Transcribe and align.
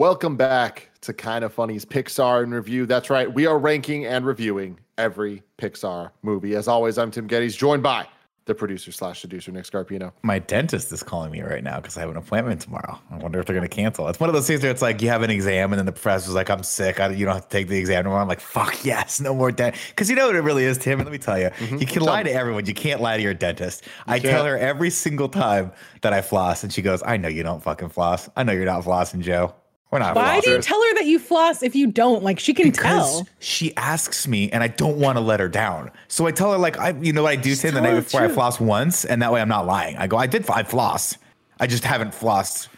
Welcome 0.00 0.38
back 0.38 0.88
to 1.02 1.12
Kind 1.12 1.44
of 1.44 1.52
Funny's 1.52 1.84
Pixar 1.84 2.42
in 2.42 2.52
Review. 2.52 2.86
That's 2.86 3.10
right, 3.10 3.30
we 3.30 3.44
are 3.44 3.58
ranking 3.58 4.06
and 4.06 4.24
reviewing 4.24 4.80
every 4.96 5.42
Pixar 5.58 6.12
movie. 6.22 6.56
As 6.56 6.68
always, 6.68 6.96
I'm 6.96 7.10
Tim 7.10 7.26
Geddes, 7.26 7.54
joined 7.54 7.82
by 7.82 8.06
the 8.46 8.54
producer 8.54 8.92
slash 8.92 9.20
seducer 9.20 9.52
Nick 9.52 9.64
Scarpino. 9.64 10.12
My 10.22 10.38
dentist 10.38 10.90
is 10.90 11.02
calling 11.02 11.30
me 11.30 11.42
right 11.42 11.62
now 11.62 11.80
because 11.80 11.98
I 11.98 12.00
have 12.00 12.08
an 12.08 12.16
appointment 12.16 12.62
tomorrow. 12.62 12.98
I 13.10 13.18
wonder 13.18 13.40
if 13.40 13.44
they're 13.44 13.54
going 13.54 13.68
to 13.68 13.76
cancel. 13.76 14.08
It's 14.08 14.18
one 14.18 14.30
of 14.30 14.34
those 14.34 14.46
things 14.46 14.62
where 14.62 14.70
it's 14.70 14.80
like 14.80 15.02
you 15.02 15.08
have 15.08 15.20
an 15.20 15.28
exam 15.28 15.70
and 15.70 15.78
then 15.78 15.84
the 15.84 15.92
professor's 15.92 16.32
like, 16.32 16.48
"I'm 16.48 16.62
sick. 16.62 16.98
I, 16.98 17.10
you 17.10 17.26
don't 17.26 17.34
have 17.34 17.50
to 17.50 17.54
take 17.54 17.68
the 17.68 17.76
exam 17.76 17.98
anymore." 17.98 18.20
I'm 18.20 18.26
like, 18.26 18.40
"Fuck 18.40 18.82
yes, 18.86 19.20
no 19.20 19.34
more 19.34 19.52
dent." 19.52 19.76
Because 19.90 20.08
you 20.08 20.16
know 20.16 20.28
what 20.28 20.34
it 20.34 20.40
really 20.40 20.64
is, 20.64 20.78
Tim. 20.78 20.98
And 20.98 21.06
let 21.06 21.12
me 21.12 21.18
tell 21.18 21.38
you, 21.38 21.50
mm-hmm. 21.50 21.76
you 21.76 21.84
can 21.86 22.00
lie 22.00 22.22
to 22.22 22.32
everyone. 22.32 22.64
You 22.64 22.72
can't 22.72 23.02
lie 23.02 23.18
to 23.18 23.22
your 23.22 23.34
dentist. 23.34 23.84
You 23.84 23.90
I 24.06 24.18
can't. 24.18 24.32
tell 24.32 24.46
her 24.46 24.56
every 24.56 24.88
single 24.88 25.28
time 25.28 25.72
that 26.00 26.14
I 26.14 26.22
floss, 26.22 26.64
and 26.64 26.72
she 26.72 26.80
goes, 26.80 27.02
"I 27.04 27.18
know 27.18 27.28
you 27.28 27.42
don't 27.42 27.62
fucking 27.62 27.90
floss. 27.90 28.30
I 28.34 28.44
know 28.44 28.52
you're 28.54 28.64
not 28.64 28.82
flossing, 28.82 29.20
Joe." 29.20 29.54
We're 29.90 29.98
not. 29.98 30.14
Why 30.14 30.38
flossers. 30.38 30.42
do 30.44 30.50
you 30.50 30.62
tell 30.62 30.82
her 30.82 30.94
that 30.94 31.06
you 31.06 31.18
floss 31.18 31.62
if 31.62 31.74
you 31.74 31.88
don't? 31.88 32.22
Like 32.22 32.38
she 32.38 32.54
can 32.54 32.70
because 32.70 33.16
tell. 33.16 33.28
She 33.40 33.74
asks 33.76 34.28
me, 34.28 34.50
and 34.50 34.62
I 34.62 34.68
don't 34.68 34.98
want 34.98 35.16
to 35.16 35.20
let 35.20 35.40
her 35.40 35.48
down. 35.48 35.90
So 36.08 36.26
I 36.26 36.30
tell 36.30 36.52
her, 36.52 36.58
like, 36.58 36.78
I, 36.78 36.90
you 37.00 37.12
know 37.12 37.24
what 37.24 37.32
I 37.32 37.36
do 37.36 37.54
say 37.54 37.70
the 37.70 37.80
night 37.80 37.94
before 37.94 38.20
I 38.20 38.28
floss 38.28 38.60
once, 38.60 39.04
and 39.04 39.20
that 39.22 39.32
way 39.32 39.40
I'm 39.40 39.48
not 39.48 39.66
lying. 39.66 39.96
I 39.96 40.06
go, 40.06 40.16
I 40.16 40.26
did, 40.26 40.48
I 40.48 40.62
floss. 40.62 41.16
I 41.58 41.66
just 41.66 41.84
haven't 41.84 42.12
flossed 42.12 42.68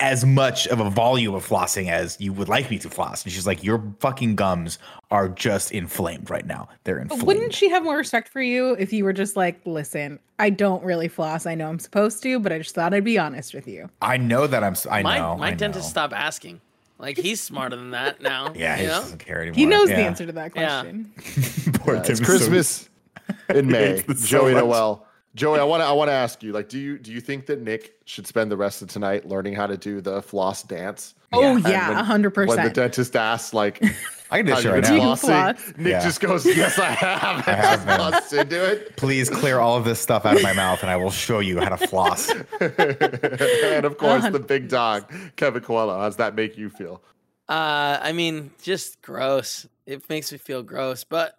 as 0.00 0.24
much 0.24 0.66
of 0.68 0.80
a 0.80 0.90
volume 0.90 1.34
of 1.34 1.46
flossing 1.46 1.90
as 1.90 2.20
you 2.20 2.32
would 2.32 2.48
like 2.48 2.70
me 2.70 2.78
to 2.78 2.90
floss. 2.90 3.24
And 3.24 3.32
she's 3.32 3.46
like, 3.46 3.64
Your 3.64 3.82
fucking 4.00 4.36
gums 4.36 4.78
are 5.10 5.28
just 5.28 5.72
inflamed 5.72 6.30
right 6.30 6.46
now. 6.46 6.68
They're 6.84 6.98
inflamed. 6.98 7.22
Wouldn't 7.22 7.54
she 7.54 7.70
have 7.70 7.82
more 7.82 7.96
respect 7.96 8.28
for 8.28 8.42
you 8.42 8.74
if 8.74 8.92
you 8.92 9.04
were 9.04 9.12
just 9.12 9.36
like, 9.36 9.60
Listen, 9.64 10.18
I 10.38 10.50
don't 10.50 10.82
really 10.84 11.08
floss. 11.08 11.46
I 11.46 11.54
know 11.54 11.68
I'm 11.68 11.78
supposed 11.78 12.22
to, 12.22 12.38
but 12.38 12.52
I 12.52 12.58
just 12.58 12.74
thought 12.74 12.92
I'd 12.92 13.04
be 13.04 13.18
honest 13.18 13.54
with 13.54 13.66
you. 13.66 13.88
I 14.02 14.16
know 14.16 14.46
that 14.46 14.62
I'm, 14.62 14.74
I 14.90 15.02
my, 15.02 15.18
know. 15.18 15.36
My 15.36 15.48
I 15.48 15.54
dentist 15.54 15.86
know. 15.86 15.90
stopped 15.90 16.12
asking. 16.12 16.60
Like 16.98 17.18
he's 17.18 17.40
smarter 17.42 17.76
than 17.76 17.90
that 17.90 18.20
now. 18.22 18.52
yeah, 18.56 18.76
he 18.76 18.86
doesn't 18.86 19.18
care 19.18 19.42
anymore. 19.42 19.56
He 19.56 19.66
knows 19.66 19.90
yeah. 19.90 19.96
the 19.96 20.02
answer 20.02 20.26
to 20.26 20.32
that 20.32 20.52
question. 20.52 21.12
Yeah. 21.16 21.72
Poor 21.74 21.96
uh, 21.96 21.98
yeah, 21.98 22.02
Tim 22.04 22.12
it's 22.12 22.20
Christmas 22.20 22.88
so, 23.28 23.54
in 23.54 23.66
May. 23.68 24.02
Joey 24.02 24.52
so 24.52 24.60
Noel 24.60 25.06
Joey, 25.36 25.60
I 25.60 25.64
want 25.64 25.82
to 25.82 25.84
I 25.84 25.92
want 25.92 26.08
to 26.08 26.14
ask 26.14 26.42
you, 26.42 26.52
like, 26.52 26.70
do 26.70 26.78
you 26.78 26.98
do 26.98 27.12
you 27.12 27.20
think 27.20 27.44
that 27.46 27.60
Nick 27.60 27.98
should 28.06 28.26
spend 28.26 28.50
the 28.50 28.56
rest 28.56 28.80
of 28.80 28.88
tonight 28.88 29.28
learning 29.28 29.52
how 29.52 29.66
to 29.66 29.76
do 29.76 30.00
the 30.00 30.22
floss 30.22 30.62
dance? 30.62 31.14
Oh 31.30 31.58
yeah, 31.58 32.02
hundred 32.02 32.30
percent. 32.30 32.56
When 32.56 32.66
the 32.66 32.72
dentist 32.72 33.14
asks, 33.14 33.52
like, 33.52 33.84
I 34.30 34.38
can 34.38 34.46
do 34.46 34.52
it 34.52 34.64
right 34.64 34.82
now. 34.82 35.14
Flossing, 35.14 35.76
Nick 35.76 35.92
yeah. 35.92 36.02
just 36.02 36.20
goes, 36.20 36.46
"Yes, 36.46 36.78
I 36.78 36.86
have." 36.86 37.46
I 37.48 37.52
have 37.52 38.32
into 38.32 38.64
it. 38.64 38.96
Please 38.96 39.28
clear 39.28 39.58
all 39.58 39.76
of 39.76 39.84
this 39.84 40.00
stuff 40.00 40.24
out 40.24 40.36
of 40.36 40.42
my 40.42 40.54
mouth, 40.54 40.80
and 40.80 40.90
I 40.90 40.96
will 40.96 41.10
show 41.10 41.40
you 41.40 41.60
how 41.60 41.68
to 41.68 41.86
floss. 41.86 42.30
and 42.60 43.84
of 43.84 43.98
course, 43.98 44.24
uh-huh. 44.24 44.30
the 44.30 44.40
big 44.40 44.68
dog, 44.68 45.12
Kevin 45.36 45.62
Coelho. 45.62 45.98
How 45.98 46.06
does 46.06 46.16
that 46.16 46.34
make 46.34 46.56
you 46.56 46.70
feel? 46.70 47.02
Uh, 47.46 47.98
I 48.00 48.12
mean, 48.12 48.52
just 48.62 49.02
gross. 49.02 49.66
It 49.84 50.08
makes 50.08 50.32
me 50.32 50.38
feel 50.38 50.62
gross. 50.62 51.04
But 51.04 51.36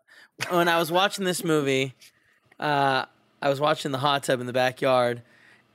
when 0.51 0.67
I 0.67 0.77
was 0.77 0.91
watching 0.91 1.25
this 1.25 1.43
movie, 1.43 1.95
uh, 2.59 3.05
I 3.41 3.49
was 3.49 3.59
watching 3.59 3.91
the 3.91 3.99
hot 3.99 4.23
tub 4.23 4.39
in 4.39 4.47
the 4.47 4.53
backyard, 4.53 5.21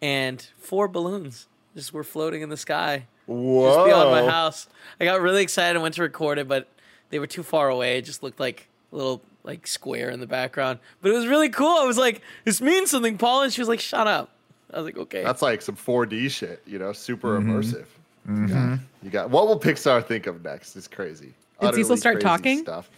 and 0.01 0.45
four 0.59 0.89
balloons 0.89 1.47
just 1.75 1.93
were 1.93 2.05
floating 2.05 2.43
in 2.43 2.49
the 2.49 2.57
sky. 2.57 3.07
Whoa. 3.27 3.75
Just 3.75 3.87
beyond 3.87 4.11
my 4.11 4.31
house. 4.31 4.69
I 5.01 5.05
got 5.05 5.21
really 5.21 5.43
excited 5.43 5.77
and 5.77 5.83
went 5.83 5.95
to 5.95 6.03
record 6.03 6.39
it, 6.39 6.49
but 6.49 6.69
they 7.11 7.19
were 7.19 7.27
too 7.27 7.43
far 7.43 7.69
away. 7.69 7.99
It 7.99 8.03
just 8.03 8.23
looked 8.23 8.41
like 8.41 8.69
a 8.93 8.97
little 8.97 9.23
like 9.45 9.67
square 9.67 10.11
in 10.11 10.21
the 10.21 10.27
background. 10.27 10.79
But 11.01 11.11
it 11.11 11.15
was 11.15 11.27
really 11.27 11.49
cool. 11.49 11.69
I 11.69 11.85
was 11.85 11.99
like, 11.99 12.23
this 12.45 12.61
means 12.61 12.91
something, 12.91 13.19
Paul. 13.19 13.43
And 13.43 13.53
she 13.53 13.61
was 13.61 13.69
like, 13.69 13.81
shut 13.81 14.07
up. 14.07 14.31
I 14.73 14.79
was 14.79 14.87
like, 14.87 14.97
okay. 14.97 15.23
That's 15.23 15.43
like 15.43 15.63
some 15.63 15.77
4D 15.77 16.31
shit, 16.31 16.63
you 16.67 16.79
know, 16.79 16.93
super 16.93 17.39
mm-hmm. 17.39 17.51
immersive. 17.51 17.87
Mm-hmm. 18.29 18.47
You, 18.47 18.55
got, 18.55 18.79
you 19.03 19.11
got 19.11 19.31
what 19.31 19.47
will 19.47 19.59
Pixar 19.59 20.05
think 20.07 20.27
of 20.27 20.43
next? 20.45 20.77
It's 20.77 20.89
crazy. 20.89 21.35
Did 21.61 21.75
Cecil 21.75 21.97
start 21.97 22.21
talking? 22.21 22.59
Stuff. 22.59 22.91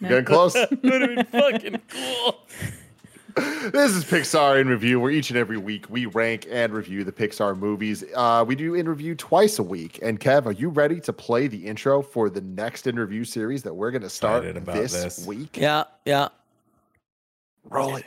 No. 0.00 0.08
Getting 0.08 0.24
close. 0.24 0.54
Would 0.82 1.02
have 1.02 1.14
been 1.16 1.24
fucking 1.26 1.80
cool. 1.88 2.40
This 3.72 3.92
is 3.92 4.04
Pixar 4.04 4.60
in 4.60 4.68
Review, 4.68 5.00
where 5.00 5.10
each 5.10 5.30
and 5.30 5.38
every 5.38 5.56
week 5.56 5.88
we 5.88 6.06
rank 6.06 6.46
and 6.50 6.72
review 6.72 7.04
the 7.04 7.12
Pixar 7.12 7.56
movies. 7.56 8.04
Uh, 8.14 8.44
we 8.46 8.54
do 8.54 8.74
in 8.74 8.88
review 8.88 9.14
twice 9.14 9.58
a 9.58 9.62
week. 9.62 9.98
And 10.02 10.20
Kev, 10.20 10.46
are 10.46 10.52
you 10.52 10.68
ready 10.68 11.00
to 11.00 11.12
play 11.12 11.46
the 11.46 11.66
intro 11.66 12.02
for 12.02 12.30
the 12.30 12.40
next 12.40 12.86
in 12.86 12.96
review 12.96 13.24
series 13.24 13.62
that 13.62 13.74
we're 13.74 13.90
going 13.90 14.02
to 14.02 14.10
start 14.10 14.44
this, 14.64 14.92
this 14.92 15.26
week? 15.26 15.56
Yeah, 15.56 15.84
yeah. 16.04 16.28
Roll 17.68 17.96
it. 17.96 18.04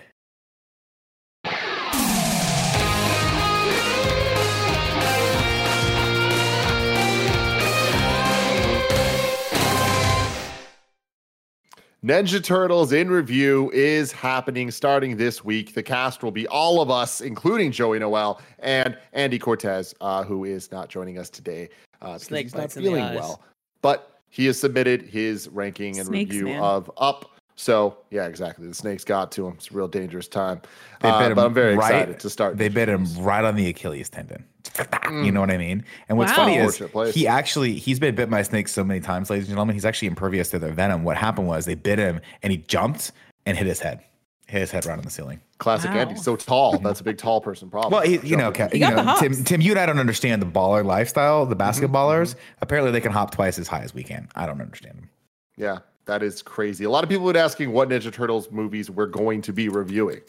Ninja 12.03 12.41
Turtles 12.41 12.93
in 12.93 13.09
review 13.09 13.69
is 13.73 14.13
happening 14.13 14.71
starting 14.71 15.17
this 15.17 15.43
week. 15.43 15.73
The 15.73 15.83
cast 15.83 16.23
will 16.23 16.31
be 16.31 16.47
all 16.47 16.81
of 16.81 16.89
us, 16.89 17.19
including 17.19 17.73
Joey 17.73 17.99
Noel 17.99 18.39
and 18.59 18.97
Andy 19.11 19.37
Cortez, 19.37 19.93
uh, 19.99 20.23
who 20.23 20.45
is 20.45 20.71
not 20.71 20.87
joining 20.87 21.17
us 21.17 21.29
today 21.29 21.67
uh, 22.01 22.13
because 22.13 22.27
he's 22.29 22.55
not 22.55 22.71
feeling 22.71 23.03
well. 23.15 23.41
But 23.81 24.21
he 24.29 24.45
has 24.45 24.57
submitted 24.57 25.01
his 25.01 25.49
ranking 25.49 25.99
and 25.99 26.07
Snakes, 26.07 26.31
review 26.31 26.45
man. 26.45 26.61
of 26.61 26.89
Up. 26.95 27.31
So 27.59 27.97
yeah, 28.09 28.25
exactly. 28.25 28.67
The 28.67 28.73
snakes 28.73 29.03
got 29.03 29.33
to 29.33 29.45
him. 29.45 29.55
It's 29.55 29.69
a 29.69 29.73
real 29.73 29.89
dangerous 29.89 30.29
time. 30.29 30.61
Uh, 31.01 31.29
but 31.29 31.37
I'm 31.37 31.53
very 31.53 31.75
right, 31.75 31.91
excited 31.91 32.19
to 32.21 32.29
start. 32.29 32.57
They 32.57 32.69
bit 32.69 32.87
him 32.87 33.05
right 33.17 33.43
on 33.43 33.57
the 33.57 33.67
Achilles 33.67 34.07
tendon. 34.07 34.45
Mm. 34.63 35.25
You 35.25 35.33
know 35.33 35.41
what 35.41 35.51
I 35.51 35.57
mean? 35.57 35.83
And 36.07 36.17
what's 36.17 36.31
wow. 36.31 36.45
funny 36.45 36.55
is 36.55 36.81
he 37.13 37.27
actually 37.27 37.73
he's 37.73 37.99
been 37.99 38.15
bit 38.15 38.29
by 38.29 38.43
snakes 38.43 38.71
so 38.71 38.85
many 38.85 39.01
times, 39.01 39.29
ladies 39.29 39.47
and 39.47 39.49
gentlemen. 39.49 39.73
He's 39.73 39.83
actually 39.83 40.07
impervious 40.07 40.49
to 40.51 40.59
their 40.59 40.71
venom. 40.71 41.03
What 41.03 41.17
happened 41.17 41.49
was 41.49 41.65
they 41.65 41.75
bit 41.75 41.99
him 41.99 42.21
and 42.43 42.51
he 42.51 42.59
jumped 42.59 43.11
and 43.45 43.57
hit 43.57 43.67
his 43.67 43.81
head, 43.81 43.99
hit 44.47 44.61
his 44.61 44.71
head 44.71 44.85
right 44.85 44.97
on 44.97 45.03
the 45.03 45.11
ceiling. 45.11 45.41
Classic 45.57 45.91
wow. 45.91 45.97
Andy. 45.97 46.15
So 46.15 46.37
tall. 46.37 46.77
That's 46.77 47.01
a 47.01 47.03
big 47.03 47.17
tall 47.17 47.41
person 47.41 47.69
problem. 47.69 47.91
Well, 47.91 48.03
he, 48.03 48.25
you 48.25 48.37
know, 48.37 48.53
you 48.71 48.79
know 48.79 49.17
Tim, 49.19 49.33
Tim, 49.43 49.59
you 49.59 49.71
and 49.71 49.79
I 49.81 49.85
don't 49.85 49.99
understand 49.99 50.41
the 50.41 50.45
baller 50.45 50.85
lifestyle. 50.85 51.45
The 51.45 51.57
mm-hmm, 51.57 51.61
basketballers 51.61 52.35
mm-hmm. 52.35 52.59
apparently 52.61 52.91
they 52.93 53.01
can 53.01 53.11
hop 53.11 53.31
twice 53.31 53.59
as 53.59 53.67
high 53.67 53.81
as 53.81 53.93
we 53.93 54.03
can. 54.03 54.29
I 54.33 54.45
don't 54.45 54.61
understand 54.61 54.99
them. 54.99 55.09
Yeah, 55.57 55.79
that 56.09 56.23
is 56.23 56.41
crazy. 56.41 56.85
A 56.85 56.89
lot 56.89 57.03
of 57.03 57.09
people 57.09 57.23
would 57.25 57.37
asking 57.37 57.71
what 57.71 57.89
Ninja 57.89 58.11
Turtles 58.11 58.49
movies 58.49 58.89
we're 58.89 59.05
going 59.05 59.43
to 59.43 59.53
be 59.53 59.69
reviewing. 59.69 60.21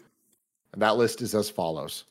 And 0.74 0.82
that 0.82 0.98
list 0.98 1.22
is 1.22 1.34
as 1.34 1.48
follows 1.48 2.04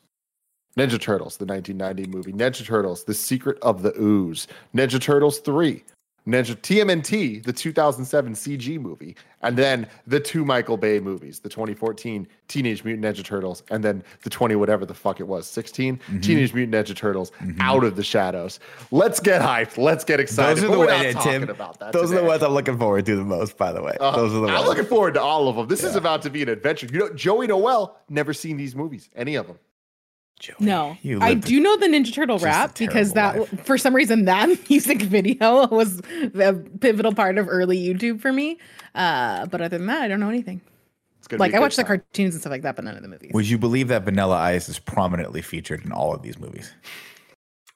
Ninja 0.76 1.00
Turtles, 1.00 1.36
the 1.36 1.46
1990 1.46 2.06
movie. 2.10 2.32
Ninja 2.32 2.66
Turtles, 2.66 3.04
The 3.04 3.14
Secret 3.14 3.58
of 3.62 3.82
the 3.82 3.94
Ooze. 3.96 4.48
Ninja 4.74 5.00
Turtles 5.00 5.38
3. 5.38 5.84
Ninja 6.32 6.56
TMNT, 6.56 7.42
the 7.44 7.52
2007 7.52 8.34
CG 8.34 8.80
movie, 8.80 9.16
and 9.42 9.56
then 9.56 9.86
the 10.06 10.20
two 10.20 10.44
Michael 10.44 10.76
Bay 10.76 11.00
movies, 11.00 11.40
the 11.40 11.48
2014 11.48 12.26
Teenage 12.48 12.84
Mutant 12.84 13.04
Ninja 13.04 13.24
Turtles, 13.24 13.62
and 13.70 13.82
then 13.82 14.02
the 14.22 14.30
20 14.30 14.56
whatever 14.56 14.84
the 14.86 14.94
fuck 14.94 15.20
it 15.20 15.26
was, 15.26 15.46
16 15.46 15.96
mm-hmm. 15.96 16.20
Teenage 16.20 16.54
Mutant 16.54 16.74
Ninja 16.74 16.94
Turtles, 16.94 17.30
mm-hmm. 17.32 17.60
Out 17.60 17.84
of 17.84 17.96
the 17.96 18.04
Shadows. 18.04 18.60
Let's 18.90 19.20
get 19.20 19.42
hyped. 19.42 19.78
Let's 19.78 20.04
get 20.04 20.20
excited. 20.20 20.58
Those 20.58 20.64
are 20.64 20.72
the 20.72 20.78
ones, 20.78 21.24
Tim. 21.24 21.46
those 21.92 22.10
today. 22.10 22.18
are 22.18 22.22
the 22.22 22.24
ones 22.24 22.42
I'm 22.42 22.52
looking 22.52 22.78
forward 22.78 23.06
to 23.06 23.16
the 23.16 23.24
most. 23.24 23.56
By 23.56 23.72
the 23.72 23.82
way, 23.82 23.96
uh, 24.00 24.16
those 24.16 24.32
are 24.32 24.40
the. 24.40 24.48
I'm 24.48 24.54
ones. 24.54 24.68
looking 24.68 24.86
forward 24.86 25.14
to 25.14 25.22
all 25.22 25.48
of 25.48 25.56
them. 25.56 25.68
This 25.68 25.82
yeah. 25.82 25.88
is 25.88 25.96
about 25.96 26.22
to 26.22 26.30
be 26.30 26.42
an 26.42 26.48
adventure. 26.48 26.86
You 26.92 26.98
know, 26.98 27.10
Joey 27.10 27.46
Noel 27.46 27.96
never 28.08 28.32
seen 28.32 28.56
these 28.56 28.74
movies, 28.74 29.08
any 29.14 29.34
of 29.34 29.46
them. 29.46 29.58
Joey, 30.40 30.56
no, 30.60 30.96
I 31.20 31.34
do 31.34 31.60
know 31.60 31.76
the 31.76 31.86
Ninja 31.86 32.14
Turtle 32.14 32.38
rap 32.38 32.78
because 32.78 33.12
that 33.12 33.38
life. 33.38 33.66
for 33.66 33.76
some 33.76 33.94
reason 33.94 34.24
that 34.24 34.48
music 34.70 35.02
video 35.02 35.68
was 35.68 35.98
the 35.98 36.66
pivotal 36.80 37.14
part 37.14 37.36
of 37.36 37.46
early 37.46 37.78
YouTube 37.78 38.22
for 38.22 38.32
me. 38.32 38.56
Uh, 38.94 39.44
but 39.46 39.60
other 39.60 39.76
than 39.76 39.86
that, 39.88 40.00
I 40.00 40.08
don't 40.08 40.18
know 40.18 40.30
anything. 40.30 40.62
Like 41.30 41.52
I 41.52 41.60
watch 41.60 41.76
the 41.76 41.84
cartoons 41.84 42.34
and 42.34 42.40
stuff 42.40 42.50
like 42.50 42.62
that, 42.62 42.74
but 42.74 42.86
none 42.86 42.96
of 42.96 43.02
the 43.02 43.08
movies. 43.08 43.32
Would 43.34 43.50
you 43.50 43.58
believe 43.58 43.88
that 43.88 44.04
Vanilla 44.04 44.36
Ice 44.36 44.70
is 44.70 44.78
prominently 44.78 45.42
featured 45.42 45.84
in 45.84 45.92
all 45.92 46.14
of 46.14 46.22
these 46.22 46.38
movies? 46.38 46.72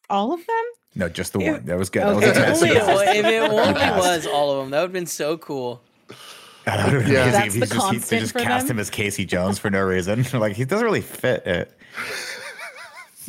All 0.08 0.32
of 0.32 0.40
them? 0.46 0.64
No, 0.94 1.10
just 1.10 1.34
the 1.34 1.40
it, 1.40 1.52
one. 1.52 1.64
That 1.67 1.78
was 1.78 1.90
good. 1.90 2.02
Okay. 2.02 2.31
That 2.31 2.49
was 2.49 2.62
only, 2.62 2.76
if 2.76 3.26
it 3.26 3.43
only 3.50 3.99
was 4.00 4.26
all 4.26 4.52
of 4.52 4.58
them, 4.64 4.70
that 4.70 4.81
would 4.81 4.87
have 4.87 4.93
been 4.93 5.06
so 5.06 5.37
cool. 5.37 5.82
yeah, 6.67 7.31
that's 7.31 7.52
the 7.52 7.60
just, 7.60 7.72
constant 7.72 8.05
he, 8.05 8.08
they 8.08 8.20
just 8.20 8.34
cast 8.34 8.69
them? 8.69 8.76
him 8.76 8.81
as 8.81 8.88
Casey 8.88 9.26
Jones 9.26 9.58
for 9.58 9.69
no 9.69 9.82
reason. 9.82 10.25
like 10.32 10.56
he 10.56 10.64
doesn't 10.64 10.84
really 10.84 11.02
fit 11.02 11.46
it 11.46 11.70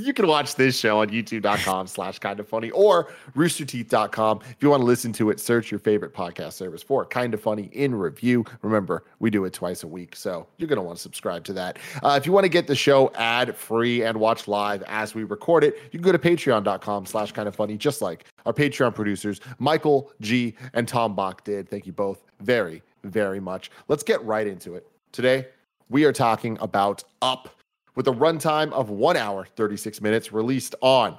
you 0.03 0.13
can 0.13 0.27
watch 0.27 0.55
this 0.55 0.77
show 0.77 1.01
on 1.01 1.09
youtube.com 1.09 1.87
slash 1.87 2.19
kind 2.19 2.39
of 2.39 2.47
funny 2.47 2.69
or 2.71 3.11
roosterteeth.com. 3.35 4.41
If 4.49 4.57
you 4.61 4.69
want 4.69 4.81
to 4.81 4.85
listen 4.85 5.13
to 5.13 5.29
it, 5.29 5.39
search 5.39 5.71
your 5.71 5.79
favorite 5.79 6.13
podcast 6.13 6.53
service 6.53 6.83
for 6.83 7.05
kind 7.05 7.33
of 7.33 7.41
funny 7.41 7.69
in 7.73 7.95
review. 7.95 8.45
Remember, 8.61 9.03
we 9.19 9.29
do 9.29 9.45
it 9.45 9.53
twice 9.53 9.83
a 9.83 9.87
week, 9.87 10.15
so 10.15 10.47
you're 10.57 10.67
going 10.67 10.77
to 10.77 10.83
want 10.83 10.97
to 10.97 11.01
subscribe 11.01 11.43
to 11.45 11.53
that. 11.53 11.77
Uh, 12.03 12.15
if 12.17 12.25
you 12.25 12.31
want 12.31 12.43
to 12.43 12.49
get 12.49 12.67
the 12.67 12.75
show 12.75 13.11
ad 13.15 13.55
free 13.55 14.03
and 14.03 14.17
watch 14.19 14.47
live 14.47 14.83
as 14.83 15.15
we 15.15 15.23
record 15.23 15.63
it, 15.63 15.75
you 15.91 15.99
can 15.99 16.01
go 16.01 16.11
to 16.11 16.19
patreon.com 16.19 17.05
slash 17.05 17.31
kind 17.31 17.47
of 17.47 17.55
funny, 17.55 17.77
just 17.77 18.01
like 18.01 18.25
our 18.45 18.53
Patreon 18.53 18.93
producers, 18.93 19.41
Michael 19.59 20.11
G 20.21 20.55
and 20.73 20.87
Tom 20.87 21.15
Bach 21.15 21.43
did. 21.43 21.69
Thank 21.69 21.85
you 21.85 21.93
both 21.93 22.23
very, 22.41 22.81
very 23.03 23.39
much. 23.39 23.71
Let's 23.87 24.03
get 24.03 24.23
right 24.23 24.47
into 24.47 24.75
it. 24.75 24.87
Today, 25.11 25.47
we 25.89 26.03
are 26.05 26.13
talking 26.13 26.57
about 26.61 27.03
Up 27.21 27.49
with 27.95 28.07
a 28.07 28.11
runtime 28.11 28.71
of 28.71 28.89
one 28.89 29.17
hour, 29.17 29.45
36 29.55 30.01
minutes, 30.01 30.31
released 30.31 30.75
on 30.81 31.17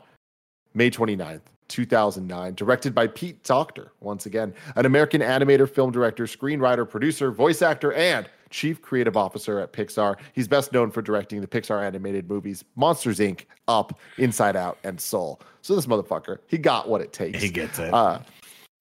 May 0.74 0.90
29th. 0.90 1.42
2009, 1.68 2.54
directed 2.54 2.94
by 2.94 3.08
Pete 3.08 3.42
Docter, 3.42 3.90
once 4.00 4.26
again, 4.26 4.54
an 4.76 4.86
American 4.86 5.20
animator, 5.20 5.68
film 5.68 5.90
director, 5.90 6.24
screenwriter, 6.24 6.88
producer, 6.88 7.32
voice 7.32 7.60
actor, 7.60 7.92
and 7.94 8.28
chief 8.50 8.80
creative 8.80 9.16
officer 9.16 9.58
at 9.58 9.72
Pixar. 9.72 10.16
He's 10.32 10.48
best 10.48 10.72
known 10.72 10.90
for 10.90 11.02
directing 11.02 11.40
the 11.40 11.46
Pixar 11.46 11.84
animated 11.84 12.28
movies 12.28 12.64
Monsters 12.76 13.18
Inc., 13.18 13.46
Up, 13.68 13.98
Inside 14.18 14.56
Out, 14.56 14.78
and 14.84 15.00
Soul. 15.00 15.40
So 15.62 15.74
this 15.74 15.86
motherfucker, 15.86 16.38
he 16.46 16.58
got 16.58 16.88
what 16.88 17.00
it 17.00 17.12
takes. 17.12 17.42
He 17.42 17.48
gets 17.48 17.78
it. 17.78 17.92
Uh, 17.92 18.20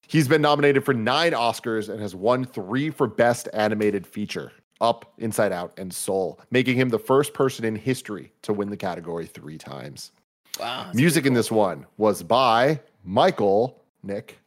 he's 0.08 0.28
been 0.28 0.42
nominated 0.42 0.86
for 0.86 0.94
nine 0.94 1.32
Oscars 1.32 1.90
and 1.90 2.00
has 2.00 2.16
won 2.16 2.46
three 2.46 2.90
for 2.90 3.08
best 3.08 3.50
animated 3.54 4.06
feature. 4.06 4.52
Up, 4.82 5.14
Inside 5.18 5.52
Out, 5.52 5.74
and 5.78 5.94
Soul, 5.94 6.40
making 6.52 6.76
him 6.76 6.90
the 6.90 7.00
first 7.00 7.34
person 7.34 7.66
in 7.66 7.76
history 7.76 8.32
to 8.42 8.54
win 8.54 8.70
the 8.70 8.78
category 8.78 9.26
three 9.26 9.58
times. 9.58 10.12
Wow. 10.60 10.92
Music 10.94 11.24
cool. 11.24 11.30
in 11.30 11.34
this 11.34 11.52
one 11.52 11.86
was 11.98 12.24
by 12.24 12.80
Michael 13.04 13.84
Nick 14.04 14.40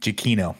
Giacchino. 0.00 0.56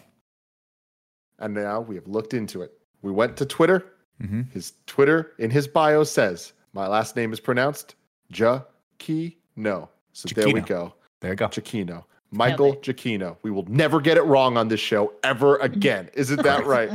And 1.38 1.54
now 1.54 1.80
we 1.80 1.94
have 1.96 2.06
looked 2.06 2.34
into 2.34 2.62
it. 2.62 2.72
We 3.02 3.12
went 3.12 3.36
to 3.36 3.46
Twitter. 3.46 3.92
Mm-hmm. 4.22 4.42
His 4.52 4.72
Twitter 4.86 5.32
in 5.38 5.50
his 5.50 5.68
bio 5.68 6.04
says, 6.04 6.52
My 6.72 6.86
last 6.86 7.16
name 7.16 7.32
is 7.32 7.40
pronounced 7.40 7.94
Giacchino. 8.32 9.88
So 10.12 10.28
there 10.34 10.48
we 10.48 10.60
go. 10.60 10.94
There 11.20 11.32
you 11.32 11.36
go. 11.36 11.48
Giacchino. 11.48 12.04
Michael 12.36 12.76
Giacchino. 12.76 13.36
We 13.42 13.50
will 13.50 13.64
never 13.68 14.00
get 14.00 14.16
it 14.16 14.22
wrong 14.22 14.56
on 14.56 14.68
this 14.68 14.80
show 14.80 15.12
ever 15.22 15.56
again. 15.68 16.10
Isn't 16.14 16.42
that 16.42 16.66
right? 16.66 16.90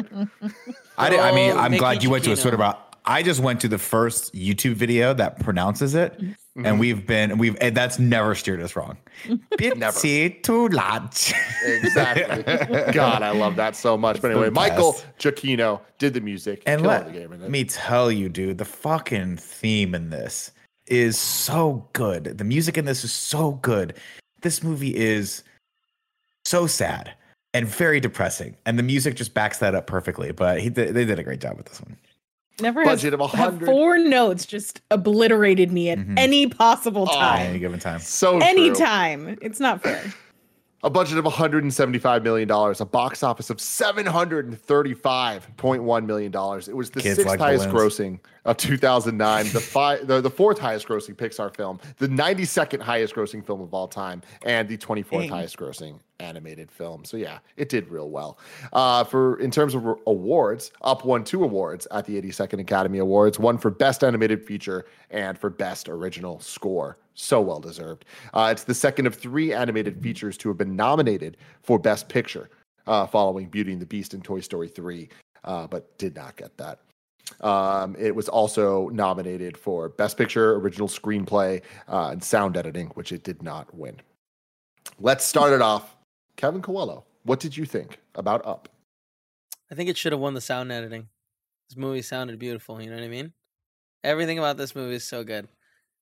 I, 0.97 1.17
I 1.17 1.31
mean, 1.33 1.57
I'm 1.57 1.77
glad 1.77 2.03
you 2.03 2.09
went 2.09 2.23
to 2.25 2.31
a 2.31 2.35
Twitter 2.35 2.55
about. 2.55 2.87
I 3.03 3.23
just 3.23 3.39
went 3.39 3.59
to 3.61 3.67
the 3.67 3.79
first 3.79 4.31
YouTube 4.35 4.75
video 4.75 5.11
that 5.15 5.39
pronounces 5.39 5.95
it, 5.95 6.13
mm-hmm. 6.21 6.65
and 6.67 6.79
we've 6.79 7.07
been 7.07 7.39
we've 7.39 7.57
and 7.59 7.75
that's 7.75 7.97
never 7.97 8.35
steered 8.35 8.61
us 8.61 8.75
wrong. 8.75 8.95
Bitsy 9.57 10.43
too 10.43 10.67
large. 10.67 11.33
exactly. 11.65 12.43
God, 12.93 13.23
I 13.23 13.31
love 13.31 13.55
that 13.55 13.75
so 13.75 13.97
much. 13.97 14.21
But 14.21 14.31
anyway, 14.31 14.51
Michael 14.51 15.01
Giacchino 15.17 15.81
did 15.97 16.13
the 16.13 16.21
music. 16.21 16.61
And 16.67 16.83
let 16.83 17.49
me 17.49 17.63
tell 17.63 18.11
you, 18.11 18.29
dude, 18.29 18.59
the 18.59 18.65
fucking 18.65 19.37
theme 19.37 19.95
in 19.95 20.11
this 20.11 20.51
is 20.85 21.17
so 21.17 21.87
good. 21.93 22.37
The 22.37 22.43
music 22.43 22.77
in 22.77 22.85
this 22.85 23.03
is 23.03 23.11
so 23.11 23.53
good. 23.53 23.95
This 24.41 24.63
movie 24.63 24.95
is 24.95 25.43
so 26.45 26.67
sad 26.67 27.13
and 27.53 27.67
very 27.67 27.99
depressing, 27.99 28.55
and 28.65 28.79
the 28.79 28.83
music 28.83 29.15
just 29.15 29.33
backs 29.33 29.57
that 29.59 29.75
up 29.75 29.87
perfectly. 29.87 30.31
But 30.31 30.61
he, 30.61 30.69
they 30.69 31.05
did 31.05 31.19
a 31.19 31.23
great 31.23 31.41
job 31.41 31.57
with 31.57 31.67
this 31.67 31.81
one. 31.81 31.97
Never 32.59 32.83
budget 32.83 33.13
has, 33.13 33.21
of 33.21 33.31
hundred. 33.31 33.65
Four 33.65 33.97
notes 33.97 34.45
just 34.45 34.81
obliterated 34.91 35.71
me 35.71 35.89
at 35.89 35.97
mm-hmm. 35.97 36.17
any 36.17 36.47
possible 36.47 37.07
time. 37.07 37.47
Oh, 37.47 37.49
any 37.49 37.59
given 37.59 37.79
time. 37.79 37.99
So 37.99 38.39
any 38.39 38.71
time, 38.71 39.37
It's 39.41 39.59
not 39.59 39.81
fair 39.81 40.13
a 40.83 40.89
budget 40.89 41.17
of 41.17 41.23
175 41.25 42.23
million 42.23 42.47
dollars, 42.47 42.79
a 42.81 42.85
box 42.85 43.21
office 43.23 43.49
of 43.49 43.57
735.1 43.57 46.05
million 46.05 46.31
dollars. 46.31 46.67
It 46.67 46.75
was 46.75 46.89
the 46.89 47.01
Kids 47.01 47.17
sixth 47.17 47.29
like 47.29 47.39
highest 47.39 47.69
balloons. 47.69 47.95
grossing 47.95 48.19
of 48.45 48.57
2009, 48.57 49.49
the 49.49 49.59
five, 49.59 50.07
the, 50.07 50.21
the 50.21 50.29
fourth 50.29 50.57
highest 50.57 50.87
grossing 50.87 51.15
Pixar 51.15 51.55
film, 51.55 51.79
the 51.97 52.07
92nd 52.07 52.81
highest 52.81 53.13
grossing 53.13 53.45
film 53.45 53.61
of 53.61 53.73
all 53.73 53.87
time, 53.87 54.21
and 54.43 54.67
the 54.67 54.77
24th 54.77 55.21
Dang. 55.21 55.29
highest 55.29 55.57
grossing 55.57 55.99
animated 56.19 56.71
film. 56.71 57.03
So 57.05 57.17
yeah, 57.17 57.39
it 57.57 57.69
did 57.69 57.89
real 57.89 58.09
well. 58.09 58.37
Uh, 58.73 59.03
for 59.03 59.39
in 59.39 59.51
terms 59.51 59.75
of 59.75 59.85
awards, 60.07 60.71
Up 60.81 61.05
won 61.05 61.23
two 61.23 61.43
awards 61.43 61.87
at 61.91 62.05
the 62.05 62.21
82nd 62.21 62.59
Academy 62.59 62.99
Awards, 62.99 63.39
one 63.39 63.57
for 63.57 63.69
Best 63.69 64.03
Animated 64.03 64.45
Feature 64.45 64.85
and 65.09 65.37
for 65.37 65.49
Best 65.49 65.89
Original 65.89 66.39
Score. 66.39 66.97
So 67.13 67.41
well 67.41 67.59
deserved. 67.59 68.05
Uh, 68.33 68.49
it's 68.51 68.63
the 68.63 68.73
second 68.73 69.05
of 69.05 69.15
three 69.15 69.53
animated 69.53 70.01
features 70.01 70.37
to 70.37 70.49
have 70.49 70.57
been 70.57 70.75
nominated 70.75 71.37
for 71.61 71.77
Best 71.77 72.07
Picture, 72.07 72.49
uh, 72.87 73.05
following 73.05 73.47
Beauty 73.47 73.73
and 73.73 73.81
the 73.81 73.85
Beast 73.85 74.13
and 74.13 74.23
Toy 74.23 74.39
Story 74.39 74.69
3, 74.69 75.09
uh, 75.43 75.67
but 75.67 75.97
did 75.97 76.15
not 76.15 76.35
get 76.37 76.55
that. 76.57 76.79
Um, 77.41 77.95
it 77.97 78.15
was 78.15 78.29
also 78.29 78.89
nominated 78.89 79.57
for 79.57 79.89
Best 79.89 80.17
Picture, 80.17 80.55
Original 80.55 80.87
Screenplay, 80.87 81.61
uh, 81.87 82.09
and 82.11 82.23
Sound 82.23 82.57
Editing, 82.57 82.87
which 82.89 83.11
it 83.11 83.23
did 83.23 83.41
not 83.41 83.73
win. 83.73 83.99
Let's 84.99 85.25
start 85.25 85.53
it 85.53 85.61
off. 85.61 85.95
Kevin 86.35 86.61
Coelho, 86.61 87.03
what 87.23 87.39
did 87.39 87.55
you 87.55 87.65
think 87.65 87.99
about 88.15 88.45
Up? 88.45 88.69
I 89.71 89.75
think 89.75 89.89
it 89.89 89.97
should 89.97 90.11
have 90.11 90.19
won 90.19 90.33
the 90.33 90.41
sound 90.41 90.71
editing. 90.71 91.07
This 91.69 91.77
movie 91.77 92.01
sounded 92.01 92.37
beautiful. 92.37 92.81
You 92.81 92.89
know 92.89 92.97
what 92.97 93.05
I 93.05 93.07
mean? 93.07 93.31
Everything 94.03 94.37
about 94.37 94.57
this 94.57 94.75
movie 94.75 94.95
is 94.95 95.05
so 95.05 95.23
good. 95.23 95.47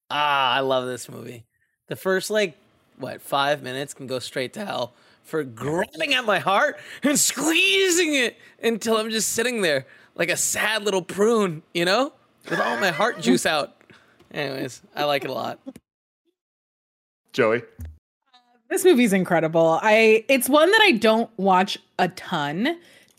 Ah, 0.10 0.56
I 0.56 0.62
love 0.62 0.88
this 0.88 1.08
movie. 1.08 1.46
The 1.88 1.96
first 1.96 2.32
like 2.32 2.58
what 2.98 3.22
five 3.22 3.62
minutes 3.62 3.94
can 3.94 4.08
go 4.08 4.20
straight 4.20 4.54
to 4.54 4.66
hell 4.66 4.94
for 5.24 5.44
grabbing 5.44 6.16
at 6.16 6.26
my 6.26 6.40
heart 6.40 6.80
and 7.04 7.20
squeezing 7.20 8.16
it 8.16 8.38
until 8.64 8.98
I'm 8.98 9.12
just 9.12 9.34
sitting 9.34 9.62
there 9.62 9.86
like 10.20 10.30
a 10.30 10.38
sad 10.38 10.84
little 10.84 11.02
prune, 11.02 11.64
you 11.74 11.86
know, 11.86 12.14
with 12.50 12.60
all 12.60 12.78
my 12.78 12.92
heart 12.92 13.22
juice 13.22 13.46
out. 13.46 13.76
Anyways, 14.32 14.82
I 14.96 15.06
like 15.06 15.24
it 15.24 15.32
a 15.32 15.34
lot. 15.34 15.60
Joey, 17.32 17.64
this 18.70 18.84
movie's 18.84 19.14
incredible. 19.14 19.80
I 19.82 20.26
it's 20.28 20.50
one 20.50 20.70
that 20.70 20.82
I 20.82 20.92
don't 20.92 21.32
watch 21.38 21.80
a 21.98 22.10
ton 22.10 22.78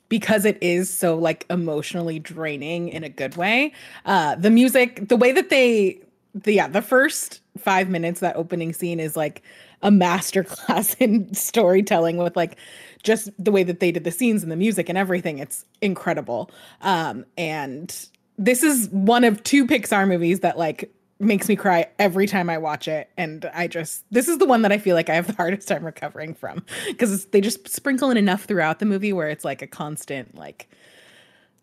because 0.08 0.44
it 0.44 0.58
is 0.60 0.92
so 0.92 1.16
like 1.16 1.46
emotionally 1.48 2.18
draining 2.18 2.88
in 2.88 3.02
a 3.02 3.08
good 3.08 3.36
way. 3.36 3.72
Uh 4.04 4.34
the 4.36 4.50
music, 4.50 5.08
the 5.08 5.16
way 5.16 5.32
that 5.32 5.48
they 5.48 6.00
the 6.34 6.52
yeah, 6.52 6.68
the 6.68 6.82
first 6.82 7.40
five 7.58 7.88
minutes 7.88 8.20
that 8.20 8.36
opening 8.36 8.72
scene 8.72 9.00
is 9.00 9.16
like 9.16 9.42
a 9.82 9.90
masterclass 9.90 10.94
in 11.00 11.32
storytelling 11.32 12.18
with 12.18 12.36
like 12.36 12.56
just 13.02 13.30
the 13.42 13.50
way 13.50 13.62
that 13.62 13.80
they 13.80 13.92
did 13.92 14.04
the 14.04 14.10
scenes 14.10 14.42
and 14.42 14.50
the 14.52 14.56
music 14.56 14.88
and 14.88 14.98
everything. 14.98 15.38
It's 15.38 15.64
incredible. 15.80 16.50
Um, 16.82 17.24
and 17.36 17.94
this 18.38 18.62
is 18.62 18.88
one 18.90 19.24
of 19.24 19.42
two 19.42 19.66
Pixar 19.66 20.06
movies 20.06 20.40
that 20.40 20.58
like 20.58 20.92
makes 21.18 21.48
me 21.48 21.56
cry 21.56 21.86
every 21.98 22.26
time 22.26 22.48
I 22.48 22.58
watch 22.58 22.88
it. 22.88 23.10
And 23.16 23.48
I 23.54 23.66
just, 23.68 24.04
this 24.10 24.28
is 24.28 24.38
the 24.38 24.46
one 24.46 24.62
that 24.62 24.72
I 24.72 24.78
feel 24.78 24.96
like 24.96 25.10
I 25.10 25.14
have 25.14 25.26
the 25.26 25.32
hardest 25.36 25.68
time 25.68 25.84
recovering 25.84 26.34
from 26.34 26.64
because 26.88 27.26
they 27.26 27.40
just 27.40 27.68
sprinkle 27.68 28.10
in 28.10 28.16
enough 28.16 28.44
throughout 28.44 28.78
the 28.78 28.86
movie 28.86 29.12
where 29.12 29.28
it's 29.28 29.44
like 29.44 29.62
a 29.62 29.66
constant, 29.66 30.34
like, 30.34 30.68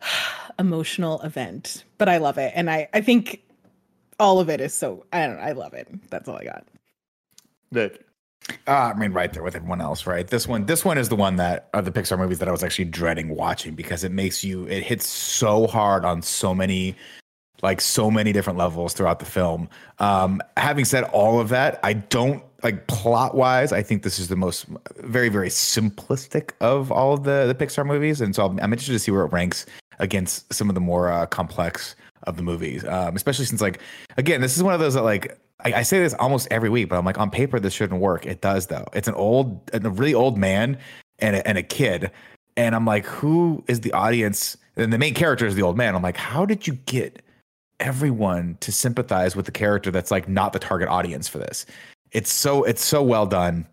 emotional 0.58 1.20
event. 1.22 1.84
But 1.98 2.08
I 2.08 2.18
love 2.18 2.38
it. 2.38 2.52
And 2.54 2.70
I, 2.70 2.88
I 2.94 3.00
think 3.00 3.42
all 4.20 4.40
of 4.40 4.48
it 4.48 4.60
is 4.60 4.74
so 4.74 5.04
I 5.12 5.26
don't 5.26 5.36
know, 5.36 5.42
I 5.42 5.52
love 5.52 5.74
it. 5.74 5.88
That's 6.10 6.28
all 6.28 6.36
I 6.36 6.44
got. 6.44 6.64
Nick. 7.70 8.04
Uh, 8.66 8.92
I 8.94 8.94
mean, 8.94 9.12
right 9.12 9.32
there 9.32 9.42
with 9.42 9.56
everyone 9.56 9.80
else, 9.80 10.06
right? 10.06 10.26
This 10.26 10.46
one, 10.46 10.66
this 10.66 10.84
one 10.84 10.98
is 10.98 11.08
the 11.08 11.16
one 11.16 11.36
that 11.36 11.68
of 11.74 11.84
the 11.84 11.90
Pixar 11.90 12.18
movies 12.18 12.38
that 12.38 12.48
I 12.48 12.52
was 12.52 12.62
actually 12.62 12.86
dreading 12.86 13.28
watching 13.30 13.74
because 13.74 14.04
it 14.04 14.12
makes 14.12 14.44
you, 14.44 14.66
it 14.66 14.82
hits 14.82 15.06
so 15.06 15.66
hard 15.66 16.04
on 16.04 16.22
so 16.22 16.54
many, 16.54 16.94
like 17.62 17.80
so 17.80 18.10
many 18.10 18.32
different 18.32 18.58
levels 18.58 18.94
throughout 18.94 19.18
the 19.18 19.24
film. 19.24 19.68
Um, 19.98 20.40
having 20.56 20.84
said 20.84 21.04
all 21.04 21.40
of 21.40 21.48
that, 21.50 21.80
I 21.82 21.94
don't 21.94 22.42
like 22.62 22.86
plot 22.88 23.34
wise. 23.34 23.72
I 23.72 23.82
think 23.82 24.02
this 24.02 24.18
is 24.18 24.28
the 24.28 24.36
most 24.36 24.66
very, 24.96 25.28
very 25.28 25.48
simplistic 25.48 26.50
of 26.60 26.90
all 26.90 27.14
of 27.14 27.24
the 27.24 27.46
the 27.46 27.54
Pixar 27.54 27.86
movies, 27.86 28.20
and 28.20 28.34
so 28.34 28.46
I'm, 28.46 28.58
I'm 28.60 28.72
interested 28.72 28.94
to 28.94 28.98
see 28.98 29.12
where 29.12 29.24
it 29.24 29.32
ranks 29.32 29.66
against 29.98 30.52
some 30.52 30.68
of 30.68 30.74
the 30.74 30.80
more 30.80 31.10
uh, 31.10 31.26
complex 31.26 31.96
of 32.24 32.36
the 32.36 32.42
movies, 32.42 32.84
um, 32.84 33.14
especially 33.14 33.44
since 33.44 33.60
like 33.60 33.80
again, 34.16 34.40
this 34.40 34.56
is 34.56 34.62
one 34.62 34.74
of 34.74 34.80
those 34.80 34.94
that 34.94 35.02
like 35.02 35.38
I, 35.64 35.72
I, 35.74 35.82
say 35.82 35.98
this 36.00 36.14
almost 36.14 36.48
every 36.50 36.70
week, 36.70 36.88
but 36.88 36.98
I'm 36.98 37.04
like 37.04 37.18
on 37.18 37.30
paper 37.30 37.58
this 37.58 37.72
shouldn't 37.72 38.00
work. 38.00 38.26
It 38.26 38.40
does 38.40 38.68
though. 38.68 38.86
It's 38.92 39.08
an 39.08 39.14
old, 39.14 39.60
a 39.72 39.80
really 39.90 40.14
old 40.14 40.38
man 40.38 40.78
and 41.18 41.36
a, 41.36 41.46
and 41.46 41.58
a 41.58 41.62
kid, 41.62 42.10
and 42.56 42.74
I'm 42.74 42.84
like, 42.84 43.06
who 43.06 43.64
is 43.68 43.80
the 43.80 43.92
audience? 43.92 44.56
And 44.76 44.92
the 44.92 44.98
main 44.98 45.14
character 45.14 45.46
is 45.46 45.54
the 45.54 45.62
old 45.62 45.76
man. 45.76 45.94
I'm 45.94 46.02
like, 46.02 46.16
how 46.16 46.44
did 46.44 46.66
you 46.66 46.74
get 46.86 47.22
everyone 47.80 48.56
to 48.60 48.72
sympathize 48.72 49.36
with 49.36 49.46
the 49.46 49.52
character 49.52 49.90
that's 49.90 50.10
like 50.10 50.28
not 50.28 50.52
the 50.52 50.58
target 50.58 50.88
audience 50.88 51.28
for 51.28 51.38
this? 51.38 51.66
It's 52.12 52.32
so 52.32 52.64
it's 52.64 52.84
so 52.84 53.02
well 53.02 53.26
done, 53.26 53.66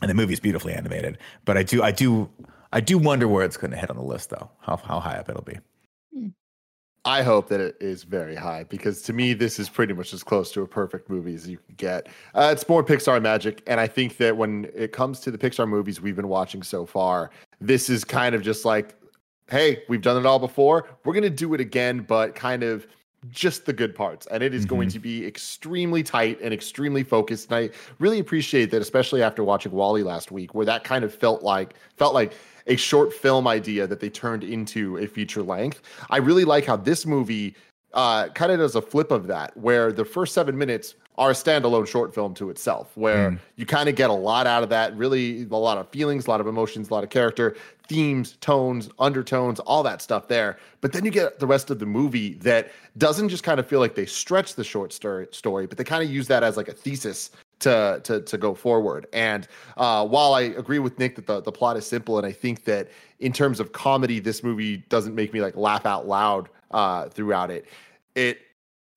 and 0.00 0.10
the 0.10 0.14
movie's 0.14 0.40
beautifully 0.40 0.72
animated. 0.72 1.18
But 1.44 1.56
I 1.56 1.62
do 1.62 1.82
I 1.82 1.90
do 1.90 2.28
I 2.72 2.80
do 2.80 2.98
wonder 2.98 3.28
where 3.28 3.44
it's 3.44 3.56
going 3.56 3.70
to 3.70 3.76
hit 3.76 3.90
on 3.90 3.96
the 3.96 4.02
list 4.02 4.30
though. 4.30 4.50
How 4.60 4.76
how 4.76 5.00
high 5.00 5.16
up 5.16 5.28
it'll 5.28 5.42
be. 5.42 5.58
I 7.06 7.22
hope 7.22 7.48
that 7.48 7.60
it 7.60 7.76
is 7.80 8.02
very 8.02 8.34
high 8.34 8.64
because 8.64 9.02
to 9.02 9.12
me, 9.12 9.34
this 9.34 9.58
is 9.58 9.68
pretty 9.68 9.92
much 9.92 10.14
as 10.14 10.22
close 10.22 10.50
to 10.52 10.62
a 10.62 10.66
perfect 10.66 11.10
movie 11.10 11.34
as 11.34 11.46
you 11.46 11.58
can 11.58 11.74
get. 11.76 12.08
Uh, 12.34 12.48
it's 12.50 12.66
more 12.66 12.82
Pixar 12.82 13.20
magic. 13.20 13.62
And 13.66 13.78
I 13.78 13.86
think 13.86 14.16
that 14.16 14.36
when 14.36 14.70
it 14.74 14.92
comes 14.92 15.20
to 15.20 15.30
the 15.30 15.36
Pixar 15.36 15.68
movies 15.68 16.00
we've 16.00 16.16
been 16.16 16.28
watching 16.28 16.62
so 16.62 16.86
far, 16.86 17.30
this 17.60 17.90
is 17.90 18.04
kind 18.04 18.34
of 18.34 18.40
just 18.40 18.64
like, 18.64 18.94
hey, 19.50 19.82
we've 19.88 20.00
done 20.00 20.16
it 20.16 20.24
all 20.24 20.38
before. 20.38 20.88
We're 21.04 21.12
going 21.12 21.24
to 21.24 21.30
do 21.30 21.52
it 21.52 21.60
again, 21.60 22.00
but 22.00 22.34
kind 22.34 22.62
of 22.62 22.86
just 23.30 23.66
the 23.66 23.72
good 23.72 23.94
parts. 23.94 24.26
And 24.30 24.42
it 24.42 24.54
is 24.54 24.62
mm-hmm. 24.62 24.74
going 24.74 24.88
to 24.90 24.98
be 24.98 25.26
extremely 25.26 26.02
tight 26.02 26.38
and 26.40 26.54
extremely 26.54 27.02
focused. 27.02 27.50
And 27.50 27.56
I 27.56 27.70
really 27.98 28.18
appreciate 28.18 28.70
that, 28.70 28.80
especially 28.80 29.22
after 29.22 29.44
watching 29.44 29.72
WALL-E 29.72 30.02
last 30.02 30.30
week, 30.30 30.54
where 30.54 30.66
that 30.66 30.84
kind 30.84 31.04
of 31.04 31.14
felt 31.14 31.42
like, 31.42 31.74
felt 31.96 32.14
like, 32.14 32.32
a 32.66 32.76
short 32.76 33.12
film 33.12 33.46
idea 33.46 33.86
that 33.86 34.00
they 34.00 34.10
turned 34.10 34.44
into 34.44 34.96
a 34.98 35.06
feature 35.06 35.42
length. 35.42 35.82
I 36.10 36.18
really 36.18 36.44
like 36.44 36.64
how 36.64 36.76
this 36.76 37.06
movie 37.06 37.54
uh, 37.92 38.28
kind 38.28 38.52
of 38.52 38.58
does 38.58 38.74
a 38.74 38.82
flip 38.82 39.10
of 39.10 39.26
that, 39.28 39.56
where 39.56 39.92
the 39.92 40.04
first 40.04 40.34
seven 40.34 40.58
minutes 40.58 40.94
are 41.16 41.30
a 41.30 41.34
standalone 41.34 41.86
short 41.86 42.12
film 42.12 42.34
to 42.34 42.50
itself, 42.50 42.90
where 42.96 43.30
mm. 43.30 43.38
you 43.54 43.64
kind 43.64 43.88
of 43.88 43.94
get 43.94 44.10
a 44.10 44.14
lot 44.14 44.48
out 44.48 44.64
of 44.64 44.68
that. 44.68 44.96
Really, 44.96 45.42
a 45.42 45.56
lot 45.56 45.78
of 45.78 45.88
feelings, 45.90 46.26
a 46.26 46.30
lot 46.30 46.40
of 46.40 46.48
emotions, 46.48 46.90
a 46.90 46.94
lot 46.94 47.04
of 47.04 47.10
character, 47.10 47.56
themes, 47.88 48.36
tones, 48.40 48.90
undertones, 48.98 49.60
all 49.60 49.84
that 49.84 50.02
stuff 50.02 50.26
there. 50.26 50.58
But 50.80 50.92
then 50.92 51.04
you 51.04 51.12
get 51.12 51.38
the 51.38 51.46
rest 51.46 51.70
of 51.70 51.78
the 51.78 51.86
movie 51.86 52.34
that 52.34 52.72
doesn't 52.98 53.28
just 53.28 53.44
kind 53.44 53.60
of 53.60 53.66
feel 53.66 53.78
like 53.78 53.94
they 53.94 54.06
stretch 54.06 54.56
the 54.56 54.64
short 54.64 54.92
story, 54.92 55.28
story 55.30 55.66
but 55.66 55.78
they 55.78 55.84
kind 55.84 56.02
of 56.02 56.10
use 56.10 56.26
that 56.26 56.42
as 56.42 56.56
like 56.56 56.68
a 56.68 56.72
thesis 56.72 57.30
to 57.60 58.00
to 58.04 58.20
to 58.20 58.38
go 58.38 58.54
forward. 58.54 59.06
And 59.12 59.46
uh, 59.76 60.06
while 60.06 60.34
I 60.34 60.42
agree 60.42 60.78
with 60.78 60.98
Nick 60.98 61.16
that 61.16 61.26
the, 61.26 61.40
the 61.40 61.52
plot 61.52 61.76
is 61.76 61.86
simple, 61.86 62.18
and 62.18 62.26
I 62.26 62.32
think 62.32 62.64
that 62.64 62.90
in 63.20 63.32
terms 63.32 63.60
of 63.60 63.72
comedy, 63.72 64.20
this 64.20 64.42
movie 64.42 64.78
doesn't 64.88 65.14
make 65.14 65.32
me 65.32 65.40
like 65.40 65.56
laugh 65.56 65.86
out 65.86 66.06
loud 66.06 66.48
uh, 66.70 67.08
throughout 67.08 67.50
it. 67.50 67.66
It 68.14 68.38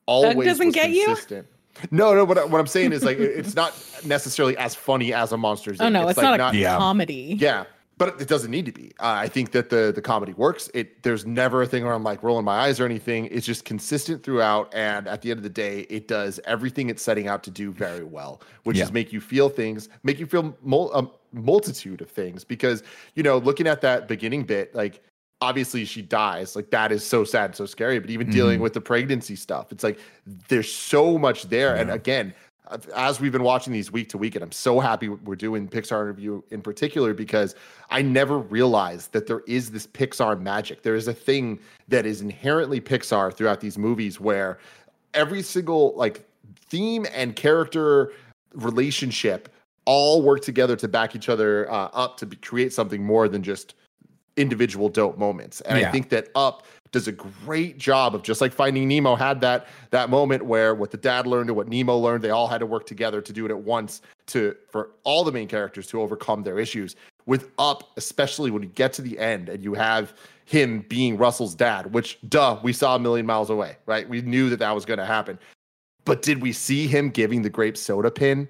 always 0.05 0.35
Doug 0.35 0.45
doesn't 0.45 0.71
get 0.71 0.91
consistent. 0.91 1.47
you. 1.47 1.53
No, 1.91 2.15
no. 2.15 2.25
What, 2.25 2.49
what 2.49 2.59
I'm 2.59 2.67
saying 2.67 2.91
is 2.91 3.03
like 3.03 3.19
it's 3.19 3.55
not 3.55 3.73
necessarily 4.03 4.57
as 4.57 4.73
funny 4.73 5.13
as 5.13 5.31
a 5.31 5.37
Monsters. 5.37 5.79
Oh 5.79 5.89
no, 5.89 6.01
it's, 6.03 6.11
it's 6.11 6.17
like 6.17 6.39
not 6.39 6.55
a 6.55 6.61
not, 6.61 6.79
comedy. 6.79 7.37
Yeah, 7.39 7.65
but 7.97 8.21
it 8.21 8.27
doesn't 8.27 8.51
need 8.51 8.65
to 8.67 8.71
be. 8.71 8.91
Uh, 8.99 9.13
I 9.21 9.27
think 9.27 9.51
that 9.51 9.69
the 9.69 9.91
the 9.93 10.01
comedy 10.01 10.33
works. 10.33 10.69
It 10.73 11.03
there's 11.03 11.25
never 11.25 11.61
a 11.63 11.65
thing 11.65 11.83
where 11.83 11.93
I'm 11.93 12.03
like 12.03 12.21
rolling 12.21 12.45
my 12.45 12.59
eyes 12.59 12.79
or 12.79 12.85
anything. 12.85 13.25
It's 13.31 13.45
just 13.45 13.65
consistent 13.65 14.23
throughout, 14.23 14.73
and 14.73 15.07
at 15.07 15.21
the 15.21 15.31
end 15.31 15.39
of 15.39 15.43
the 15.43 15.49
day, 15.49 15.81
it 15.89 16.07
does 16.07 16.39
everything 16.45 16.89
it's 16.89 17.01
setting 17.01 17.27
out 17.27 17.43
to 17.43 17.51
do 17.51 17.71
very 17.71 18.03
well, 18.03 18.41
which 18.63 18.77
yeah. 18.77 18.83
is 18.83 18.91
make 18.91 19.11
you 19.11 19.19
feel 19.19 19.49
things, 19.49 19.89
make 20.03 20.19
you 20.19 20.25
feel 20.25 20.55
mul- 20.61 20.93
a 20.93 21.09
multitude 21.35 22.01
of 22.01 22.09
things. 22.09 22.43
Because 22.43 22.83
you 23.15 23.23
know, 23.23 23.37
looking 23.37 23.67
at 23.67 23.81
that 23.81 24.07
beginning 24.07 24.43
bit, 24.43 24.75
like 24.75 25.01
obviously 25.39 25.85
she 25.85 26.01
dies 26.01 26.55
like 26.55 26.71
that 26.71 26.91
is 26.91 27.05
so 27.05 27.23
sad 27.23 27.55
so 27.55 27.63
scary 27.63 27.99
but 27.99 28.09
even 28.09 28.25
mm-hmm. 28.25 28.35
dealing 28.35 28.59
with 28.59 28.73
the 28.73 28.81
pregnancy 28.81 29.35
stuff 29.35 29.71
it's 29.71 29.83
like 29.83 29.99
there's 30.47 30.71
so 30.71 31.15
much 31.15 31.43
there 31.43 31.75
yeah. 31.75 31.81
and 31.81 31.91
again 31.91 32.33
as 32.95 33.19
we've 33.19 33.31
been 33.31 33.43
watching 33.43 33.71
these 33.71 33.91
week 33.91 34.09
to 34.09 34.17
week 34.17 34.35
and 34.35 34.43
i'm 34.43 34.51
so 34.51 34.79
happy 34.79 35.09
we're 35.09 35.35
doing 35.35 35.67
pixar 35.67 36.01
in 36.01 36.07
review 36.07 36.43
in 36.51 36.61
particular 36.61 37.13
because 37.13 37.55
i 37.89 38.01
never 38.01 38.39
realized 38.39 39.11
that 39.13 39.27
there 39.27 39.41
is 39.47 39.71
this 39.71 39.87
pixar 39.87 40.39
magic. 40.39 40.81
There 40.81 40.95
is 40.95 41.07
a 41.07 41.13
thing 41.13 41.59
that 41.87 42.05
is 42.05 42.21
inherently 42.21 42.81
pixar 42.81 43.33
throughout 43.33 43.59
these 43.59 43.77
movies 43.77 44.19
where 44.19 44.59
every 45.13 45.41
single 45.41 45.93
like 45.95 46.25
theme 46.55 47.05
and 47.13 47.35
character 47.35 48.13
relationship 48.53 49.49
all 49.85 50.21
work 50.21 50.41
together 50.41 50.75
to 50.75 50.87
back 50.87 51.15
each 51.15 51.29
other 51.29 51.69
uh, 51.71 51.89
up 51.93 52.17
to 52.17 52.25
be, 52.25 52.35
create 52.37 52.73
something 52.73 53.03
more 53.03 53.29
than 53.29 53.41
just 53.41 53.75
individual 54.37 54.89
dope 54.89 55.17
moments. 55.17 55.61
And 55.61 55.79
yeah. 55.79 55.89
I 55.89 55.91
think 55.91 56.09
that 56.09 56.29
Up 56.35 56.65
does 56.91 57.07
a 57.07 57.11
great 57.11 57.77
job 57.77 58.15
of 58.15 58.23
just 58.23 58.39
like 58.39 58.53
Finding 58.53 58.87
Nemo 58.87 59.15
had 59.15 59.41
that 59.41 59.67
that 59.91 60.09
moment 60.09 60.45
where 60.45 60.73
what 60.73 60.91
the 60.91 60.97
dad 60.97 61.27
learned 61.27 61.49
and 61.49 61.57
what 61.57 61.67
Nemo 61.67 61.97
learned, 61.97 62.23
they 62.23 62.29
all 62.29 62.47
had 62.47 62.59
to 62.59 62.65
work 62.65 62.85
together 62.85 63.21
to 63.21 63.33
do 63.33 63.45
it 63.45 63.51
at 63.51 63.59
once 63.59 64.01
to 64.27 64.55
for 64.69 64.91
all 65.03 65.23
the 65.23 65.31
main 65.31 65.47
characters 65.47 65.87
to 65.87 66.01
overcome 66.01 66.43
their 66.43 66.59
issues. 66.59 66.95
With 67.25 67.51
Up, 67.59 67.91
especially 67.97 68.51
when 68.51 68.63
you 68.63 68.69
get 68.69 68.93
to 68.93 69.01
the 69.01 69.19
end 69.19 69.49
and 69.49 69.61
you 69.61 69.73
have 69.73 70.13
him 70.45 70.85
being 70.87 71.17
Russell's 71.17 71.55
dad, 71.55 71.93
which 71.93 72.17
duh, 72.29 72.57
we 72.63 72.71
saw 72.71 72.95
a 72.95 72.99
million 72.99 73.25
miles 73.25 73.49
away, 73.49 73.75
right? 73.85 74.07
We 74.07 74.21
knew 74.21 74.49
that 74.49 74.59
that 74.59 74.73
was 74.73 74.85
going 74.85 74.99
to 74.99 75.05
happen. 75.05 75.37
But 76.05 76.21
did 76.21 76.41
we 76.41 76.53
see 76.53 76.87
him 76.87 77.09
giving 77.09 77.41
the 77.41 77.49
grape 77.49 77.75
soda 77.75 78.09
pin 78.09 78.47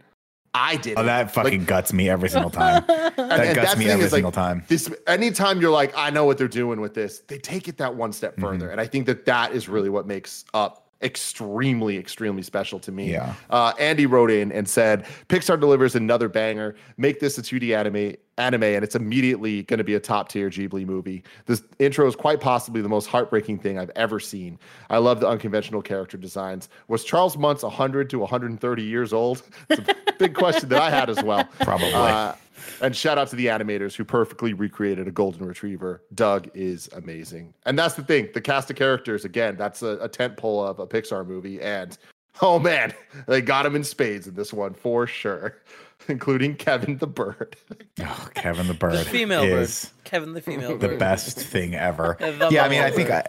I 0.54 0.78
did. 0.78 0.98
Oh, 0.98 1.04
that 1.04 1.32
fucking 1.32 1.60
like, 1.60 1.68
guts 1.68 1.94
me 1.94 2.10
every 2.10 2.30
single 2.30 2.50
time. 2.50 2.84
that 2.88 3.18
and, 3.18 3.56
guts 3.56 3.78
me 3.78 3.90
every 3.90 4.10
single 4.10 4.30
like, 4.30 4.34
time. 4.34 4.64
This 4.68 4.92
anytime 5.06 5.62
you're 5.62 5.72
like, 5.72 5.94
I 5.96 6.10
know 6.10 6.26
what 6.26 6.38
they're 6.38 6.48
doing 6.48 6.82
with 6.82 6.94
this, 6.94 7.20
they 7.28 7.38
take 7.38 7.68
it 7.68 7.78
that 7.78 7.96
one 7.96 8.12
step 8.12 8.40
further, 8.40 8.66
mm-hmm. 8.66 8.72
and 8.72 8.82
I 8.82 8.88
think 8.88 9.06
that 9.06 9.26
that 9.26 9.52
is 9.52 9.70
really 9.70 9.90
what 9.90 10.08
makes 10.08 10.46
up 10.54 10.87
extremely, 11.02 11.98
extremely 11.98 12.42
special 12.42 12.80
to 12.80 12.92
me. 12.92 13.12
Yeah. 13.12 13.34
Uh, 13.50 13.74
Andy 13.80 14.06
wrote 14.06 14.32
in 14.32 14.52
and 14.52 14.68
said, 14.68 15.06
Pixar 15.30 15.60
delivers 15.60 15.96
another 15.96 16.30
banger. 16.30 16.76
Make 16.98 17.20
this 17.20 17.38
a 17.38 17.42
2D 17.42 17.76
anime, 17.76 18.16
anime, 18.38 18.64
and 18.64 18.84
it's 18.84 18.96
immediately 18.96 19.64
going 19.64 19.78
to 19.78 19.84
be 19.84 19.96
a 19.96 20.00
top 20.00 20.30
tier 20.30 20.50
Ghibli 20.50 20.86
movie. 20.86 21.24
This 21.46 21.64
intro 21.80 22.08
is 22.08 22.16
quite 22.16 22.40
possibly 22.40 22.82
the 22.82 22.90
most 22.90 23.08
heartbreaking 23.08 23.60
thing 23.60 23.78
I've 23.78 23.92
ever 23.96 24.20
seen. 24.20 24.58
I 24.90 24.98
love 24.98 25.20
the 25.20 25.28
unconventional 25.28 25.82
character 25.82 26.18
designs. 26.18 26.70
Was 26.88 27.04
Charles 27.04 27.38
Muntz 27.38 27.64
100 27.64 28.10
to 28.12 28.20
130 28.20 28.84
years 28.84 29.14
old? 29.14 29.44
It's 29.70 29.88
a 29.88 29.96
big 30.18 30.34
question 30.34 30.70
that 30.70 30.82
I 30.82 30.90
had 30.90 31.10
as 31.10 31.22
well. 31.24 31.46
Probably. 31.60 31.94
Uh, 31.94 32.34
and 32.82 32.96
shout 32.96 33.18
out 33.18 33.30
to 33.30 33.36
the 33.36 33.48
animators 33.48 33.96
who 33.96 34.04
perfectly 34.04 34.54
recreated 34.54 35.08
a 35.08 35.12
golden 35.12 35.46
retriever. 35.46 36.04
Doug 36.14 36.50
is 36.54 36.90
amazing. 36.94 37.54
And 37.66 37.78
that's 37.78 37.96
the 37.96 38.04
thing. 38.04 38.30
The 38.34 38.42
cast 38.42 38.70
of 38.70 38.76
characters, 38.76 39.26
again, 39.26 39.56
that's 39.58 39.82
a, 39.82 39.98
a 40.00 40.10
tent 40.10 40.38
pole 40.38 40.64
of 40.64 40.80
a 40.80 40.88
Pixar 40.88 41.26
movie. 41.26 41.62
And 41.62 41.98
oh 42.42 42.60
man, 42.60 42.94
they 43.28 43.42
got 43.42 43.66
him 43.66 43.76
in 43.76 43.84
spades 43.84 44.28
in 44.28 44.36
this 44.36 44.54
one 44.54 44.74
for 44.74 45.08
sure, 45.08 45.58
including 46.08 46.56
Kevin 46.56 46.98
the 46.98 47.08
bird. 47.08 47.56
Oh, 48.00 48.30
Kevin 48.36 48.68
the 48.68 48.76
bird. 48.76 48.94
the 48.94 49.06
female 49.06 49.42
is 49.44 49.86
bird. 49.86 50.04
Kevin 50.04 50.34
the 50.34 50.42
female 50.42 50.78
the 50.78 50.88
bird. 50.88 51.00
best 51.00 51.40
thing 51.40 51.74
ever. 51.74 52.16
yeah, 52.52 52.64
I 52.64 52.70
mean, 52.70 52.84
I 52.84 52.92
think 52.92 53.10
I, 53.10 53.26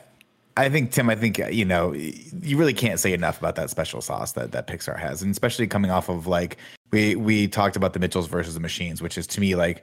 I 0.59 0.68
think 0.68 0.90
Tim, 0.90 1.09
I 1.09 1.14
think 1.14 1.38
you 1.50 1.64
know, 1.64 1.95
you 1.95 2.59
really 2.59 2.75
can't 2.75 3.00
say 3.00 3.14
enough 3.14 3.38
about 3.38 3.54
that 3.57 3.71
special 3.71 4.02
sauce 4.02 4.33
that 4.33 4.52
that 4.52 4.66
Pixar 4.66 4.99
has, 4.99 5.23
and 5.23 5.30
especially 5.30 5.66
coming 5.66 5.90
off 5.90 6.11
of 6.11 6.26
like 6.26 6.59
we 6.90 7.16
we 7.16 7.49
talked 7.49 7.76
about 7.76 7.92
the 7.92 7.99
Mitchells 7.99 8.28
versus 8.28 8.54
the 8.54 8.61
Machines, 8.61 9.02
which 9.02 9.18
is 9.18 9.26
to 9.28 9.40
me 9.40 9.54
like 9.54 9.83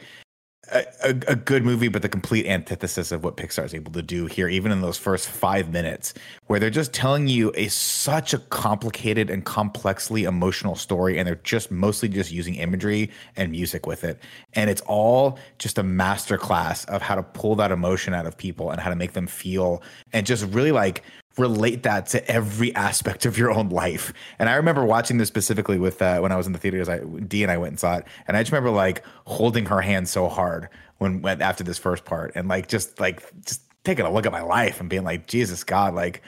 a, 0.71 0.85
a, 1.03 1.09
a, 1.27 1.35
good 1.35 1.63
movie, 1.63 1.89
but 1.89 2.01
the 2.01 2.09
complete 2.09 2.47
antithesis 2.47 3.12
of 3.12 3.24
what 3.24 3.38
Pixar 3.38 3.65
is 3.65 3.74
able 3.74 3.91
to 3.91 4.01
do 4.01 4.25
here, 4.25 4.47
even 4.47 4.71
in 4.71 4.81
those 4.81 4.97
first 4.97 5.29
five 5.29 5.71
minutes, 5.71 6.13
where 6.47 6.59
they're 6.59 6.69
just 6.69 6.93
telling 6.93 7.27
you 7.27 7.51
a 7.55 7.67
such 7.67 8.33
a 8.33 8.39
complicated 8.39 9.29
and 9.29 9.45
complexly 9.45 10.24
emotional 10.24 10.75
story, 10.75 11.17
and 11.17 11.27
they're 11.27 11.35
just 11.35 11.71
mostly 11.71 12.09
just 12.09 12.31
using 12.31 12.55
imagery 12.55 13.12
and 13.35 13.51
music 13.51 13.85
with 13.85 14.03
it, 14.03 14.19
and 14.53 14.69
it's 14.69 14.81
all 14.81 15.38
just 15.59 15.77
a 15.77 15.83
masterclass 15.83 16.85
of 16.89 17.01
how 17.01 17.15
to 17.15 17.24
pull 17.24 17.55
that 17.55 17.71
emotion 17.71 18.13
out 18.13 18.25
of 18.25 18.38
people 18.38 18.71
and 18.71 18.81
how 18.81 18.89
to 18.89 18.95
make 18.95 19.13
them 19.13 19.27
feel, 19.27 19.83
and 20.13 20.25
just 20.25 20.43
really 20.45 20.71
like 20.71 21.03
relate 21.38 21.84
that 21.84 22.06
to 22.08 22.25
every 22.32 22.74
aspect 22.75 23.25
of 23.25 23.38
your 23.38 23.51
own 23.51 23.70
life. 23.70 24.13
And 24.39 24.50
I 24.50 24.56
remember 24.56 24.86
watching 24.86 25.18
this 25.18 25.27
specifically 25.27 25.77
with 25.77 26.01
uh, 26.01 26.20
when 26.20 26.32
I 26.32 26.38
was 26.38 26.48
in 26.48 26.54
the 26.54 26.60
theaters. 26.60 26.88
I 26.88 27.00
D 27.00 27.44
and 27.44 27.51
I 27.51 27.58
went 27.58 27.72
and 27.72 27.80
saw 27.80 27.98
it, 27.98 28.06
and 28.27 28.38
I 28.38 28.42
just 28.42 28.51
remember 28.51 28.72
like 28.72 29.04
holding 29.25 29.65
her 29.65 29.82
hand 29.82 30.08
so 30.08 30.30
hard 30.30 30.70
when 30.98 31.22
went 31.22 31.42
after 31.42 31.63
this 31.63 31.77
first 31.77 32.06
part, 32.06 32.32
and 32.36 32.48
like 32.48 32.68
just 32.68 33.00
like 33.00 33.24
just 33.46 33.62
taking 33.84 34.06
a 34.06 34.12
look 34.12 34.25
at 34.25 34.32
my 34.32 34.42
life 34.42 34.80
and 34.80 34.89
being 34.89 35.04
like, 35.04 35.27
Jesus 35.27 35.63
God, 35.63 35.94
like 35.94 36.22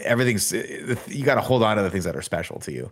everything's 0.00 0.52
you 0.52 1.24
got 1.24 1.34
to 1.34 1.40
hold 1.40 1.62
on 1.62 1.76
to 1.76 1.82
the 1.82 1.90
things 1.90 2.04
that 2.04 2.16
are 2.16 2.22
special 2.22 2.58
to 2.60 2.72
you. 2.72 2.90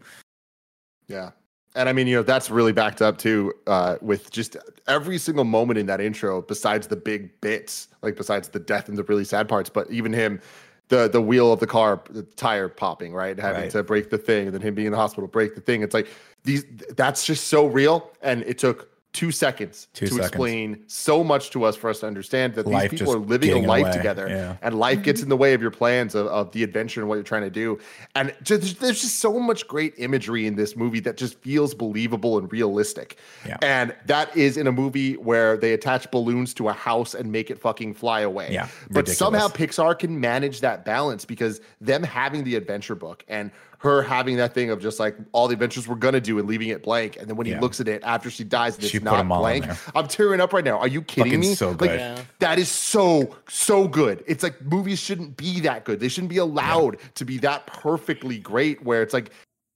Yeah. 1.07 1.31
And 1.75 1.91
I 1.91 1.93
mean, 1.93 2.07
you 2.07 2.17
know, 2.17 2.23
that's 2.23 2.51
really 2.51 2.73
backed 2.73 3.03
up 3.03 3.19
too 3.19 3.53
uh, 3.67 3.97
with 4.01 4.31
just 4.31 4.57
every 4.89 5.19
single 5.19 5.45
moment 5.45 5.79
in 5.79 5.87
that 5.87 6.01
intro, 6.01 6.41
besides 6.41 6.87
the 6.87 6.97
big 6.97 7.39
bits, 7.43 7.89
like 8.03 8.17
besides 8.17 8.49
the 8.49 8.59
death 8.59 8.89
and 8.89 8.97
the 8.97 9.05
really 9.05 9.25
sad 9.25 9.47
parts, 9.47 9.69
but 9.69 9.91
even 9.91 10.13
him 10.13 10.41
the 10.89 11.09
the 11.09 11.21
wheel 11.21 11.53
of 11.53 11.61
the 11.61 11.67
car 11.67 12.01
the 12.11 12.23
tire 12.23 12.69
popping 12.69 13.13
right? 13.13 13.39
Having 13.39 13.63
right. 13.63 13.71
to 13.73 13.83
break 13.83 14.11
the 14.11 14.19
thing 14.19 14.47
and 14.47 14.55
then 14.55 14.61
him 14.61 14.75
being 14.75 14.87
in 14.87 14.93
the 14.93 14.99
hospital 14.99 15.29
break 15.29 15.55
the 15.55 15.61
thing. 15.61 15.83
It's 15.83 15.95
like 15.95 16.09
these 16.45 16.65
that's 16.97 17.25
just 17.25 17.49
so 17.49 17.67
real. 17.67 18.11
And 18.23 18.43
it 18.43 18.59
took 18.59 18.89
two 19.13 19.31
seconds 19.31 19.89
two 19.95 20.07
to 20.07 20.13
seconds. 20.13 20.29
explain 20.29 20.85
so 20.89 21.25
much 21.25 21.51
to 21.51 21.65
us 21.65 21.75
for 21.75 21.89
us 21.89 22.01
to 22.01 22.07
understand 22.07 22.55
that 22.55 22.67
life 22.67 22.91
these 22.91 23.01
people 23.01 23.15
are 23.15 23.19
living 23.19 23.65
a 23.65 23.67
life 23.67 23.85
away. 23.87 23.93
together 23.93 24.29
yeah. 24.29 24.57
and 24.61 24.79
life 24.79 25.03
gets 25.03 25.23
in 25.23 25.31
the 25.31 25.37
way 25.37 25.55
of 25.55 25.63
your 25.63 25.71
plans 25.71 26.15
of, 26.15 26.27
of 26.27 26.53
the 26.53 26.63
adventure 26.63 27.01
and 27.01 27.09
what 27.09 27.15
you're 27.15 27.25
trying 27.25 27.43
to 27.43 27.51
do 27.51 27.79
and 28.15 28.35
just, 28.43 28.79
there's 28.81 29.01
just 29.01 29.19
so 29.19 29.39
much 29.41 29.67
great 29.67 29.95
imagery 29.97 30.47
in 30.47 30.55
this 30.55 30.77
movie 30.77 31.01
that 31.01 31.17
just 31.17 31.39
feels 31.41 31.75
believable 31.75 32.37
and 32.37 32.53
realistic 32.53 33.17
yeah. 33.47 33.57
and 33.63 33.95
that 34.05 34.37
is 34.37 34.59
in 34.59 34.67
a 34.67 34.73
movie 34.73 35.15
where 35.17 35.57
they 35.57 35.73
attach 35.73 36.11
balloons 36.11 36.53
to 36.53 36.69
a 36.69 36.73
house 36.75 37.15
and 37.15 37.33
make 37.33 37.51
it 37.51 37.59
fucking 37.59 37.95
fly 37.95 38.21
away 38.21 38.53
yeah 38.53 38.69
but 38.91 39.09
somehow 39.09 39.49
pixar 39.49 39.99
can 39.99 40.21
manage 40.21 40.61
that 40.61 40.85
balance 40.85 41.25
because 41.25 41.61
them 41.81 42.03
having 42.03 42.45
the 42.45 42.55
adventure 42.55 42.95
book 42.95 43.25
and 43.29 43.51
her 43.87 44.03
having 44.03 44.37
that 44.37 44.53
thing 44.53 44.71
of 44.71 44.81
just 44.81 45.01
like 45.01 45.17
all 45.33 45.49
the 45.49 45.55
adventures 45.55 45.89
we're 45.89 45.95
gonna 45.95 46.21
do 46.21 46.39
and 46.39 46.47
leaving 46.47 46.69
it 46.69 46.83
blank. 46.83 47.17
And 47.17 47.29
then 47.29 47.37
when 47.37 47.47
yeah. 47.47 47.55
he 47.55 47.61
looks 47.61 47.81
at 47.81 47.89
it 47.89 48.03
after 48.05 48.31
she 48.31 48.45
dies 48.45 48.77
and 48.77 48.85
she 48.85 48.99
it's 48.99 49.05
not 49.05 49.27
blank, 49.27 49.65
I'm 49.95 50.07
tearing 50.07 50.41
up 50.41 50.53
right 50.53 50.65
now. 50.65 50.79
Are 50.79 50.89
you 50.89 51.01
kidding 51.03 51.33
Fucking 51.33 51.41
me? 51.41 51.55
So 51.55 51.73
good. 51.73 51.91
Like, 51.91 51.99
yeah. 51.99 52.23
That 52.41 52.59
is 52.59 52.69
so 52.69 53.35
so 53.49 53.89
good. 53.89 54.23
It's 54.27 54.43
like 54.43 54.61
movies 54.63 54.99
shouldn't 54.99 55.37
be 55.37 55.61
that 55.61 55.85
good. 55.85 56.01
They 56.01 56.09
shouldn't 56.09 56.31
be 56.31 56.39
allowed 56.39 56.97
yeah. 56.99 57.09
to 57.15 57.25
be 57.25 57.39
that 57.39 57.67
perfectly 57.67 58.39
great. 58.39 58.83
Where 58.85 59.03
it's 59.03 59.15
like 59.15 59.31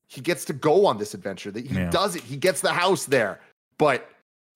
he 0.09 0.21
gets 0.21 0.45
to 0.47 0.53
go 0.53 0.87
on 0.87 0.99
this 0.99 1.15
adventure. 1.15 1.51
That 1.51 1.67
he 1.67 1.75
does 1.87 2.17
it. 2.17 2.23
He 2.23 2.37
gets 2.37 2.61
the 2.61 2.73
house 2.73 3.07
there, 3.07 3.41
but 3.79 4.11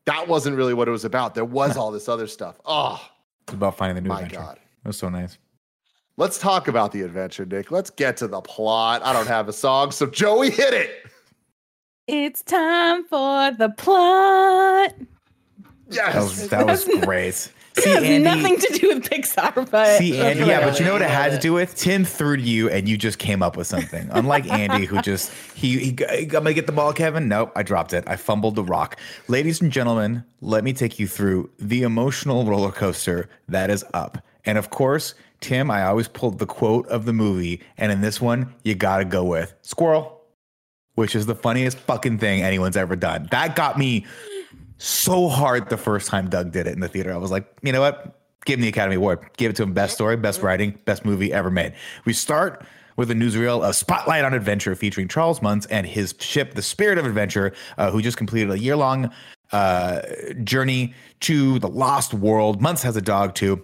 that 0.06 0.28
wasn't 0.28 0.56
really 0.56 0.75
what 0.75 0.88
it 0.88 0.90
was 0.90 1.04
about. 1.04 1.34
There 1.34 1.44
was 1.44 1.76
all 1.78 1.90
this 1.90 2.08
other 2.08 2.26
stuff. 2.26 2.61
Oh, 2.66 3.00
it's 3.46 3.54
about 3.54 3.76
finding 3.76 3.94
the 3.94 4.02
new 4.02 4.08
my 4.08 4.23
adventure. 4.23 4.37
God. 4.37 4.58
It 4.84 4.88
was 4.88 4.99
so 4.99 5.08
nice. 5.08 5.38
Let's 6.16 6.38
talk 6.38 6.68
about 6.68 6.92
the 6.92 7.02
adventure, 7.02 7.44
Nick. 7.44 7.73
Let's 7.73 7.90
get 7.90 8.16
to 8.18 8.28
the 8.28 8.40
plot. 8.40 9.02
I 9.04 9.12
don't 9.12 9.26
have 9.26 9.49
a 9.49 9.52
song, 9.52 9.90
so 9.90 10.06
Joey, 10.06 10.50
hit 10.50 10.73
it. 10.73 11.06
It's 12.06 12.42
time 12.42 13.04
for 13.04 13.50
the 13.50 13.71
plot. 13.71 14.94
Yes, 15.90 16.14
that 16.14 16.23
was, 16.23 16.49
that 16.50 16.66
was 16.66 17.04
great. 17.04 17.35
See, 17.76 17.90
it 17.90 17.94
has 17.94 18.04
Andy, 18.04 18.23
nothing 18.23 18.56
to 18.61 18.78
do 18.78 18.94
with 18.94 19.02
Pixar, 19.02 19.68
but 19.68 19.99
see, 19.99 20.16
Andy, 20.21 20.44
yeah, 20.44 20.61
but 20.64 20.78
you 20.78 20.87
know 20.87 20.92
what 20.92 21.02
it 21.02 21.11
had 21.11 21.33
to 21.33 21.38
do 21.38 21.52
with? 21.52 21.75
Tim 21.75 22.04
threw 22.04 22.37
to 22.37 22.42
you, 22.42 22.71
and 22.71 22.88
you 22.88 22.97
just 22.97 23.18
came 23.18 23.42
up 23.42 23.56
with 23.56 23.66
something. 23.66 24.09
Unlike 24.12 24.49
Andy, 24.49 24.85
who 24.87 25.02
just 25.02 25.33
he, 25.56 25.78
he, 25.78 25.87
he 25.87 26.23
I'm 26.23 26.28
gonna 26.28 26.52
get 26.52 26.66
the 26.66 26.73
ball, 26.73 26.92
Kevin. 26.92 27.26
Nope, 27.26 27.50
I 27.56 27.64
dropped 27.64 27.92
it. 27.92 28.04
I 28.06 28.14
fumbled 28.14 28.54
the 28.54 28.62
rock. 28.62 28.97
Ladies 29.26 29.61
and 29.61 29.73
gentlemen, 29.73 30.23
let 30.40 30.62
me 30.62 30.73
take 30.73 31.00
you 31.00 31.09
through 31.09 31.50
the 31.59 31.83
emotional 31.83 32.44
roller 32.47 32.71
coaster 32.71 33.28
that 33.49 33.71
is 33.71 33.85
up. 33.92 34.18
And 34.44 34.56
of 34.56 34.71
course, 34.71 35.14
Tim, 35.44 35.70
I 35.70 35.84
always 35.84 36.08
pulled 36.08 36.38
the 36.38 36.46
quote 36.46 36.88
of 36.88 37.04
the 37.04 37.12
movie, 37.12 37.60
and 37.76 37.92
in 37.92 38.00
this 38.00 38.18
one, 38.18 38.54
you 38.62 38.74
gotta 38.74 39.04
go 39.04 39.24
with 39.24 39.54
squirrel, 39.60 40.22
which 40.94 41.14
is 41.14 41.26
the 41.26 41.34
funniest 41.34 41.76
fucking 41.76 42.16
thing 42.16 42.42
anyone's 42.42 42.78
ever 42.78 42.96
done. 42.96 43.28
That 43.30 43.54
got 43.54 43.78
me 43.78 44.06
so 44.78 45.28
hard 45.28 45.68
the 45.68 45.76
first 45.76 46.08
time 46.08 46.30
Doug 46.30 46.50
did 46.50 46.66
it 46.66 46.72
in 46.72 46.80
the 46.80 46.88
theater. 46.88 47.12
I 47.12 47.18
was 47.18 47.30
like, 47.30 47.46
you 47.60 47.72
know 47.72 47.82
what? 47.82 48.18
Give 48.46 48.58
him 48.58 48.62
the 48.62 48.68
Academy 48.68 48.96
Award. 48.96 49.20
Give 49.36 49.50
it 49.50 49.56
to 49.56 49.64
him. 49.64 49.74
Best 49.74 49.96
story, 49.96 50.16
best 50.16 50.40
writing, 50.40 50.78
best 50.86 51.04
movie 51.04 51.30
ever 51.30 51.50
made. 51.50 51.74
We 52.06 52.14
start 52.14 52.64
with 52.96 53.10
a 53.10 53.14
newsreel, 53.14 53.68
a 53.68 53.74
spotlight 53.74 54.24
on 54.24 54.32
adventure 54.32 54.74
featuring 54.74 55.08
Charles 55.08 55.42
Muntz 55.42 55.66
and 55.66 55.86
his 55.86 56.14
ship, 56.20 56.54
the 56.54 56.62
Spirit 56.62 56.96
of 56.96 57.04
Adventure, 57.04 57.52
uh, 57.76 57.90
who 57.90 58.00
just 58.00 58.16
completed 58.16 58.50
a 58.50 58.58
year 58.58 58.76
long 58.76 59.10
uh, 59.52 60.00
journey 60.42 60.94
to 61.20 61.58
the 61.58 61.68
lost 61.68 62.14
world. 62.14 62.62
Muntz 62.62 62.82
has 62.82 62.96
a 62.96 63.02
dog 63.02 63.34
too 63.34 63.62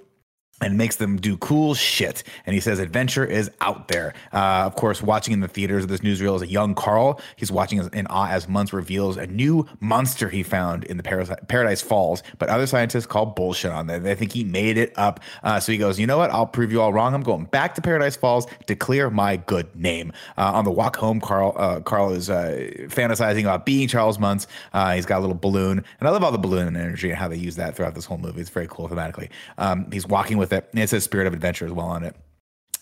and 0.60 0.76
makes 0.76 0.96
them 0.96 1.16
do 1.16 1.36
cool 1.38 1.74
shit. 1.74 2.22
And 2.46 2.54
he 2.54 2.60
says 2.60 2.78
adventure 2.78 3.24
is 3.24 3.50
out 3.60 3.88
there. 3.88 4.14
Uh, 4.32 4.62
of 4.66 4.76
course, 4.76 5.02
watching 5.02 5.32
in 5.32 5.40
the 5.40 5.48
theaters 5.48 5.84
of 5.84 5.90
this 5.90 6.00
newsreel 6.00 6.36
is 6.36 6.42
a 6.42 6.46
young 6.46 6.74
Carl. 6.74 7.20
He's 7.36 7.50
watching 7.50 7.80
in 7.92 8.06
awe 8.08 8.28
as 8.28 8.48
Muntz 8.48 8.72
reveals 8.72 9.16
a 9.16 9.26
new 9.26 9.66
monster 9.80 10.28
he 10.28 10.42
found 10.42 10.84
in 10.84 10.96
the 10.96 11.02
Paradise 11.02 11.82
Falls. 11.82 12.22
But 12.38 12.48
other 12.48 12.66
scientists 12.66 13.06
call 13.06 13.26
bullshit 13.26 13.72
on 13.72 13.86
that. 13.86 14.02
They 14.02 14.14
think 14.14 14.32
he 14.32 14.44
made 14.44 14.76
it 14.76 14.92
up. 14.96 15.20
Uh, 15.42 15.60
so 15.60 15.72
he 15.72 15.78
goes, 15.78 15.98
you 15.98 16.06
know 16.06 16.18
what? 16.18 16.30
I'll 16.30 16.46
prove 16.46 16.72
you 16.72 16.80
all 16.80 16.92
wrong. 16.92 17.14
I'm 17.14 17.22
going 17.22 17.44
back 17.44 17.74
to 17.76 17.82
Paradise 17.82 18.16
Falls 18.16 18.46
to 18.66 18.74
clear 18.74 19.10
my 19.10 19.36
good 19.36 19.74
name. 19.74 20.12
Uh, 20.36 20.52
on 20.52 20.64
the 20.64 20.70
walk 20.70 20.96
home, 20.96 21.20
Carl 21.20 21.54
uh, 21.56 21.80
Carl 21.80 22.12
is 22.12 22.28
uh, 22.30 22.70
fantasizing 22.88 23.42
about 23.42 23.64
being 23.66 23.88
Charles 23.88 24.18
Muntz. 24.18 24.46
Uh, 24.72 24.94
he's 24.94 25.06
got 25.06 25.18
a 25.18 25.20
little 25.22 25.36
balloon, 25.36 25.84
and 25.98 26.08
I 26.08 26.10
love 26.10 26.22
all 26.22 26.32
the 26.32 26.38
balloon 26.38 26.76
energy 26.76 27.08
and 27.10 27.18
how 27.18 27.28
they 27.28 27.36
use 27.36 27.56
that 27.56 27.76
throughout 27.76 27.94
this 27.94 28.04
whole 28.04 28.18
movie. 28.18 28.40
It's 28.40 28.50
very 28.50 28.68
cool 28.68 28.88
thematically. 28.88 29.28
Um, 29.58 29.90
he's 29.90 30.06
walking 30.06 30.36
with 30.36 30.49
with 30.50 30.58
it. 30.58 30.68
And 30.72 30.82
it 30.82 30.88
says 30.88 31.04
Spirit 31.04 31.26
of 31.26 31.32
Adventure 31.32 31.66
as 31.66 31.72
well 31.72 31.86
on 31.86 32.04
it. 32.04 32.16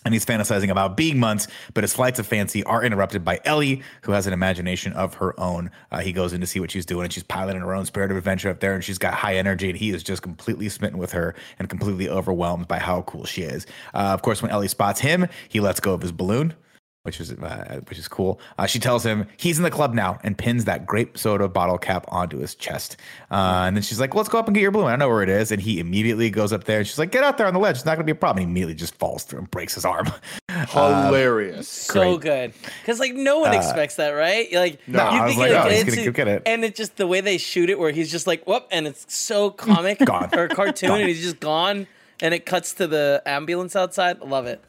And 0.05 0.13
he's 0.13 0.25
fantasizing 0.25 0.69
about 0.69 0.95
being 0.95 1.19
Muntz, 1.19 1.47
but 1.73 1.83
his 1.83 1.93
flights 1.93 2.19
of 2.19 2.25
fancy 2.25 2.63
are 2.63 2.81
interrupted 2.81 3.25
by 3.25 3.41
Ellie, 3.43 3.83
who 4.03 4.13
has 4.13 4.27
an 4.27 4.33
imagination 4.33 4.93
of 4.93 5.15
her 5.15 5.37
own. 5.37 5.71
Uh, 5.91 5.99
he 5.99 6.13
goes 6.13 6.31
in 6.31 6.39
to 6.39 6.47
see 6.47 6.61
what 6.61 6.71
she's 6.71 6.85
doing, 6.85 7.03
and 7.03 7.11
she's 7.11 7.23
piloting 7.23 7.61
her 7.61 7.73
own 7.73 7.85
spirit 7.85 8.09
of 8.09 8.15
adventure 8.15 8.49
up 8.49 8.61
there, 8.61 8.73
and 8.73 8.81
she's 8.81 8.97
got 8.97 9.13
high 9.13 9.35
energy, 9.35 9.69
and 9.69 9.77
he 9.77 9.89
is 9.89 10.01
just 10.01 10.21
completely 10.21 10.69
smitten 10.69 10.97
with 10.97 11.11
her 11.11 11.35
and 11.59 11.69
completely 11.69 12.07
overwhelmed 12.07 12.65
by 12.65 12.79
how 12.79 13.01
cool 13.01 13.25
she 13.25 13.41
is. 13.41 13.67
Uh, 13.93 13.97
of 13.97 14.21
course, 14.21 14.41
when 14.41 14.51
Ellie 14.51 14.69
spots 14.69 15.01
him, 15.01 15.27
he 15.49 15.59
lets 15.59 15.81
go 15.81 15.93
of 15.93 16.01
his 16.01 16.13
balloon, 16.13 16.53
which 17.03 17.21
is 17.21 17.31
uh, 17.31 17.79
which 17.87 17.97
is 17.97 18.07
cool. 18.07 18.39
Uh, 18.57 18.65
she 18.65 18.77
tells 18.77 19.05
him 19.05 19.25
he's 19.37 19.57
in 19.57 19.63
the 19.63 19.71
club 19.71 19.93
now 19.93 20.19
and 20.23 20.37
pins 20.37 20.65
that 20.65 20.85
grape 20.85 21.17
soda 21.17 21.47
bottle 21.47 21.77
cap 21.77 22.05
onto 22.09 22.39
his 22.39 22.55
chest. 22.55 22.97
Uh, 23.31 23.63
and 23.65 23.75
then 23.75 23.81
she's 23.81 23.99
like, 23.99 24.13
"Let's 24.13 24.27
go 24.27 24.37
up 24.37 24.47
and 24.47 24.55
get 24.55 24.61
your 24.61 24.71
balloon. 24.71 24.87
I 24.87 24.97
know 24.97 25.07
where 25.07 25.23
it 25.23 25.29
is." 25.29 25.51
And 25.51 25.61
he 25.61 25.79
immediately 25.79 26.29
goes 26.29 26.51
up 26.51 26.65
there 26.65 26.79
and 26.79 26.87
she's 26.87 26.99
like, 26.99 27.11
"Get 27.11 27.23
out 27.23 27.37
there 27.37 27.47
on 27.47 27.53
the 27.53 27.59
ledge. 27.59 27.77
It's 27.77 27.85
not 27.85 27.95
going 27.95 27.99
to 27.99 28.03
be 28.03 28.11
a 28.11 28.15
problem." 28.15 28.43
And 28.43 28.49
he 28.49 28.51
immediately 28.51 28.75
just 28.75 28.95
falls 28.95 29.23
through 29.23 29.39
and 29.39 29.51
breaks 29.51 29.75
his 29.75 29.85
arm. 29.85 30.07
Hilarious, 30.49 31.69
so 31.69 32.17
good 32.17 32.53
because 32.81 32.99
like 32.99 33.13
no 33.13 33.39
one 33.39 33.51
uh, 33.51 33.57
expects 33.57 33.95
that, 33.95 34.11
right? 34.11 34.51
Like 34.51 34.85
no, 34.87 35.09
you 35.09 35.25
think 35.27 35.39
like, 35.39 35.51
oh, 35.51 35.69
he's 35.69 35.95
gonna 35.95 36.11
get 36.11 36.27
it, 36.27 36.43
and 36.45 36.65
it's 36.65 36.77
just 36.77 36.97
the 36.97 37.07
way 37.07 37.21
they 37.21 37.37
shoot 37.37 37.69
it, 37.69 37.79
where 37.79 37.91
he's 37.91 38.11
just 38.11 38.27
like, 38.27 38.45
"Whoop," 38.45 38.67
and 38.71 38.85
it's 38.87 39.11
so 39.13 39.49
comic 39.51 40.01
or 40.01 40.49
cartoon, 40.49 40.89
gone. 40.89 40.99
and 40.99 41.09
he's 41.09 41.21
just 41.21 41.39
gone. 41.39 41.87
And 42.21 42.33
it 42.33 42.45
cuts 42.45 42.73
to 42.73 42.87
the 42.87 43.23
ambulance 43.25 43.77
outside. 43.77 44.19
Love 44.19 44.45
it 44.45 44.61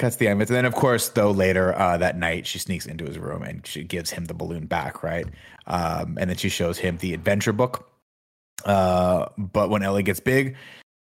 cuts 0.00 0.16
the 0.16 0.26
ambulance. 0.26 0.50
And 0.50 0.56
then, 0.56 0.64
of 0.64 0.74
course, 0.74 1.10
though 1.10 1.30
later 1.30 1.78
uh, 1.78 1.96
that 1.98 2.18
night, 2.18 2.46
she 2.46 2.58
sneaks 2.58 2.86
into 2.86 3.04
his 3.04 3.18
room 3.18 3.42
and 3.42 3.64
she 3.64 3.84
gives 3.84 4.10
him 4.10 4.24
the 4.24 4.34
balloon 4.34 4.66
back, 4.66 5.04
right? 5.04 5.26
Um, 5.68 6.18
and 6.18 6.28
then 6.28 6.36
she 6.36 6.48
shows 6.48 6.78
him 6.78 6.96
the 6.98 7.14
adventure 7.14 7.52
book. 7.52 7.88
Uh, 8.64 9.26
but 9.38 9.70
when 9.70 9.82
Ellie 9.82 10.02
gets 10.02 10.20
big, 10.20 10.56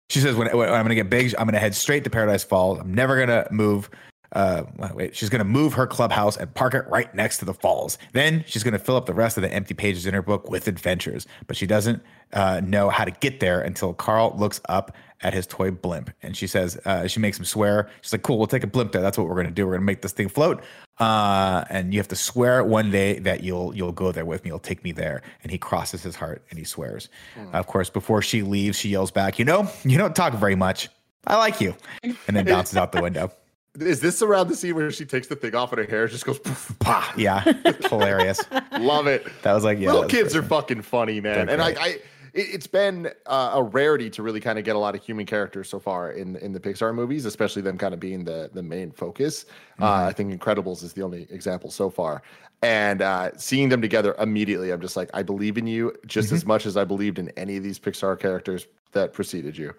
she 0.08 0.20
says, 0.20 0.34
when, 0.34 0.48
when 0.56 0.68
I'm 0.68 0.82
going 0.82 0.88
to 0.88 0.94
get 0.94 1.10
big, 1.10 1.34
I'm 1.36 1.44
going 1.44 1.54
to 1.54 1.60
head 1.60 1.74
straight 1.74 2.04
to 2.04 2.10
Paradise 2.10 2.44
Falls. 2.44 2.78
I'm 2.78 2.94
never 2.94 3.16
going 3.16 3.28
to 3.28 3.46
move 3.50 3.90
uh, 4.34 4.64
wait, 4.94 5.16
she's 5.16 5.28
going 5.28 5.40
to 5.40 5.44
move 5.44 5.74
her 5.74 5.86
clubhouse 5.86 6.36
and 6.36 6.52
park 6.54 6.74
it 6.74 6.84
right 6.88 7.14
next 7.14 7.38
to 7.38 7.44
the 7.44 7.54
falls. 7.54 7.98
Then 8.12 8.44
she's 8.46 8.62
going 8.62 8.72
to 8.72 8.78
fill 8.78 8.96
up 8.96 9.06
the 9.06 9.14
rest 9.14 9.36
of 9.36 9.42
the 9.42 9.52
empty 9.52 9.74
pages 9.74 10.06
in 10.06 10.14
her 10.14 10.22
book 10.22 10.50
with 10.50 10.66
adventures. 10.66 11.26
But 11.46 11.56
she 11.56 11.66
doesn't 11.66 12.02
uh, 12.32 12.60
know 12.64 12.90
how 12.90 13.04
to 13.04 13.12
get 13.12 13.40
there 13.40 13.60
until 13.60 13.94
Carl 13.94 14.34
looks 14.36 14.60
up 14.68 14.94
at 15.20 15.32
his 15.32 15.46
toy 15.46 15.70
blimp. 15.70 16.10
And 16.22 16.36
she 16.36 16.46
says, 16.46 16.76
uh, 16.84 17.06
she 17.06 17.20
makes 17.20 17.38
him 17.38 17.44
swear. 17.44 17.88
She's 18.02 18.12
like, 18.12 18.22
cool, 18.22 18.36
we'll 18.36 18.46
take 18.46 18.64
a 18.64 18.66
blimp 18.66 18.92
there. 18.92 19.02
That's 19.02 19.16
what 19.16 19.28
we're 19.28 19.34
going 19.34 19.46
to 19.46 19.52
do. 19.52 19.66
We're 19.66 19.72
going 19.72 19.82
to 19.82 19.86
make 19.86 20.02
this 20.02 20.12
thing 20.12 20.28
float. 20.28 20.62
Uh, 20.98 21.64
and 21.70 21.94
you 21.94 22.00
have 22.00 22.08
to 22.08 22.16
swear 22.16 22.62
one 22.62 22.90
day 22.90 23.18
that 23.20 23.42
you'll 23.42 23.74
you'll 23.74 23.90
go 23.90 24.12
there 24.12 24.24
with 24.24 24.44
me. 24.44 24.50
You'll 24.50 24.58
take 24.60 24.84
me 24.84 24.92
there. 24.92 25.22
And 25.42 25.50
he 25.50 25.58
crosses 25.58 26.02
his 26.02 26.14
heart 26.14 26.44
and 26.50 26.58
he 26.58 26.64
swears. 26.64 27.08
Mm. 27.36 27.52
of 27.54 27.66
course, 27.66 27.90
before 27.90 28.22
she 28.22 28.42
leaves, 28.42 28.78
she 28.78 28.90
yells 28.90 29.10
back, 29.10 29.38
you 29.38 29.44
know, 29.44 29.68
you 29.84 29.98
don't 29.98 30.14
talk 30.14 30.34
very 30.34 30.54
much. 30.54 30.88
I 31.26 31.36
like 31.36 31.60
you. 31.60 31.74
And 32.02 32.36
then 32.36 32.44
bounces 32.44 32.76
out 32.76 32.92
the 32.92 33.00
window. 33.00 33.32
Is 33.80 34.00
this 34.00 34.22
around 34.22 34.48
the 34.48 34.56
scene 34.56 34.76
where 34.76 34.90
she 34.92 35.04
takes 35.04 35.26
the 35.26 35.34
thing 35.34 35.54
off 35.54 35.72
and 35.72 35.80
her 35.80 35.84
hair 35.84 36.06
just 36.06 36.24
goes 36.24 36.38
poof, 36.38 36.76
pah? 36.78 37.12
Yeah, 37.16 37.40
hilarious. 37.88 38.40
Love 38.78 39.08
it. 39.08 39.26
That 39.42 39.52
was 39.52 39.64
like 39.64 39.78
yeah. 39.80 39.92
Little 39.92 40.08
kids 40.08 40.36
are 40.36 40.42
fucking 40.44 40.82
funny, 40.82 41.20
man. 41.20 41.48
and 41.48 41.60
I, 41.60 41.70
I 41.70 41.98
it, 42.34 42.52
has 42.52 42.66
been 42.68 43.10
uh, 43.26 43.52
a 43.54 43.62
rarity 43.62 44.10
to 44.10 44.22
really 44.22 44.40
kind 44.40 44.60
of 44.60 44.64
get 44.64 44.76
a 44.76 44.78
lot 44.78 44.94
of 44.94 45.02
human 45.02 45.26
characters 45.26 45.68
so 45.68 45.80
far 45.80 46.12
in 46.12 46.36
in 46.36 46.52
the 46.52 46.60
Pixar 46.60 46.94
movies, 46.94 47.24
especially 47.24 47.62
them 47.62 47.76
kind 47.76 47.92
of 47.92 47.98
being 47.98 48.24
the 48.24 48.48
the 48.52 48.62
main 48.62 48.92
focus. 48.92 49.46
Uh, 49.80 49.84
mm-hmm. 49.84 49.84
Uh, 49.84 50.08
I 50.08 50.12
think 50.12 50.40
Incredibles 50.40 50.84
is 50.84 50.92
the 50.92 51.02
only 51.02 51.26
example 51.30 51.70
so 51.70 51.90
far. 51.90 52.22
And 52.62 53.02
uh, 53.02 53.30
seeing 53.36 53.68
them 53.68 53.82
together 53.82 54.14
immediately, 54.18 54.70
I'm 54.70 54.80
just 54.80 54.96
like, 54.96 55.10
I 55.12 55.22
believe 55.22 55.58
in 55.58 55.66
you 55.66 55.92
just 56.06 56.28
mm-hmm. 56.28 56.36
as 56.36 56.46
much 56.46 56.64
as 56.64 56.76
I 56.76 56.84
believed 56.84 57.18
in 57.18 57.28
any 57.30 57.56
of 57.56 57.62
these 57.62 57.78
Pixar 57.78 58.18
characters 58.18 58.66
that 58.92 59.12
preceded 59.12 59.58
you. 59.58 59.74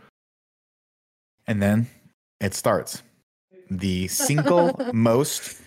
And 1.48 1.62
then 1.62 1.88
it 2.40 2.54
starts 2.54 3.02
the 3.70 4.08
single 4.08 4.80
most 4.94 5.62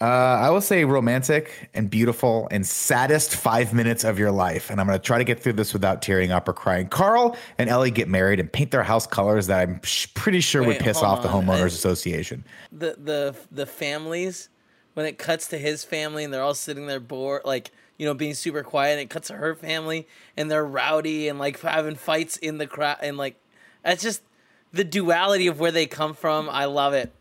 uh, 0.00 0.04
I 0.04 0.50
will 0.50 0.60
say 0.60 0.84
romantic 0.84 1.70
and 1.74 1.90
beautiful 1.90 2.46
and 2.52 2.64
saddest 2.64 3.34
five 3.34 3.74
minutes 3.74 4.04
of 4.04 4.16
your 4.16 4.30
life. 4.30 4.70
And 4.70 4.80
I'm 4.80 4.86
going 4.86 4.98
to 4.98 5.04
try 5.04 5.18
to 5.18 5.24
get 5.24 5.40
through 5.40 5.54
this 5.54 5.72
without 5.72 6.02
tearing 6.02 6.30
up 6.30 6.46
or 6.46 6.52
crying. 6.52 6.88
Carl 6.88 7.36
and 7.58 7.68
Ellie 7.68 7.90
get 7.90 8.08
married 8.08 8.38
and 8.38 8.52
paint 8.52 8.70
their 8.70 8.84
house 8.84 9.08
colors 9.08 9.48
that 9.48 9.60
I'm 9.60 9.80
sh- 9.82 10.06
pretty 10.14 10.40
sure 10.40 10.62
Wait, 10.62 10.68
would 10.68 10.78
piss 10.78 10.98
off 10.98 11.24
on. 11.24 11.46
the 11.46 11.52
homeowners 11.52 11.66
association. 11.66 12.44
The 12.70 12.96
the 12.96 13.34
the 13.50 13.66
families 13.66 14.50
when 14.94 15.04
it 15.04 15.18
cuts 15.18 15.48
to 15.48 15.58
his 15.58 15.82
family 15.82 16.22
and 16.22 16.32
they're 16.32 16.42
all 16.42 16.54
sitting 16.54 16.86
there 16.86 17.00
bored, 17.00 17.42
like 17.44 17.72
you 17.96 18.06
know, 18.06 18.14
being 18.14 18.34
super 18.34 18.62
quiet. 18.62 18.92
And 18.92 19.00
it 19.00 19.10
cuts 19.10 19.26
to 19.28 19.34
her 19.34 19.56
family 19.56 20.06
and 20.36 20.48
they're 20.48 20.64
rowdy 20.64 21.26
and 21.26 21.40
like 21.40 21.58
having 21.60 21.96
fights 21.96 22.36
in 22.36 22.58
the 22.58 22.68
crowd 22.68 22.98
and 23.02 23.16
like 23.16 23.34
that's 23.82 24.02
just 24.02 24.22
the 24.72 24.84
duality 24.84 25.48
of 25.48 25.58
where 25.58 25.72
they 25.72 25.86
come 25.86 26.14
from. 26.14 26.48
I 26.48 26.66
love 26.66 26.94
it 26.94 27.12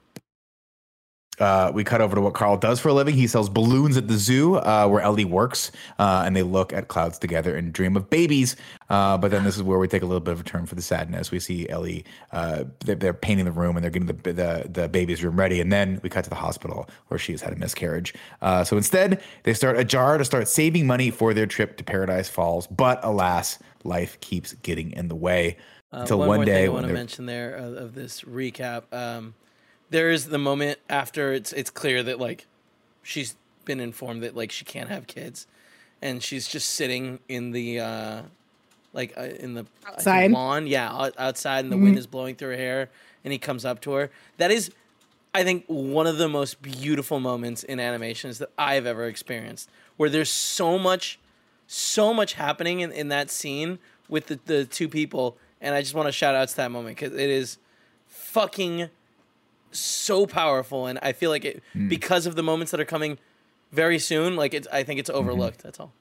uh, 1.39 1.71
we 1.73 1.83
cut 1.83 2.01
over 2.01 2.15
to 2.15 2.21
what 2.21 2.33
Carl 2.33 2.57
does 2.57 2.79
for 2.79 2.89
a 2.89 2.93
living. 2.93 3.15
He 3.15 3.27
sells 3.27 3.49
balloons 3.49 3.97
at 3.97 4.07
the 4.07 4.17
zoo 4.17 4.55
uh, 4.55 4.87
where 4.87 5.01
Ellie 5.01 5.25
works, 5.25 5.71
uh, 5.99 6.23
and 6.25 6.35
they 6.35 6.43
look 6.43 6.73
at 6.73 6.87
clouds 6.87 7.19
together 7.19 7.55
and 7.55 7.71
dream 7.71 7.95
of 7.95 8.09
babies. 8.09 8.55
Uh, 8.89 9.17
but 9.17 9.31
then 9.31 9.43
this 9.43 9.55
is 9.55 9.63
where 9.63 9.77
we 9.77 9.87
take 9.87 10.01
a 10.01 10.05
little 10.05 10.21
bit 10.21 10.33
of 10.33 10.39
a 10.39 10.43
turn 10.43 10.65
for 10.65 10.75
the 10.75 10.81
sadness. 10.81 11.29
We 11.31 11.39
see 11.39 11.67
Ellie; 11.69 12.05
uh, 12.31 12.63
they're, 12.79 12.95
they're, 12.95 13.13
painting 13.13 13.45
the 13.45 13.51
room 13.51 13.75
and 13.75 13.83
they're 13.83 13.91
getting 13.91 14.07
the, 14.07 14.33
the, 14.33 14.69
the 14.69 14.87
baby's 14.87 15.23
room 15.23 15.37
ready, 15.37 15.59
and 15.59 15.71
then 15.71 15.99
we 16.03 16.09
cut 16.09 16.23
to 16.23 16.29
the 16.29 16.35
hospital 16.35 16.89
where 17.07 17.17
she's 17.17 17.41
had 17.41 17.53
a 17.53 17.55
miscarriage. 17.55 18.13
Uh, 18.41 18.63
so 18.63 18.77
instead, 18.77 19.21
they 19.43 19.53
start 19.53 19.77
a 19.77 19.83
jar 19.83 20.17
to 20.17 20.25
start 20.25 20.47
saving 20.47 20.87
money 20.87 21.11
for 21.11 21.33
their 21.33 21.45
trip 21.45 21.77
to 21.77 21.83
Paradise 21.83 22.29
Falls. 22.29 22.67
But 22.67 22.99
alas, 23.03 23.59
life 23.83 24.19
keeps 24.21 24.53
getting 24.53 24.91
in 24.91 25.07
the 25.07 25.15
way. 25.15 25.57
Until 25.91 26.19
one, 26.19 26.27
one 26.27 26.45
day, 26.45 26.65
I 26.65 26.67
want 26.69 26.87
to 26.87 26.93
mention 26.93 27.25
there 27.25 27.55
of, 27.55 27.73
of 27.73 27.95
this 27.95 28.21
recap. 28.21 28.93
Um, 28.93 29.33
there 29.89 30.09
is 30.11 30.27
the 30.27 30.37
moment 30.37 30.79
after 30.89 31.33
it's 31.33 31.53
it's 31.53 31.69
clear 31.69 32.03
that 32.03 32.19
like 32.19 32.45
she's 33.03 33.35
been 33.65 33.79
informed 33.79 34.23
that 34.23 34.35
like 34.35 34.51
she 34.51 34.65
can't 34.65 34.89
have 34.89 35.07
kids, 35.07 35.47
and 36.01 36.21
she's 36.23 36.47
just 36.47 36.71
sitting 36.71 37.19
in 37.27 37.51
the 37.51 37.79
uh, 37.79 38.21
like 38.93 39.13
uh, 39.17 39.21
in 39.39 39.53
the 39.53 39.65
outside 39.87 40.31
lawn, 40.31 40.67
yeah, 40.67 41.09
outside, 41.17 41.63
and 41.63 41.71
the 41.71 41.75
mm-hmm. 41.75 41.85
wind 41.85 41.97
is 41.97 42.07
blowing 42.07 42.35
through 42.35 42.51
her 42.51 42.57
hair, 42.57 42.89
and 43.23 43.31
he 43.31 43.39
comes 43.39 43.63
up 43.63 43.79
to 43.81 43.91
her. 43.91 44.09
That 44.37 44.51
is, 44.51 44.71
I 45.33 45.43
think, 45.43 45.65
one 45.67 46.07
of 46.07 46.17
the 46.17 46.27
most 46.27 46.61
beautiful 46.61 47.19
moments 47.19 47.63
in 47.63 47.79
animations 47.79 48.39
that 48.39 48.49
I've 48.57 48.85
ever 48.85 49.05
experienced, 49.05 49.69
where 49.97 50.09
there's 50.09 50.31
so 50.31 50.77
much, 50.79 51.19
so 51.67 52.13
much 52.13 52.33
happening 52.33 52.79
in, 52.79 52.91
in 52.91 53.09
that 53.09 53.29
scene 53.29 53.79
with 54.09 54.27
the, 54.27 54.39
the 54.45 54.65
two 54.65 54.89
people, 54.89 55.37
and 55.61 55.75
I 55.75 55.81
just 55.81 55.93
want 55.93 56.07
to 56.07 56.11
shout 56.11 56.35
out 56.35 56.49
to 56.49 56.55
that 56.57 56.71
moment 56.71 56.97
because 56.97 57.13
it 57.13 57.29
is 57.29 57.57
fucking 58.07 58.89
so 59.71 60.25
powerful, 60.25 60.85
and 60.87 60.99
I 61.01 61.13
feel 61.13 61.29
like 61.29 61.45
it 61.45 61.63
mm. 61.75 61.89
because 61.89 62.25
of 62.25 62.35
the 62.35 62.43
moments 62.43 62.71
that 62.71 62.79
are 62.79 62.85
coming 62.85 63.17
very 63.71 63.99
soon. 63.99 64.35
Like 64.35 64.53
it's, 64.53 64.67
I 64.71 64.83
think 64.83 64.99
it's 64.99 65.09
mm-hmm. 65.09 65.19
overlooked. 65.19 65.59
Mm-hmm. 65.59 65.67
That's 65.67 65.79
all. 65.79 65.93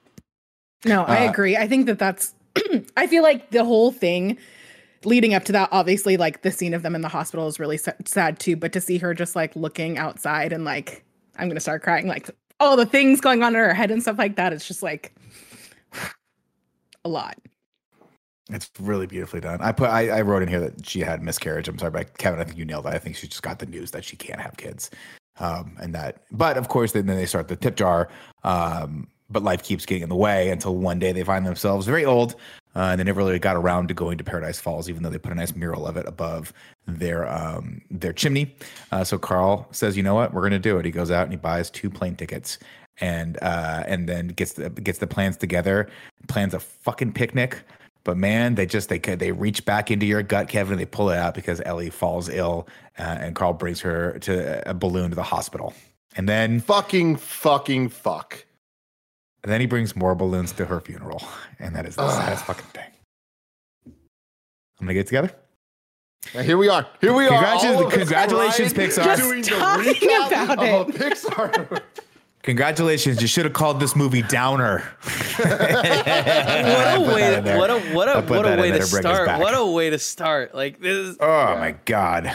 No, 0.85 1.02
I 1.05 1.26
uh, 1.26 1.31
agree. 1.31 1.57
I 1.57 1.66
think 1.66 1.87
that 1.87 1.98
that's. 1.98 2.35
I 2.96 3.07
feel 3.07 3.22
like 3.22 3.50
the 3.50 3.64
whole 3.64 3.92
thing 3.92 4.38
leading 5.05 5.35
up 5.35 5.44
to 5.44 5.52
that, 5.52 5.68
obviously, 5.72 6.16
like 6.16 6.42
the 6.42 6.50
scene 6.50 6.74
of 6.74 6.83
them 6.83 6.94
in 6.94 7.00
the 7.00 7.09
hospital 7.09 7.46
is 7.46 7.59
really 7.59 7.79
sad 7.79 8.38
too. 8.38 8.57
But 8.57 8.72
to 8.72 8.81
see 8.81 8.98
her 8.98 9.14
just 9.14 9.37
like 9.37 9.55
looking 9.57 9.98
outside 9.98 10.52
and 10.52 10.64
like, 10.64 11.05
I'm 11.38 11.48
gonna 11.48 11.61
start 11.61 11.83
crying, 11.83 12.07
like 12.07 12.31
all 12.61 12.76
the 12.76 12.87
things 12.87 13.20
going 13.20 13.42
on 13.42 13.55
in 13.55 13.61
her 13.61 13.74
head 13.74 13.90
and 13.90 14.02
stuff 14.02 14.18
like 14.18 14.37
that. 14.37 14.52
It's 14.52 14.66
just 14.66 14.83
like 14.83 15.14
a 17.05 17.09
lot. 17.09 17.37
It's 18.51 18.71
really 18.79 19.07
beautifully 19.07 19.41
done. 19.41 19.61
I 19.61 19.73
put 19.73 19.91
I, 19.91 20.09
I, 20.09 20.21
wrote 20.21 20.43
in 20.43 20.49
here 20.49 20.61
that 20.61 20.87
she 20.87 21.01
had 21.01 21.21
miscarriage. 21.21 21.67
I'm 21.67 21.79
sorry, 21.79 21.91
but 21.91 22.17
Kevin, 22.19 22.39
I 22.39 22.45
think 22.45 22.57
you 22.57 22.65
nailed 22.65 22.85
that. 22.85 22.95
I 22.95 22.99
think 22.99 23.17
she 23.17 23.27
just 23.27 23.43
got 23.43 23.59
the 23.59 23.67
news 23.67 23.91
that 23.91 24.05
she 24.05 24.17
can't 24.17 24.41
have 24.41 24.57
kids. 24.57 24.91
Um, 25.39 25.77
and 25.81 25.95
that 25.95 26.23
but 26.31 26.57
of 26.57 26.69
course 26.69 26.93
then, 26.93 27.07
then 27.07 27.17
they 27.17 27.27
start 27.27 27.49
the 27.49 27.57
tip 27.57 27.77
jar. 27.77 28.09
Um, 28.45 29.09
but 29.29 29.43
life 29.43 29.65
keeps 29.65 29.85
getting 29.85 30.05
in 30.05 30.09
the 30.09 30.17
way 30.17 30.51
until 30.51 30.77
one 30.77 31.01
day 31.01 31.11
they 31.11 31.25
find 31.25 31.45
themselves 31.45 31.87
very 31.87 32.05
old. 32.05 32.37
Uh, 32.77 32.91
and 32.91 33.01
they 33.01 33.05
never 33.05 33.19
really 33.19 33.39
got 33.39 33.57
around 33.57 33.89
to 33.89 33.95
going 33.95 34.19
to 34.19 34.23
Paradise 34.23 34.61
Falls, 34.61 34.91
even 34.91 35.03
though 35.03 35.09
they 35.09 35.19
put 35.19 35.33
a 35.33 35.35
nice 35.35 35.57
mural 35.57 35.87
of 35.87 35.97
it 35.97 36.07
above 36.07 36.53
their 36.87 37.27
um, 37.27 37.81
their 37.91 38.13
chimney. 38.13 38.55
Uh, 38.93 39.03
so 39.03 39.19
Carl 39.19 39.67
says, 39.73 39.97
"You 39.97 40.03
know 40.03 40.15
what? 40.15 40.35
We're 40.35 40.43
going 40.43 40.53
to 40.53 40.59
do 40.59 40.77
it." 40.77 40.85
He 40.85 40.91
goes 40.91 41.11
out 41.11 41.23
and 41.23 41.33
he 41.33 41.39
buys 41.39 41.71
two 41.71 41.89
plane 41.89 42.17
tickets, 42.17 42.59
and 43.01 43.39
uh, 43.41 43.83
and 43.87 44.07
then 44.07 44.29
gets 44.29 44.53
the 44.53 44.69
gets 44.69 44.99
the 44.99 45.07
plans 45.07 45.39
together, 45.39 45.89
plans 46.29 46.53
a 46.53 46.61
fucking 46.61 47.15
picnic 47.15 47.65
but 48.07 48.16
man, 48.16 48.55
they 48.55 48.66
just 48.66 48.88
they 48.88 49.01
could 49.01 49.19
they 49.19 49.33
reach 49.33 49.64
back 49.64 49.90
into 49.90 50.07
your 50.07 50.23
gut, 50.23 50.49
Kevin, 50.49 50.75
and 50.75 50.81
they 50.81 50.87
pull 50.87 51.11
it 51.11 51.19
out 51.19 51.35
because 51.35 51.61
Ellie 51.66 51.90
falls 51.90 52.29
ill, 52.29 52.69
uh, 52.99 53.03
and 53.03 53.35
Carl 53.35 53.53
brings 53.53 53.81
her 53.81 54.19
to 54.21 54.71
a 54.71 54.73
balloon 54.73 55.11
to 55.11 55.16
the 55.16 55.25
hospital, 55.25 55.75
and 56.16 56.29
then 56.29 56.61
fucking 56.61 57.16
fucking 57.16 57.88
fuck. 57.88 58.47
And 59.42 59.53
then 59.53 59.61
he 59.61 59.66
brings 59.66 59.97
more 59.97 60.14
balloons 60.14 60.53
to 60.53 60.66
her 60.66 60.81
funeral, 60.81 61.21
and 61.59 61.75
that 61.75 61.85
is 61.85 61.97
the 61.97 62.09
saddest 62.09 62.45
fucking 62.45 62.66
thing. 62.66 62.90
I'm 63.87 64.87
gonna 64.87 64.95
get 64.95 65.09
together. 65.09 65.33
Now 66.33 66.42
here 66.42 66.59
we 66.59 66.69
are. 66.69 66.87
Here 67.01 67.12
we 67.12 67.27
are. 67.27 67.90
Congratulations, 67.90 68.73
Pixar. 68.73 69.05
Just 69.05 69.23
doing 69.23 69.42
talking 69.42 69.97
about 70.27 70.62
it. 70.62 70.95
Pixar 70.95 71.83
Congratulations! 72.47 73.21
You 73.21 73.27
should 73.27 73.45
have 73.45 73.55
called 73.55 73.81
this 73.81 73.97
movie 73.97 74.23
Downer. 74.23 74.79
what 75.37 75.51
a 75.51 77.01
way! 77.01 77.41
To, 77.43 77.57
what 77.59 77.71
a 77.71 77.81
what 77.93 78.09
a 78.09 78.23
what 78.23 78.47
a 78.47 78.61
way 78.61 78.71
to 78.71 78.83
start! 78.83 79.41
What 79.41 79.55
a 79.55 79.67
way 79.67 79.91
to 79.91 79.99
start! 79.99 80.55
Like 80.55 80.81
this. 80.81 81.09
Is, 81.09 81.17
oh 81.19 81.27
yeah. 81.27 81.59
my 81.59 81.73
god! 81.85 82.33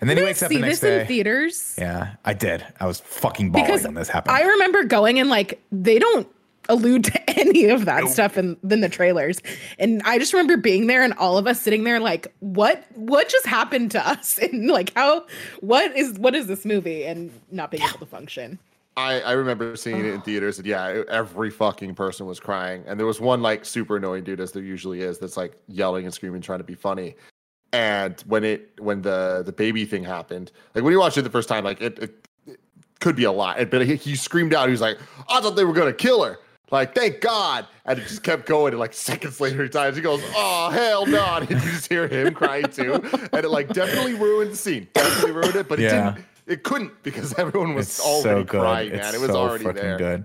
And 0.00 0.10
then 0.10 0.18
he 0.18 0.22
wakes 0.24 0.42
up 0.42 0.50
the 0.50 0.58
next 0.58 0.80
day. 0.80 0.88
See 0.88 0.90
this 0.90 1.00
in 1.00 1.06
theaters? 1.06 1.74
Yeah, 1.78 2.16
I 2.22 2.34
did. 2.34 2.66
I 2.78 2.86
was 2.86 3.00
fucking 3.00 3.50
bawling 3.50 3.66
because 3.66 3.84
when 3.84 3.94
this 3.94 4.10
happened. 4.10 4.36
I 4.36 4.42
remember 4.42 4.84
going 4.84 5.18
and 5.18 5.30
like 5.30 5.58
they 5.72 5.98
don't 5.98 6.28
allude 6.68 7.04
to 7.04 7.30
any 7.40 7.70
of 7.70 7.86
that 7.86 8.02
nope. 8.02 8.10
stuff 8.10 8.36
in, 8.36 8.58
in 8.68 8.82
the 8.82 8.90
trailers. 8.90 9.40
And 9.78 10.02
I 10.04 10.18
just 10.18 10.34
remember 10.34 10.58
being 10.58 10.86
there 10.86 11.02
and 11.02 11.14
all 11.14 11.38
of 11.38 11.46
us 11.46 11.60
sitting 11.62 11.84
there 11.84 11.98
like, 11.98 12.30
what 12.40 12.84
what 12.94 13.30
just 13.30 13.46
happened 13.46 13.90
to 13.92 14.06
us? 14.06 14.38
And 14.50 14.68
like 14.68 14.92
how 14.94 15.26
what 15.60 15.96
is 15.96 16.18
what 16.18 16.34
is 16.34 16.46
this 16.46 16.66
movie? 16.66 17.06
And 17.06 17.30
not 17.50 17.70
being 17.70 17.82
able 17.82 18.00
to 18.00 18.06
function. 18.06 18.58
I, 19.00 19.20
I 19.20 19.32
remember 19.32 19.76
seeing 19.76 20.00
it 20.00 20.06
in 20.06 20.18
oh. 20.18 20.20
theaters 20.20 20.58
and 20.58 20.66
yeah, 20.66 21.02
every 21.08 21.50
fucking 21.50 21.94
person 21.94 22.26
was 22.26 22.38
crying. 22.38 22.84
And 22.86 22.98
there 22.98 23.06
was 23.06 23.20
one 23.20 23.42
like 23.42 23.64
super 23.64 23.96
annoying 23.96 24.24
dude, 24.24 24.40
as 24.40 24.52
there 24.52 24.62
usually 24.62 25.00
is, 25.00 25.18
that's 25.18 25.36
like 25.36 25.56
yelling 25.68 26.04
and 26.04 26.14
screaming, 26.14 26.40
trying 26.40 26.60
to 26.60 26.64
be 26.64 26.74
funny. 26.74 27.14
And 27.72 28.20
when 28.26 28.44
it 28.44 28.72
when 28.78 29.02
the 29.02 29.42
the 29.44 29.52
baby 29.52 29.84
thing 29.84 30.04
happened, 30.04 30.52
like 30.74 30.84
when 30.84 30.92
you 30.92 30.98
watched 30.98 31.18
it 31.18 31.22
the 31.22 31.30
first 31.30 31.48
time, 31.48 31.64
like 31.64 31.80
it, 31.80 31.98
it, 31.98 32.26
it 32.46 32.60
could 32.98 33.16
be 33.16 33.24
a 33.24 33.32
lot. 33.32 33.70
But 33.70 33.86
he, 33.86 33.96
he 33.96 34.16
screamed 34.16 34.54
out, 34.54 34.66
he 34.66 34.72
was 34.72 34.80
like, 34.80 34.98
I 35.28 35.40
thought 35.40 35.56
they 35.56 35.64
were 35.64 35.72
gonna 35.72 35.92
kill 35.92 36.24
her. 36.24 36.38
Like, 36.70 36.94
thank 36.94 37.20
God. 37.20 37.66
And 37.84 37.98
it 37.98 38.06
just 38.06 38.22
kept 38.22 38.46
going. 38.46 38.72
And 38.72 38.80
like 38.80 38.92
seconds 38.94 39.40
later, 39.40 39.62
he 39.62 39.68
times 39.68 39.96
he 39.96 40.02
goes, 40.02 40.22
Oh, 40.34 40.70
hell 40.70 41.06
no. 41.06 41.24
And 41.40 41.50
you 41.50 41.56
just 41.70 41.88
hear 41.88 42.06
him 42.08 42.34
crying 42.34 42.66
too. 42.66 42.94
And 43.32 43.44
it 43.44 43.48
like 43.50 43.68
definitely 43.68 44.14
ruined 44.14 44.52
the 44.52 44.56
scene. 44.56 44.88
Definitely 44.94 45.32
ruined 45.32 45.56
it. 45.56 45.68
But 45.68 45.80
it 45.80 45.84
yeah. 45.84 46.12
didn't 46.12 46.26
it 46.50 46.64
couldn't 46.64 47.02
because 47.02 47.32
everyone 47.38 47.74
was 47.74 47.86
it's 47.86 48.00
already 48.00 48.40
so 48.40 48.44
crying, 48.44 48.90
man. 48.90 49.00
It's 49.00 49.14
it 49.14 49.20
was 49.20 49.30
so 49.30 49.36
already 49.36 49.64
there. 49.72 49.96
Good. 49.96 50.24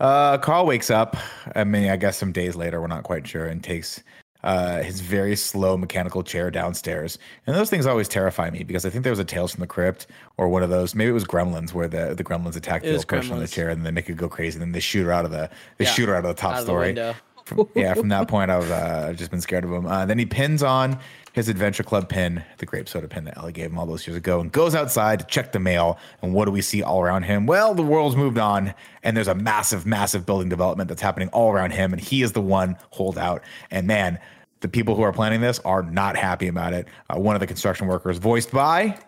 Uh, 0.00 0.36
Carl 0.38 0.66
wakes 0.66 0.90
up. 0.90 1.16
I 1.54 1.64
mean, 1.64 1.88
I 1.88 1.96
guess 1.96 2.16
some 2.16 2.32
days 2.32 2.56
later, 2.56 2.80
we're 2.80 2.88
not 2.88 3.04
quite 3.04 3.26
sure, 3.26 3.46
and 3.46 3.62
takes 3.62 4.02
uh, 4.42 4.82
his 4.82 5.00
very 5.00 5.36
slow 5.36 5.76
mechanical 5.76 6.22
chair 6.22 6.50
downstairs. 6.50 7.18
And 7.46 7.54
those 7.54 7.70
things 7.70 7.86
always 7.86 8.08
terrify 8.08 8.50
me 8.50 8.64
because 8.64 8.84
I 8.84 8.90
think 8.90 9.04
there 9.04 9.12
was 9.12 9.20
a 9.20 9.24
Tales 9.24 9.52
from 9.52 9.60
the 9.60 9.66
Crypt 9.66 10.08
or 10.36 10.48
one 10.48 10.62
of 10.62 10.70
those. 10.70 10.94
Maybe 10.94 11.10
it 11.10 11.14
was 11.14 11.24
Gremlins 11.24 11.72
where 11.72 11.88
the, 11.88 12.14
the 12.14 12.24
Gremlins 12.24 12.56
attack 12.56 12.82
the 12.82 12.88
little 12.88 13.04
person 13.04 13.32
on 13.32 13.38
the 13.38 13.46
chair 13.46 13.68
and 13.68 13.78
then 13.78 13.84
they 13.84 13.90
make 13.92 14.08
it 14.08 14.16
go 14.16 14.28
crazy. 14.28 14.56
And 14.56 14.62
then 14.62 14.72
they 14.72 14.80
shoot 14.80 15.04
her 15.04 15.12
out 15.12 15.24
of 15.24 15.30
the 15.30 15.48
they 15.78 15.84
yeah. 15.84 15.92
shoot 15.92 16.08
her 16.08 16.16
out 16.16 16.24
of 16.24 16.34
the 16.34 16.40
top 16.40 16.56
out 16.56 16.64
story. 16.64 16.92
The 16.92 17.14
from, 17.44 17.68
yeah, 17.74 17.94
from 17.94 18.08
that 18.08 18.28
point, 18.28 18.50
I've 18.50 18.70
uh, 18.70 19.12
just 19.12 19.30
been 19.30 19.40
scared 19.40 19.64
of 19.64 19.72
him. 19.72 19.86
Uh, 19.86 20.06
then 20.06 20.18
he 20.18 20.26
pins 20.26 20.62
on 20.62 20.98
his 21.32 21.48
Adventure 21.48 21.82
Club 21.82 22.08
pin, 22.08 22.44
the 22.58 22.66
grape 22.66 22.88
soda 22.88 23.08
pin 23.08 23.24
that 23.24 23.38
Ellie 23.38 23.52
gave 23.52 23.66
him 23.66 23.78
all 23.78 23.86
those 23.86 24.06
years 24.06 24.16
ago, 24.16 24.40
and 24.40 24.52
goes 24.52 24.74
outside 24.74 25.20
to 25.20 25.26
check 25.26 25.52
the 25.52 25.58
mail. 25.58 25.98
And 26.20 26.34
what 26.34 26.44
do 26.44 26.50
we 26.50 26.60
see 26.60 26.82
all 26.82 27.00
around 27.00 27.24
him? 27.24 27.46
Well, 27.46 27.74
the 27.74 27.82
world's 27.82 28.16
moved 28.16 28.38
on, 28.38 28.74
and 29.02 29.16
there's 29.16 29.28
a 29.28 29.34
massive, 29.34 29.86
massive 29.86 30.26
building 30.26 30.48
development 30.48 30.88
that's 30.88 31.02
happening 31.02 31.28
all 31.28 31.52
around 31.52 31.72
him, 31.72 31.92
and 31.92 32.00
he 32.00 32.22
is 32.22 32.32
the 32.32 32.42
one 32.42 32.76
holdout. 32.90 33.42
And 33.70 33.86
man, 33.86 34.18
the 34.60 34.68
people 34.68 34.94
who 34.94 35.02
are 35.02 35.12
planning 35.12 35.40
this 35.40 35.58
are 35.60 35.82
not 35.82 36.16
happy 36.16 36.48
about 36.48 36.74
it. 36.74 36.86
Uh, 37.08 37.18
one 37.18 37.34
of 37.34 37.40
the 37.40 37.46
construction 37.46 37.86
workers, 37.86 38.18
voiced 38.18 38.52
by 38.52 38.98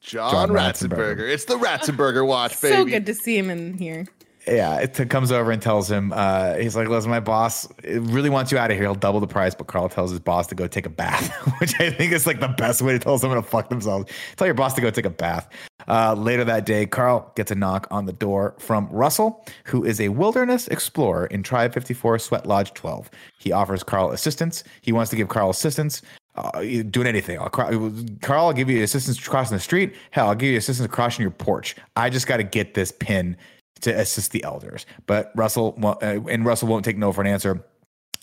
John, 0.00 0.32
John 0.32 0.48
Ratzenberger. 0.50 1.16
Ratzenberger. 1.16 1.32
It's 1.32 1.44
the 1.44 1.56
Ratzenberger 1.56 2.26
watch, 2.26 2.60
baby. 2.60 2.74
So 2.74 2.84
good 2.84 3.06
to 3.06 3.14
see 3.14 3.38
him 3.38 3.50
in 3.50 3.74
here 3.74 4.06
yeah, 4.46 4.78
it 4.78 5.10
comes 5.10 5.30
over 5.30 5.50
and 5.50 5.60
tells 5.60 5.90
him, 5.90 6.12
uh, 6.14 6.54
he's 6.54 6.74
like, 6.74 6.88
listen, 6.88 7.10
my 7.10 7.20
boss 7.20 7.68
really 7.84 8.30
wants 8.30 8.50
you 8.50 8.58
out 8.58 8.70
of 8.70 8.76
here. 8.76 8.84
He'll 8.84 8.94
double 8.94 9.20
the 9.20 9.26
price. 9.26 9.54
But 9.54 9.66
Carl 9.66 9.88
tells 9.88 10.10
his 10.10 10.20
boss 10.20 10.46
to 10.48 10.54
go 10.54 10.66
take 10.66 10.86
a 10.86 10.90
bath, 10.90 11.30
which 11.60 11.78
I 11.78 11.90
think 11.90 12.12
is 12.12 12.26
like 12.26 12.40
the 12.40 12.48
best 12.48 12.80
way 12.80 12.92
to 12.92 12.98
tell 12.98 13.18
someone 13.18 13.42
to 13.42 13.46
fuck 13.46 13.68
themselves. 13.68 14.10
Tell 14.36 14.46
your 14.46 14.54
boss 14.54 14.72
to 14.74 14.80
go 14.80 14.90
take 14.90 15.04
a 15.04 15.10
bath. 15.10 15.48
Uh, 15.88 16.14
later 16.14 16.44
that 16.44 16.64
day, 16.64 16.86
Carl 16.86 17.30
gets 17.36 17.50
a 17.50 17.54
knock 17.54 17.86
on 17.90 18.06
the 18.06 18.12
door 18.12 18.54
from 18.58 18.88
Russell, 18.90 19.44
who 19.64 19.84
is 19.84 20.00
a 20.00 20.08
wilderness 20.08 20.68
explorer 20.68 21.26
in 21.26 21.42
Tribe 21.42 21.74
54, 21.74 22.18
Sweat 22.18 22.46
Lodge 22.46 22.72
12. 22.74 23.10
He 23.38 23.52
offers 23.52 23.82
Carl 23.82 24.10
assistance. 24.10 24.64
He 24.80 24.92
wants 24.92 25.10
to 25.10 25.16
give 25.16 25.28
Carl 25.28 25.50
assistance. 25.50 26.02
Uh, 26.36 26.62
doing 26.88 27.08
anything. 27.08 27.38
I'll, 27.38 27.50
Carl, 27.50 27.92
I'll 28.30 28.52
give 28.52 28.70
you 28.70 28.82
assistance 28.82 29.18
crossing 29.18 29.56
the 29.56 29.60
street. 29.60 29.94
Hell, 30.12 30.28
I'll 30.28 30.34
give 30.34 30.50
you 30.52 30.56
assistance 30.58 30.88
crossing 30.90 31.22
your 31.22 31.32
porch. 31.32 31.74
I 31.96 32.08
just 32.08 32.26
got 32.26 32.38
to 32.38 32.44
get 32.44 32.72
this 32.72 32.92
pin 32.92 33.36
to 33.82 33.90
assist 33.90 34.32
the 34.32 34.44
elders. 34.44 34.86
But 35.06 35.32
Russell 35.34 35.78
uh, 35.82 35.96
and 36.28 36.44
Russell 36.44 36.68
won't 36.68 36.84
take 36.84 36.98
no 36.98 37.12
for 37.12 37.20
an 37.20 37.26
answer. 37.26 37.64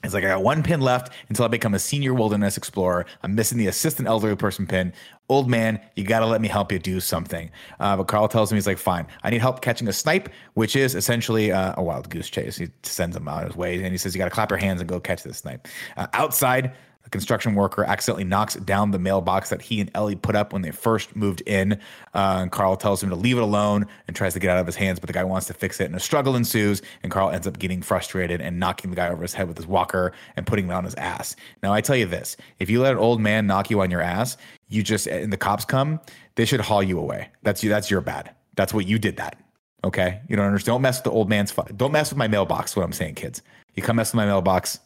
It's 0.03 0.13
like 0.13 0.23
I 0.23 0.27
got 0.27 0.43
one 0.43 0.61
pin 0.61 0.79
left 0.79 1.11
until 1.27 1.43
I 1.45 1.47
become 1.47 1.73
a 1.73 1.79
senior 1.79 2.13
wilderness 2.13 2.55
explorer. 2.55 3.07
I'm 3.23 3.33
missing 3.33 3.57
the 3.57 3.65
assistant 3.65 4.07
elderly 4.07 4.35
person 4.35 4.67
pin. 4.67 4.93
Old 5.27 5.49
man, 5.49 5.81
you 5.95 6.03
got 6.03 6.19
to 6.19 6.27
let 6.27 6.39
me 6.39 6.47
help 6.47 6.71
you 6.71 6.77
do 6.77 6.99
something. 6.99 7.49
Uh, 7.79 7.97
but 7.97 8.07
Carl 8.07 8.27
tells 8.27 8.51
me 8.51 8.57
he's 8.57 8.67
like, 8.67 8.77
fine. 8.77 9.07
I 9.23 9.31
need 9.31 9.41
help 9.41 9.61
catching 9.61 9.87
a 9.87 9.93
snipe, 9.93 10.29
which 10.53 10.75
is 10.75 10.93
essentially 10.93 11.51
uh, 11.51 11.73
a 11.77 11.81
wild 11.81 12.11
goose 12.11 12.29
chase. 12.29 12.57
He 12.57 12.69
sends 12.83 13.15
him 13.15 13.27
out 13.27 13.39
on 13.39 13.47
his 13.47 13.55
way, 13.55 13.75
and 13.81 13.87
he 13.87 13.97
says 13.97 14.13
you 14.13 14.19
got 14.19 14.25
to 14.25 14.31
clap 14.31 14.51
your 14.51 14.59
hands 14.59 14.81
and 14.81 14.87
go 14.87 14.99
catch 14.99 15.23
this 15.23 15.39
snipe. 15.39 15.67
Uh, 15.97 16.05
outside, 16.13 16.73
a 17.07 17.09
construction 17.09 17.55
worker 17.55 17.85
accidentally 17.85 18.25
knocks 18.25 18.55
down 18.55 18.91
the 18.91 18.99
mailbox 18.99 19.49
that 19.49 19.61
he 19.61 19.79
and 19.79 19.89
Ellie 19.95 20.17
put 20.17 20.35
up 20.35 20.51
when 20.51 20.61
they 20.61 20.71
first 20.71 21.15
moved 21.15 21.41
in. 21.45 21.73
Uh, 22.13 22.39
and 22.41 22.51
Carl 22.51 22.75
tells 22.75 23.01
him 23.01 23.09
to 23.09 23.15
leave 23.15 23.37
it 23.37 23.41
alone 23.41 23.87
and 24.07 24.15
tries 24.15 24.33
to 24.33 24.39
get 24.39 24.49
out 24.49 24.57
of 24.57 24.65
his 24.65 24.75
hands, 24.75 24.99
but 24.99 25.07
the 25.07 25.13
guy 25.13 25.23
wants 25.23 25.47
to 25.47 25.53
fix 25.53 25.79
it. 25.79 25.85
And 25.85 25.95
a 25.95 26.01
struggle 26.01 26.35
ensues, 26.35 26.81
and 27.03 27.11
Carl 27.11 27.29
ends 27.29 27.47
up 27.47 27.57
getting 27.59 27.81
frustrated 27.81 28.41
and 28.41 28.59
knocking 28.59 28.89
the 28.89 28.97
guy 28.97 29.07
over 29.07 29.21
his 29.21 29.33
head 29.33 29.47
with 29.47 29.55
his 29.55 29.65
walker 29.65 30.11
and 30.35 30.45
putting 30.45 30.65
him 30.65 30.71
on 30.71 30.83
his 30.83 30.95
ass. 30.95 31.37
Now, 31.63 31.71
I 31.71 31.79
tell 31.79 31.95
you 31.95 32.05
this 32.05 32.35
if 32.59 32.69
you 32.69 32.81
let 32.81 32.91
an 32.91 32.99
old 32.99 33.21
man 33.21 33.47
knock 33.47 33.69
you 33.69 33.79
on 33.79 33.89
your 33.89 34.01
ass, 34.01 34.35
you 34.67 34.83
just, 34.83 35.07
and 35.07 35.31
the 35.31 35.37
cops 35.37 35.63
come, 35.63 36.01
they 36.35 36.43
should 36.43 36.59
haul 36.59 36.83
you 36.83 36.99
away. 36.99 37.29
That's 37.43 37.63
you. 37.63 37.69
That's 37.69 37.89
your 37.89 38.01
bad. 38.01 38.35
That's 38.57 38.73
what 38.73 38.85
you 38.85 38.99
did 38.99 39.15
that. 39.15 39.39
Okay. 39.85 40.19
You 40.27 40.35
don't 40.35 40.45
understand. 40.45 40.73
Don't 40.73 40.81
mess 40.81 40.97
with 40.97 41.05
the 41.05 41.11
old 41.11 41.29
man's, 41.29 41.51
fu- 41.51 41.63
don't 41.73 41.93
mess 41.93 42.09
with 42.09 42.17
my 42.17 42.27
mailbox. 42.27 42.75
What 42.75 42.83
I'm 42.83 42.91
saying, 42.91 43.15
kids. 43.15 43.41
You 43.75 43.83
come 43.83 43.95
mess 43.95 44.09
with 44.09 44.17
my 44.17 44.25
mailbox, 44.25 44.79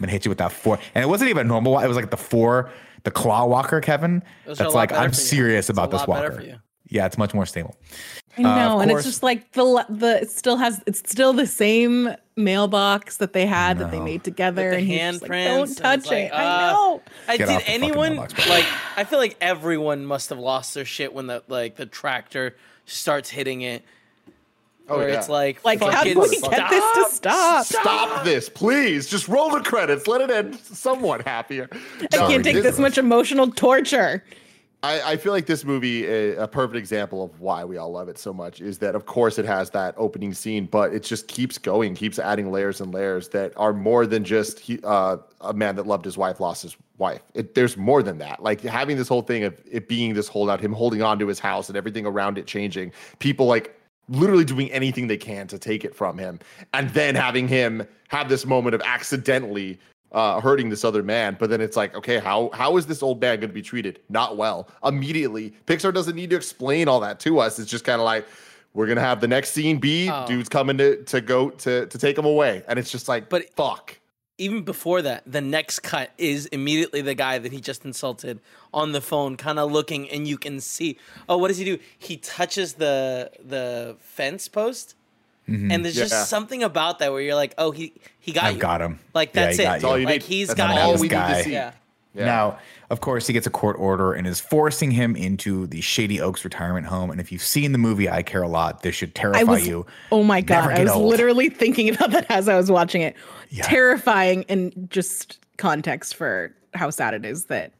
gonna 0.00 0.12
hit 0.12 0.24
you 0.24 0.30
with 0.30 0.38
that 0.38 0.52
four. 0.52 0.78
And 0.94 1.02
it 1.02 1.08
wasn't 1.08 1.30
even 1.30 1.48
normal. 1.48 1.78
It 1.78 1.88
was 1.88 1.96
like 1.96 2.10
the 2.10 2.16
four, 2.16 2.70
the 3.04 3.10
claw 3.10 3.46
walker, 3.46 3.80
Kevin. 3.80 4.22
That's 4.46 4.74
like 4.74 4.92
I'm 4.92 5.12
serious 5.12 5.68
you. 5.68 5.72
about 5.72 5.90
this 5.90 6.06
walker. 6.06 6.60
Yeah, 6.88 7.06
it's 7.06 7.18
much 7.18 7.34
more 7.34 7.46
stable. 7.46 7.76
I 8.36 8.42
know, 8.42 8.78
uh, 8.78 8.80
and 8.80 8.90
it's 8.90 9.04
just 9.04 9.22
like 9.22 9.52
the 9.52 9.84
the 9.88 10.22
it 10.22 10.30
still 10.30 10.56
has 10.56 10.82
it's 10.86 10.98
still 10.98 11.32
the 11.32 11.46
same 11.46 12.14
mailbox 12.36 13.18
that 13.18 13.32
they 13.32 13.44
had 13.44 13.78
that 13.78 13.90
they 13.90 14.00
made 14.00 14.24
together, 14.24 14.70
and 14.70 14.86
handprints. 14.86 15.22
Like, 15.22 15.44
Don't 15.44 15.76
touch 15.76 16.12
it. 16.12 16.30
Like, 16.30 16.32
uh, 16.32 16.36
I 16.36 16.72
know. 16.72 17.02
I, 17.28 17.36
did 17.36 17.62
anyone 17.66 18.16
like? 18.16 18.66
I 18.96 19.04
feel 19.04 19.18
like 19.18 19.36
everyone 19.40 20.06
must 20.06 20.30
have 20.30 20.38
lost 20.38 20.74
their 20.74 20.84
shit 20.84 21.12
when 21.12 21.26
the 21.26 21.42
like 21.48 21.76
the 21.76 21.86
tractor 21.86 22.56
starts 22.86 23.30
hitting 23.30 23.62
it 23.62 23.84
Oh, 24.90 24.98
where 24.98 25.08
yeah. 25.08 25.18
it's 25.18 25.28
like, 25.28 25.64
like 25.64 25.80
how 25.80 26.02
do 26.02 26.18
we 26.18 26.40
get 26.40 26.70
this 26.70 26.94
to 26.94 27.06
stop? 27.10 27.64
Stop 27.64 28.24
this, 28.24 28.48
please. 28.48 29.08
Just 29.08 29.28
roll 29.28 29.50
the 29.50 29.60
credits. 29.60 30.08
Let 30.08 30.20
it 30.20 30.30
end 30.30 30.56
somewhat 30.56 31.26
happier. 31.26 31.68
I 32.00 32.16
can't 32.16 32.42
take 32.42 32.62
this 32.62 32.78
much 32.78 32.98
emotional 32.98 33.50
torture. 33.50 34.24
I, 34.82 35.12
I, 35.12 35.16
feel 35.18 35.32
like 35.32 35.44
this 35.44 35.64
movie, 35.64 36.06
a, 36.06 36.44
a, 36.44 36.48
perfect 36.48 36.78
example 36.78 37.22
of 37.22 37.38
why 37.38 37.64
we 37.64 37.76
all 37.76 37.92
love 37.92 38.08
it 38.08 38.18
so 38.18 38.32
much, 38.32 38.62
is 38.62 38.78
that 38.78 38.94
of 38.94 39.04
course 39.04 39.38
it 39.38 39.44
has 39.44 39.68
that 39.70 39.94
opening 39.98 40.32
scene, 40.32 40.64
but 40.64 40.94
it 40.94 41.02
just 41.02 41.28
keeps 41.28 41.58
going, 41.58 41.94
keeps 41.94 42.18
adding 42.18 42.50
layers 42.50 42.80
and 42.80 42.92
layers 42.92 43.28
that 43.28 43.52
are 43.56 43.74
more 43.74 44.06
than 44.06 44.24
just 44.24 44.58
he, 44.58 44.80
uh, 44.84 45.18
a 45.42 45.52
man 45.52 45.76
that 45.76 45.86
loved 45.86 46.06
his 46.06 46.16
wife 46.16 46.40
lost 46.40 46.62
his 46.62 46.78
wife. 46.96 47.20
It, 47.34 47.54
there's 47.54 47.76
more 47.76 48.02
than 48.02 48.18
that. 48.18 48.42
Like 48.42 48.62
having 48.62 48.96
this 48.96 49.08
whole 49.08 49.22
thing 49.22 49.44
of 49.44 49.60
it 49.70 49.86
being 49.86 50.14
this 50.14 50.28
holdout, 50.28 50.60
him 50.60 50.72
holding 50.72 51.02
on 51.02 51.18
to 51.18 51.26
his 51.26 51.38
house 51.38 51.68
and 51.68 51.76
everything 51.76 52.06
around 52.06 52.38
it 52.38 52.46
changing, 52.46 52.92
people 53.18 53.44
like 53.44 53.78
literally 54.10 54.44
doing 54.44 54.70
anything 54.70 55.06
they 55.06 55.16
can 55.16 55.46
to 55.46 55.58
take 55.58 55.84
it 55.84 55.94
from 55.94 56.18
him, 56.18 56.38
and 56.74 56.90
then 56.90 57.14
having 57.14 57.48
him 57.48 57.86
have 58.08 58.28
this 58.28 58.44
moment 58.44 58.74
of 58.74 58.82
accidentally 58.84 59.78
uh, 60.12 60.40
hurting 60.40 60.68
this 60.68 60.84
other 60.84 61.02
man. 61.02 61.36
But 61.38 61.50
then 61.50 61.60
it's 61.60 61.76
like, 61.76 61.94
okay, 61.96 62.18
how 62.18 62.50
how 62.52 62.76
is 62.76 62.86
this 62.86 63.02
old 63.02 63.20
man 63.20 63.40
going 63.40 63.50
to 63.50 63.54
be 63.54 63.62
treated? 63.62 64.00
Not 64.08 64.36
well. 64.36 64.68
Immediately, 64.84 65.54
Pixar 65.66 65.94
doesn't 65.94 66.16
need 66.16 66.30
to 66.30 66.36
explain 66.36 66.88
all 66.88 67.00
that 67.00 67.20
to 67.20 67.38
us. 67.38 67.58
It's 67.58 67.70
just 67.70 67.84
kind 67.84 68.00
of 68.00 68.04
like 68.04 68.26
we're 68.74 68.86
gonna 68.86 69.00
have 69.00 69.20
the 69.20 69.28
next 69.28 69.50
scene 69.50 69.78
be 69.78 70.08
oh. 70.10 70.26
dude's 70.26 70.48
coming 70.48 70.78
to 70.78 71.02
to 71.04 71.20
go 71.20 71.50
to 71.50 71.86
to 71.86 71.98
take 71.98 72.18
him 72.18 72.24
away, 72.24 72.62
and 72.68 72.78
it's 72.78 72.90
just 72.90 73.08
like, 73.08 73.28
but 73.28 73.48
fuck. 73.54 73.96
Even 74.40 74.62
before 74.62 75.02
that, 75.02 75.22
the 75.26 75.40
next 75.40 75.80
cut 75.80 76.10
is 76.18 76.46
immediately 76.46 77.00
the 77.02 77.14
guy 77.14 77.38
that 77.38 77.52
he 77.52 77.60
just 77.60 77.84
insulted 77.84 78.40
on 78.72 78.92
the 78.92 79.00
phone, 79.00 79.36
kind 79.36 79.58
of 79.58 79.70
looking, 79.70 80.08
and 80.10 80.26
you 80.26 80.38
can 80.38 80.60
see. 80.60 80.98
Oh, 81.28 81.36
what 81.36 81.48
does 81.48 81.58
he 81.58 81.64
do? 81.64 81.78
He 81.98 82.16
touches 82.16 82.74
the 82.74 83.30
the 83.44 83.96
fence 84.00 84.48
post 84.48 84.94
Mm-hmm. 85.50 85.70
And 85.72 85.84
there's 85.84 85.96
yeah. 85.96 86.04
just 86.04 86.28
something 86.28 86.62
about 86.62 87.00
that 87.00 87.10
where 87.12 87.20
you're 87.20 87.34
like, 87.34 87.54
oh, 87.58 87.72
he 87.72 87.92
he 88.20 88.32
got 88.32 88.44
I've 88.44 88.54
you. 88.54 88.60
got 88.60 88.80
him. 88.80 89.00
Like 89.14 89.32
that's 89.32 89.58
yeah, 89.58 89.76
it. 89.76 89.84
All 89.84 89.98
you 89.98 90.06
like 90.06 90.20
need. 90.20 90.22
he's 90.22 90.48
that's 90.48 90.56
got 90.56 90.78
all 90.78 90.96
we 90.96 91.08
guy. 91.08 91.28
need 91.28 91.38
to 91.38 91.44
see. 91.44 91.52
Yeah. 91.52 91.72
Yeah. 92.14 92.24
Now, 92.24 92.58
of 92.90 93.00
course, 93.00 93.28
he 93.28 93.32
gets 93.32 93.46
a 93.46 93.50
court 93.50 93.76
order 93.78 94.12
and 94.12 94.26
is 94.26 94.40
forcing 94.40 94.90
him 94.90 95.14
into 95.14 95.68
the 95.68 95.80
Shady 95.80 96.20
Oaks 96.20 96.44
retirement 96.44 96.86
home. 96.86 97.10
And 97.10 97.20
if 97.20 97.30
you've 97.30 97.42
seen 97.42 97.70
the 97.70 97.78
movie 97.78 98.10
I 98.10 98.22
Care 98.22 98.42
a 98.42 98.48
Lot, 98.48 98.82
this 98.82 98.96
should 98.96 99.14
terrify 99.14 99.44
was, 99.44 99.66
you. 99.66 99.86
Oh 100.10 100.24
my 100.24 100.40
God. 100.40 100.72
I 100.72 100.82
was 100.82 100.92
old. 100.92 101.08
literally 101.08 101.48
thinking 101.48 101.94
about 101.94 102.10
that 102.10 102.26
as 102.28 102.48
I 102.48 102.56
was 102.56 102.68
watching 102.68 103.02
it. 103.02 103.14
Yeah. 103.48 103.62
Terrifying 103.62 104.44
and 104.48 104.88
just 104.90 105.38
context 105.56 106.16
for 106.16 106.54
how 106.74 106.90
sad 106.90 107.14
it 107.14 107.24
is 107.24 107.46
that 107.46 107.72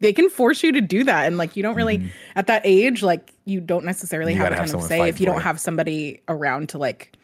they 0.00 0.12
can 0.12 0.28
force 0.28 0.62
you 0.62 0.72
to 0.72 0.80
do 0.80 1.04
that 1.04 1.26
and 1.26 1.38
like 1.38 1.54
you 1.56 1.62
don't 1.62 1.76
really 1.76 1.98
mm-hmm. 1.98 2.08
at 2.34 2.46
that 2.46 2.62
age 2.64 3.02
like 3.02 3.32
you 3.44 3.60
don't 3.60 3.84
necessarily 3.84 4.32
you 4.32 4.38
have 4.38 4.52
a 4.52 4.56
ton 4.56 4.74
of 4.74 4.82
say 4.82 5.08
if 5.08 5.20
you 5.20 5.26
don't 5.26 5.38
it. 5.38 5.42
have 5.42 5.60
somebody 5.60 6.20
around 6.28 6.68
to 6.70 6.78
like 6.78 7.16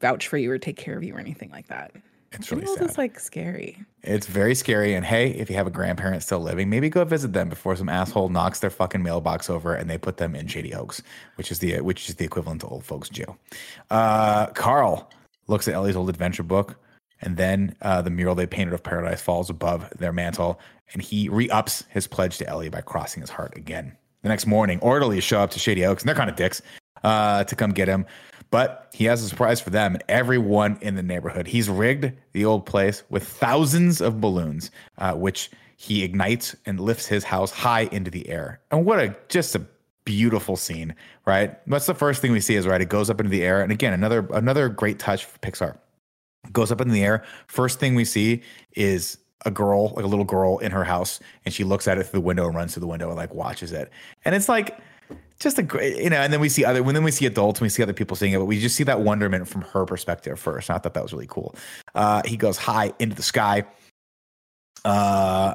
vouch 0.00 0.28
for 0.28 0.36
you 0.36 0.50
or 0.50 0.58
take 0.58 0.76
care 0.76 0.96
of 0.96 1.02
you 1.02 1.14
or 1.14 1.18
anything 1.18 1.50
like 1.50 1.66
that 1.68 1.92
it's 2.34 2.50
really 2.50 2.66
sad. 2.66 2.82
It's 2.82 2.98
like 2.98 3.18
scary. 3.18 3.82
It's 4.02 4.26
very 4.26 4.54
scary. 4.54 4.94
And 4.94 5.04
hey, 5.04 5.30
if 5.30 5.48
you 5.48 5.56
have 5.56 5.66
a 5.66 5.70
grandparent 5.70 6.22
still 6.22 6.40
living, 6.40 6.68
maybe 6.68 6.88
go 6.88 7.04
visit 7.04 7.32
them 7.32 7.48
before 7.48 7.76
some 7.76 7.88
asshole 7.88 8.28
knocks 8.28 8.60
their 8.60 8.70
fucking 8.70 9.02
mailbox 9.02 9.48
over 9.48 9.74
and 9.74 9.88
they 9.88 9.98
put 9.98 10.16
them 10.18 10.34
in 10.34 10.46
Shady 10.46 10.74
Oaks, 10.74 11.02
which 11.36 11.50
is 11.50 11.60
the 11.60 11.80
which 11.80 12.08
is 12.08 12.16
the 12.16 12.24
equivalent 12.24 12.60
to 12.62 12.66
old 12.66 12.84
folks 12.84 13.08
jail. 13.08 13.38
Uh, 13.90 14.46
Carl 14.48 15.10
looks 15.46 15.68
at 15.68 15.74
Ellie's 15.74 15.96
old 15.96 16.08
adventure 16.08 16.42
book, 16.42 16.76
and 17.20 17.36
then 17.36 17.76
uh, 17.82 18.02
the 18.02 18.10
mural 18.10 18.34
they 18.34 18.46
painted 18.46 18.74
of 18.74 18.82
Paradise 18.82 19.20
falls 19.20 19.50
above 19.50 19.88
their 19.98 20.12
mantle, 20.12 20.60
and 20.92 21.02
he 21.02 21.28
re-ups 21.28 21.84
his 21.90 22.06
pledge 22.06 22.38
to 22.38 22.48
Ellie 22.48 22.68
by 22.68 22.80
crossing 22.80 23.20
his 23.20 23.30
heart 23.30 23.56
again. 23.56 23.96
The 24.22 24.28
next 24.28 24.46
morning, 24.46 24.78
orderlies 24.80 25.22
show 25.22 25.40
up 25.40 25.50
to 25.50 25.58
Shady 25.58 25.84
Oaks, 25.84 26.02
and 26.02 26.08
they're 26.08 26.16
kind 26.16 26.30
of 26.30 26.36
dicks 26.36 26.62
uh, 27.04 27.44
to 27.44 27.54
come 27.54 27.72
get 27.72 27.88
him. 27.88 28.06
But 28.50 28.90
he 28.92 29.04
has 29.06 29.22
a 29.22 29.28
surprise 29.28 29.60
for 29.60 29.70
them 29.70 29.94
and 29.94 30.04
everyone 30.08 30.78
in 30.80 30.94
the 30.94 31.02
neighborhood. 31.02 31.46
He's 31.46 31.68
rigged 31.68 32.12
the 32.32 32.44
old 32.44 32.66
place 32.66 33.02
with 33.10 33.26
thousands 33.26 34.00
of 34.00 34.20
balloons, 34.20 34.70
uh, 34.98 35.14
which 35.14 35.50
he 35.76 36.04
ignites 36.04 36.54
and 36.66 36.78
lifts 36.80 37.06
his 37.06 37.24
house 37.24 37.50
high 37.50 37.88
into 37.92 38.10
the 38.10 38.28
air. 38.28 38.60
And 38.70 38.84
what 38.84 39.00
a 39.00 39.16
just 39.28 39.54
a 39.54 39.66
beautiful 40.04 40.56
scene, 40.56 40.94
right? 41.26 41.58
That's 41.68 41.86
the 41.86 41.94
first 41.94 42.22
thing 42.22 42.32
we 42.32 42.40
see 42.40 42.54
is 42.54 42.66
right. 42.66 42.80
It 42.80 42.88
goes 42.88 43.10
up 43.10 43.20
into 43.20 43.30
the 43.30 43.42
air, 43.42 43.62
and 43.62 43.72
again, 43.72 43.92
another 43.92 44.26
another 44.32 44.68
great 44.68 44.98
touch 44.98 45.24
for 45.24 45.38
Pixar 45.38 45.76
goes 46.52 46.70
up 46.70 46.80
in 46.80 46.90
the 46.90 47.02
air. 47.02 47.24
First 47.46 47.80
thing 47.80 47.94
we 47.94 48.04
see 48.04 48.42
is 48.72 49.18
a 49.46 49.50
girl, 49.50 49.90
like 49.90 50.04
a 50.04 50.08
little 50.08 50.24
girl 50.24 50.58
in 50.58 50.72
her 50.72 50.84
house, 50.84 51.20
and 51.44 51.52
she 51.52 51.64
looks 51.64 51.88
at 51.88 51.98
it 51.98 52.04
through 52.04 52.20
the 52.20 52.26
window 52.26 52.46
and 52.46 52.54
runs 52.54 52.74
through 52.74 52.80
the 52.82 52.86
window 52.86 53.08
and 53.08 53.16
like 53.16 53.34
watches 53.34 53.72
it. 53.72 53.90
And 54.24 54.34
it's 54.34 54.48
like 54.48 54.78
just 55.38 55.58
a 55.58 55.62
great, 55.62 56.02
you 56.02 56.10
know, 56.10 56.16
and 56.16 56.32
then 56.32 56.40
we 56.40 56.48
see 56.48 56.64
other, 56.64 56.82
when 56.82 56.94
then 56.94 57.04
we 57.04 57.10
see 57.10 57.26
adults 57.26 57.60
and 57.60 57.66
we 57.66 57.68
see 57.68 57.82
other 57.82 57.92
people 57.92 58.16
seeing 58.16 58.32
it, 58.32 58.38
but 58.38 58.44
we 58.46 58.60
just 58.60 58.76
see 58.76 58.84
that 58.84 59.00
wonderment 59.00 59.48
from 59.48 59.62
her 59.62 59.84
perspective 59.84 60.38
first. 60.38 60.68
And 60.68 60.76
I 60.76 60.78
thought 60.78 60.94
that 60.94 61.02
was 61.02 61.12
really 61.12 61.26
cool. 61.28 61.54
Uh, 61.94 62.22
he 62.24 62.36
goes 62.36 62.56
high 62.56 62.92
into 62.98 63.14
the 63.14 63.22
sky. 63.22 63.64
Uh, 64.84 65.54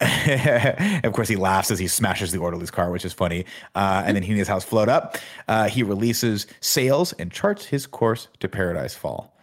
of 1.04 1.12
course, 1.12 1.28
he 1.28 1.36
laughs 1.36 1.70
as 1.70 1.78
he 1.78 1.86
smashes 1.86 2.32
the 2.32 2.38
orderly's 2.38 2.70
car, 2.70 2.90
which 2.90 3.04
is 3.04 3.12
funny. 3.12 3.44
Uh, 3.74 4.02
and 4.04 4.16
then 4.16 4.22
he 4.22 4.30
and 4.30 4.38
his 4.38 4.48
house 4.48 4.64
float 4.64 4.88
up. 4.88 5.18
Uh, 5.48 5.68
he 5.68 5.82
releases 5.82 6.46
sails 6.60 7.12
and 7.14 7.30
charts 7.30 7.66
his 7.66 7.86
course 7.86 8.28
to 8.40 8.48
Paradise 8.48 8.94
Fall 8.94 9.34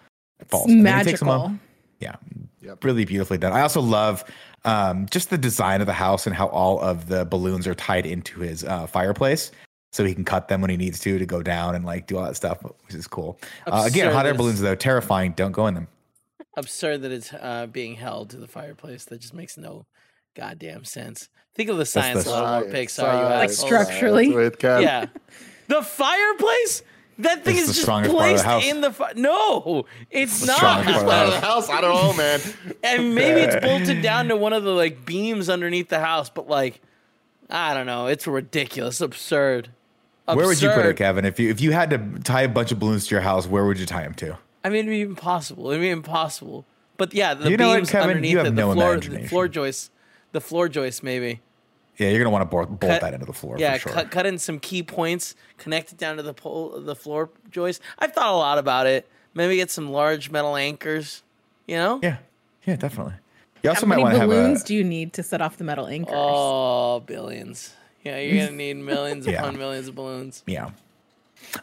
falls. 0.45 0.67
Magical. 0.69 1.53
Yeah, 1.99 2.15
yep. 2.61 2.83
really 2.83 3.05
beautifully 3.05 3.37
done. 3.37 3.53
I 3.53 3.61
also 3.61 3.81
love 3.81 4.23
um, 4.67 5.07
just 5.09 5.29
the 5.29 5.37
design 5.37 5.81
of 5.81 5.87
the 5.87 5.93
house 5.93 6.27
and 6.27 6.35
how 6.35 6.47
all 6.47 6.79
of 6.79 7.07
the 7.07 7.25
balloons 7.25 7.65
are 7.65 7.73
tied 7.73 8.05
into 8.05 8.41
his 8.41 8.63
uh, 8.63 8.85
fireplace, 8.85 9.51
so 9.93 10.03
he 10.03 10.13
can 10.13 10.25
cut 10.25 10.49
them 10.49 10.61
when 10.61 10.69
he 10.69 10.77
needs 10.77 10.99
to 10.99 11.17
to 11.17 11.25
go 11.25 11.41
down 11.41 11.73
and 11.73 11.85
like 11.85 12.05
do 12.05 12.17
all 12.17 12.25
that 12.25 12.35
stuff, 12.35 12.61
which 12.61 12.93
is 12.93 13.07
cool. 13.07 13.39
Uh, 13.65 13.83
again, 13.87 14.11
hot 14.11 14.25
air 14.25 14.33
balloons 14.33 14.59
though 14.59 14.75
terrifying. 14.75 15.31
Don't 15.31 15.53
go 15.53 15.67
in 15.67 15.73
them. 15.73 15.87
Absurd 16.57 17.01
that 17.03 17.11
it's 17.11 17.33
uh, 17.33 17.67
being 17.71 17.95
held 17.95 18.29
to 18.31 18.37
the 18.37 18.47
fireplace. 18.47 19.05
That 19.05 19.21
just 19.21 19.33
makes 19.33 19.57
no 19.57 19.85
goddamn 20.35 20.83
sense. 20.83 21.29
Think 21.55 21.69
of 21.69 21.77
the 21.77 21.85
science 21.85 22.25
the 22.25 22.31
level 22.31 22.67
of 22.67 22.73
Pixar. 22.73 23.19
You 23.19 23.35
like 23.35 23.49
structurally, 23.49 24.29
yeah. 24.61 25.05
The 25.67 25.81
fireplace 25.81 26.83
that 27.19 27.43
thing 27.43 27.57
is 27.57 27.67
just 27.67 27.85
placed 27.85 28.43
the 28.43 28.69
in 28.69 28.81
the 28.81 28.91
fu- 28.91 29.05
no, 29.15 29.85
it's 30.11 30.41
the 30.41 30.47
not. 30.47 30.59
Part 30.59 30.87
of 30.87 31.05
the 31.05 31.39
house. 31.39 31.69
I 31.69 31.81
don't 31.81 31.95
know, 31.95 32.13
man. 32.13 32.39
and 32.83 33.15
maybe 33.15 33.41
it's 33.41 33.55
bolted 33.65 34.01
down 34.01 34.27
to 34.27 34.35
one 34.35 34.53
of 34.53 34.63
the 34.63 34.71
like 34.71 35.05
beams 35.05 35.49
underneath 35.49 35.89
the 35.89 35.99
house, 35.99 36.29
but 36.29 36.47
like, 36.47 36.81
I 37.49 37.73
don't 37.73 37.85
know. 37.85 38.07
It's 38.07 38.27
ridiculous, 38.27 39.01
absurd. 39.01 39.69
absurd. 40.27 40.37
Where 40.37 40.47
would 40.47 40.61
you 40.61 40.69
put 40.69 40.85
it, 40.85 40.95
Kevin? 40.97 41.25
If 41.25 41.39
you 41.39 41.49
if 41.49 41.59
you 41.59 41.71
had 41.71 41.89
to 41.89 41.97
tie 42.23 42.41
a 42.41 42.49
bunch 42.49 42.71
of 42.71 42.79
balloons 42.79 43.07
to 43.07 43.15
your 43.15 43.21
house, 43.21 43.47
where 43.47 43.65
would 43.65 43.79
you 43.79 43.85
tie 43.85 44.03
them 44.03 44.13
to? 44.15 44.37
I 44.63 44.69
mean, 44.69 44.79
it'd 44.79 44.89
be 44.89 45.01
impossible. 45.01 45.69
It'd 45.69 45.81
be 45.81 45.89
impossible. 45.89 46.65
But 46.97 47.13
yeah, 47.13 47.33
the 47.33 47.51
you 47.51 47.57
beams 47.57 47.93
what, 47.93 48.03
underneath 48.03 48.37
it, 48.37 48.51
no 48.51 48.69
the 48.69 48.75
floor, 48.75 48.97
the 48.97 49.27
floor 49.27 49.47
joists, 49.47 49.89
the 50.33 50.41
floor 50.41 50.67
joists, 50.67 51.01
maybe. 51.01 51.41
Yeah, 51.97 52.09
you're 52.09 52.19
gonna 52.19 52.29
want 52.29 52.43
to 52.43 52.45
bolt, 52.45 52.79
bolt 52.79 52.91
cut, 52.91 53.01
that 53.01 53.13
into 53.13 53.25
the 53.25 53.33
floor. 53.33 53.55
Yeah, 53.57 53.77
sure. 53.77 53.91
cut, 53.91 54.11
cut 54.11 54.25
in 54.25 54.37
some 54.37 54.59
key 54.59 54.83
points, 54.83 55.35
connect 55.57 55.91
it 55.91 55.97
down 55.97 56.17
to 56.17 56.23
the 56.23 56.33
pole, 56.33 56.79
the 56.79 56.95
floor 56.95 57.29
joist. 57.49 57.81
I've 57.97 58.13
thought 58.13 58.33
a 58.33 58.37
lot 58.37 58.57
about 58.57 58.85
it. 58.85 59.09
Maybe 59.33 59.55
get 59.55 59.71
some 59.71 59.91
large 59.91 60.29
metal 60.29 60.55
anchors. 60.55 61.23
You 61.65 61.75
know? 61.75 61.99
Yeah, 62.01 62.17
yeah, 62.65 62.75
definitely. 62.75 63.15
You 63.63 63.71
also 63.71 63.85
How 63.85 63.95
might 63.95 64.03
many 64.03 64.19
balloons 64.19 64.63
a, 64.63 64.65
do 64.67 64.75
you 64.75 64.83
need 64.83 65.13
to 65.13 65.23
set 65.23 65.41
off 65.41 65.57
the 65.57 65.63
metal 65.63 65.87
anchors? 65.87 66.13
Oh, 66.15 67.01
billions. 67.01 67.73
Yeah, 68.03 68.19
you're 68.19 68.45
gonna 68.45 68.57
need 68.57 68.75
millions 68.75 69.25
yeah. 69.25 69.39
upon 69.39 69.57
millions 69.57 69.87
of 69.87 69.95
balloons. 69.95 70.43
Yeah. 70.45 70.69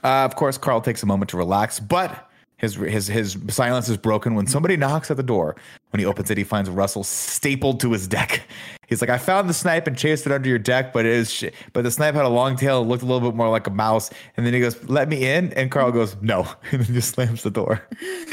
Uh, 0.02 0.24
of 0.24 0.36
course, 0.36 0.58
Carl 0.58 0.80
takes 0.80 1.02
a 1.02 1.06
moment 1.06 1.30
to 1.30 1.36
relax, 1.36 1.80
but 1.80 2.30
his 2.64 2.74
his 2.74 3.06
his 3.06 3.38
silence 3.48 3.88
is 3.88 3.96
broken 3.96 4.34
when 4.34 4.46
somebody 4.46 4.76
knocks 4.76 5.10
at 5.10 5.16
the 5.16 5.22
door. 5.22 5.56
When 5.90 6.00
he 6.00 6.06
opens 6.06 6.30
it, 6.30 6.38
he 6.38 6.44
finds 6.44 6.68
Russell 6.68 7.04
stapled 7.04 7.78
to 7.80 7.92
his 7.92 8.08
deck. 8.08 8.42
He's 8.88 9.00
like, 9.00 9.10
"I 9.10 9.18
found 9.18 9.48
the 9.48 9.54
snipe 9.54 9.86
and 9.86 9.96
chased 9.96 10.26
it 10.26 10.32
under 10.32 10.48
your 10.48 10.58
deck, 10.58 10.92
but 10.92 11.06
it 11.06 11.12
is 11.12 11.32
sh- 11.32 11.44
but 11.72 11.84
the 11.84 11.90
snipe 11.90 12.14
had 12.14 12.24
a 12.24 12.28
long 12.28 12.56
tail 12.56 12.80
and 12.80 12.90
looked 12.90 13.02
a 13.02 13.06
little 13.06 13.30
bit 13.30 13.36
more 13.36 13.48
like 13.48 13.66
a 13.66 13.70
mouse." 13.70 14.10
And 14.36 14.44
then 14.44 14.52
he 14.52 14.60
goes, 14.60 14.82
"Let 14.88 15.08
me 15.08 15.24
in," 15.24 15.52
and 15.52 15.70
Carl 15.70 15.92
goes, 15.92 16.16
"No," 16.20 16.46
and 16.72 16.82
then 16.82 16.94
just 16.94 17.14
slams 17.14 17.42
the 17.42 17.50
door. 17.50 17.82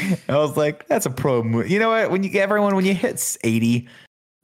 And 0.00 0.18
I 0.28 0.36
was 0.38 0.56
like, 0.56 0.88
"That's 0.88 1.06
a 1.06 1.10
pro 1.10 1.42
move." 1.42 1.70
You 1.70 1.78
know 1.78 1.90
what? 1.90 2.10
When 2.10 2.22
you 2.22 2.30
get 2.30 2.42
everyone 2.42 2.74
when 2.74 2.84
you 2.84 2.94
hit 2.94 3.38
eighty, 3.44 3.88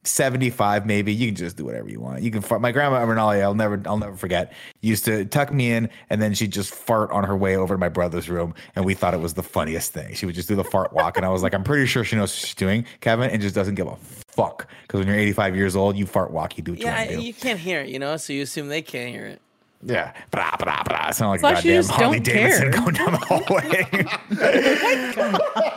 75 0.09 0.87
maybe. 0.87 1.12
You 1.12 1.29
can 1.29 1.35
just 1.35 1.57
do 1.57 1.64
whatever 1.64 1.88
you 1.88 2.01
want. 2.01 2.23
You 2.23 2.31
can 2.31 2.40
fart. 2.40 2.61
My 2.61 2.73
grandma 2.73 3.05
Renalia 3.05 3.42
I'll 3.42 3.55
never 3.55 3.81
I'll 3.87 3.99
never 3.99 4.16
forget 4.16 4.53
used 4.81 5.05
to 5.07 5.25
tuck 5.25 5.53
me 5.53 5.71
in 5.73 5.88
and 6.11 6.21
then 6.21 6.35
she'd 6.35 6.53
just 6.53 6.75
fart 6.75 7.11
on 7.11 7.25
her 7.25 7.37
way 7.37 7.57
over 7.57 7.75
to 7.75 7.79
my 7.79 7.88
brother's 7.88 8.29
room 8.29 8.55
and 8.77 8.85
we 8.85 8.94
thought 8.94 9.14
it 9.14 9.21
was 9.21 9.35
the 9.35 9.42
funniest 9.42 9.92
thing. 9.92 10.14
She 10.14 10.27
would 10.27 10.35
just 10.35 10.49
do 10.49 10.57
the 10.57 10.64
fart 10.64 10.92
walk 10.92 11.16
and 11.16 11.27
I 11.27 11.29
was 11.29 11.42
like 11.42 11.55
I'm 11.55 11.64
pretty 11.64 11.87
sure 11.87 12.05
she 12.05 12.16
knows 12.16 12.31
what 12.33 12.47
she's 12.47 12.55
doing 12.55 12.85
Kevin 13.01 13.31
and 13.31 13.40
just 13.40 13.55
doesn't 13.55 13.75
give 13.75 13.87
a 13.87 13.97
fuck. 14.29 14.68
Because 14.83 15.01
when 15.01 15.09
you're 15.09 15.16
85 15.16 15.57
years 15.57 15.77
old 15.77 15.97
you 15.97 16.07
fart 16.07 16.31
walk 16.31 16.57
you 16.57 16.64
do 16.64 16.73
what 16.73 16.81
yeah, 16.81 17.03
you 17.05 17.16
do. 17.16 17.23
you 17.23 17.35
can't 17.35 17.59
hear 17.59 17.81
it 17.81 17.88
you 17.88 17.99
know 17.99 18.16
so 18.16 18.33
you 18.33 18.42
assume 18.42 18.68
they 18.68 18.83
can't 18.83 19.11
hear 19.11 19.27
it. 19.27 19.40
Yeah, 19.83 20.12
blah, 20.33 20.57
blah, 20.57 20.83
blah. 20.83 21.09
It's 21.09 21.21
not 21.21 21.31
like 21.31 21.40
Plus 21.40 21.64
a 21.64 21.85
goddamn 21.85 21.85
Harley 21.85 22.21
Davidson 22.21 22.71
going 22.73 22.94
down 22.94 23.12
the 23.12 23.18
hallway. 23.23 23.87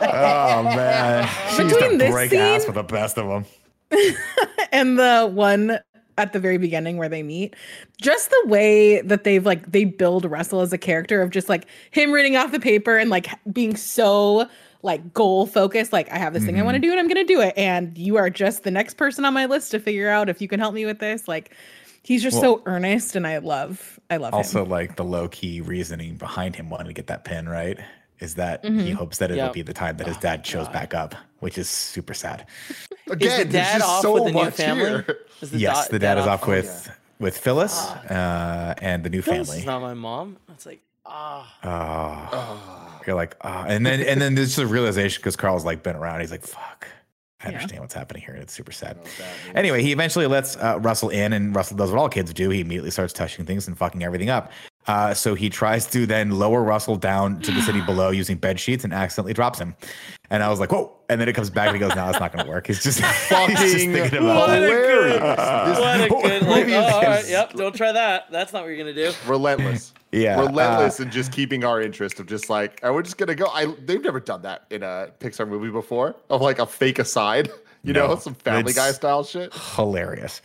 oh 0.00 0.62
man, 0.64 1.28
she 1.50 1.62
Between 1.62 1.92
used 1.92 2.00
to 2.00 2.10
break 2.10 2.30
scene, 2.30 2.40
ass 2.40 2.64
for 2.64 2.72
the 2.72 2.82
best 2.82 3.16
of 3.16 3.28
them. 3.28 3.44
and 4.72 4.98
the 4.98 5.30
one 5.32 5.78
at 6.18 6.32
the 6.32 6.40
very 6.40 6.58
beginning 6.58 6.98
where 6.98 7.08
they 7.08 7.22
meet 7.22 7.56
just 8.00 8.30
the 8.30 8.42
way 8.46 9.00
that 9.00 9.24
they've 9.24 9.46
like 9.46 9.72
they 9.72 9.84
build 9.84 10.24
russell 10.26 10.60
as 10.60 10.72
a 10.72 10.78
character 10.78 11.22
of 11.22 11.30
just 11.30 11.48
like 11.48 11.66
him 11.90 12.12
reading 12.12 12.36
off 12.36 12.52
the 12.52 12.60
paper 12.60 12.98
and 12.98 13.08
like 13.08 13.28
being 13.52 13.74
so 13.74 14.46
like 14.82 15.14
goal 15.14 15.46
focused 15.46 15.92
like 15.92 16.10
i 16.12 16.18
have 16.18 16.34
this 16.34 16.42
mm-hmm. 16.42 16.52
thing 16.52 16.60
i 16.60 16.62
want 16.62 16.74
to 16.74 16.78
mm-hmm. 16.78 16.88
do 16.88 16.90
and 16.90 17.00
i'm 17.00 17.08
going 17.08 17.26
to 17.26 17.32
do 17.32 17.40
it 17.40 17.54
and 17.56 17.96
you 17.96 18.16
are 18.16 18.28
just 18.28 18.62
the 18.62 18.70
next 18.70 18.94
person 18.98 19.24
on 19.24 19.32
my 19.32 19.46
list 19.46 19.70
to 19.70 19.80
figure 19.80 20.10
out 20.10 20.28
if 20.28 20.42
you 20.42 20.48
can 20.48 20.60
help 20.60 20.74
me 20.74 20.84
with 20.84 20.98
this 20.98 21.26
like 21.26 21.54
he's 22.02 22.22
just 22.22 22.40
well, 22.42 22.58
so 22.58 22.62
earnest, 22.66 23.16
and 23.16 23.26
I 23.26 23.38
love 23.38 24.00
I 24.10 24.16
love 24.16 24.34
also 24.34 24.64
him. 24.64 24.70
like 24.70 24.96
the 24.96 25.04
low 25.04 25.28
key 25.28 25.60
reasoning 25.60 26.16
behind 26.16 26.56
him 26.56 26.70
wanting 26.70 26.88
to 26.88 26.92
get 26.92 27.06
that 27.08 27.24
pin 27.24 27.48
right 27.48 27.78
is 28.22 28.36
that 28.36 28.62
mm-hmm. 28.62 28.78
he 28.80 28.90
hopes 28.92 29.18
that 29.18 29.30
it'll 29.30 29.44
yep. 29.44 29.52
be 29.52 29.62
the 29.62 29.74
time 29.74 29.96
that 29.96 30.06
his 30.06 30.16
dad 30.16 30.40
oh, 30.44 30.48
shows 30.48 30.66
God. 30.66 30.72
back 30.72 30.94
up, 30.94 31.14
which 31.40 31.58
is 31.58 31.68
super 31.68 32.14
sad. 32.14 32.46
Again, 33.10 33.28
is 33.32 33.38
the 33.38 33.52
dad 33.52 33.82
off 33.82 34.02
so 34.02 34.14
with 34.14 34.32
the 34.32 34.32
new 34.32 34.50
family? 34.50 35.04
The 35.40 35.58
yes, 35.58 35.88
the 35.88 35.98
dad, 35.98 36.14
dad 36.14 36.20
is 36.20 36.26
off, 36.26 36.42
off 36.42 36.48
with 36.48 36.84
yeah. 36.86 36.94
with 37.18 37.36
Phyllis 37.36 37.76
uh, 37.80 38.74
and 38.80 39.02
the 39.02 39.10
new 39.10 39.22
Phyllis 39.22 39.48
family. 39.48 39.60
Is 39.60 39.66
not 39.66 39.82
my 39.82 39.94
mom. 39.94 40.36
It's 40.50 40.66
like 40.66 40.80
ah. 41.04 41.58
Oh. 41.64 42.36
oh. 42.38 43.00
You're 43.06 43.16
like 43.16 43.36
ah, 43.40 43.64
and 43.66 43.84
then 43.84 44.00
and 44.00 44.20
then 44.20 44.36
there's 44.36 44.56
a 44.58 44.66
realization 44.66 45.20
because 45.20 45.34
Carl's 45.34 45.64
like 45.64 45.82
been 45.82 45.96
around. 45.96 46.20
He's 46.20 46.30
like 46.30 46.42
fuck. 46.42 46.86
I 47.42 47.48
understand 47.48 47.72
yeah. 47.72 47.80
what's 47.80 47.94
happening 47.94 48.22
here. 48.22 48.36
It's 48.36 48.52
super 48.52 48.70
sad. 48.70 48.98
Anyway, 49.56 49.82
he 49.82 49.90
eventually 49.90 50.28
lets 50.28 50.56
uh, 50.58 50.78
Russell 50.80 51.08
in, 51.08 51.32
and 51.32 51.56
Russell 51.56 51.76
does 51.76 51.90
what 51.90 51.98
all 51.98 52.08
kids 52.08 52.32
do. 52.32 52.50
He 52.50 52.60
immediately 52.60 52.92
starts 52.92 53.12
touching 53.12 53.44
things 53.44 53.66
and 53.66 53.76
fucking 53.76 54.04
everything 54.04 54.30
up. 54.30 54.52
Uh, 54.86 55.14
so 55.14 55.34
he 55.34 55.48
tries 55.48 55.86
to 55.86 56.06
then 56.06 56.30
lower 56.30 56.62
Russell 56.62 56.96
down 56.96 57.40
to 57.40 57.52
the 57.52 57.62
city 57.62 57.80
below 57.80 58.10
using 58.22 58.36
bed 58.36 58.58
sheets 58.58 58.84
and 58.84 58.92
accidentally 58.92 59.32
drops 59.32 59.58
him. 59.58 59.76
And 60.30 60.42
I 60.42 60.48
was 60.48 60.60
like, 60.60 60.72
whoa. 60.72 60.96
And 61.08 61.20
then 61.20 61.28
it 61.28 61.34
comes 61.34 61.50
back 61.50 61.68
and 61.68 61.76
he 61.76 61.80
goes, 61.80 61.94
no, 61.94 62.08
it's 62.08 62.18
not 62.18 62.32
going 62.32 62.44
to 62.44 62.50
work. 62.50 62.66
He's 62.66 62.82
just 62.82 63.00
fucking 63.00 63.56
he's 63.56 63.72
just 63.72 63.84
thinking 63.84 64.18
about 64.18 64.48
what 64.48 64.50
hilarious. 64.50 65.20
A 65.20 65.76
what 65.78 66.00
a 66.00 66.08
good, 66.08 66.42
like, 66.48 66.68
oh, 66.68 66.94
all 66.94 67.02
right, 67.02 67.28
yep, 67.28 67.52
don't 67.52 67.74
try 67.76 67.92
that. 67.92 68.30
That's 68.30 68.52
not 68.52 68.62
what 68.62 68.68
you're 68.68 68.82
going 68.82 68.94
to 68.94 69.10
do. 69.10 69.14
Relentless. 69.26 69.92
yeah. 70.12 70.40
Relentless 70.40 71.00
uh, 71.00 71.02
and 71.02 71.12
just 71.12 71.32
keeping 71.32 71.64
our 71.64 71.82
interest 71.82 72.18
of 72.18 72.26
just 72.26 72.48
like, 72.48 72.80
are 72.82 72.94
we 72.94 73.02
just 73.02 73.18
going 73.18 73.28
to 73.28 73.34
go? 73.34 73.46
I 73.48 73.66
They've 73.84 74.02
never 74.02 74.20
done 74.20 74.42
that 74.42 74.64
in 74.70 74.82
a 74.82 75.10
Pixar 75.20 75.46
movie 75.46 75.70
before 75.70 76.16
of 76.30 76.40
like 76.40 76.58
a 76.58 76.66
fake 76.66 76.98
aside, 76.98 77.50
you 77.82 77.92
no, 77.92 78.08
know, 78.08 78.16
some 78.16 78.34
Family 78.34 78.72
Guy 78.72 78.92
style 78.92 79.24
shit. 79.24 79.52
Hilarious. 79.52 80.40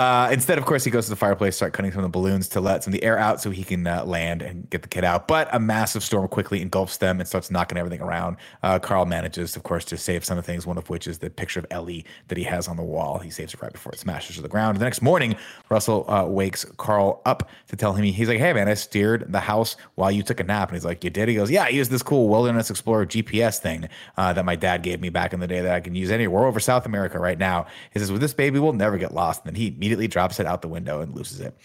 Uh, 0.00 0.30
instead, 0.32 0.56
of 0.56 0.64
course, 0.64 0.82
he 0.82 0.90
goes 0.90 1.04
to 1.04 1.10
the 1.10 1.16
fireplace, 1.16 1.56
start 1.56 1.74
cutting 1.74 1.92
some 1.92 1.98
of 1.98 2.04
the 2.04 2.08
balloons 2.08 2.48
to 2.48 2.58
let 2.58 2.82
some 2.82 2.94
of 2.94 2.98
the 2.98 3.04
air 3.04 3.18
out 3.18 3.38
so 3.38 3.50
he 3.50 3.62
can 3.62 3.86
uh, 3.86 4.02
land 4.02 4.40
and 4.40 4.70
get 4.70 4.80
the 4.80 4.88
kid 4.88 5.04
out. 5.04 5.28
But 5.28 5.46
a 5.54 5.60
massive 5.60 6.02
storm 6.02 6.26
quickly 6.26 6.62
engulfs 6.62 6.96
them 6.96 7.20
and 7.20 7.28
starts 7.28 7.50
knocking 7.50 7.76
everything 7.76 8.00
around. 8.00 8.38
Uh, 8.62 8.78
Carl 8.78 9.04
manages, 9.04 9.56
of 9.56 9.62
course, 9.62 9.84
to 9.84 9.98
save 9.98 10.24
some 10.24 10.38
of 10.38 10.46
the 10.46 10.50
things, 10.50 10.66
one 10.66 10.78
of 10.78 10.88
which 10.88 11.06
is 11.06 11.18
the 11.18 11.28
picture 11.28 11.60
of 11.60 11.66
Ellie 11.70 12.06
that 12.28 12.38
he 12.38 12.44
has 12.44 12.66
on 12.66 12.78
the 12.78 12.82
wall. 12.82 13.18
He 13.18 13.28
saves 13.28 13.52
it 13.52 13.60
right 13.60 13.74
before 13.74 13.92
it 13.92 13.98
smashes 13.98 14.36
to 14.36 14.42
the 14.42 14.48
ground. 14.48 14.80
The 14.80 14.86
next 14.86 15.02
morning, 15.02 15.36
Russell 15.68 16.10
uh, 16.10 16.24
wakes 16.24 16.64
Carl 16.78 17.20
up 17.26 17.50
to 17.68 17.76
tell 17.76 17.92
him, 17.92 18.02
he's 18.04 18.26
like, 18.26 18.38
hey, 18.38 18.54
man, 18.54 18.68
I 18.70 18.74
steered 18.74 19.30
the 19.30 19.40
house 19.40 19.76
while 19.96 20.10
you 20.10 20.22
took 20.22 20.40
a 20.40 20.44
nap. 20.44 20.70
And 20.70 20.76
he's 20.76 20.84
like, 20.86 21.04
you 21.04 21.10
did? 21.10 21.28
He 21.28 21.34
goes, 21.34 21.50
yeah, 21.50 21.64
I 21.64 21.68
used 21.68 21.90
this 21.90 22.02
cool 22.02 22.30
Wilderness 22.30 22.70
Explorer 22.70 23.04
GPS 23.04 23.58
thing 23.58 23.86
uh, 24.16 24.32
that 24.32 24.46
my 24.46 24.56
dad 24.56 24.82
gave 24.82 25.02
me 25.02 25.10
back 25.10 25.34
in 25.34 25.40
the 25.40 25.46
day 25.46 25.60
that 25.60 25.74
I 25.74 25.80
can 25.80 25.94
use 25.94 26.10
anywhere. 26.10 26.40
We're 26.40 26.48
over 26.48 26.58
South 26.58 26.86
America 26.86 27.18
right 27.18 27.36
now. 27.36 27.66
He 27.92 27.98
says, 27.98 28.10
with 28.10 28.22
this 28.22 28.32
baby, 28.32 28.58
we'll 28.58 28.72
never 28.72 28.96
get 28.96 29.12
lost. 29.12 29.44
And 29.44 29.54
then 29.54 29.60
he 29.60 29.89
immediately 29.90 30.06
drops 30.06 30.38
it 30.38 30.46
out 30.46 30.62
the 30.62 30.68
window 30.68 31.00
and 31.00 31.14
loses 31.14 31.40
it. 31.40 31.56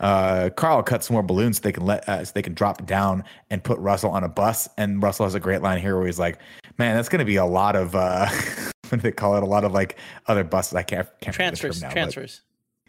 Uh, 0.00 0.50
Carl 0.56 0.82
cuts 0.82 1.06
some 1.06 1.14
more 1.14 1.22
balloons 1.22 1.58
so 1.58 1.62
they 1.62 1.72
can 1.72 1.84
let 1.84 2.08
uh, 2.08 2.24
so 2.24 2.32
they 2.34 2.42
can 2.42 2.54
drop 2.54 2.86
down 2.86 3.22
and 3.50 3.62
put 3.62 3.78
Russell 3.78 4.10
on 4.10 4.24
a 4.24 4.28
bus. 4.28 4.68
And 4.78 5.02
Russell 5.02 5.26
has 5.26 5.34
a 5.34 5.40
great 5.40 5.62
line 5.62 5.80
here 5.80 5.96
where 5.96 6.06
he's 6.06 6.18
like, 6.18 6.38
"Man, 6.78 6.96
that's 6.96 7.08
going 7.08 7.20
to 7.20 7.24
be 7.26 7.36
a 7.36 7.44
lot 7.44 7.76
of 7.76 7.94
uh, 7.94 8.28
what 8.88 8.90
do 8.90 8.96
they 8.98 9.12
call 9.12 9.36
it? 9.36 9.42
A 9.42 9.46
lot 9.46 9.64
of 9.64 9.72
like 9.72 9.98
other 10.26 10.44
buses. 10.44 10.74
I 10.74 10.82
can't, 10.82 11.08
can't 11.20 11.34
transfers. 11.34 11.82
Now, 11.82 11.90
transfers. 11.90 12.42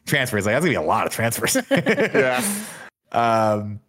Transfers. 0.06 0.45
Like 0.45 0.56
that's 0.56 0.65
going 0.65 0.73
to 0.73 0.80
be 0.80 0.86
a 0.86 0.88
lot 0.88 1.06
of 1.06 1.13
transfers. 1.13 1.58
yeah. 1.71 2.43
Um, 3.13 3.80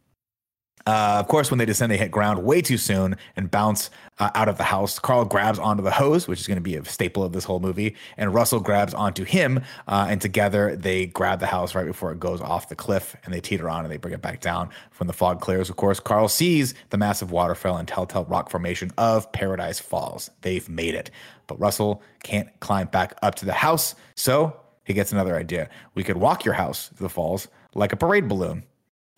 uh, 0.89 1.19
of 1.21 1.29
course, 1.29 1.51
when 1.51 1.59
they 1.59 1.67
descend, 1.67 1.93
they 1.93 1.99
hit 1.99 2.11
ground 2.11 2.43
way 2.43 2.63
too 2.63 2.79
soon 2.79 3.15
and 3.37 3.51
bounce 3.51 3.91
uh, 4.19 4.31
out 4.35 4.49
of 4.49 4.57
the 4.57 4.65
house. 4.65 4.99
Carl 4.99 5.27
grabs 5.27 5.59
onto 5.59 5.83
the 5.83 5.91
hose, 5.91 6.27
which 6.27 6.41
is 6.41 6.47
going 6.47 6.57
to 6.57 6.63
be 6.63 6.77
a 6.77 6.85
staple 6.87 7.23
of 7.23 7.33
this 7.35 7.45
whole 7.45 7.61
movie, 7.61 7.95
and 8.17 8.33
Russell 8.33 8.59
grabs 8.59 8.95
onto 8.95 9.25
him. 9.25 9.63
Uh, 9.87 10.07
and 10.09 10.19
together, 10.23 10.75
they 10.77 11.05
grab 11.05 11.41
the 11.41 11.47
house 11.47 11.75
right 11.75 11.85
before 11.85 12.11
it 12.11 12.19
goes 12.19 12.41
off 12.41 12.71
the 12.71 12.75
cliff, 12.75 13.15
and 13.23 13.35
they 13.35 13.41
teeter 13.41 13.69
on 13.69 13.85
and 13.85 13.93
they 13.93 13.99
bring 13.99 14.15
it 14.15 14.23
back 14.23 14.41
down. 14.41 14.71
When 14.97 15.09
the 15.09 15.13
fog 15.13 15.43
clears, 15.43 15.69
of 15.69 15.77
course, 15.77 16.01
Carl 16.01 16.27
sees 16.27 16.73
the 16.89 16.97
massive 16.97 17.31
waterfall 17.31 17.77
and 17.77 17.87
telltale 17.87 18.25
rock 18.25 18.49
formation 18.49 18.91
of 18.97 19.31
Paradise 19.31 19.79
Falls. 19.79 20.31
They've 20.41 20.71
made 20.71 20.95
it, 20.95 21.11
but 21.49 21.61
Russell 21.61 22.03
can't 22.23 22.49
climb 22.61 22.87
back 22.87 23.13
up 23.21 23.35
to 23.35 23.45
the 23.45 23.53
house, 23.53 23.95
so 24.15 24.59
he 24.85 24.95
gets 24.95 25.13
another 25.13 25.37
idea. 25.37 25.69
We 25.95 26.03
could 26.03 26.17
walk 26.17 26.47
your 26.47 26.55
house 26.55 26.89
to 26.89 27.03
the 27.03 27.11
falls 27.11 27.47
like 27.75 27.93
a 27.93 27.97
parade 27.97 28.27
balloon. 28.27 28.65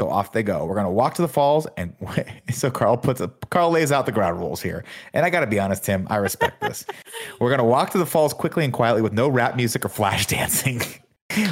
So 0.00 0.08
off 0.08 0.32
they 0.32 0.42
go. 0.42 0.64
We're 0.64 0.76
gonna 0.76 0.90
walk 0.90 1.12
to 1.16 1.22
the 1.22 1.28
falls, 1.28 1.66
and 1.76 1.94
so 2.50 2.70
Carl 2.70 2.96
puts 2.96 3.20
a 3.20 3.28
Carl 3.50 3.70
lays 3.70 3.92
out 3.92 4.06
the 4.06 4.12
ground 4.12 4.40
rules 4.40 4.62
here. 4.62 4.82
And 5.12 5.26
I 5.26 5.30
gotta 5.30 5.46
be 5.46 5.60
honest, 5.60 5.84
Tim, 5.84 6.06
I 6.08 6.16
respect 6.16 6.58
this. 6.62 6.86
We're 7.38 7.50
gonna 7.50 7.66
walk 7.66 7.90
to 7.90 7.98
the 7.98 8.06
falls 8.06 8.32
quickly 8.32 8.64
and 8.64 8.72
quietly 8.72 9.02
with 9.02 9.12
no 9.12 9.28
rap 9.28 9.56
music 9.56 9.84
or 9.84 9.90
flash 9.90 10.26
dancing. 10.26 10.80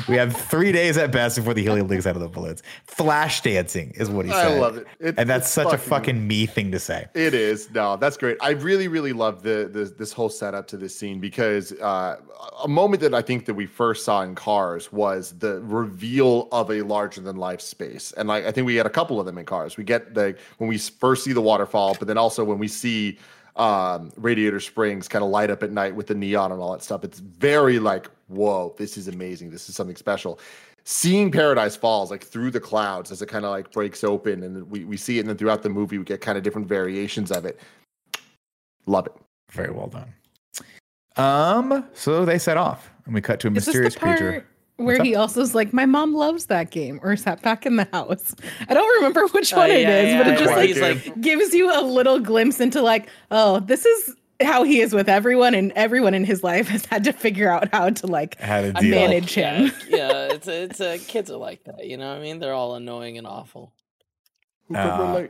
We 0.08 0.16
have 0.16 0.34
three 0.36 0.72
days 0.72 0.96
at 0.96 1.12
best 1.12 1.36
before 1.36 1.54
the 1.54 1.62
helium 1.62 1.88
leaks 1.88 2.06
out 2.06 2.16
of 2.16 2.22
the 2.22 2.28
balloons. 2.28 2.62
Flash 2.84 3.40
dancing 3.42 3.92
is 3.94 4.10
what 4.10 4.26
he 4.26 4.32
said. 4.32 4.58
I 4.58 4.58
love 4.58 4.76
it. 4.76 4.86
And 5.00 5.28
that's 5.28 5.48
such 5.48 5.64
fucking, 5.64 5.78
a 5.78 5.82
fucking 5.82 6.26
me 6.26 6.46
thing 6.46 6.72
to 6.72 6.78
say. 6.78 7.06
It 7.14 7.34
is. 7.34 7.70
No, 7.70 7.96
that's 7.96 8.16
great. 8.16 8.36
I 8.40 8.50
really, 8.50 8.88
really 8.88 9.12
love 9.12 9.42
the, 9.42 9.68
the 9.72 9.84
this 9.84 10.12
whole 10.12 10.28
setup 10.28 10.66
to 10.68 10.76
this 10.76 10.94
scene 10.94 11.20
because 11.20 11.72
uh, 11.72 12.20
a 12.62 12.68
moment 12.68 13.02
that 13.02 13.14
I 13.14 13.22
think 13.22 13.46
that 13.46 13.54
we 13.54 13.66
first 13.66 14.04
saw 14.04 14.22
in 14.22 14.34
Cars 14.34 14.92
was 14.92 15.32
the 15.38 15.60
reveal 15.60 16.48
of 16.52 16.70
a 16.70 16.82
larger 16.82 17.20
than 17.20 17.36
life 17.36 17.60
space, 17.60 18.12
and 18.16 18.28
like 18.28 18.44
I 18.44 18.52
think 18.52 18.66
we 18.66 18.76
had 18.76 18.86
a 18.86 18.90
couple 18.90 19.20
of 19.20 19.26
them 19.26 19.38
in 19.38 19.44
Cars. 19.44 19.76
We 19.76 19.84
get 19.84 20.14
the 20.14 20.36
when 20.58 20.68
we 20.68 20.78
first 20.78 21.24
see 21.24 21.32
the 21.32 21.42
waterfall, 21.42 21.96
but 21.98 22.08
then 22.08 22.18
also 22.18 22.44
when 22.44 22.58
we 22.58 22.68
see 22.68 23.18
um, 23.58 24.12
Radiator 24.16 24.60
Springs 24.60 25.08
kind 25.08 25.24
of 25.24 25.30
light 25.30 25.50
up 25.50 25.62
at 25.62 25.72
night 25.72 25.94
with 25.94 26.06
the 26.06 26.14
neon 26.14 26.52
and 26.52 26.60
all 26.60 26.72
that 26.72 26.82
stuff. 26.82 27.04
It's 27.04 27.18
very 27.18 27.78
like, 27.78 28.08
whoa, 28.28 28.74
this 28.78 28.96
is 28.96 29.08
amazing. 29.08 29.50
This 29.50 29.68
is 29.68 29.74
something 29.74 29.96
special. 29.96 30.38
Seeing 30.84 31.30
Paradise 31.30 31.76
Falls 31.76 32.10
like 32.10 32.24
through 32.24 32.50
the 32.50 32.60
clouds 32.60 33.10
as 33.10 33.20
it 33.20 33.26
kind 33.28 33.44
of 33.44 33.50
like 33.50 33.70
breaks 33.72 34.02
open 34.04 34.42
and 34.42 34.70
we, 34.70 34.84
we 34.84 34.96
see 34.96 35.18
it, 35.18 35.20
and 35.20 35.28
then 35.28 35.36
throughout 35.36 35.62
the 35.62 35.68
movie 35.68 35.98
we 35.98 36.04
get 36.04 36.20
kind 36.22 36.38
of 36.38 36.44
different 36.44 36.66
variations 36.66 37.30
of 37.30 37.44
it. 37.44 37.60
Love 38.86 39.06
it. 39.06 39.12
Very 39.50 39.70
well 39.70 39.88
done. 39.88 40.14
Um, 41.16 41.84
so 41.92 42.24
they 42.24 42.38
set 42.38 42.56
off 42.56 42.90
and 43.04 43.12
we 43.12 43.20
cut 43.20 43.40
to 43.40 43.48
a 43.48 43.50
mysterious 43.50 43.96
creature 43.96 44.46
where 44.78 45.02
he 45.02 45.14
also 45.14 45.40
is 45.40 45.54
like, 45.54 45.72
my 45.72 45.86
mom 45.86 46.14
loves 46.14 46.46
that 46.46 46.70
game, 46.70 47.00
or 47.02 47.16
sat 47.16 47.42
back 47.42 47.66
in 47.66 47.76
the 47.76 47.88
house. 47.92 48.34
I 48.68 48.74
don't 48.74 48.88
remember 48.96 49.26
which 49.28 49.52
one 49.52 49.70
uh, 49.70 49.74
yeah, 49.74 50.00
is, 50.00 50.08
yeah, 50.08 50.22
but 50.22 50.32
it 50.32 50.38
just 50.38 50.80
like, 50.80 51.04
like 51.04 51.20
gives 51.20 51.52
you 51.52 51.70
a 51.70 51.82
little 51.82 52.20
glimpse 52.20 52.60
into 52.60 52.80
like, 52.80 53.08
oh, 53.30 53.60
this 53.60 53.84
is 53.84 54.14
how 54.40 54.62
he 54.62 54.80
is 54.80 54.94
with 54.94 55.08
everyone, 55.08 55.54
and 55.54 55.72
everyone 55.72 56.14
in 56.14 56.24
his 56.24 56.44
life 56.44 56.68
has 56.68 56.86
had 56.86 57.02
to 57.04 57.12
figure 57.12 57.50
out 57.50 57.68
how 57.72 57.90
to 57.90 58.06
like 58.06 58.40
how 58.40 58.62
to 58.70 58.82
manage 58.82 59.34
him. 59.34 59.72
Yeah, 59.88 59.96
yeah 59.96 60.32
it's 60.32 60.46
a, 60.46 60.62
it's 60.62 60.80
a, 60.80 60.98
kids 60.98 61.28
are 61.30 61.38
like 61.38 61.64
that, 61.64 61.84
you 61.84 61.96
know. 61.96 62.08
what 62.10 62.18
I 62.18 62.22
mean, 62.22 62.38
they're 62.38 62.54
all 62.54 62.76
annoying 62.76 63.18
and 63.18 63.26
awful. 63.26 63.72
Who 64.68 64.76
Uh, 64.76 64.78
yeah. 65.22 65.26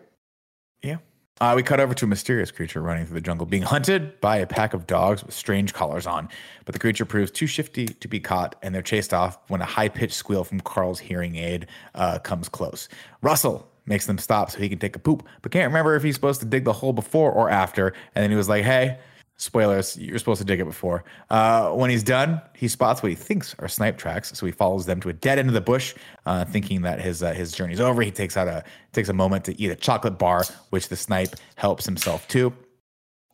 Uh, 1.40 1.53
we 1.55 1.62
cut 1.62 1.79
over 1.79 1.94
to 1.94 2.05
a 2.05 2.09
mysterious 2.09 2.51
creature 2.51 2.83
running 2.83 3.07
through 3.07 3.14
the 3.14 3.20
jungle, 3.20 3.46
being 3.46 3.62
hunted 3.62 4.20
by 4.20 4.38
a 4.38 4.46
pack 4.46 4.74
of 4.74 4.87
dogs 4.88 5.22
with 5.24 5.35
strange 5.35 5.72
collars 5.72 6.07
on. 6.07 6.29
But 6.64 6.72
the 6.72 6.81
creature 6.81 7.05
proves 7.05 7.31
too 7.31 7.46
shifty 7.46 7.87
to 7.87 8.09
be 8.09 8.18
caught, 8.18 8.57
and 8.62 8.74
they're 8.74 8.83
chased 8.83 9.14
off 9.14 9.38
when 9.48 9.61
a 9.61 9.64
high 9.64 9.88
pitched 9.88 10.14
squeal 10.14 10.42
from 10.42 10.61
Carl's 10.61 10.98
hearing 10.98 11.37
aid 11.37 11.68
uh, 11.94 12.18
comes 12.18 12.48
close. 12.48 12.88
Russell 13.22 13.70
makes 13.87 14.07
them 14.07 14.18
stop 14.18 14.51
so 14.51 14.59
he 14.59 14.68
can 14.68 14.79
take 14.79 14.96
a 14.96 14.98
poop, 14.98 15.27
but 15.42 15.53
can't 15.53 15.68
remember 15.68 15.94
if 15.94 16.03
he's 16.03 16.14
supposed 16.14 16.40
to 16.40 16.46
dig 16.46 16.64
the 16.64 16.72
hole 16.72 16.92
before 16.92 17.31
or 17.31 17.48
after. 17.48 17.94
And 18.14 18.22
then 18.22 18.31
he 18.31 18.37
was 18.37 18.48
like, 18.48 18.64
hey, 18.64 18.98
spoilers, 19.38 19.96
you're 19.96 20.18
supposed 20.18 20.40
to 20.40 20.44
dig 20.44 20.61
it 20.61 20.64
before. 20.66 21.05
Uh, 21.31 21.70
when 21.70 21.88
he's 21.88 22.03
done, 22.03 22.42
he 22.55 22.68
spots 22.68 23.03
what 23.03 23.09
he 23.09 23.14
thinks 23.14 23.55
are 23.61 23.68
snipe 23.68 23.96
tracks, 23.96 24.37
so 24.37 24.44
he 24.44 24.53
follows 24.53 24.85
them 24.85 25.01
to 25.01 25.09
a 25.09 25.12
dead 25.12 25.38
end 25.38 25.48
of 25.48 25.55
the 25.55 25.61
bush, 25.61 25.94
uh, 26.27 26.44
thinking 26.44 26.83
that 26.83 27.01
his 27.01 27.22
uh, 27.22 27.33
his 27.33 27.53
journey's 27.53 27.81
over. 27.81 28.03
He 28.03 28.11
takes 28.11 28.37
out 28.37 28.48
a 28.48 28.64
takes 28.92 29.09
a 29.09 29.14
moment 29.14 29.44
to 29.46 29.59
eat 29.61 29.70
a 29.70 29.77
chocolate 29.77 30.18
bar, 30.18 30.44
which 30.70 30.88
the 30.88 30.96
snipe 30.96 31.35
helps 31.57 31.87
himself 31.87 32.29
to. 32.29 32.53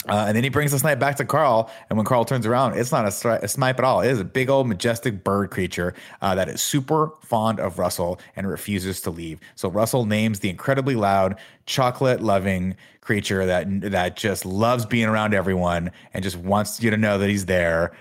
Uh, 0.06 0.26
and 0.28 0.36
then 0.36 0.44
he 0.44 0.50
brings 0.50 0.72
the 0.72 0.78
snipe 0.78 0.98
back 0.98 1.16
to 1.16 1.24
Carl. 1.24 1.70
And 1.88 1.96
when 1.96 2.04
Carl 2.04 2.24
turns 2.24 2.44
around, 2.44 2.76
it's 2.76 2.92
not 2.92 3.06
a, 3.06 3.08
stri- 3.08 3.42
a 3.42 3.48
snipe 3.48 3.78
at 3.78 3.84
all. 3.84 4.02
It 4.02 4.10
is 4.10 4.20
a 4.20 4.24
big 4.24 4.50
old 4.50 4.68
majestic 4.68 5.24
bird 5.24 5.50
creature 5.50 5.94
uh, 6.20 6.34
that 6.34 6.48
is 6.48 6.60
super 6.60 7.12
fond 7.22 7.58
of 7.58 7.78
Russell 7.78 8.20
and 8.36 8.46
refuses 8.46 9.00
to 9.02 9.10
leave. 9.10 9.40
So 9.54 9.70
Russell 9.70 10.04
names 10.04 10.40
the 10.40 10.50
incredibly 10.50 10.94
loud, 10.94 11.36
chocolate 11.64 12.20
loving 12.20 12.76
creature 13.04 13.46
that 13.46 13.66
that 13.92 14.16
just 14.16 14.44
loves 14.44 14.84
being 14.86 15.06
around 15.06 15.34
everyone 15.34 15.92
and 16.12 16.24
just 16.24 16.36
wants 16.36 16.82
you 16.82 16.90
to 16.90 16.96
know 16.96 17.18
that 17.18 17.28
he's 17.28 17.46
there, 17.46 17.96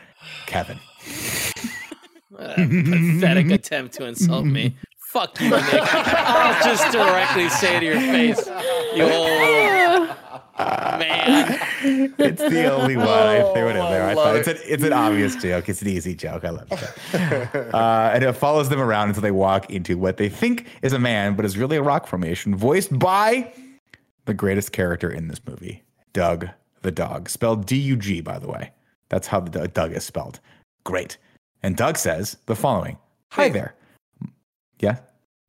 Kevin. 0.47 0.79
pathetic 2.35 3.51
attempt 3.51 3.93
to 3.95 4.05
insult 4.05 4.45
me. 4.45 4.75
Fuck 4.97 5.39
you, 5.39 5.51
Nick. 5.51 5.63
I'll 5.71 6.63
just 6.63 6.91
directly 6.91 7.47
say 7.49 7.79
to 7.79 7.85
your 7.85 7.99
face, 7.99 8.47
you 8.95 9.03
old 9.03 10.09
man. 10.57 11.59
It's 12.17 12.41
the 12.41 12.73
only 12.73 12.97
one 12.97 13.07
I 13.07 13.41
threw 13.53 13.67
it 13.67 13.75
in 13.75 13.85
there. 13.85 14.07
I 14.07 14.15
thought 14.15 14.35
it's 14.35 14.47
an, 14.47 14.57
it's 14.65 14.83
an 14.83 14.93
obvious 14.93 15.35
joke. 15.35 15.69
It's 15.69 15.81
an 15.81 15.87
easy 15.87 16.15
joke. 16.15 16.45
I 16.45 16.49
love 16.49 16.71
it. 16.71 17.49
Uh, 17.73 18.11
and 18.13 18.23
it 18.23 18.33
follows 18.33 18.69
them 18.69 18.79
around 18.79 19.09
until 19.09 19.21
they 19.21 19.31
walk 19.31 19.69
into 19.69 19.97
what 19.97 20.17
they 20.17 20.29
think 20.29 20.67
is 20.81 20.93
a 20.93 20.99
man, 20.99 21.35
but 21.35 21.43
is 21.45 21.57
really 21.57 21.77
a 21.77 21.81
rock 21.81 22.07
formation, 22.07 22.55
voiced 22.55 22.97
by 22.97 23.51
the 24.25 24.33
greatest 24.33 24.71
character 24.71 25.09
in 25.09 25.27
this 25.27 25.41
movie, 25.45 25.83
Doug 26.13 26.49
the 26.81 26.91
dog, 26.91 27.29
spelled 27.29 27.65
D 27.65 27.77
U 27.77 27.95
G, 27.95 28.21
by 28.21 28.39
the 28.39 28.47
way. 28.47 28.71
That's 29.09 29.27
how 29.27 29.39
the 29.39 29.67
Doug 29.67 29.93
is 29.93 30.03
spelled. 30.03 30.39
Great. 30.83 31.17
And 31.61 31.77
Doug 31.77 31.97
says 31.97 32.37
the 32.45 32.55
following 32.55 32.97
Hi 33.31 33.49
there. 33.49 33.75
Yeah. 34.79 34.97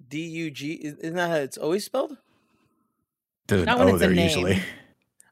D 0.08 0.22
U 0.22 0.50
G. 0.50 0.72
Isn't 0.74 1.14
that 1.14 1.30
how 1.30 1.36
it's 1.36 1.58
always 1.58 1.84
spelled? 1.84 2.16
There's 3.48 3.66
Not 3.66 3.80
an 3.80 3.88
O 3.88 3.98
there 3.98 4.12
usually. 4.12 4.60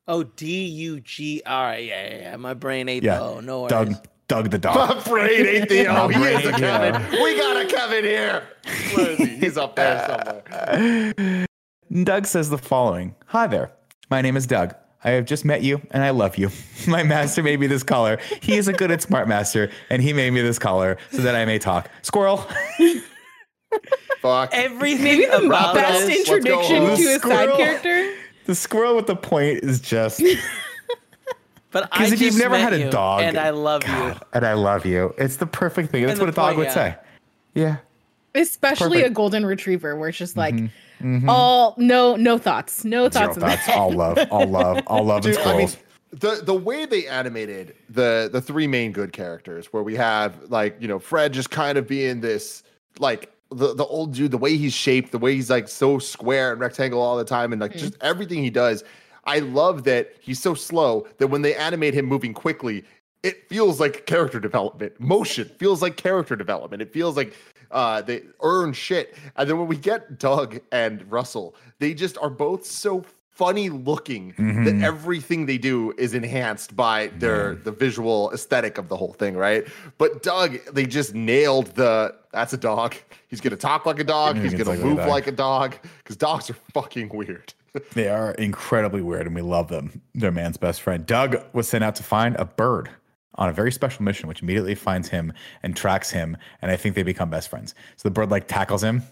Oh, 0.09 0.25
D 0.25 0.65
U 0.65 0.99
G. 1.01 1.43
All 1.47 1.63
right, 1.63 1.85
yeah, 1.85 2.09
yeah, 2.09 2.21
yeah. 2.23 2.37
My 2.37 2.55
brain 2.55 2.89
ate 2.89 3.05
yeah. 3.05 3.19
the 3.19 3.25
O. 3.25 3.41
No 3.41 3.61
worries. 3.61 3.71
Doug, 3.71 4.09
Doug 4.27 4.51
the 4.51 4.59
dog. 4.59 4.97
My 4.97 5.03
brain 5.05 5.47
ate 5.47 5.69
the 5.69 5.87
oh, 5.87 6.07
O. 6.07 6.09
he 6.09 6.21
is 6.25 6.45
a 6.45 6.53
Kevin. 6.53 7.23
We 7.23 7.37
got 7.37 7.65
a 7.65 7.67
Kevin 7.67 8.05
here. 8.05 8.43
Where 8.95 9.11
is 9.11 9.19
he? 9.19 9.27
He's 9.37 9.57
up 9.57 9.77
there 9.77 10.43
somewhere. 10.45 11.47
Doug 11.93 12.27
says 12.27 12.49
the 12.49 12.57
following 12.57 13.15
Hi 13.27 13.47
there. 13.47 13.71
My 14.09 14.23
name 14.23 14.35
is 14.35 14.47
Doug. 14.47 14.75
I 15.05 15.11
have 15.11 15.27
just 15.27 15.45
met 15.45 15.63
you 15.63 15.83
and 15.91 16.03
I 16.03 16.09
love 16.09 16.39
you. 16.39 16.49
My 16.87 17.03
master 17.03 17.43
made 17.43 17.61
me 17.61 17.67
this 17.67 17.83
collar. 17.83 18.19
He 18.41 18.57
is 18.57 18.67
a 18.67 18.73
good 18.73 18.91
and 18.91 19.03
smart 19.03 19.29
master 19.29 19.71
and 19.91 20.01
he 20.01 20.15
made 20.15 20.31
me 20.31 20.41
this 20.41 20.59
collar 20.59 20.97
so 21.11 21.19
that 21.19 21.35
I 21.35 21.45
may 21.45 21.59
talk. 21.59 21.91
Squirrel. 22.01 22.47
Fuck. 24.23 24.51
Everything 24.55 25.21
Maybe 25.21 25.27
the 25.27 25.49
best 25.49 26.09
introduction 26.09 26.83
to 26.83 26.93
a 26.93 27.19
side 27.19 27.51
character. 27.57 28.15
The 28.47 28.55
squirrel 28.55 28.97
with 28.97 29.07
the 29.07 29.17
point 29.17 29.63
is 29.63 29.79
just 29.79 30.23
But 31.73 31.91
because 31.91 32.13
if 32.13 32.23
you've 32.23 32.39
never 32.39 32.57
had 32.57 32.73
a 32.73 32.91
dog, 32.91 33.23
and 33.23 33.37
I 33.37 33.51
love 33.51 33.83
God, 33.83 34.15
you, 34.15 34.21
and 34.33 34.47
I 34.47 34.55
love 34.55 34.85
you, 34.87 35.15
it's 35.17 35.37
the 35.37 35.47
perfect 35.47 35.91
thing. 35.91 36.07
That's 36.07 36.21
what 36.21 36.29
a 36.29 36.33
dog 36.33 36.49
point, 36.49 36.59
would 36.59 36.67
yeah. 36.69 36.75
say. 36.75 36.97
Yeah, 37.55 37.77
especially 38.35 38.99
perfect. 38.99 39.11
a 39.11 39.15
golden 39.15 39.47
retriever, 39.47 39.97
where 39.97 40.09
it's 40.09 40.19
just 40.19 40.39
like. 40.39 40.55
Mm-hmm. 40.55 40.67
Mm-hmm. 41.03 41.29
All 41.29 41.75
no 41.79 42.17
no 42.17 42.39
thoughts, 42.39 42.85
no 42.85 43.09
thoughts. 43.09 43.35
Zero 43.35 43.49
thoughts. 43.49 43.69
all 43.69 43.93
love, 43.93 44.19
all 44.31 44.47
love, 44.47 44.83
all 44.87 45.05
love. 45.05 45.23
Dude, 45.23 45.39
I 45.39 45.59
mean, 45.59 45.69
the 46.13 46.43
the 46.43 46.55
way 46.55 46.87
they 46.87 47.07
animated 47.07 47.75
the 47.89 48.29
the 48.33 48.41
three 48.41 48.67
main 48.67 48.93
good 48.93 49.13
characters, 49.13 49.73
where 49.73 49.83
we 49.83 49.97
have 49.97 50.51
like 50.51 50.77
you 50.81 50.89
know 50.89 50.99
Fred 50.99 51.33
just 51.33 51.51
kind 51.51 51.79
of 51.79 51.87
being 51.87 52.21
this 52.21 52.63
like 52.99 53.33
the 53.51 53.75
the 53.75 53.85
old 53.85 54.15
dude, 54.15 54.31
the 54.31 54.39
way 54.39 54.57
he's 54.57 54.73
shaped, 54.75 55.13
the 55.13 55.19
way 55.19 55.35
he's 55.35 55.51
like 55.51 55.69
so 55.69 55.99
square 55.99 56.53
and 56.53 56.61
rectangle 56.61 57.01
all 57.01 57.17
the 57.17 57.25
time, 57.25 57.53
and 57.53 57.61
like 57.61 57.73
mm. 57.73 57.79
just 57.79 57.97
everything 58.01 58.43
he 58.43 58.51
does 58.51 58.85
I 59.25 59.39
love 59.39 59.85
that 59.85 60.13
he's 60.21 60.41
so 60.41 60.55
slow 60.55 61.07
that 61.19 61.29
when 61.29 61.43
they 61.43 61.55
animate 61.55 61.95
him 61.95 62.07
moving 62.07 62.35
quickly, 62.35 62.85
it 63.23 63.49
feels 63.49 63.79
like 63.81 64.07
character 64.07 64.41
development. 64.41 64.99
Motion 64.99 65.49
feels 65.59 65.83
like 65.83 65.97
character 65.97 66.37
development. 66.37 66.83
It 66.83 66.93
feels 66.93 67.17
like 67.17 67.35
uh, 67.71 68.03
they 68.03 68.23
earn 68.43 68.73
shit. 68.73 69.17
And 69.37 69.49
then 69.49 69.59
when 69.59 69.69
we 69.69 69.77
get 69.77 70.19
Doug 70.19 70.61
and 70.73 71.11
Russell, 71.11 71.55
they 71.79 71.95
just 71.95 72.19
are 72.19 72.31
both 72.31 72.67
so 72.67 73.05
funny 73.31 73.71
looking 73.71 74.33
mm-hmm. 74.35 74.65
that 74.65 74.85
everything 74.85 75.47
they 75.47 75.57
do 75.57 75.95
is 75.97 76.15
enhanced 76.15 76.77
by 76.77 77.07
their 77.17 77.55
the 77.55 77.73
visual 77.73 78.31
aesthetic 78.33 78.77
of 78.77 78.89
the 78.89 78.97
whole 78.97 79.15
thing, 79.15 79.37
right? 79.37 79.67
But 79.99 80.23
Doug, 80.23 80.59
they 80.73 80.85
just 80.85 81.15
nailed 81.15 81.69
the 81.69 82.15
that's 82.33 82.53
a 82.53 82.59
dog. 82.59 82.95
He's 83.29 83.41
gonna 83.41 83.57
talk 83.57 83.87
like 83.87 83.99
a 83.99 84.05
dog. 84.05 84.37
He's 84.37 84.55
gonna 84.55 84.79
move 84.79 84.99
like 84.99 85.27
a 85.27 85.33
dog 85.33 85.77
because 85.99 86.17
dogs 86.17 86.51
are 86.51 86.57
fucking 86.75 87.09
weird 87.09 87.55
they 87.95 88.09
are 88.09 88.33
incredibly 88.33 89.01
weird 89.01 89.27
and 89.27 89.35
we 89.35 89.43
love 89.43 89.69
them. 89.69 90.03
They're 90.15 90.31
man's 90.31 90.57
best 90.57 90.83
friend. 90.83 91.07
Doug 91.07 91.43
was 91.53 91.69
sent 91.69 91.83
out 91.83 91.95
to 91.97 92.03
find 92.03 92.37
a 92.37 92.45
bird 92.45 92.91
on 93.37 93.49
a 93.49 93.53
very 93.53 93.73
special 93.73 94.03
mission, 94.05 94.29
which 94.29 94.43
immediately 94.43 94.75
finds 94.75 95.09
him 95.09 95.33
and 95.63 95.77
tracks 95.77 96.11
him. 96.11 96.37
And 96.61 96.71
I 96.71 96.77
think 96.77 96.95
they 96.95 97.03
become 97.03 97.31
best 97.31 97.49
friends. 97.49 97.75
So 97.97 98.09
the 98.09 98.13
bird 98.13 98.31
like 98.31 98.49
tackles 98.49 98.83
him 98.83 99.03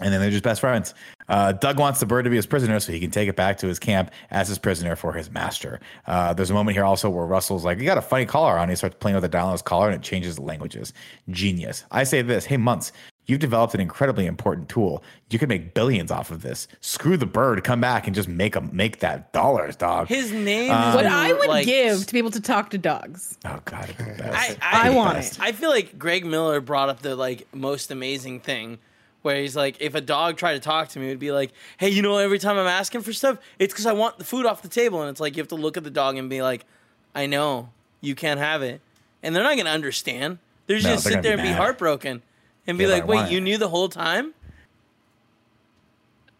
and 0.00 0.12
then 0.12 0.20
they're 0.20 0.30
just 0.30 0.42
best 0.42 0.60
friends. 0.60 0.92
Uh, 1.28 1.52
Doug 1.52 1.78
wants 1.78 2.00
the 2.00 2.06
bird 2.06 2.24
to 2.24 2.30
be 2.30 2.36
his 2.36 2.46
prisoner 2.46 2.80
so 2.80 2.92
he 2.92 2.98
can 2.98 3.10
take 3.10 3.28
it 3.28 3.36
back 3.36 3.58
to 3.58 3.68
his 3.68 3.78
camp 3.78 4.10
as 4.30 4.48
his 4.48 4.58
prisoner 4.58 4.96
for 4.96 5.12
his 5.12 5.30
master. 5.30 5.80
Uh, 6.06 6.34
there's 6.34 6.50
a 6.50 6.54
moment 6.54 6.74
here 6.74 6.84
also 6.84 7.08
where 7.08 7.24
Russell's 7.24 7.64
like, 7.64 7.78
You 7.78 7.84
got 7.84 7.98
a 7.98 8.02
funny 8.02 8.26
collar 8.26 8.58
on. 8.58 8.68
He 8.68 8.74
starts 8.74 8.96
playing 8.98 9.14
with 9.14 9.22
the 9.22 9.28
dial 9.28 9.46
on 9.46 9.52
his 9.52 9.62
collar 9.62 9.88
and 9.88 9.94
it 9.94 10.02
changes 10.02 10.36
the 10.36 10.42
languages. 10.42 10.92
Genius. 11.30 11.84
I 11.90 12.04
say 12.04 12.22
this 12.22 12.44
Hey, 12.44 12.56
Muntz, 12.56 12.92
You've 13.26 13.40
developed 13.40 13.74
an 13.74 13.80
incredibly 13.80 14.26
important 14.26 14.68
tool. 14.68 15.02
You 15.30 15.38
can 15.38 15.48
make 15.48 15.72
billions 15.72 16.10
off 16.10 16.30
of 16.30 16.42
this. 16.42 16.68
Screw 16.80 17.16
the 17.16 17.26
bird, 17.26 17.64
come 17.64 17.80
back 17.80 18.06
and 18.06 18.14
just 18.14 18.28
make 18.28 18.54
a 18.54 18.60
make 18.60 18.98
that 18.98 19.32
dollars, 19.32 19.76
dog. 19.76 20.08
His 20.08 20.30
name. 20.30 20.70
Um, 20.70 20.94
what 20.94 21.06
I 21.06 21.32
would 21.32 21.48
like, 21.48 21.64
give 21.64 22.06
to 22.06 22.12
be 22.12 22.18
able 22.18 22.32
to 22.32 22.40
talk 22.40 22.70
to 22.70 22.78
dogs. 22.78 23.38
Oh 23.46 23.60
God, 23.64 23.94
I, 23.98 24.56
I, 24.60 24.88
I 24.88 24.90
want 24.90 25.18
it. 25.18 25.38
I 25.40 25.52
feel 25.52 25.70
like 25.70 25.98
Greg 25.98 26.26
Miller 26.26 26.60
brought 26.60 26.90
up 26.90 27.00
the 27.00 27.16
like 27.16 27.46
most 27.54 27.90
amazing 27.90 28.40
thing, 28.40 28.78
where 29.22 29.40
he's 29.40 29.56
like, 29.56 29.80
if 29.80 29.94
a 29.94 30.02
dog 30.02 30.36
tried 30.36 30.54
to 30.54 30.60
talk 30.60 30.88
to 30.90 30.98
me, 30.98 31.06
it'd 31.06 31.18
be 31.18 31.32
like, 31.32 31.52
hey, 31.78 31.88
you 31.88 32.02
know, 32.02 32.18
every 32.18 32.38
time 32.38 32.58
I'm 32.58 32.66
asking 32.66 33.00
for 33.00 33.14
stuff, 33.14 33.38
it's 33.58 33.72
because 33.72 33.86
I 33.86 33.94
want 33.94 34.18
the 34.18 34.24
food 34.24 34.44
off 34.44 34.60
the 34.60 34.68
table, 34.68 35.00
and 35.00 35.08
it's 35.08 35.20
like 35.20 35.36
you 35.36 35.40
have 35.40 35.48
to 35.48 35.54
look 35.54 35.78
at 35.78 35.84
the 35.84 35.90
dog 35.90 36.18
and 36.18 36.28
be 36.28 36.42
like, 36.42 36.66
I 37.14 37.24
know 37.24 37.70
you 38.02 38.14
can't 38.14 38.38
have 38.38 38.60
it, 38.60 38.82
and 39.22 39.34
they're 39.34 39.42
not 39.42 39.56
gonna 39.56 39.70
understand. 39.70 40.38
They're 40.66 40.76
just 40.76 40.86
no, 40.86 40.90
gonna 40.92 41.00
sit 41.00 41.22
there 41.22 41.38
and 41.38 41.42
be 41.42 41.52
heartbroken 41.52 42.22
and 42.66 42.78
be 42.78 42.84
yeah, 42.84 42.90
like, 42.90 43.06
"Wait, 43.06 43.30
you 43.30 43.40
knew 43.40 43.58
the 43.58 43.68
whole 43.68 43.88
time?" 43.88 44.34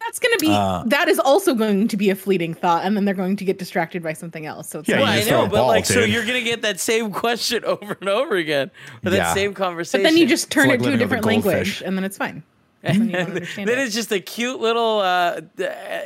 That's 0.05 0.19
going 0.19 0.33
to 0.37 0.39
be 0.39 0.51
uh, 0.51 0.83
that 0.85 1.07
is 1.07 1.17
also 1.17 1.55
going 1.55 1.87
to 1.87 1.97
be 1.97 2.11
a 2.11 2.15
fleeting 2.15 2.53
thought, 2.53 2.85
and 2.85 2.95
then 2.95 3.05
they're 3.05 3.15
going 3.15 3.35
to 3.37 3.45
get 3.45 3.57
distracted 3.57 4.03
by 4.03 4.13
something 4.13 4.45
else. 4.45 4.69
So 4.69 4.79
it's 4.79 4.89
yeah, 4.89 4.99
like, 4.99 5.25
I 5.25 5.29
know, 5.29 5.47
but 5.47 5.65
like, 5.65 5.85
so 5.85 6.01
you're 6.01 6.25
going 6.25 6.37
to 6.37 6.47
get 6.47 6.61
that 6.61 6.79
same 6.79 7.11
question 7.23 7.65
over 7.65 7.97
and 7.99 8.07
over 8.07 8.35
again, 8.35 8.69
or 9.03 9.09
that 9.09 9.17
yeah. 9.17 9.33
same 9.33 9.55
conversation. 9.55 10.03
But 10.03 10.09
then 10.09 10.17
you 10.17 10.27
just 10.27 10.51
turn 10.51 10.67
like 10.67 10.79
it 10.79 10.83
to 10.83 10.93
a 10.93 10.97
different 10.97 11.25
language, 11.25 11.81
and 11.83 11.97
then 11.97 12.03
it's 12.03 12.17
fine. 12.17 12.43
then, 12.81 13.09
then 13.09 13.39
it. 13.41 13.79
it's 13.79 13.95
just 13.95 14.11
a 14.11 14.19
cute 14.19 14.59
little 14.59 14.99
uh, 14.99 15.41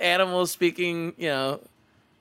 animal 0.01 0.47
speaking, 0.47 1.13
you 1.17 1.27
know, 1.27 1.59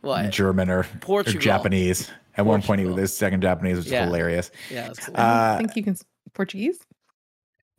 what 0.01 0.31
German 0.31 0.69
or, 0.71 0.85
or 1.07 1.23
Japanese. 1.23 2.11
At 2.35 2.45
Portugal. 2.45 2.45
one 2.45 2.63
point, 2.63 2.81
he 2.81 2.87
was 2.87 2.97
his 2.97 3.17
second 3.17 3.41
Japanese, 3.41 3.79
which 3.79 3.87
yeah. 3.87 4.03
is 4.03 4.07
hilarious. 4.07 4.51
Yeah, 4.69 4.93
cool. 4.99 5.15
uh, 5.17 5.55
I 5.55 5.59
think 5.59 5.77
you 5.77 5.85
can 5.85 5.97
Portuguese. 6.35 6.81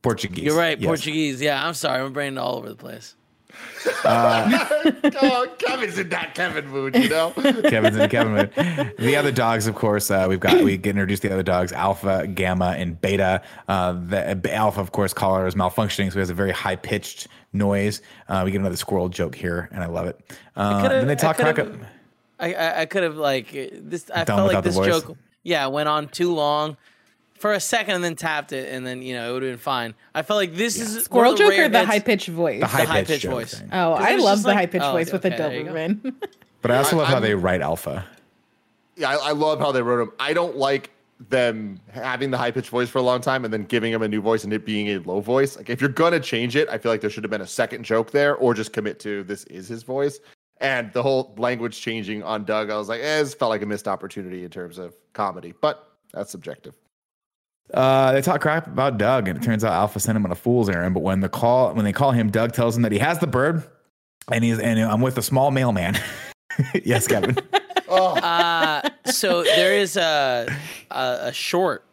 Portuguese. 0.01 0.45
You're 0.45 0.57
right, 0.57 0.79
yes. 0.79 0.87
Portuguese. 0.87 1.41
Yeah, 1.41 1.65
I'm 1.65 1.73
sorry, 1.73 2.01
I'm 2.01 2.13
brain 2.13 2.37
all 2.37 2.55
over 2.55 2.69
the 2.69 2.75
place. 2.75 3.15
Uh, 4.05 4.67
oh, 5.21 5.47
Kevin's 5.57 5.97
in 5.97 6.09
that 6.09 6.35
Kevin 6.35 6.67
mood, 6.67 6.95
you 6.95 7.09
know. 7.09 7.31
Kevin's 7.35 7.95
in 7.95 8.01
the 8.01 8.07
Kevin 8.07 8.33
mood. 8.33 8.93
The 8.97 9.15
other 9.15 9.31
dogs, 9.31 9.67
of 9.67 9.75
course, 9.75 10.11
uh, 10.11 10.27
we've 10.29 10.39
got 10.39 10.63
we 10.63 10.77
get 10.77 10.91
introduced 10.91 11.23
the 11.23 11.33
other 11.33 11.43
dogs, 11.43 11.71
Alpha, 11.73 12.27
Gamma, 12.27 12.75
and 12.77 12.99
Beta. 13.01 13.41
Uh, 13.67 13.93
the 13.93 14.53
Alpha, 14.53 14.79
of 14.79 14.91
course, 14.91 15.13
collar 15.13 15.47
is 15.47 15.55
malfunctioning, 15.55 16.07
so 16.07 16.13
he 16.13 16.19
has 16.19 16.29
a 16.29 16.33
very 16.33 16.51
high 16.51 16.75
pitched 16.75 17.27
noise. 17.51 18.01
Uh, 18.27 18.43
we 18.45 18.51
get 18.51 18.61
another 18.61 18.77
squirrel 18.77 19.09
joke 19.09 19.35
here, 19.35 19.67
and 19.71 19.83
I 19.83 19.87
love 19.87 20.05
it. 20.05 20.19
Uh, 20.55 20.87
then 20.87 21.07
they 21.07 21.15
talk 21.15 21.39
I 21.39 21.75
I, 22.39 22.81
I 22.81 22.85
could 22.85 23.03
have 23.03 23.17
like 23.17 23.51
this. 23.51 24.09
I 24.11 24.25
felt 24.25 24.53
like 24.53 24.63
this 24.63 24.77
joke, 24.77 25.17
yeah, 25.43 25.65
went 25.67 25.89
on 25.89 26.07
too 26.07 26.33
long 26.33 26.77
for 27.39 27.53
a 27.53 27.59
second 27.59 27.95
and 27.95 28.03
then 28.03 28.15
tapped 28.15 28.51
it 28.51 28.71
and 28.71 28.85
then 28.85 29.01
you 29.01 29.15
know 29.15 29.29
it 29.29 29.33
would 29.33 29.43
have 29.43 29.51
been 29.53 29.59
fine. 29.59 29.95
I 30.13 30.21
felt 30.21 30.37
like 30.37 30.53
this 30.55 30.77
yeah. 30.77 30.83
is 30.83 31.05
Squirrel 31.05 31.35
Joke 31.35 31.57
or 31.57 31.69
the 31.69 31.85
high 31.85 31.99
pitched 31.99 32.27
voice. 32.27 32.59
The 32.59 32.67
high 32.67 33.03
pitched 33.03 33.25
voice. 33.25 33.61
Oh, 33.71 33.93
I 33.93 34.17
love 34.17 34.43
the 34.43 34.49
like, 34.49 34.57
high 34.57 34.65
pitched 34.65 34.85
oh, 34.85 34.91
voice 34.91 35.11
with 35.11 35.25
okay, 35.25 35.35
the 35.35 35.43
Doberman. 35.43 36.13
but 36.61 36.71
I 36.71 36.77
also 36.77 36.97
love 36.97 37.07
I, 37.07 37.11
how 37.11 37.19
they 37.19 37.33
write 37.33 37.61
Alpha. 37.61 38.05
Yeah, 38.97 39.11
I, 39.11 39.29
I, 39.29 39.31
love 39.31 39.59
how 39.59 39.71
they 39.71 39.81
wrote 39.81 40.01
him. 40.01 40.11
I 40.19 40.33
don't 40.33 40.57
like 40.57 40.91
them 41.29 41.79
having 41.91 42.31
the 42.31 42.37
high 42.37 42.51
pitched 42.51 42.69
voice 42.69 42.89
for 42.89 42.97
a 42.97 43.01
long 43.01 43.21
time 43.21 43.45
and 43.45 43.53
then 43.53 43.63
giving 43.63 43.93
him 43.93 44.01
a 44.01 44.07
new 44.07 44.21
voice 44.21 44.43
and 44.43 44.51
it 44.51 44.65
being 44.65 44.89
a 44.89 44.97
low 44.99 45.21
voice. 45.21 45.55
Like 45.55 45.69
if 45.69 45.79
you're 45.79 45.89
gonna 45.89 46.19
change 46.19 46.57
it, 46.57 46.67
I 46.69 46.77
feel 46.77 46.91
like 46.91 47.01
there 47.01 47.09
should 47.09 47.23
have 47.23 47.31
been 47.31 47.41
a 47.41 47.47
second 47.47 47.83
joke 47.83 48.11
there 48.11 48.35
or 48.35 48.53
just 48.53 48.73
commit 48.73 48.99
to 49.01 49.23
this 49.23 49.45
is 49.45 49.67
his 49.67 49.83
voice. 49.83 50.19
And 50.61 50.91
the 50.91 51.01
whole 51.01 51.33
language 51.37 51.79
changing 51.79 52.21
on 52.23 52.43
Doug, 52.43 52.69
I 52.69 52.77
was 52.77 52.89
like, 52.89 52.99
eh, 53.01 53.21
it 53.21 53.35
felt 53.39 53.49
like 53.49 53.61
a 53.61 53.65
missed 53.65 53.87
opportunity 53.87 54.43
in 54.43 54.49
terms 54.49 54.77
of 54.77 54.93
comedy, 55.13 55.53
but 55.61 55.93
that's 56.13 56.31
subjective. 56.31 56.73
Uh, 57.73 58.13
they 58.13 58.21
talk 58.21 58.41
crap 58.41 58.67
about 58.67 58.97
Doug, 58.97 59.27
and 59.27 59.37
it 59.37 59.43
turns 59.43 59.63
out 59.63 59.73
Alpha 59.73 59.99
sent 59.99 60.15
him 60.15 60.25
on 60.25 60.31
a 60.31 60.35
fool's 60.35 60.69
errand. 60.69 60.93
But 60.93 61.03
when 61.03 61.19
the 61.19 61.29
call, 61.29 61.73
when 61.73 61.85
they 61.85 61.93
call 61.93 62.11
him, 62.11 62.31
Doug 62.31 62.53
tells 62.53 62.75
him 62.75 62.83
that 62.83 62.91
he 62.91 62.97
has 62.99 63.19
the 63.19 63.27
bird, 63.27 63.63
and 64.31 64.43
he's 64.43 64.59
and 64.59 64.79
I'm 64.79 65.01
with 65.01 65.17
a 65.17 65.21
small 65.21 65.51
mailman. 65.51 65.97
yes, 66.83 67.07
Kevin. 67.07 67.37
oh. 67.87 68.17
uh, 68.17 68.89
so 69.05 69.43
there 69.43 69.73
is 69.77 69.97
a, 69.97 70.51
a, 70.89 71.17
a 71.23 71.33
short, 71.33 71.85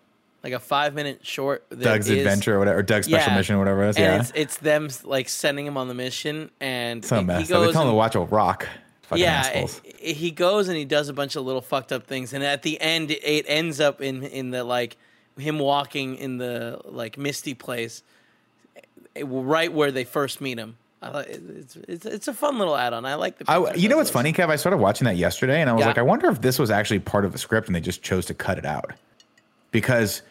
like 0.42 0.54
a 0.54 0.58
five 0.58 0.94
minute 0.94 1.26
short. 1.26 1.68
Doug's 1.78 2.08
is, 2.08 2.18
adventure 2.18 2.56
or 2.56 2.58
whatever, 2.58 2.78
or 2.78 2.82
Doug's 2.82 3.06
special 3.06 3.32
yeah, 3.32 3.36
mission 3.36 3.56
or 3.56 3.58
whatever 3.58 3.84
it 3.84 3.90
is. 3.90 3.98
Yeah, 3.98 4.20
it's, 4.20 4.32
it's 4.34 4.56
them 4.58 4.88
like 5.04 5.28
sending 5.28 5.66
him 5.66 5.76
on 5.76 5.88
the 5.88 5.94
mission, 5.94 6.50
and 6.58 7.04
so 7.04 7.18
he, 7.18 7.24
messed 7.24 7.48
he 7.48 7.52
goes. 7.52 7.66
They 7.66 7.72
tell 7.72 7.82
him 7.82 7.88
to 7.88 7.94
watch 7.94 8.14
a 8.14 8.20
rock. 8.20 8.66
Fucking 9.02 9.22
yeah, 9.22 9.66
it, 10.00 10.16
he 10.16 10.32
goes 10.32 10.66
and 10.66 10.76
he 10.76 10.84
does 10.84 11.08
a 11.08 11.12
bunch 11.12 11.36
of 11.36 11.44
little 11.44 11.60
fucked 11.60 11.92
up 11.92 12.06
things, 12.06 12.32
and 12.32 12.42
at 12.42 12.62
the 12.62 12.80
end, 12.80 13.10
it 13.10 13.44
ends 13.46 13.78
up 13.78 14.00
in 14.00 14.24
in 14.24 14.50
the 14.50 14.64
like 14.64 14.96
him 15.38 15.58
walking 15.58 16.16
in 16.16 16.38
the 16.38 16.80
like 16.84 17.18
misty 17.18 17.54
place, 17.54 18.02
eh, 19.14 19.22
right 19.24 19.72
where 19.72 19.90
they 19.90 20.04
first 20.04 20.40
meet 20.40 20.58
him. 20.58 20.76
It's, 21.02 21.76
it's 21.76 22.06
it's 22.06 22.28
a 22.28 22.34
fun 22.34 22.58
little 22.58 22.76
add-on. 22.76 23.04
I 23.04 23.14
like 23.14 23.38
the. 23.38 23.44
I, 23.48 23.74
you 23.74 23.88
know 23.88 23.98
what's 23.98 24.10
funny, 24.10 24.32
Kev? 24.32 24.48
I 24.48 24.56
started 24.56 24.78
watching 24.78 25.04
that 25.04 25.16
yesterday, 25.16 25.60
and 25.60 25.70
I 25.70 25.72
was 25.72 25.80
yeah. 25.80 25.88
like, 25.88 25.98
I 25.98 26.02
wonder 26.02 26.28
if 26.28 26.40
this 26.40 26.58
was 26.58 26.70
actually 26.70 26.98
part 27.00 27.24
of 27.24 27.32
the 27.32 27.38
script, 27.38 27.68
and 27.68 27.76
they 27.76 27.80
just 27.80 28.02
chose 28.02 28.26
to 28.26 28.34
cut 28.34 28.58
it 28.58 28.64
out 28.64 28.92
because 29.70 30.22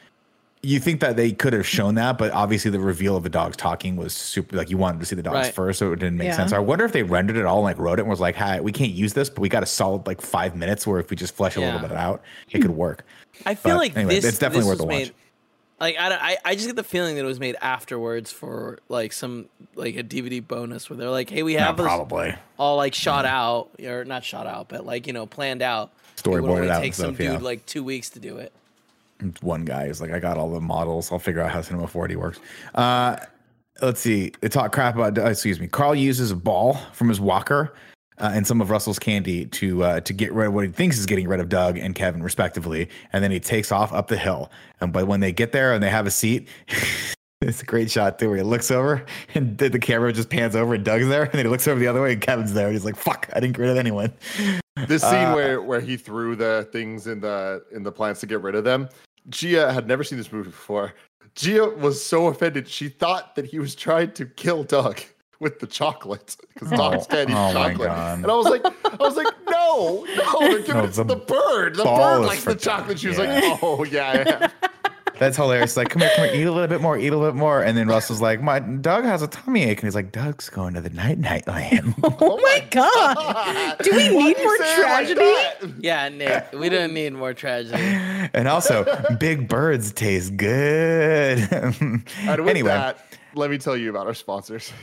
you 0.66 0.80
think 0.80 1.00
that 1.02 1.16
they 1.16 1.32
could 1.32 1.54
have 1.54 1.68
shown 1.68 1.96
that, 1.96 2.18
but 2.18 2.32
obviously 2.32 2.72
the 2.72 2.80
reveal 2.80 3.16
of 3.16 3.22
the 3.22 3.30
dogs 3.30 3.56
talking 3.56 3.96
was 3.96 4.14
super. 4.14 4.58
Like 4.58 4.70
you 4.70 4.78
wanted 4.78 5.00
to 5.00 5.06
see 5.06 5.16
the 5.16 5.22
dogs 5.22 5.36
right. 5.36 5.54
first, 5.54 5.80
so 5.80 5.92
it 5.94 6.00
didn't 6.00 6.18
make 6.18 6.28
yeah. 6.28 6.36
sense. 6.36 6.50
So 6.50 6.58
I 6.58 6.60
wonder 6.60 6.84
if 6.84 6.92
they 6.92 7.04
rendered 7.04 7.38
it 7.38 7.46
all, 7.46 7.58
and 7.58 7.66
like 7.66 7.78
wrote 7.78 8.00
it, 8.00 8.02
and 8.02 8.10
was 8.10 8.20
like, 8.20 8.36
"Hey, 8.36 8.60
we 8.60 8.72
can't 8.72 8.92
use 8.92 9.14
this, 9.14 9.30
but 9.30 9.40
we 9.40 9.50
got 9.50 9.64
a 9.64 9.68
solid 9.68 10.08
like 10.08 10.22
five 10.22 10.56
minutes 10.56 10.88
where 10.88 11.00
if 11.00 11.10
we 11.10 11.16
just 11.16 11.36
flesh 11.36 11.56
a 11.56 11.60
yeah. 11.60 11.74
little 11.74 11.88
bit 11.88 11.96
out, 11.96 12.24
it 12.50 12.60
could 12.60 12.72
work." 12.72 13.06
I 13.46 13.56
feel 13.56 13.74
but 13.74 13.78
like 13.78 13.98
anyway, 13.98 14.16
this, 14.16 14.26
it's 14.26 14.40
definitely 14.40 14.68
worth 14.68 14.78
the 14.78 14.86
watch. 14.86 15.12
like 15.80 15.96
I, 15.98 16.14
I, 16.14 16.38
I 16.46 16.56
just 16.56 16.68
get 16.68 16.76
the 16.76 16.84
feeling 16.84 17.16
that 17.16 17.24
it 17.24 17.28
was 17.28 17.40
made 17.40 17.56
afterwards 17.62 18.32
for 18.32 18.80
like 18.90 19.14
some 19.14 19.50
like 19.76 19.96
a 19.96 20.04
DVD 20.04 20.46
bonus 20.46 20.90
where 20.90 20.98
they're 20.98 21.10
like, 21.10 21.30
hey, 21.30 21.44
we 21.44 21.54
have 21.54 21.78
probably 21.78 22.36
all 22.58 22.78
like 22.78 22.94
shot 22.94 23.26
yeah. 23.26 23.42
out 23.42 23.70
or 23.84 24.06
not 24.06 24.24
shot 24.24 24.48
out, 24.48 24.70
but 24.70 24.86
like 24.86 25.08
you 25.08 25.14
know 25.14 25.26
planned 25.26 25.62
out. 25.62 25.92
Storyboarded 26.18 26.70
out. 26.70 26.82
Take 26.82 26.94
some 26.94 27.14
dude 27.14 27.26
yeah. 27.26 27.38
like 27.38 27.66
two 27.66 27.84
weeks 27.84 28.10
to 28.12 28.20
do 28.20 28.38
it. 28.38 28.54
One 29.42 29.64
guy 29.64 29.86
is 29.86 30.02
like, 30.02 30.12
I 30.12 30.20
got 30.20 30.38
all 30.38 30.50
the 30.50 30.62
models. 30.62 31.12
I'll 31.12 31.20
figure 31.20 31.42
out 31.42 31.52
how 31.52 31.62
Cinema 31.62 31.88
4D 31.88 32.18
works. 32.18 32.40
Uh, 32.74 33.16
let's 33.82 34.02
see. 34.02 34.34
They 34.42 34.50
talk 34.50 34.74
crap 34.74 34.96
about. 34.96 35.18
Uh, 35.18 35.30
excuse 35.30 35.60
me. 35.60 35.68
Carl 35.68 35.96
uses 35.96 36.32
a 36.32 36.36
ball 36.36 36.76
from 36.94 37.10
his 37.10 37.20
walker 37.20 37.74
uh, 38.20 38.32
and 38.34 38.48
some 38.48 38.62
of 38.62 38.70
Russell's 38.70 39.00
candy 39.00 39.46
to 39.46 39.84
uh, 39.84 40.00
to 40.02 40.14
get 40.14 40.32
rid 40.34 40.48
of 40.48 40.54
what 40.54 40.66
he 40.66 40.72
thinks 40.72 40.98
is 40.98 41.06
getting 41.06 41.28
rid 41.28 41.40
of 41.40 41.50
Doug 41.50 41.78
and 41.78 41.94
Kevin, 41.96 42.24
respectively. 42.24 42.90
And 43.14 43.24
then 43.24 43.32
he 43.32 43.40
takes 43.40 43.72
off 43.72 43.92
up 43.94 44.08
the 44.08 44.18
hill. 44.18 44.52
And 44.82 44.94
but 44.94 45.08
when 45.08 45.20
they 45.20 45.32
get 45.32 45.52
there 45.52 45.74
and 45.74 45.84
they 45.84 45.90
have 45.90 46.08
a 46.08 46.12
seat, 46.12 46.48
it's 47.42 47.62
a 47.62 47.66
great 47.66 47.92
shot 47.92 48.18
too, 48.18 48.30
where 48.30 48.38
he 48.38 48.44
looks 48.44 48.72
over 48.72 49.06
and 49.34 49.58
the 49.58 49.80
camera 49.80 50.14
just 50.14 50.30
pans 50.30 50.56
over 50.56 50.76
and 50.76 50.86
Doug's 50.86 51.08
there, 51.08 51.24
and 51.24 51.34
then 51.34 51.46
he 51.46 51.50
looks 51.50 51.68
over 51.68 51.80
the 51.80 51.88
other 51.88 52.02
way 52.02 52.14
and 52.14 52.22
Kevin's 52.22 52.54
there, 52.54 52.68
and 52.68 52.76
he's 52.76 52.86
like, 52.86 52.96
"Fuck, 52.96 53.30
I 53.34 53.40
didn't 53.40 53.58
get 53.58 53.64
rid 53.64 53.72
of 53.72 53.78
anyone." 53.78 54.14
This 54.88 55.04
scene 55.04 55.14
uh, 55.14 55.36
where 55.36 55.62
where 55.62 55.80
he 55.80 55.98
threw 55.98 56.36
the 56.36 56.68
things 56.72 57.08
in 57.08 57.20
the 57.20 57.64
in 57.72 57.84
the 57.84 57.92
plants 57.92 58.20
to 58.22 58.28
get 58.28 58.42
rid 58.42 58.56
of 58.56 58.64
them. 58.64 58.90
Gia 59.30 59.74
had 59.74 59.88
never 59.88 60.04
seen 60.04 60.18
this 60.18 60.32
movie 60.32 60.50
before. 60.50 60.94
Gia 61.34 61.68
was 61.68 62.04
so 62.04 62.28
offended. 62.28 62.68
She 62.68 62.88
thought 62.88 63.36
that 63.36 63.46
he 63.46 63.60
was 63.60 63.76
trying 63.76 64.12
to 64.14 64.26
kill 64.26 64.64
Doug 64.64 65.02
with 65.40 65.60
the 65.60 65.68
chocolate 65.68 66.36
because 66.54 66.70
dogs 66.72 67.08
can't 67.08 67.30
eat 67.30 67.34
oh, 67.36 67.50
oh 67.50 67.54
chocolate. 67.54 67.90
And 67.90 68.26
I 68.26 68.36
was 68.36 68.46
like, 68.48 68.66
I 68.66 68.96
was 68.98 69.16
like, 69.16 69.34
no, 69.50 70.06
no, 70.16 70.40
they're 70.40 70.60
giving 70.60 70.76
no, 70.76 70.84
it 70.84 70.94
to 70.94 71.04
the 71.04 71.16
bird. 71.16 71.76
The 71.76 71.84
bird 71.84 72.26
likes 72.26 72.44
the 72.44 72.56
chocolate. 72.56 73.00
She 73.00 73.08
was 73.08 73.18
yeah. 73.18 73.40
like, 73.40 73.64
oh 73.64 73.84
yeah, 73.84 74.24
yeah. 74.26 74.50
That's 75.20 75.38
hilarious. 75.38 75.78
Like, 75.78 75.90
come 75.90 76.02
here, 76.02 76.12
come 76.16 76.26
here, 76.26 76.34
eat 76.36 76.44
a 76.44 76.52
little 76.52 76.68
bit 76.68 76.82
more, 76.82 76.98
eat 76.98 77.08
a 77.08 77.18
little 77.18 77.32
bit 77.32 77.40
more. 77.40 77.64
And 77.64 77.78
then 77.78 77.88
Russell's 77.88 78.22
like, 78.22 78.42
my 78.42 78.60
Doug 78.60 79.06
has 79.06 79.22
a 79.22 79.28
tummy 79.28 79.64
ache. 79.64 79.80
And 79.80 79.88
he's 79.88 79.96
like, 79.96 80.12
Doug's 80.12 80.50
going 80.50 80.74
to 80.74 80.82
the 80.82 80.90
night 80.90 81.20
night 81.20 81.48
land. 81.48 81.94
Oh, 82.06 82.16
oh 82.20 82.38
my 82.38 82.64
God. 82.70 83.78
Do 83.82 83.92
we 83.92 84.10
need 84.10 84.38
more 84.38 84.58
tragedy? 84.58 85.22
Like 85.22 85.74
yeah, 85.80 86.08
Nick, 86.10 86.52
we 86.54 86.70
don't 86.70 86.94
need 86.94 87.14
more 87.14 87.34
tragedy. 87.34 87.82
And 88.34 88.48
also, 88.48 88.86
big 89.20 89.48
birds 89.48 89.92
taste 89.92 90.36
good. 90.36 91.40
anyway, 92.28 92.64
that, 92.64 93.06
let 93.34 93.50
me 93.50 93.58
tell 93.58 93.78
you 93.78 93.90
about 93.90 94.08
our 94.08 94.14
sponsors. 94.14 94.74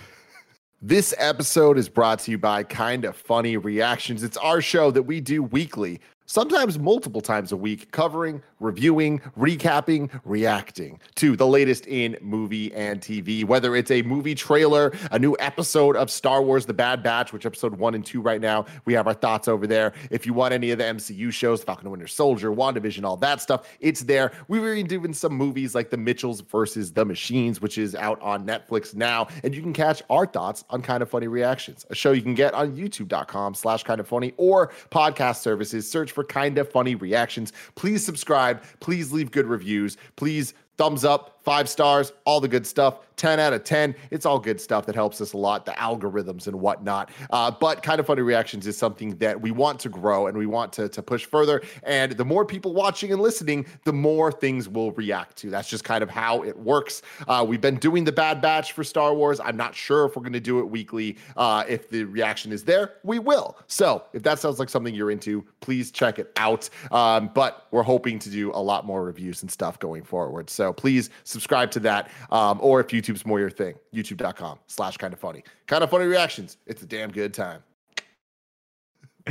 This 0.85 1.15
episode 1.17 1.79
is 1.79 1.89
brought 1.89 2.19
to 2.21 2.33
you 2.33 2.39
by 2.39 2.65
Kinda 2.65 3.13
Funny 3.13 3.57
Reactions. 3.57 4.25
It's 4.25 4.37
our 4.39 4.61
show 4.61 4.91
that 4.91 5.05
we 5.05 5.21
do 5.21 5.41
weekly 5.41 6.01
sometimes 6.33 6.79
multiple 6.79 7.21
times 7.21 7.53
a 7.53 7.57
week, 7.57 7.91
covering, 7.91 8.43
reviewing, 8.59 9.19
recapping, 9.39 10.09
reacting 10.25 10.99
to 11.15 11.37
the 11.37 11.47
latest 11.47 11.87
in 11.87 12.17
movie 12.23 12.73
and 12.73 13.03
TV. 13.03 13.45
Whether 13.45 13.77
it's 13.77 13.91
a 13.91 14.01
movie 14.01 14.35
trailer, 14.35 14.95
a 15.11 15.19
new 15.19 15.37
episode 15.39 15.95
of 15.95 16.11
Star 16.11 16.41
Wars 16.41 16.65
The 16.65 16.73
Bad 16.73 17.03
Batch, 17.03 17.35
which 17.35 17.45
episode 17.45 17.75
one 17.75 17.95
and 17.95 18.05
two 18.05 18.23
right 18.23 18.41
now, 18.41 18.65
we 18.87 18.95
have 18.95 19.07
our 19.07 19.13
thoughts 19.13 19.47
over 19.47 19.67
there. 19.67 19.93
If 20.11 20.25
you 20.25 20.33
want 20.33 20.55
any 20.55 20.71
of 20.71 20.79
the 20.79 20.85
MCU 20.85 21.31
shows, 21.33 21.63
Falcon 21.63 21.91
Winter 21.91 22.07
Soldier, 22.07 22.51
WandaVision, 22.51 23.05
all 23.05 23.19
that 23.19 23.43
stuff, 23.43 23.69
it's 23.81 24.01
there. 24.01 24.33
We 24.49 24.59
were 24.59 24.73
even 24.73 24.87
doing 24.87 25.13
some 25.13 25.35
movies 25.35 25.75
like 25.75 25.91
The 25.91 25.99
Mitchells 25.99 26.41
versus 26.41 26.93
The 26.93 27.05
Machines, 27.05 27.61
which 27.61 27.77
is 27.77 27.95
out 27.95 28.19
on 28.23 28.47
Netflix 28.47 28.95
now. 28.95 29.29
And 29.45 29.55
you 29.55 29.61
can 29.61 29.75
catch 29.75 30.03
our 30.09 30.25
thoughts 30.25 30.65
on 30.71 30.81
Kind 30.81 31.03
of 31.03 31.11
Funny 31.11 31.29
Reactions, 31.29 31.85
a 31.91 31.95
show 31.95 32.13
you 32.13 32.23
can 32.23 32.35
get 32.35 32.55
on 32.55 32.75
youtube.com 32.75 33.53
slash 33.53 33.83
kind 33.83 34.01
of 34.01 34.09
funny 34.09 34.33
or 34.39 34.73
podcast 34.91 35.43
services. 35.43 35.87
Search 35.87 36.11
for 36.11 36.22
kind 36.25 36.59
of 36.59 36.71
funny 36.71 36.95
reactions. 36.95 37.53
Please 37.75 38.05
subscribe. 38.05 38.63
Please 38.81 39.13
leave 39.13 39.31
good 39.31 39.47
reviews. 39.47 39.97
Please 40.17 40.55
thumbs 40.79 41.05
up, 41.05 41.42
five 41.43 41.69
stars, 41.69 42.13
all 42.25 42.41
the 42.41 42.49
good 42.49 42.67
stuff. 42.67 42.99
10 43.23 43.39
out 43.39 43.53
of 43.53 43.63
10. 43.63 43.95
It's 44.11 44.27
all 44.27 44.41
good 44.41 44.61
stuff 44.61 44.85
that 44.87 44.97
helps 44.97 45.21
us 45.21 45.33
a 45.33 45.37
lot, 45.37 45.65
the 45.65 45.71
algorithms 45.73 46.49
and 46.49 46.57
whatnot. 46.57 47.11
Uh, 47.31 47.53
but 47.53 47.81
kind 47.81 48.01
of 48.01 48.07
funny 48.07 48.23
reactions 48.23 48.67
is 48.67 48.77
something 48.77 49.17
that 49.19 49.41
we 49.41 49.53
want 49.53 49.79
to 49.81 49.89
grow 49.89 50.27
and 50.27 50.37
we 50.37 50.47
want 50.47 50.73
to, 50.73 50.89
to 50.89 51.03
push 51.03 51.25
further. 51.25 51.63
And 51.85 52.13
the 52.13 52.25
more 52.25 52.45
people 52.45 52.75
watching 52.75 53.13
and 53.13 53.21
listening, 53.21 53.67
the 53.85 53.93
more 53.93 54.33
things 54.33 54.69
we'll 54.69 54.91
react 54.91 55.37
to. 55.37 55.51
That's 55.51 55.69
just 55.69 55.85
kind 55.85 56.03
of 56.03 56.11
how 56.11 56.43
it 56.43 56.59
works. 56.59 57.03
Uh, 57.29 57.45
we've 57.47 57.61
been 57.61 57.77
doing 57.77 58.03
the 58.03 58.11
Bad 58.11 58.41
Batch 58.41 58.73
for 58.73 58.83
Star 58.83 59.15
Wars. 59.15 59.39
I'm 59.39 59.57
not 59.57 59.75
sure 59.75 60.05
if 60.07 60.17
we're 60.17 60.23
going 60.23 60.33
to 60.33 60.41
do 60.41 60.59
it 60.59 60.69
weekly. 60.69 61.17
Uh, 61.37 61.63
if 61.69 61.91
the 61.91 62.03
reaction 62.05 62.51
is 62.51 62.65
there, 62.65 62.95
we 63.05 63.21
will. 63.21 63.57
So 63.69 64.03
if 64.13 64.25
that 64.25 64.41
sounds 64.41 64.59
like 64.59 64.69
something 64.69 64.95
you're 64.95 65.13
into, 65.13 65.45
please 65.61 65.93
check 65.93 66.19
it 66.19 66.33
out. 66.37 66.69
Um, 66.91 67.31
but 67.35 67.69
we're 67.71 67.85
hoping 67.85 68.19
to 68.19 68.31
do 68.31 68.51
a 68.53 68.61
lot 68.61 68.85
more 68.85 69.05
reviews 69.05 69.43
and 69.43 69.51
stuff 69.51 69.79
going 69.79 70.03
forward. 70.03 70.51
So 70.51 70.73
please 70.73 71.11
subscribe 71.33 71.71
to 71.73 71.81
that. 71.81 72.11
Um, 72.31 72.59
or 72.63 72.81
if 72.81 72.89
YouTube's 72.89 73.27
more 73.27 73.41
your 73.41 73.51
thing. 73.51 73.75
YouTube.com 73.95 74.59
slash 74.67 74.97
kind 74.97 75.13
of 75.13 75.21
funny. 75.21 75.43
Kind 75.67 75.83
of 75.83 75.91
funny 75.91 76.07
reactions. 76.07 76.59
It's 76.67 76.83
a 76.83 76.87
damn 76.87 77.11
good 77.11 77.35
time. 77.35 77.63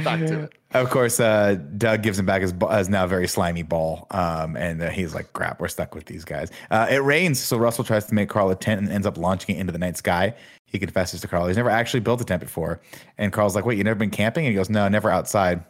Back 0.04 0.20
to 0.28 0.44
it. 0.44 0.54
Of 0.74 0.90
course, 0.90 1.20
uh, 1.20 1.56
Doug 1.78 2.02
gives 2.02 2.18
him 2.18 2.26
back 2.26 2.42
his, 2.42 2.54
his 2.72 2.88
now 2.88 3.06
very 3.06 3.28
slimy 3.28 3.62
ball. 3.62 4.08
Um, 4.12 4.56
and 4.56 4.82
uh, 4.82 4.90
he's 4.90 5.14
like, 5.14 5.34
crap, 5.34 5.60
we're 5.60 5.68
stuck 5.68 5.94
with 5.94 6.06
these 6.06 6.24
guys. 6.24 6.50
Uh, 6.70 6.88
it 6.90 7.00
rains, 7.00 7.42
so 7.42 7.58
Russell 7.58 7.84
tries 7.84 8.06
to 8.06 8.16
make 8.16 8.30
Carl 8.30 8.50
a 8.52 8.56
tent 8.56 8.80
and 8.80 8.90
ends 8.90 9.06
up 9.06 9.18
launching 9.18 9.58
it 9.58 9.60
into 9.60 9.74
the 9.74 9.80
night 9.80 9.98
sky. 9.98 10.34
He 10.66 10.80
confesses 10.80 11.20
to 11.20 11.28
Carl 11.28 11.46
he's 11.48 11.58
never 11.58 11.70
actually 11.70 12.00
built 12.00 12.22
a 12.22 12.24
tent 12.24 12.40
before. 12.42 12.80
And 13.18 13.34
Carl's 13.34 13.54
like, 13.54 13.66
wait, 13.66 13.78
you 13.78 13.84
never 13.84 14.00
been 14.00 14.12
camping? 14.12 14.46
And 14.46 14.54
he 14.54 14.56
goes, 14.56 14.70
no, 14.70 14.88
never 14.88 15.10
outside. 15.10 15.66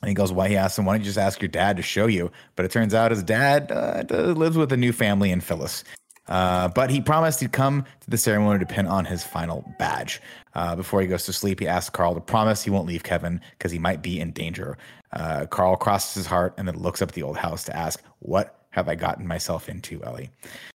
And 0.00 0.08
he 0.08 0.14
goes, 0.14 0.32
why? 0.32 0.48
He 0.48 0.56
asks 0.56 0.78
him, 0.78 0.84
why 0.84 0.94
don't 0.94 1.00
you 1.00 1.06
just 1.06 1.18
ask 1.18 1.40
your 1.40 1.48
dad 1.48 1.76
to 1.76 1.82
show 1.82 2.06
you? 2.06 2.30
But 2.56 2.64
it 2.64 2.70
turns 2.70 2.94
out 2.94 3.10
his 3.10 3.22
dad 3.22 3.70
uh, 3.70 4.04
lives 4.10 4.56
with 4.56 4.72
a 4.72 4.76
new 4.76 4.92
family 4.92 5.30
in 5.30 5.40
Phyllis. 5.40 5.84
Uh, 6.28 6.68
but 6.68 6.90
he 6.90 7.00
promised 7.00 7.40
he'd 7.40 7.52
come 7.52 7.84
to 8.00 8.10
the 8.10 8.16
ceremony 8.16 8.60
to 8.60 8.66
pin 8.66 8.86
on 8.86 9.04
his 9.04 9.24
final 9.24 9.64
badge. 9.78 10.22
Uh, 10.54 10.76
before 10.76 11.00
he 11.00 11.06
goes 11.06 11.24
to 11.24 11.32
sleep, 11.32 11.60
he 11.60 11.66
asks 11.66 11.90
Carl 11.90 12.14
to 12.14 12.20
promise 12.20 12.62
he 12.62 12.70
won't 12.70 12.86
leave 12.86 13.02
Kevin 13.02 13.40
because 13.58 13.72
he 13.72 13.78
might 13.78 14.00
be 14.00 14.20
in 14.20 14.30
danger. 14.30 14.78
Uh, 15.12 15.46
Carl 15.46 15.76
crosses 15.76 16.14
his 16.14 16.26
heart 16.26 16.54
and 16.56 16.68
then 16.68 16.78
looks 16.78 17.02
up 17.02 17.08
at 17.08 17.14
the 17.14 17.22
old 17.22 17.36
house 17.36 17.64
to 17.64 17.76
ask, 17.76 18.00
What 18.20 18.64
have 18.70 18.88
I 18.88 18.94
gotten 18.94 19.26
myself 19.26 19.68
into, 19.68 20.02
Ellie? 20.04 20.30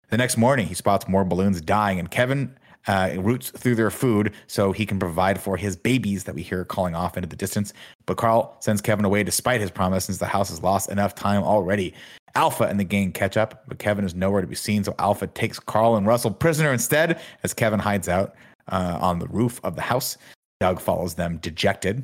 The 0.09 0.17
next 0.17 0.37
morning, 0.37 0.67
he 0.67 0.73
spots 0.73 1.07
more 1.07 1.25
balloons 1.25 1.59
dying, 1.61 1.99
and 1.99 2.09
Kevin 2.09 2.55
uh, 2.87 3.11
roots 3.17 3.51
through 3.51 3.75
their 3.75 3.91
food 3.91 4.33
so 4.47 4.71
he 4.71 4.85
can 4.85 4.99
provide 4.99 5.39
for 5.39 5.57
his 5.57 5.75
babies 5.75 6.23
that 6.23 6.35
we 6.35 6.41
hear 6.41 6.65
calling 6.65 6.95
off 6.95 7.17
into 7.17 7.29
the 7.29 7.35
distance. 7.35 7.73
But 8.05 8.17
Carl 8.17 8.55
sends 8.59 8.81
Kevin 8.81 9.05
away 9.05 9.23
despite 9.23 9.61
his 9.61 9.71
promise 9.71 10.05
since 10.05 10.17
the 10.17 10.25
house 10.25 10.49
has 10.49 10.63
lost 10.63 10.89
enough 10.89 11.15
time 11.15 11.43
already. 11.43 11.93
Alpha 12.35 12.63
and 12.63 12.79
the 12.79 12.83
gang 12.83 13.11
catch 13.11 13.37
up, 13.37 13.63
but 13.67 13.77
Kevin 13.77 14.05
is 14.05 14.15
nowhere 14.15 14.41
to 14.41 14.47
be 14.47 14.55
seen. 14.55 14.83
So 14.83 14.95
Alpha 14.99 15.27
takes 15.27 15.59
Carl 15.59 15.95
and 15.95 16.07
Russell 16.07 16.31
prisoner 16.31 16.71
instead 16.71 17.21
as 17.43 17.53
Kevin 17.53 17.79
hides 17.79 18.07
out 18.07 18.35
uh, 18.69 18.97
on 19.01 19.19
the 19.19 19.27
roof 19.27 19.59
of 19.63 19.75
the 19.75 19.81
house. 19.81 20.17
Doug 20.59 20.79
follows 20.79 21.15
them 21.15 21.37
dejected. 21.37 22.03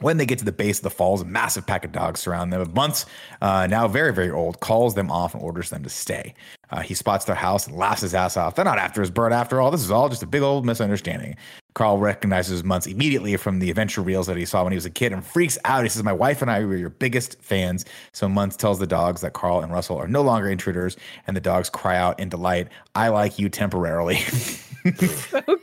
When 0.00 0.16
they 0.16 0.26
get 0.26 0.38
to 0.38 0.44
the 0.44 0.52
base 0.52 0.78
of 0.78 0.84
the 0.84 0.90
falls, 0.90 1.20
a 1.20 1.24
massive 1.24 1.66
pack 1.66 1.84
of 1.84 1.92
dogs 1.92 2.20
surround 2.20 2.52
them. 2.52 2.72
Muntz, 2.74 3.06
uh, 3.42 3.66
now 3.66 3.86
very, 3.86 4.12
very 4.12 4.30
old, 4.30 4.60
calls 4.60 4.94
them 4.94 5.10
off 5.10 5.34
and 5.34 5.42
orders 5.42 5.70
them 5.70 5.82
to 5.82 5.90
stay. 5.90 6.34
Uh, 6.70 6.80
he 6.80 6.94
spots 6.94 7.24
their 7.24 7.36
house 7.36 7.66
and 7.66 7.76
laughs 7.76 8.00
his 8.00 8.14
ass 8.14 8.36
off. 8.36 8.54
They're 8.54 8.64
not 8.64 8.78
after 8.78 9.00
his 9.00 9.10
bird 9.10 9.32
after 9.32 9.60
all. 9.60 9.70
This 9.70 9.82
is 9.82 9.90
all 9.90 10.08
just 10.08 10.22
a 10.22 10.26
big 10.26 10.42
old 10.42 10.64
misunderstanding. 10.64 11.36
Carl 11.74 11.98
recognizes 11.98 12.64
Muntz 12.64 12.86
immediately 12.86 13.36
from 13.36 13.58
the 13.58 13.70
adventure 13.70 14.00
reels 14.00 14.26
that 14.26 14.36
he 14.36 14.44
saw 14.44 14.64
when 14.64 14.72
he 14.72 14.76
was 14.76 14.86
a 14.86 14.90
kid 14.90 15.12
and 15.12 15.24
freaks 15.24 15.58
out. 15.64 15.82
He 15.82 15.88
says, 15.88 16.02
My 16.02 16.12
wife 16.12 16.42
and 16.42 16.50
I 16.50 16.64
were 16.64 16.76
your 16.76 16.90
biggest 16.90 17.40
fans. 17.40 17.84
So 18.12 18.28
Muntz 18.28 18.56
tells 18.56 18.78
the 18.78 18.86
dogs 18.86 19.20
that 19.20 19.34
Carl 19.34 19.60
and 19.60 19.72
Russell 19.72 19.96
are 19.96 20.08
no 20.08 20.22
longer 20.22 20.48
intruders, 20.48 20.96
and 21.26 21.36
the 21.36 21.40
dogs 21.40 21.70
cry 21.70 21.96
out 21.96 22.18
in 22.18 22.28
delight, 22.28 22.68
I 22.94 23.08
like 23.08 23.38
you 23.38 23.48
temporarily. 23.48 24.18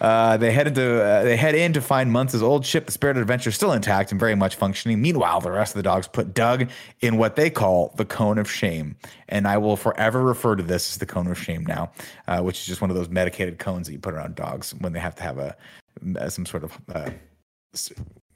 uh, 0.00 0.36
they 0.36 0.50
head 0.52 0.66
into 0.66 1.02
uh, 1.02 1.22
they 1.22 1.36
head 1.36 1.54
in 1.54 1.72
to 1.72 1.80
find 1.80 2.10
Muntz's 2.10 2.42
old 2.42 2.66
ship, 2.66 2.86
the 2.86 2.92
Spirit 2.92 3.16
of 3.16 3.22
Adventure, 3.22 3.50
still 3.50 3.72
intact 3.72 4.10
and 4.10 4.20
very 4.20 4.34
much 4.34 4.56
functioning. 4.56 5.00
Meanwhile, 5.00 5.40
the 5.40 5.52
rest 5.52 5.74
of 5.74 5.76
the 5.76 5.82
dogs 5.82 6.08
put 6.08 6.34
Doug 6.34 6.68
in 7.00 7.16
what 7.16 7.36
they 7.36 7.50
call 7.50 7.92
the 7.96 8.04
cone 8.04 8.38
of 8.38 8.50
shame, 8.50 8.96
and 9.28 9.46
I 9.46 9.58
will 9.58 9.76
forever 9.76 10.22
refer 10.22 10.56
to 10.56 10.62
this 10.62 10.92
as 10.92 10.98
the 10.98 11.06
cone 11.06 11.26
of 11.26 11.38
shame 11.38 11.64
now, 11.64 11.92
uh, 12.26 12.40
which 12.40 12.60
is 12.60 12.66
just 12.66 12.80
one 12.80 12.90
of 12.90 12.96
those 12.96 13.08
medicated 13.08 13.58
cones 13.58 13.86
that 13.86 13.92
you 13.92 13.98
put 13.98 14.14
around 14.14 14.34
dogs 14.34 14.74
when 14.80 14.92
they 14.92 15.00
have 15.00 15.14
to 15.16 15.22
have 15.22 15.38
a 15.38 15.56
some 16.28 16.46
sort 16.46 16.64
of 16.64 16.78
uh, 16.94 17.10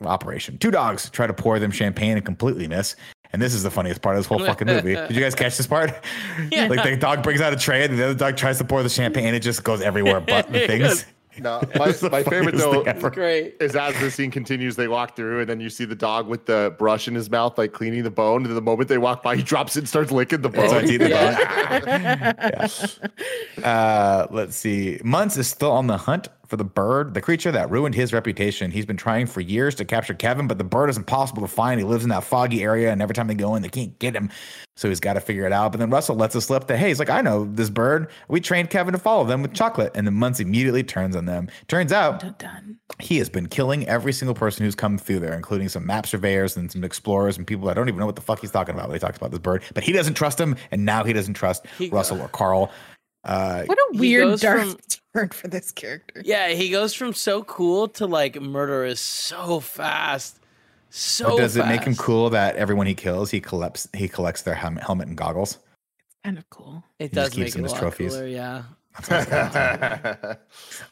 operation. 0.03 0.59
Two 0.59 0.71
dogs 0.71 1.09
try 1.11 1.27
to 1.27 1.33
pour 1.33 1.59
them 1.59 1.71
champagne 1.71 2.17
and 2.17 2.25
completely 2.25 2.69
miss. 2.69 2.97
And 3.33 3.41
this 3.43 3.55
is 3.55 3.63
the 3.63 3.71
funniest 3.71 4.03
part 4.03 4.17
of 4.17 4.21
this 4.21 4.27
whole 4.27 4.39
fucking 4.47 4.67
movie. 4.67 4.95
Did 4.95 5.13
you 5.13 5.21
guys 5.21 5.35
catch 5.35 5.57
this 5.57 5.67
part? 5.67 5.93
Yeah. 6.51 6.69
Like 6.69 6.83
the 6.83 6.97
dog 6.97 7.23
brings 7.23 7.41
out 7.41 7.53
a 7.53 7.57
tray 7.57 7.85
and 7.85 7.99
the 7.99 8.05
other 8.05 8.15
dog 8.15 8.37
tries 8.37 8.59
to 8.59 8.65
pour 8.65 8.83
the 8.83 8.89
champagne 8.89 9.27
and 9.27 9.37
it 9.37 9.41
just 9.41 9.65
goes 9.65 9.81
everywhere 9.81 10.21
but 10.21 10.53
the 10.53 10.61
things. 10.67 11.07
No, 11.39 11.61
my, 11.77 11.95
my 12.11 12.23
favorite 12.23 12.57
though 12.57 12.83
great. 13.11 13.57
is 13.61 13.77
as 13.77 13.99
the 14.01 14.11
scene 14.11 14.31
continues, 14.31 14.77
they 14.77 14.89
walk 14.89 15.17
through 15.17 15.41
and 15.41 15.49
then 15.49 15.61
you 15.61 15.69
see 15.69 15.85
the 15.85 15.95
dog 15.95 16.27
with 16.29 16.47
the 16.47 16.75
brush 16.79 17.09
in 17.09 17.15
his 17.15 17.31
mouth, 17.31 17.59
like 17.59 17.73
cleaning 17.73 18.03
the 18.03 18.11
bone. 18.11 18.45
And 18.45 18.57
the 18.57 18.61
moment 18.61 18.89
they 18.89 18.99
walk 18.99 19.23
by, 19.23 19.37
he 19.37 19.43
drops 19.43 19.77
it 19.77 19.81
and 19.81 19.89
starts 19.89 20.11
licking 20.11 20.43
the 20.43 20.49
bone. 20.49 20.87
The 20.87 21.09
yeah. 21.09 21.81
bone. 21.81 22.71
yeah. 23.59 23.69
uh, 23.69 24.27
let's 24.31 24.57
see. 24.57 25.01
Muntz 25.05 25.37
is 25.37 25.49
still 25.49 25.73
on 25.73 25.87
the 25.87 25.99
hunt 25.99 26.29
for 26.47 26.57
the 26.57 26.65
bird, 26.65 27.15
the 27.15 27.21
creature 27.21 27.53
that 27.53 27.71
ruined 27.71 27.95
his 27.95 28.13
reputation. 28.13 28.71
He's 28.71 28.87
been 28.87 28.97
trying 28.97 29.27
for 29.27 29.41
years 29.41 29.75
to 29.77 29.85
capture 29.85 30.15
Kevin, 30.15 30.47
but 30.47 30.59
the 30.59 30.65
bird 30.65 30.91
is 30.91 30.97
impossible 30.97 31.43
to 31.43 31.49
find. 31.49 31.81
He 31.81 31.85
lives 31.85 32.05
in 32.05 32.11
that 32.11 32.25
foggy 32.25 32.63
area, 32.63 32.93
and 32.93 33.03
every 33.03 33.15
time 33.15 33.27
they 33.27 33.35
go 33.35 33.55
in, 33.55 33.63
they 33.63 33.69
can't 33.69 33.99
get 33.99 34.15
him. 34.15 34.31
So 34.77 34.91
he's 34.91 35.01
got 35.01 35.15
to 35.15 35.21
figure 35.21 35.47
it 35.47 35.53
out. 35.53 35.73
But 35.73 35.79
then 35.79 35.89
Russell 35.89 36.17
lets 36.17 36.37
us 36.37 36.47
slip 36.47 36.67
that, 36.67 36.77
hey, 36.77 36.89
he's 36.89 36.99
like, 36.99 37.09
I 37.09 37.23
know 37.23 37.47
this 37.51 37.71
bird. 37.71 38.11
We 38.29 38.41
trained 38.41 38.69
Kevin 38.69 38.93
to 38.93 38.99
follow 38.99 39.25
them 39.25 39.41
with 39.41 39.55
chocolate. 39.55 39.93
And 39.95 40.07
then 40.07 40.15
Muntz 40.15 40.39
immediately 40.39 40.83
turns 40.83 41.17
on 41.17 41.25
them. 41.25 41.49
Turns 41.67 41.93
out 41.93 42.21
dun, 42.21 42.35
dun. 42.39 42.79
he 42.99 43.17
has 43.17 43.31
been 43.31 43.47
killing 43.49 43.89
every 43.89 44.13
single 44.13 44.35
person 44.35 44.67
who's 44.67 44.75
come 44.75 44.99
through 44.99 45.21
there, 45.21 45.33
including 45.33 45.71
some 45.71 45.87
map 45.87 46.07
surveyors 46.07 46.59
and 46.59 46.71
some 46.71 46.85
explorers 46.85 47.39
and 47.39 47.47
people 47.47 47.67
that 47.69 47.75
don't 47.75 47.89
even 47.89 47.99
know 47.99 48.07
what 48.07 48.17
the 48.17 48.23
fuck 48.23 48.41
he's 48.41 48.51
talking 48.51 48.75
about 48.75 48.89
when 48.89 48.97
he 48.97 49.01
talks 49.01 49.17
about 49.17 49.31
this 49.31 49.41
bird. 49.41 49.63
But 49.73 49.83
he 49.83 49.93
doesn't 49.93 50.15
trust 50.15 50.39
him, 50.39 50.57
and 50.71 50.85
now 50.85 51.05
he 51.05 51.15
doesn't 51.15 51.35
trust 51.35 51.65
he, 51.79 51.89
Russell 51.89 52.21
or 52.21 52.29
Carl. 52.29 52.71
Uh, 53.27 53.65
what 53.65 53.77
a 53.77 53.99
weird 53.99 54.39
dark 54.39 54.61
from, 54.61 54.79
turn 55.15 55.29
for 55.31 55.49
this 55.49 55.73
character. 55.73 56.23
Yeah, 56.25 56.49
he 56.51 56.71
goes 56.71 56.95
from 56.95 57.13
so 57.13 57.43
cool 57.43 57.89
to 57.89 58.07
like 58.07 58.41
murderous 58.41 59.01
so 59.01 59.59
fast. 59.59 60.39
So 60.91 61.31
but 61.31 61.39
does 61.39 61.57
fast. 61.57 61.67
it 61.67 61.69
make 61.69 61.83
him 61.83 61.97
cool 61.97 62.31
that 62.31 62.55
everyone 62.55 62.87
he 62.87 62.95
kills, 62.95 63.33
he 63.33 63.41
collects 63.41 63.89
he 63.93 64.07
collects 64.09 64.43
their 64.43 64.55
helmet, 64.55 64.85
helmet 64.85 65.09
and 65.09 65.17
goggles? 65.17 65.59
It's 65.99 66.17
kind 66.25 66.39
of 66.39 66.49
cool. 66.51 66.85
It 67.01 67.11
he 67.11 67.15
does 67.17 67.37
make 67.37 67.49
it 67.49 67.57
a 67.57 67.63
lot 67.63 67.77
trophies. 67.77 68.15
cooler. 68.15 68.29
Yeah. 68.29 68.63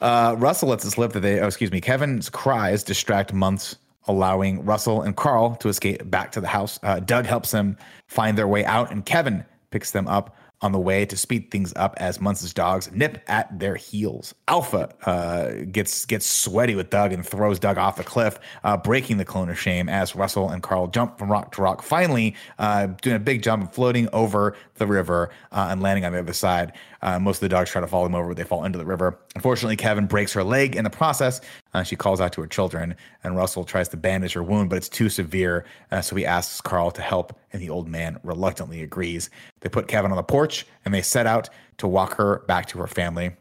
uh, 0.00 0.34
Russell 0.36 0.68
lets 0.68 0.84
it 0.84 0.90
slip 0.90 1.12
that 1.12 1.20
they, 1.20 1.40
oh, 1.40 1.46
excuse 1.46 1.72
me, 1.72 1.80
Kevin's 1.80 2.28
cries 2.28 2.82
distract 2.82 3.32
Muntz, 3.32 3.76
allowing 4.08 4.62
Russell 4.64 5.00
and 5.02 5.16
Carl 5.16 5.56
to 5.56 5.68
escape 5.68 6.10
back 6.10 6.32
to 6.32 6.40
the 6.40 6.48
house. 6.48 6.78
Uh, 6.82 7.00
Doug 7.00 7.24
helps 7.24 7.52
them 7.52 7.78
find 8.08 8.36
their 8.36 8.48
way 8.48 8.64
out, 8.64 8.90
and 8.90 9.06
Kevin 9.06 9.44
picks 9.70 9.92
them 9.92 10.06
up 10.06 10.36
on 10.64 10.72
the 10.72 10.78
way 10.78 11.04
to 11.04 11.14
speed 11.14 11.50
things 11.50 11.74
up 11.76 11.94
as 11.98 12.18
Muntz's 12.18 12.54
dogs 12.54 12.90
nip 12.90 13.22
at 13.28 13.56
their 13.58 13.76
heels. 13.76 14.34
Alpha 14.48 14.88
uh, 15.04 15.64
gets 15.70 16.06
gets 16.06 16.24
sweaty 16.24 16.74
with 16.74 16.88
Doug 16.88 17.12
and 17.12 17.24
throws 17.24 17.58
Doug 17.58 17.76
off 17.76 17.96
the 17.96 18.02
cliff, 18.02 18.38
uh, 18.64 18.74
breaking 18.78 19.18
the 19.18 19.26
clone 19.26 19.50
of 19.50 19.60
shame 19.60 19.90
as 19.90 20.16
Russell 20.16 20.48
and 20.48 20.62
Carl 20.62 20.86
jump 20.86 21.18
from 21.18 21.30
rock 21.30 21.52
to 21.52 21.62
rock, 21.62 21.82
finally 21.82 22.34
uh, 22.58 22.86
doing 23.02 23.16
a 23.16 23.20
big 23.20 23.42
jump, 23.42 23.74
floating 23.74 24.08
over 24.14 24.56
the 24.76 24.86
river 24.86 25.28
uh, 25.52 25.68
and 25.70 25.82
landing 25.82 26.06
on 26.06 26.12
the 26.12 26.18
other 26.18 26.32
side. 26.32 26.72
Uh, 27.04 27.18
most 27.18 27.36
of 27.36 27.40
the 27.42 27.48
dogs 27.50 27.70
try 27.70 27.82
to 27.82 27.86
follow 27.86 28.04
them 28.04 28.14
over, 28.14 28.28
but 28.28 28.36
they 28.38 28.44
fall 28.44 28.64
into 28.64 28.78
the 28.78 28.84
river. 28.84 29.18
Unfortunately, 29.36 29.76
Kevin 29.76 30.06
breaks 30.06 30.32
her 30.32 30.42
leg 30.42 30.74
in 30.74 30.84
the 30.84 30.90
process. 30.90 31.42
Uh, 31.74 31.82
she 31.82 31.96
calls 31.96 32.18
out 32.18 32.32
to 32.32 32.40
her 32.40 32.46
children, 32.46 32.96
and 33.22 33.36
Russell 33.36 33.62
tries 33.64 33.88
to 33.90 33.98
bandage 33.98 34.32
her 34.32 34.42
wound, 34.42 34.70
but 34.70 34.76
it's 34.76 34.88
too 34.88 35.10
severe. 35.10 35.66
Uh, 35.92 36.00
so 36.00 36.16
he 36.16 36.24
asks 36.24 36.62
Carl 36.62 36.90
to 36.92 37.02
help, 37.02 37.38
and 37.52 37.60
the 37.60 37.68
old 37.68 37.86
man 37.88 38.18
reluctantly 38.22 38.82
agrees. 38.82 39.28
They 39.60 39.68
put 39.68 39.86
Kevin 39.86 40.10
on 40.10 40.16
the 40.16 40.22
porch, 40.22 40.66
and 40.84 40.94
they 40.94 41.02
set 41.02 41.26
out 41.26 41.50
to 41.78 41.86
walk 41.86 42.14
her 42.14 42.38
back 42.48 42.66
to 42.68 42.78
her 42.78 42.86
family 42.86 43.36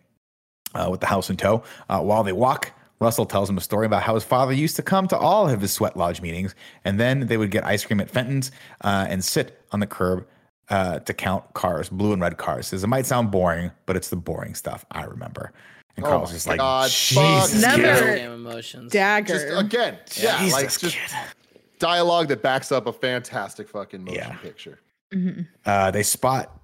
uh, 0.76 0.90
with 0.92 1.00
the 1.00 1.08
house 1.08 1.30
in 1.30 1.38
tow. 1.38 1.64
Uh, 1.88 2.02
while 2.02 2.24
they 2.24 2.34
walk, 2.34 2.74
Russell 3.00 3.26
tells 3.26 3.50
him 3.50 3.58
a 3.58 3.62
story 3.62 3.86
about 3.86 4.04
how 4.04 4.14
his 4.14 4.24
father 4.24 4.54
used 4.54 4.76
to 4.76 4.82
come 4.82 5.08
to 5.08 5.18
all 5.18 5.50
of 5.50 5.62
his 5.62 5.72
sweat 5.72 5.96
lodge 5.96 6.22
meetings, 6.22 6.54
and 6.84 7.00
then 7.00 7.28
they 7.28 7.38
would 7.38 7.52
get 7.52 7.66
ice 7.66 7.86
cream 7.86 8.02
at 8.02 8.10
Fenton's 8.10 8.52
uh, 8.82 9.06
and 9.10 9.24
sit 9.24 9.62
on 9.72 9.80
the 9.80 9.88
curb 9.88 10.26
uh, 10.70 11.00
to 11.00 11.14
count 11.14 11.54
cars, 11.54 11.90
blue 11.90 12.14
and 12.14 12.22
red 12.22 12.38
cars. 12.38 12.68
Says 12.68 12.84
it 12.84 12.88
might 12.88 13.06
sound 13.06 13.32
boring, 13.32 13.72
but 13.86 13.96
it's 13.96 14.10
the 14.10 14.16
boring 14.16 14.56
stuff 14.56 14.86
I 14.92 15.04
remember. 15.04 15.52
And 15.96 16.06
oh 16.06 16.10
Carl's 16.10 16.32
just 16.32 16.48
like, 16.48 16.58
God, 16.58 16.90
Jesus, 16.90 17.62
never 17.62 18.16
emotions. 18.34 18.92
Dagger. 18.92 19.34
Just, 19.34 19.66
again, 19.66 19.98
yeah, 20.16 20.40
Jesus, 20.40 20.54
like 20.54 20.80
just 20.80 20.96
kid. 20.96 21.18
dialogue 21.80 22.30
that 22.30 22.42
backs 22.42 22.72
up 22.72 22.88
a 22.88 22.94
fantastic 22.94 23.70
fucking 23.70 24.04
motion 24.04 24.22
yeah. 24.22 24.38
picture. 24.38 24.80
Mm-hmm. 25.14 25.42
Uh, 25.66 25.92
they 25.92 26.02
spot 26.02 26.60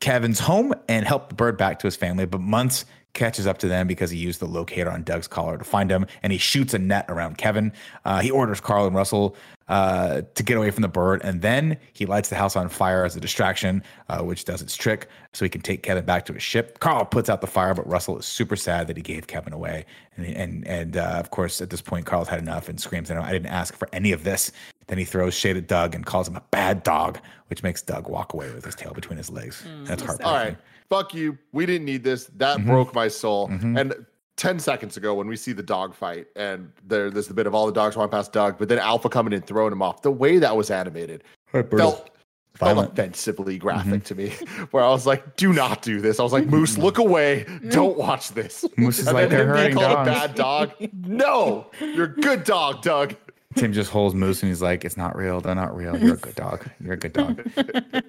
Kevin's 0.00 0.40
home 0.40 0.72
and 0.88 1.06
help 1.06 1.28
the 1.28 1.34
bird 1.34 1.58
back 1.58 1.78
to 1.80 1.86
his 1.86 1.96
family, 1.96 2.24
but 2.24 2.40
Muntz 2.40 2.86
catches 3.12 3.46
up 3.46 3.58
to 3.58 3.68
them 3.68 3.86
because 3.86 4.10
he 4.10 4.18
used 4.18 4.40
the 4.40 4.46
locator 4.46 4.90
on 4.90 5.02
Doug's 5.02 5.26
collar 5.28 5.58
to 5.58 5.64
find 5.64 5.90
him, 5.90 6.06
and 6.22 6.32
he 6.32 6.38
shoots 6.38 6.74
a 6.74 6.78
net 6.78 7.06
around 7.08 7.38
Kevin. 7.38 7.72
Uh, 8.04 8.20
he 8.20 8.30
orders 8.30 8.60
Carl 8.60 8.86
and 8.86 8.94
Russell 8.94 9.36
uh, 9.68 10.22
to 10.34 10.42
get 10.42 10.56
away 10.56 10.70
from 10.70 10.82
the 10.82 10.88
bird, 10.88 11.20
and 11.22 11.42
then 11.42 11.76
he 11.92 12.06
lights 12.06 12.28
the 12.28 12.36
house 12.36 12.56
on 12.56 12.68
fire 12.68 13.04
as 13.04 13.16
a 13.16 13.20
distraction, 13.20 13.82
uh, 14.08 14.20
which 14.22 14.44
does 14.44 14.62
its 14.62 14.76
trick, 14.76 15.08
so 15.32 15.44
he 15.44 15.48
can 15.48 15.60
take 15.60 15.82
Kevin 15.82 16.04
back 16.04 16.24
to 16.26 16.32
his 16.32 16.42
ship. 16.42 16.80
Carl 16.80 17.04
puts 17.04 17.28
out 17.28 17.40
the 17.40 17.46
fire, 17.46 17.74
but 17.74 17.86
Russell 17.88 18.18
is 18.18 18.26
super 18.26 18.56
sad 18.56 18.86
that 18.88 18.96
he 18.96 19.02
gave 19.02 19.26
Kevin 19.26 19.52
away, 19.52 19.84
and 20.16 20.26
and 20.26 20.66
and 20.66 20.96
uh, 20.96 21.16
of 21.18 21.30
course 21.30 21.60
at 21.60 21.70
this 21.70 21.80
point 21.80 22.06
Carl's 22.06 22.28
had 22.28 22.40
enough 22.40 22.68
and 22.68 22.80
screams, 22.80 23.10
"I 23.10 23.32
didn't 23.32 23.46
ask 23.46 23.76
for 23.76 23.88
any 23.92 24.12
of 24.12 24.24
this." 24.24 24.50
Then 24.88 24.98
he 24.98 25.04
throws 25.04 25.34
shade 25.34 25.56
at 25.56 25.68
Doug 25.68 25.94
and 25.94 26.04
calls 26.04 26.26
him 26.26 26.34
a 26.34 26.42
bad 26.50 26.82
dog, 26.82 27.20
which 27.46 27.62
makes 27.62 27.80
Doug 27.80 28.08
walk 28.08 28.32
away 28.34 28.52
with 28.52 28.64
his 28.64 28.74
tail 28.74 28.92
between 28.92 29.18
his 29.18 29.30
legs. 29.30 29.64
Mm, 29.64 29.86
That's 29.86 30.02
heartbreaking. 30.02 30.32
All 30.32 30.44
right 30.44 30.56
fuck 30.90 31.14
you. 31.14 31.38
We 31.52 31.64
didn't 31.64 31.86
need 31.86 32.04
this. 32.04 32.26
That 32.36 32.58
mm-hmm. 32.58 32.68
broke 32.68 32.94
my 32.94 33.08
soul. 33.08 33.48
Mm-hmm. 33.48 33.78
And 33.78 34.06
10 34.36 34.58
seconds 34.58 34.96
ago 34.96 35.14
when 35.14 35.28
we 35.28 35.36
see 35.36 35.52
the 35.52 35.62
dog 35.62 35.94
fight 35.94 36.26
and 36.34 36.72
there, 36.86 37.10
there's 37.10 37.28
the 37.28 37.34
bit 37.34 37.46
of 37.46 37.54
all 37.54 37.66
the 37.66 37.72
dogs 37.72 37.96
walking 37.96 38.10
past 38.10 38.32
Doug, 38.32 38.58
but 38.58 38.68
then 38.68 38.78
Alpha 38.78 39.08
coming 39.08 39.32
in 39.32 39.42
throwing 39.42 39.72
him 39.72 39.82
off. 39.82 40.02
The 40.02 40.10
way 40.10 40.38
that 40.38 40.56
was 40.56 40.70
animated 40.70 41.24
felt, 41.52 42.10
felt 42.54 42.90
offensively 42.90 43.58
graphic 43.58 44.02
mm-hmm. 44.02 44.04
to 44.04 44.14
me, 44.14 44.30
where 44.70 44.82
I 44.82 44.88
was 44.88 45.06
like, 45.06 45.36
do 45.36 45.52
not 45.52 45.82
do 45.82 46.00
this. 46.00 46.18
I 46.18 46.22
was 46.22 46.32
like, 46.32 46.46
Moose, 46.46 46.78
look 46.78 46.98
away. 46.98 47.46
Don't 47.68 47.98
watch 47.98 48.30
this. 48.30 48.64
Moose 48.78 48.98
is 48.98 49.08
and 49.08 49.14
like, 49.14 49.28
they're 49.28 49.46
hurting 49.46 49.76
dogs. 49.76 50.08
a 50.08 50.10
bad 50.10 50.34
dog. 50.34 50.72
no, 51.06 51.70
you're 51.80 52.06
a 52.06 52.20
good 52.20 52.44
dog, 52.44 52.82
Doug. 52.82 53.14
Tim 53.56 53.72
just 53.72 53.90
holds 53.90 54.14
Moose 54.14 54.42
and 54.42 54.48
he's 54.50 54.62
like, 54.62 54.84
"It's 54.84 54.96
not 54.96 55.16
real. 55.16 55.40
They're 55.40 55.54
not 55.56 55.76
real. 55.76 55.98
You're 55.98 56.14
a 56.14 56.18
good 56.18 56.36
dog. 56.36 56.68
You're 56.80 56.94
a 56.94 56.96
good 56.96 57.12
dog." 57.12 57.42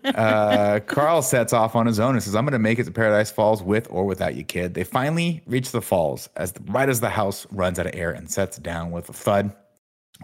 Uh, 0.03 0.79
Carl 0.81 1.21
sets 1.21 1.51
off 1.53 1.75
on 1.75 1.85
his 1.87 1.99
own 1.99 2.13
and 2.15 2.23
says, 2.23 2.35
"I'm 2.35 2.43
going 2.43 2.51
to 2.51 2.59
make 2.59 2.77
it 2.77 2.83
to 2.83 2.91
Paradise 2.91 3.31
Falls 3.31 3.63
with 3.63 3.87
or 3.89 4.05
without 4.05 4.35
you, 4.35 4.43
kid." 4.43 4.73
They 4.73 4.83
finally 4.83 5.41
reach 5.47 5.71
the 5.71 5.81
falls 5.81 6.29
as 6.35 6.51
the, 6.51 6.61
right 6.71 6.89
as 6.89 6.99
the 6.99 7.09
house 7.09 7.47
runs 7.51 7.79
out 7.79 7.87
of 7.87 7.95
air 7.95 8.11
and 8.11 8.29
sets 8.29 8.57
down 8.57 8.91
with 8.91 9.09
a 9.09 9.13
thud. 9.13 9.51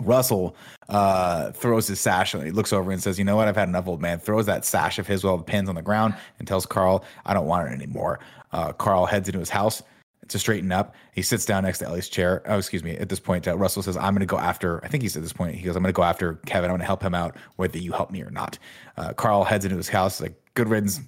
Russell 0.02 0.56
uh, 0.90 1.52
throws 1.54 1.88
his 1.88 2.00
sash 2.00 2.34
and 2.34 2.44
he 2.44 2.52
looks 2.52 2.72
over 2.72 2.92
and 2.92 3.02
says, 3.02 3.18
"You 3.18 3.26
know 3.26 3.38
what? 3.38 3.48
I've 3.48 3.56
had 3.56 3.70
enough, 3.70 3.88
old 3.88 4.02
man." 4.02 4.20
Throws 4.20 4.46
that 4.46 4.66
sash 4.66 5.00
of 5.00 5.08
his 5.08 5.24
with 5.24 5.32
all 5.32 5.38
the 5.38 5.44
pins 5.44 5.70
on 5.70 5.76
the 5.76 5.82
ground 5.82 6.14
and 6.38 6.48
tells 6.48 6.66
Carl, 6.68 7.04
"I 7.26 7.34
don't 7.34 7.48
want 7.48 7.70
it 7.70 7.74
anymore." 7.74 8.20
Uh, 8.52 8.72
Carl 8.74 9.06
heads 9.08 9.28
into 9.28 9.40
his 9.40 9.50
house 9.50 9.82
to 10.30 10.40
straighten 10.40 10.72
up. 10.72 10.96
He 11.14 11.22
sits 11.22 11.46
down 11.46 11.64
next 11.64 11.80
to 11.80 11.86
Ellie's 11.86 12.10
chair. 12.10 12.42
Oh, 12.46 12.58
excuse 12.58 12.84
me. 12.84 12.98
At 12.98 13.10
this 13.10 13.20
point, 13.20 13.48
uh, 13.48 13.58
Russell 13.58 13.84
says, 13.84 13.98
I'm 13.98 14.14
going 14.14 14.20
to 14.20 14.26
go 14.26 14.38
after, 14.38 14.84
I 14.84 14.88
think 14.88 15.04
he's 15.04 15.16
at 15.16 15.24
this 15.24 15.34
point, 15.34 15.56
he 15.56 15.64
goes, 15.64 15.76
I'm 15.76 15.84
going 15.84 15.94
to 15.94 15.98
go 15.98 16.04
after 16.04 16.36
Kevin. 16.46 16.70
I'm 16.70 16.74
going 16.74 16.82
to 16.82 16.86
help 16.86 17.02
him 17.02 17.16
out, 17.16 17.36
whether 17.56 17.78
you 17.78 17.92
help 17.92 18.12
me 18.12 18.22
or 18.22 18.32
not. 18.32 18.58
Uh, 18.98 19.14
Carl 19.14 19.44
heads 19.44 19.66
into 19.66 19.78
his 19.78 19.90
house, 19.90 20.22
like, 20.22 20.36
good 20.54 20.70
riddance, 20.70 21.00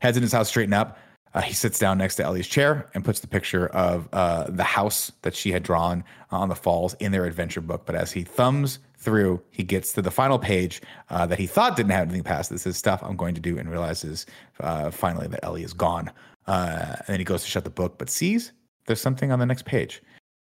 heads 0.00 0.16
into 0.16 0.26
his 0.26 0.32
house, 0.32 0.48
straighten 0.48 0.74
up. 0.74 0.98
Uh, 1.34 1.42
he 1.42 1.52
sits 1.52 1.78
down 1.78 1.98
next 1.98 2.16
to 2.16 2.24
Ellie's 2.24 2.48
chair 2.48 2.88
and 2.94 3.04
puts 3.04 3.20
the 3.20 3.26
picture 3.26 3.66
of 3.68 4.08
uh, 4.12 4.44
the 4.48 4.64
house 4.64 5.12
that 5.22 5.36
she 5.36 5.52
had 5.52 5.62
drawn 5.62 6.02
on 6.30 6.48
the 6.48 6.54
falls 6.54 6.94
in 6.94 7.12
their 7.12 7.26
adventure 7.26 7.60
book. 7.60 7.84
But 7.84 7.94
as 7.94 8.10
he 8.10 8.24
thumbs 8.24 8.78
through, 8.96 9.42
he 9.50 9.62
gets 9.62 9.92
to 9.92 10.02
the 10.02 10.10
final 10.10 10.38
page 10.38 10.80
uh, 11.10 11.26
that 11.26 11.38
he 11.38 11.46
thought 11.46 11.76
didn't 11.76 11.92
have 11.92 12.08
anything 12.08 12.24
past. 12.24 12.50
This 12.50 12.66
is 12.66 12.78
stuff 12.78 13.02
I'm 13.04 13.16
going 13.16 13.34
to 13.34 13.40
do 13.42 13.58
and 13.58 13.70
realizes 13.70 14.24
uh, 14.60 14.90
finally 14.90 15.28
that 15.28 15.44
Ellie 15.44 15.62
is 15.62 15.74
gone. 15.74 16.10
Uh, 16.48 16.96
and 16.98 17.06
then 17.06 17.20
he 17.20 17.24
goes 17.24 17.44
to 17.44 17.48
shut 17.48 17.62
the 17.62 17.70
book, 17.70 17.98
but 17.98 18.10
sees 18.10 18.52
there's 18.86 19.00
something 19.00 19.30
on 19.30 19.38
the 19.38 19.46
next 19.46 19.64
page. 19.64 20.02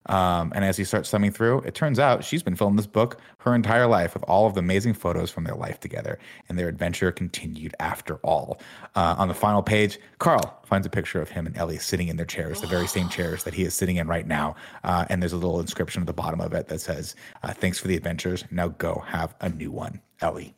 Um, 0.07 0.51
and 0.53 0.65
as 0.65 0.75
he 0.75 0.83
starts 0.83 1.09
thumbing 1.09 1.31
through, 1.31 1.59
it 1.59 1.75
turns 1.75 1.97
out 1.97 2.23
she's 2.23 2.43
been 2.43 2.55
filming 2.55 2.75
this 2.75 2.87
book 2.87 3.19
her 3.39 3.55
entire 3.55 3.87
life 3.87 4.13
with 4.13 4.23
all 4.23 4.45
of 4.45 4.53
the 4.53 4.59
amazing 4.59 4.93
photos 4.93 5.31
from 5.31 5.45
their 5.45 5.55
life 5.55 5.79
together. 5.79 6.19
And 6.49 6.59
their 6.59 6.67
adventure 6.67 7.11
continued 7.11 7.73
after 7.79 8.15
all. 8.17 8.59
Uh, 8.95 9.15
on 9.17 9.29
the 9.29 9.33
final 9.33 9.63
page, 9.63 9.99
Carl 10.19 10.59
finds 10.65 10.85
a 10.85 10.89
picture 10.89 11.21
of 11.21 11.29
him 11.29 11.45
and 11.45 11.57
Ellie 11.57 11.77
sitting 11.77 12.09
in 12.09 12.17
their 12.17 12.25
chairs, 12.25 12.59
the 12.59 12.67
very 12.67 12.87
same 12.87 13.07
chairs 13.17 13.43
that 13.45 13.53
he 13.53 13.63
is 13.63 13.73
sitting 13.73 13.95
in 13.95 14.07
right 14.07 14.27
now. 14.27 14.55
Uh, 14.83 15.05
and 15.09 15.21
there's 15.21 15.33
a 15.33 15.37
little 15.37 15.59
inscription 15.59 16.01
at 16.01 16.07
the 16.07 16.13
bottom 16.13 16.41
of 16.41 16.53
it 16.53 16.67
that 16.67 16.81
says, 16.81 17.15
uh, 17.43 17.53
Thanks 17.53 17.79
for 17.79 17.87
the 17.87 17.95
adventures. 17.95 18.43
Now 18.51 18.69
go 18.69 19.03
have 19.07 19.35
a 19.39 19.49
new 19.49 19.71
one, 19.71 20.01
Ellie. 20.19 20.53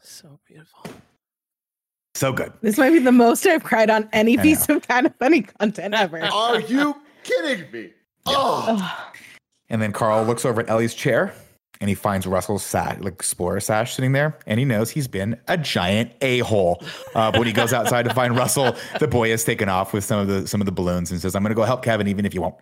So 0.00 0.40
beautiful. 0.46 0.90
So 2.18 2.32
good. 2.32 2.52
This 2.62 2.76
might 2.76 2.90
be 2.90 2.98
the 2.98 3.12
most 3.12 3.46
I've 3.46 3.62
cried 3.62 3.90
on 3.90 4.08
any 4.12 4.36
piece 4.36 4.68
of 4.68 4.82
kind 4.88 5.06
of 5.06 5.14
funny 5.20 5.42
content 5.42 5.94
ever. 5.94 6.20
Are 6.32 6.58
you 6.58 6.96
kidding 7.22 7.70
me? 7.70 7.92
Yeah. 8.26 8.34
Oh. 8.36 9.04
And 9.70 9.82
then 9.82 9.92
Carl 9.92 10.24
looks 10.24 10.46
over 10.46 10.62
at 10.62 10.70
Ellie's 10.70 10.94
chair 10.94 11.34
and 11.78 11.90
he 11.90 11.94
finds 11.94 12.26
Russell's 12.26 12.64
sash, 12.64 12.98
like 13.00 13.12
explorer 13.12 13.60
sash 13.60 13.94
sitting 13.94 14.12
there, 14.12 14.38
and 14.46 14.58
he 14.58 14.64
knows 14.64 14.88
he's 14.88 15.06
been 15.06 15.38
a 15.46 15.58
giant 15.58 16.10
a 16.22 16.38
hole. 16.38 16.82
Uh, 17.14 17.30
but 17.30 17.38
when 17.38 17.46
he 17.46 17.52
goes 17.52 17.74
outside 17.74 18.04
to 18.04 18.14
find 18.14 18.34
Russell, 18.34 18.74
the 18.98 19.06
boy 19.06 19.28
has 19.28 19.44
taken 19.44 19.68
off 19.68 19.92
with 19.92 20.04
some 20.04 20.20
of 20.20 20.26
the 20.26 20.48
some 20.48 20.62
of 20.62 20.64
the 20.64 20.72
balloons 20.72 21.10
and 21.10 21.20
says, 21.20 21.36
"I'm 21.36 21.42
going 21.42 21.50
to 21.50 21.54
go 21.54 21.64
help 21.64 21.84
Kevin, 21.84 22.08
even 22.08 22.24
if 22.24 22.32
you 22.32 22.40
won't." 22.40 22.54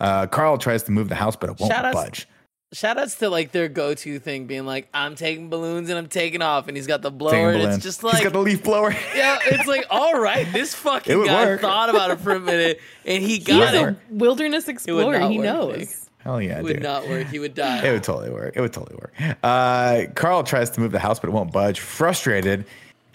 Uh, 0.00 0.26
Carl 0.28 0.56
tries 0.56 0.82
to 0.84 0.92
move 0.92 1.10
the 1.10 1.14
house, 1.14 1.36
but 1.36 1.50
it 1.50 1.60
won't 1.60 1.70
Shout 1.70 1.92
budge 1.92 2.20
shout 2.20 2.35
outs 2.84 3.16
to 3.16 3.30
like 3.30 3.52
their 3.52 3.68
go-to 3.68 4.18
thing 4.18 4.46
being 4.46 4.66
like 4.66 4.88
i'm 4.92 5.14
taking 5.14 5.48
balloons 5.48 5.88
and 5.88 5.98
i'm 5.98 6.08
taking 6.08 6.42
off 6.42 6.68
and 6.68 6.76
he's 6.76 6.86
got 6.86 7.00
the 7.00 7.10
blower 7.10 7.52
and 7.52 7.62
it's 7.62 7.82
just 7.82 8.02
like 8.02 8.16
he's 8.16 8.24
got 8.24 8.32
the 8.32 8.40
leaf 8.40 8.62
blower 8.62 8.90
yeah 9.14 9.38
it's 9.46 9.66
like 9.66 9.86
all 9.88 10.18
right 10.18 10.52
this 10.52 10.74
fucking 10.86 11.24
guy 11.24 11.44
work. 11.46 11.60
thought 11.60 11.88
about 11.88 12.10
it 12.10 12.18
for 12.20 12.32
a 12.32 12.40
minute 12.40 12.80
and 13.06 13.22
he 13.22 13.38
got 13.38 13.74
it 13.74 13.96
wilderness 14.10 14.68
explorer 14.68 15.20
he 15.28 15.38
work, 15.38 15.44
knows 15.44 16.02
Hell 16.26 16.42
yeah, 16.42 16.58
it 16.58 16.64
would 16.64 16.72
dude. 16.72 16.82
not 16.82 17.06
work. 17.08 17.28
He 17.28 17.38
would 17.38 17.54
die. 17.54 17.86
It 17.86 17.92
would 17.92 18.02
totally 18.02 18.30
work. 18.30 18.56
It 18.56 18.60
would 18.60 18.72
totally 18.72 18.96
work. 18.96 19.14
Uh, 19.44 20.06
Carl 20.16 20.42
tries 20.42 20.70
to 20.70 20.80
move 20.80 20.90
the 20.90 20.98
house, 20.98 21.20
but 21.20 21.28
it 21.28 21.32
won't 21.32 21.52
budge. 21.52 21.78
Frustrated, 21.78 22.66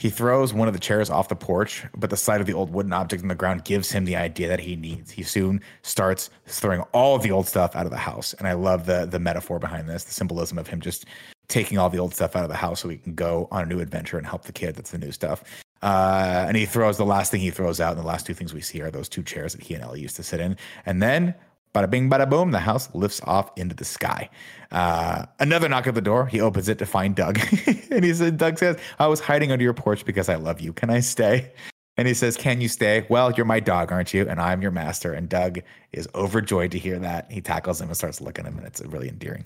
He 0.01 0.09
throws 0.09 0.51
one 0.51 0.67
of 0.67 0.73
the 0.73 0.79
chairs 0.79 1.11
off 1.11 1.29
the 1.29 1.35
porch, 1.35 1.85
but 1.95 2.09
the 2.09 2.17
sight 2.17 2.41
of 2.41 2.47
the 2.47 2.53
old 2.53 2.73
wooden 2.73 2.91
object 2.91 3.21
on 3.21 3.27
the 3.27 3.35
ground 3.35 3.65
gives 3.65 3.91
him 3.91 4.05
the 4.05 4.15
idea 4.15 4.47
that 4.47 4.59
he 4.59 4.75
needs. 4.75 5.11
He 5.11 5.21
soon 5.21 5.61
starts 5.83 6.31
throwing 6.47 6.81
all 6.91 7.15
of 7.15 7.21
the 7.21 7.29
old 7.29 7.47
stuff 7.47 7.75
out 7.75 7.85
of 7.85 7.91
the 7.91 7.97
house. 7.97 8.33
And 8.33 8.47
I 8.47 8.53
love 8.53 8.87
the 8.87 9.05
the 9.05 9.19
metaphor 9.19 9.59
behind 9.59 9.87
this, 9.87 10.03
the 10.03 10.11
symbolism 10.11 10.57
of 10.57 10.65
him 10.65 10.81
just 10.81 11.05
taking 11.49 11.77
all 11.77 11.87
the 11.87 11.99
old 11.99 12.15
stuff 12.15 12.35
out 12.35 12.41
of 12.41 12.49
the 12.49 12.55
house 12.55 12.79
so 12.79 12.89
he 12.89 12.97
can 12.97 13.13
go 13.13 13.47
on 13.51 13.61
a 13.61 13.65
new 13.67 13.79
adventure 13.79 14.17
and 14.17 14.25
help 14.25 14.45
the 14.45 14.51
kid. 14.51 14.73
That's 14.73 14.89
the 14.89 14.97
new 14.97 15.11
stuff. 15.11 15.43
Uh, 15.83 16.45
and 16.47 16.57
he 16.57 16.65
throws 16.65 16.97
the 16.97 17.05
last 17.05 17.29
thing 17.29 17.39
he 17.39 17.51
throws 17.51 17.79
out, 17.79 17.91
and 17.91 17.99
the 17.99 18.07
last 18.07 18.25
two 18.25 18.33
things 18.33 18.55
we 18.55 18.61
see 18.61 18.81
are 18.81 18.89
those 18.89 19.07
two 19.07 19.21
chairs 19.21 19.53
that 19.53 19.61
he 19.61 19.75
and 19.75 19.83
Ellie 19.83 20.01
used 20.01 20.15
to 20.15 20.23
sit 20.23 20.39
in. 20.39 20.57
And 20.87 20.99
then 20.99 21.35
Bada 21.73 21.89
bing, 21.89 22.09
bada 22.09 22.29
boom. 22.29 22.51
The 22.51 22.59
house 22.59 22.93
lifts 22.93 23.21
off 23.23 23.51
into 23.57 23.75
the 23.75 23.85
sky. 23.85 24.29
Uh, 24.71 25.25
another 25.39 25.69
knock 25.69 25.87
at 25.87 25.95
the 25.95 26.01
door. 26.01 26.25
He 26.25 26.41
opens 26.41 26.67
it 26.67 26.77
to 26.79 26.85
find 26.85 27.15
Doug. 27.15 27.39
and 27.91 28.03
he 28.03 28.13
said, 28.13 28.37
Doug 28.37 28.57
says, 28.57 28.77
I 28.99 29.07
was 29.07 29.19
hiding 29.19 29.51
under 29.51 29.63
your 29.63 29.73
porch 29.73 30.05
because 30.05 30.27
I 30.29 30.35
love 30.35 30.59
you. 30.59 30.73
Can 30.73 30.89
I 30.89 30.99
stay? 30.99 31.51
And 31.97 32.07
he 32.07 32.13
says, 32.13 32.37
Can 32.37 32.61
you 32.61 32.67
stay? 32.67 33.05
Well, 33.09 33.31
you're 33.31 33.45
my 33.45 33.59
dog, 33.59 33.91
aren't 33.91 34.13
you? 34.13 34.27
And 34.27 34.39
I'm 34.39 34.61
your 34.61 34.71
master. 34.71 35.13
And 35.13 35.29
Doug 35.29 35.59
is 35.91 36.07
overjoyed 36.15 36.71
to 36.71 36.79
hear 36.79 36.97
that. 36.99 37.31
He 37.31 37.41
tackles 37.41 37.79
him 37.79 37.87
and 37.87 37.97
starts 37.97 38.21
licking 38.21 38.45
him, 38.45 38.57
and 38.57 38.65
it's 38.65 38.81
really 38.81 39.09
endearing. 39.09 39.45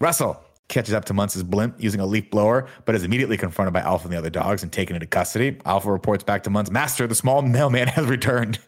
Russell, 0.00 0.42
catches 0.72 0.94
up 0.94 1.04
to 1.04 1.14
Muntz's 1.14 1.44
blimp 1.44 1.76
using 1.78 2.00
a 2.00 2.06
leaf 2.06 2.30
blower, 2.30 2.66
but 2.84 2.94
is 2.94 3.04
immediately 3.04 3.36
confronted 3.36 3.72
by 3.72 3.80
Alpha 3.80 4.06
and 4.06 4.12
the 4.12 4.18
other 4.18 4.30
dogs 4.30 4.62
and 4.62 4.72
taken 4.72 4.96
into 4.96 5.06
custody. 5.06 5.56
Alpha 5.64 5.92
reports 5.92 6.24
back 6.24 6.42
to 6.44 6.50
Muntz, 6.50 6.70
Master, 6.70 7.06
the 7.06 7.14
small 7.14 7.42
mailman 7.42 7.86
has 7.96 8.06
returned. 8.06 8.58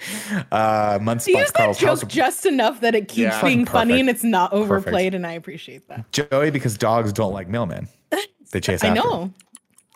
Uh, 0.52 0.98
Muntz 1.02 1.24
spots 1.24 1.50
Carl's 1.50 1.78
joke 1.78 2.02
house. 2.02 2.04
just 2.04 2.46
enough 2.46 2.80
that 2.82 2.94
it 2.94 3.08
keeps 3.08 3.34
yeah. 3.34 3.42
being 3.42 3.60
Perfect. 3.60 3.72
funny 3.72 4.00
and 4.00 4.08
it's 4.08 4.22
not 4.22 4.52
overplayed, 4.52 5.12
Perfect. 5.12 5.14
and 5.14 5.26
I 5.26 5.32
appreciate 5.32 5.88
that. 5.88 6.12
Joey, 6.12 6.50
because 6.50 6.76
dogs 6.78 7.12
don't 7.12 7.32
like 7.32 7.48
mailmen. 7.48 7.88
They 8.52 8.60
chase 8.60 8.84
I 8.84 8.88
after. 8.88 9.00
I 9.00 9.04
know. 9.04 9.32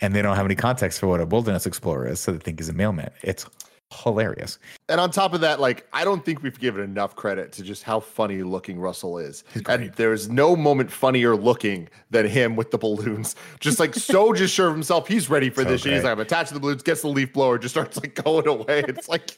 And 0.02 0.16
they 0.16 0.20
don't 0.20 0.34
have 0.34 0.44
any 0.44 0.56
context 0.56 0.98
for 0.98 1.06
what 1.06 1.20
a 1.20 1.26
wilderness 1.26 1.64
explorer 1.64 2.08
is, 2.08 2.18
so 2.18 2.32
they 2.32 2.38
think 2.38 2.58
he's 2.58 2.68
a 2.68 2.72
mailman. 2.72 3.10
It's 3.22 3.46
hilarious. 3.92 4.58
And 4.88 5.00
on 5.00 5.10
top 5.10 5.34
of 5.34 5.40
that, 5.40 5.60
like 5.60 5.86
I 5.92 6.04
don't 6.04 6.24
think 6.24 6.42
we've 6.42 6.58
given 6.58 6.82
enough 6.82 7.16
credit 7.16 7.52
to 7.52 7.62
just 7.62 7.82
how 7.82 8.00
funny 8.00 8.42
looking 8.42 8.78
Russell 8.78 9.18
is. 9.18 9.44
And 9.68 9.92
there's 9.94 10.28
no 10.28 10.56
moment 10.56 10.90
funnier 10.90 11.36
looking 11.36 11.88
than 12.10 12.26
him 12.26 12.56
with 12.56 12.70
the 12.70 12.78
balloons. 12.78 13.36
Just 13.60 13.80
like 13.80 13.94
so 13.94 14.32
just 14.34 14.54
sure 14.54 14.68
of 14.68 14.74
himself. 14.74 15.08
He's 15.08 15.30
ready 15.30 15.50
for 15.50 15.62
so 15.62 15.70
this. 15.70 15.82
Great. 15.82 15.94
He's 15.94 16.04
like, 16.04 16.12
I'm 16.12 16.20
attached 16.20 16.48
to 16.48 16.54
the 16.54 16.60
balloons, 16.60 16.82
gets 16.82 17.02
the 17.02 17.08
leaf 17.08 17.32
blower, 17.32 17.58
just 17.58 17.74
starts 17.74 17.96
like 17.96 18.14
going 18.22 18.46
away. 18.46 18.84
It's 18.86 19.08
like 19.08 19.36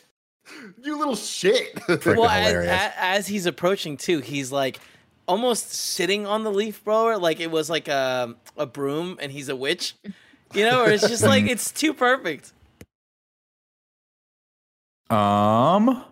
you 0.82 0.98
little 0.98 1.16
shit. 1.16 1.78
well, 1.88 2.24
as, 2.28 2.92
as 2.96 3.26
he's 3.26 3.46
approaching 3.46 3.96
too, 3.96 4.20
he's 4.20 4.50
like 4.50 4.80
almost 5.28 5.72
sitting 5.72 6.26
on 6.26 6.42
the 6.42 6.50
leaf 6.50 6.82
blower 6.82 7.16
like 7.16 7.38
it 7.38 7.52
was 7.52 7.70
like 7.70 7.86
a 7.86 8.34
a 8.56 8.66
broom 8.66 9.16
and 9.20 9.30
he's 9.30 9.48
a 9.48 9.56
witch. 9.56 9.94
You 10.52 10.68
know, 10.68 10.82
or 10.82 10.90
it's 10.90 11.06
just 11.06 11.22
like 11.22 11.44
mm. 11.44 11.50
it's 11.50 11.70
too 11.70 11.94
perfect. 11.94 12.52
Um, 15.10 16.04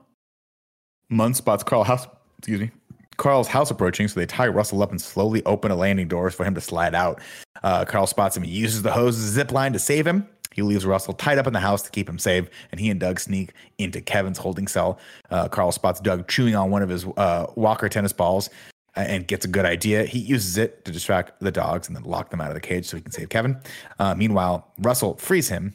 Muntz 1.09 1.38
spots 1.38 1.62
Carl 1.62 1.84
House. 1.84 2.07
Excuse 2.38 2.61
me. 2.61 2.70
Carl's 3.16 3.49
house 3.49 3.70
approaching, 3.70 4.07
so 4.07 4.20
they 4.20 4.26
tie 4.26 4.46
Russell 4.46 4.80
up 4.80 4.92
and 4.92 5.01
slowly 5.01 5.42
open 5.44 5.72
a 5.72 5.74
landing 5.74 6.07
doors 6.07 6.34
for 6.34 6.44
him 6.44 6.55
to 6.55 6.61
slide 6.61 6.94
out. 6.94 7.20
Uh, 7.64 7.84
Carl 7.84 8.07
spots 8.07 8.36
him. 8.36 8.44
He 8.44 8.53
uses 8.53 8.82
the 8.82 8.92
hose 8.92 9.16
zip 9.16 9.51
line 9.51 9.72
to 9.72 9.78
save 9.78 10.07
him. 10.07 10.28
He 10.53 10.62
leaves 10.62 10.86
Russell 10.86 11.14
tied 11.14 11.38
up 11.38 11.46
in 11.46 11.53
the 11.53 11.61
house 11.61 11.82
to 11.82 11.90
keep 11.90 12.09
him 12.09 12.18
safe, 12.18 12.49
and 12.70 12.80
he 12.80 12.90
and 12.90 12.99
Doug 12.99 13.18
sneak 13.18 13.53
into 13.78 14.01
Kevin's 14.01 14.38
holding 14.38 14.68
cell. 14.68 14.99
Uh, 15.30 15.49
Carl 15.49 15.72
spots 15.72 16.01
Doug 16.01 16.28
chewing 16.28 16.55
on 16.55 16.70
one 16.70 16.82
of 16.82 16.88
his 16.88 17.07
uh, 17.16 17.46
Walker 17.57 17.88
tennis 17.88 18.12
balls 18.12 18.51
and 18.94 19.26
gets 19.26 19.44
a 19.44 19.49
good 19.49 19.64
idea. 19.64 20.05
He 20.05 20.18
uses 20.18 20.57
it 20.57 20.84
to 20.84 20.92
distract 20.92 21.40
the 21.40 21.53
dogs 21.53 21.86
and 21.86 21.96
then 21.96 22.05
lock 22.05 22.30
them 22.30 22.40
out 22.40 22.49
of 22.49 22.55
the 22.55 22.61
cage 22.61 22.86
so 22.86 22.96
he 22.96 23.03
can 23.03 23.12
save 23.12 23.28
Kevin. 23.28 23.61
Uh, 23.99 24.14
meanwhile, 24.14 24.72
Russell 24.78 25.16
frees 25.16 25.49
him 25.49 25.74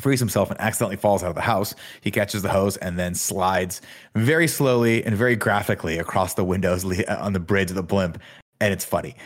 frees 0.00 0.20
himself 0.20 0.50
and 0.50 0.60
accidentally 0.60 0.96
falls 0.96 1.22
out 1.22 1.30
of 1.30 1.34
the 1.34 1.40
house. 1.40 1.74
He 2.00 2.10
catches 2.10 2.42
the 2.42 2.48
hose 2.48 2.76
and 2.78 2.98
then 2.98 3.14
slides 3.14 3.80
very 4.14 4.48
slowly 4.48 5.04
and 5.04 5.16
very 5.16 5.36
graphically 5.36 5.98
across 5.98 6.34
the 6.34 6.44
windows 6.44 6.84
on 7.08 7.32
the 7.32 7.40
bridge 7.40 7.70
of 7.70 7.76
the 7.76 7.82
blimp, 7.82 8.20
and 8.60 8.72
it's 8.72 8.84
funny. 8.84 9.16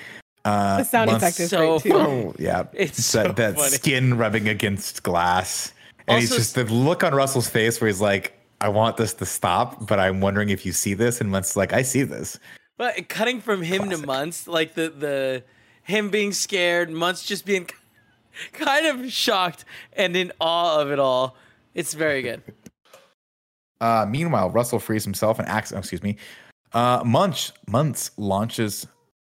Uh, 0.44 0.78
the 0.78 0.84
sound 0.84 1.10
effect 1.10 1.40
is 1.40 1.50
so 1.50 1.78
great 1.78 1.92
too. 1.92 2.34
Yeah, 2.38 2.64
it's 2.74 3.04
so 3.04 3.22
that, 3.22 3.36
that 3.36 3.58
skin 3.58 4.18
rubbing 4.18 4.48
against 4.48 5.02
glass, 5.02 5.72
and 6.06 6.16
also, 6.16 6.20
he's 6.20 6.30
just 6.30 6.54
the 6.54 6.64
look 6.64 7.02
on 7.02 7.14
Russell's 7.14 7.48
face 7.48 7.80
where 7.80 7.88
he's 7.88 8.00
like, 8.00 8.34
"I 8.60 8.68
want 8.68 8.98
this 8.98 9.14
to 9.14 9.26
stop, 9.26 9.86
but 9.86 9.98
I'm 9.98 10.20
wondering 10.20 10.50
if 10.50 10.66
you 10.66 10.72
see 10.72 10.92
this." 10.92 11.20
And 11.20 11.30
Muntz 11.30 11.56
like, 11.56 11.72
"I 11.72 11.82
see 11.82 12.02
this." 12.02 12.38
But 12.76 13.08
cutting 13.08 13.40
from 13.40 13.62
him 13.62 13.84
Classic. 13.84 14.00
to 14.00 14.06
Muntz, 14.06 14.48
like 14.48 14.74
the 14.74 14.90
the 14.90 15.44
him 15.82 16.10
being 16.10 16.32
scared, 16.32 16.90
Muntz 16.90 17.24
just 17.24 17.46
being 17.46 17.68
kind 18.52 18.86
of 18.86 19.10
shocked 19.12 19.64
and 19.92 20.16
in 20.16 20.32
awe 20.40 20.80
of 20.80 20.90
it 20.90 20.98
all. 20.98 21.36
It's 21.74 21.94
very 21.94 22.22
good. 22.22 22.42
Uh, 23.80 24.06
meanwhile, 24.08 24.48
Russell 24.48 24.78
frees 24.78 25.04
himself 25.04 25.38
and 25.38 25.46
acts. 25.46 25.70
Oh, 25.70 25.76
excuse 25.76 26.02
me. 26.02 26.16
Uh, 26.72 27.02
Munch 27.04 27.52
Muntz 27.68 28.12
launches 28.16 28.86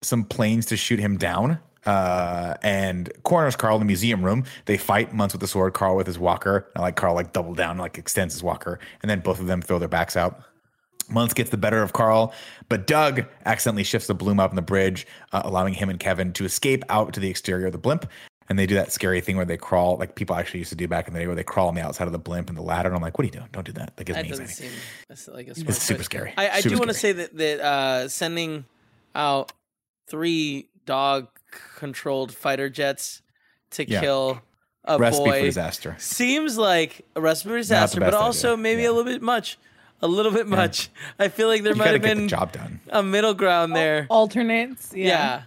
some 0.01 0.23
planes 0.23 0.65
to 0.67 0.77
shoot 0.77 0.99
him 0.99 1.17
down. 1.17 1.59
Uh, 1.85 2.55
and 2.63 3.11
corners 3.23 3.55
Carl 3.55 3.75
in 3.75 3.81
the 3.81 3.85
museum 3.85 4.23
room. 4.23 4.45
They 4.65 4.77
fight 4.77 5.13
Muntz 5.13 5.33
with 5.33 5.41
the 5.41 5.47
sword, 5.47 5.73
Carl 5.73 5.97
with 5.97 6.07
his 6.07 6.19
walker. 6.19 6.69
And 6.75 6.81
like 6.81 6.95
Carl 6.95 7.15
like 7.15 7.33
double 7.33 7.55
down, 7.55 7.77
like 7.77 7.97
extends 7.97 8.33
his 8.33 8.43
walker, 8.43 8.79
and 9.01 9.09
then 9.09 9.19
both 9.19 9.39
of 9.39 9.47
them 9.47 9.61
throw 9.61 9.79
their 9.79 9.89
backs 9.89 10.15
out. 10.15 10.41
Muntz 11.09 11.33
gets 11.33 11.49
the 11.49 11.57
better 11.57 11.81
of 11.81 11.93
Carl, 11.93 12.33
but 12.67 12.87
Doug 12.87 13.25
accidentally 13.45 13.83
shifts 13.83 14.07
the 14.07 14.13
bloom 14.13 14.39
up 14.39 14.51
in 14.51 14.57
the 14.57 14.61
bridge, 14.61 15.07
uh, 15.31 15.41
allowing 15.45 15.73
him 15.73 15.89
and 15.89 15.99
Kevin 15.99 16.33
to 16.33 16.45
escape 16.45 16.83
out 16.89 17.13
to 17.13 17.19
the 17.19 17.29
exterior 17.29 17.67
of 17.67 17.71
the 17.71 17.77
blimp 17.77 18.09
and 18.49 18.57
they 18.57 18.65
do 18.65 18.75
that 18.75 18.91
scary 18.91 19.21
thing 19.21 19.35
where 19.35 19.45
they 19.45 19.57
crawl, 19.57 19.97
like 19.97 20.15
people 20.15 20.35
actually 20.35 20.59
used 20.59 20.69
to 20.69 20.75
do 20.75 20.87
back 20.87 21.07
in 21.07 21.13
the 21.13 21.19
day, 21.19 21.27
where 21.27 21.35
they 21.35 21.43
crawl 21.43 21.67
on 21.67 21.75
the 21.75 21.81
outside 21.81 22.05
of 22.05 22.13
the 22.13 22.19
blimp 22.19 22.49
and 22.49 22.57
the 22.57 22.61
ladder. 22.61 22.87
And 22.87 22.95
I'm 22.95 23.01
like, 23.01 23.17
what 23.17 23.23
are 23.23 23.27
you 23.27 23.31
doing? 23.31 23.47
Don't 23.51 23.65
do 23.65 23.73
that. 23.73 23.95
That 23.97 24.05
gives 24.05 24.15
that 24.15 24.25
me 24.25 24.31
anxiety. 24.31 24.53
Seem, 24.53 25.33
like 25.33 25.47
it's 25.47 25.81
super 25.81 26.03
scary. 26.03 26.33
I, 26.37 26.49
I 26.49 26.59
super 26.61 26.75
do 26.75 26.79
want 26.79 26.89
to 26.89 26.93
say 26.93 27.11
that 27.11 27.35
that 27.37 27.59
uh, 27.59 28.07
sending 28.07 28.65
out 29.13 29.51
three 30.07 30.69
dog 30.85 31.27
controlled 31.75 32.33
fighter 32.33 32.69
jets 32.69 33.21
to 33.71 33.87
yeah. 33.87 33.99
kill 33.99 34.41
a 34.85 34.97
recipe 34.97 35.25
boy 35.25 35.39
for 35.39 35.45
disaster 35.45 35.95
seems 35.99 36.57
like 36.57 37.05
a 37.15 37.21
recipe 37.21 37.49
for 37.49 37.57
disaster, 37.57 37.99
but 37.99 38.13
also 38.13 38.53
idea. 38.53 38.63
maybe 38.63 38.81
yeah. 38.83 38.89
a 38.89 38.91
little 38.91 39.11
bit 39.11 39.21
much. 39.21 39.57
A 39.99 40.07
little 40.07 40.31
bit 40.31 40.47
much. 40.47 40.89
Yeah. 41.19 41.25
I 41.25 41.27
feel 41.29 41.47
like 41.47 41.63
there 41.63 41.73
you 41.73 41.77
might 41.79 41.87
have 41.87 42.03
been 42.03 42.23
the 42.23 42.27
job 42.27 42.51
done. 42.51 42.79
a 42.89 43.01
middle 43.01 43.33
ground 43.33 43.75
there. 43.75 44.05
Alternates. 44.09 44.93
yeah. 44.95 45.43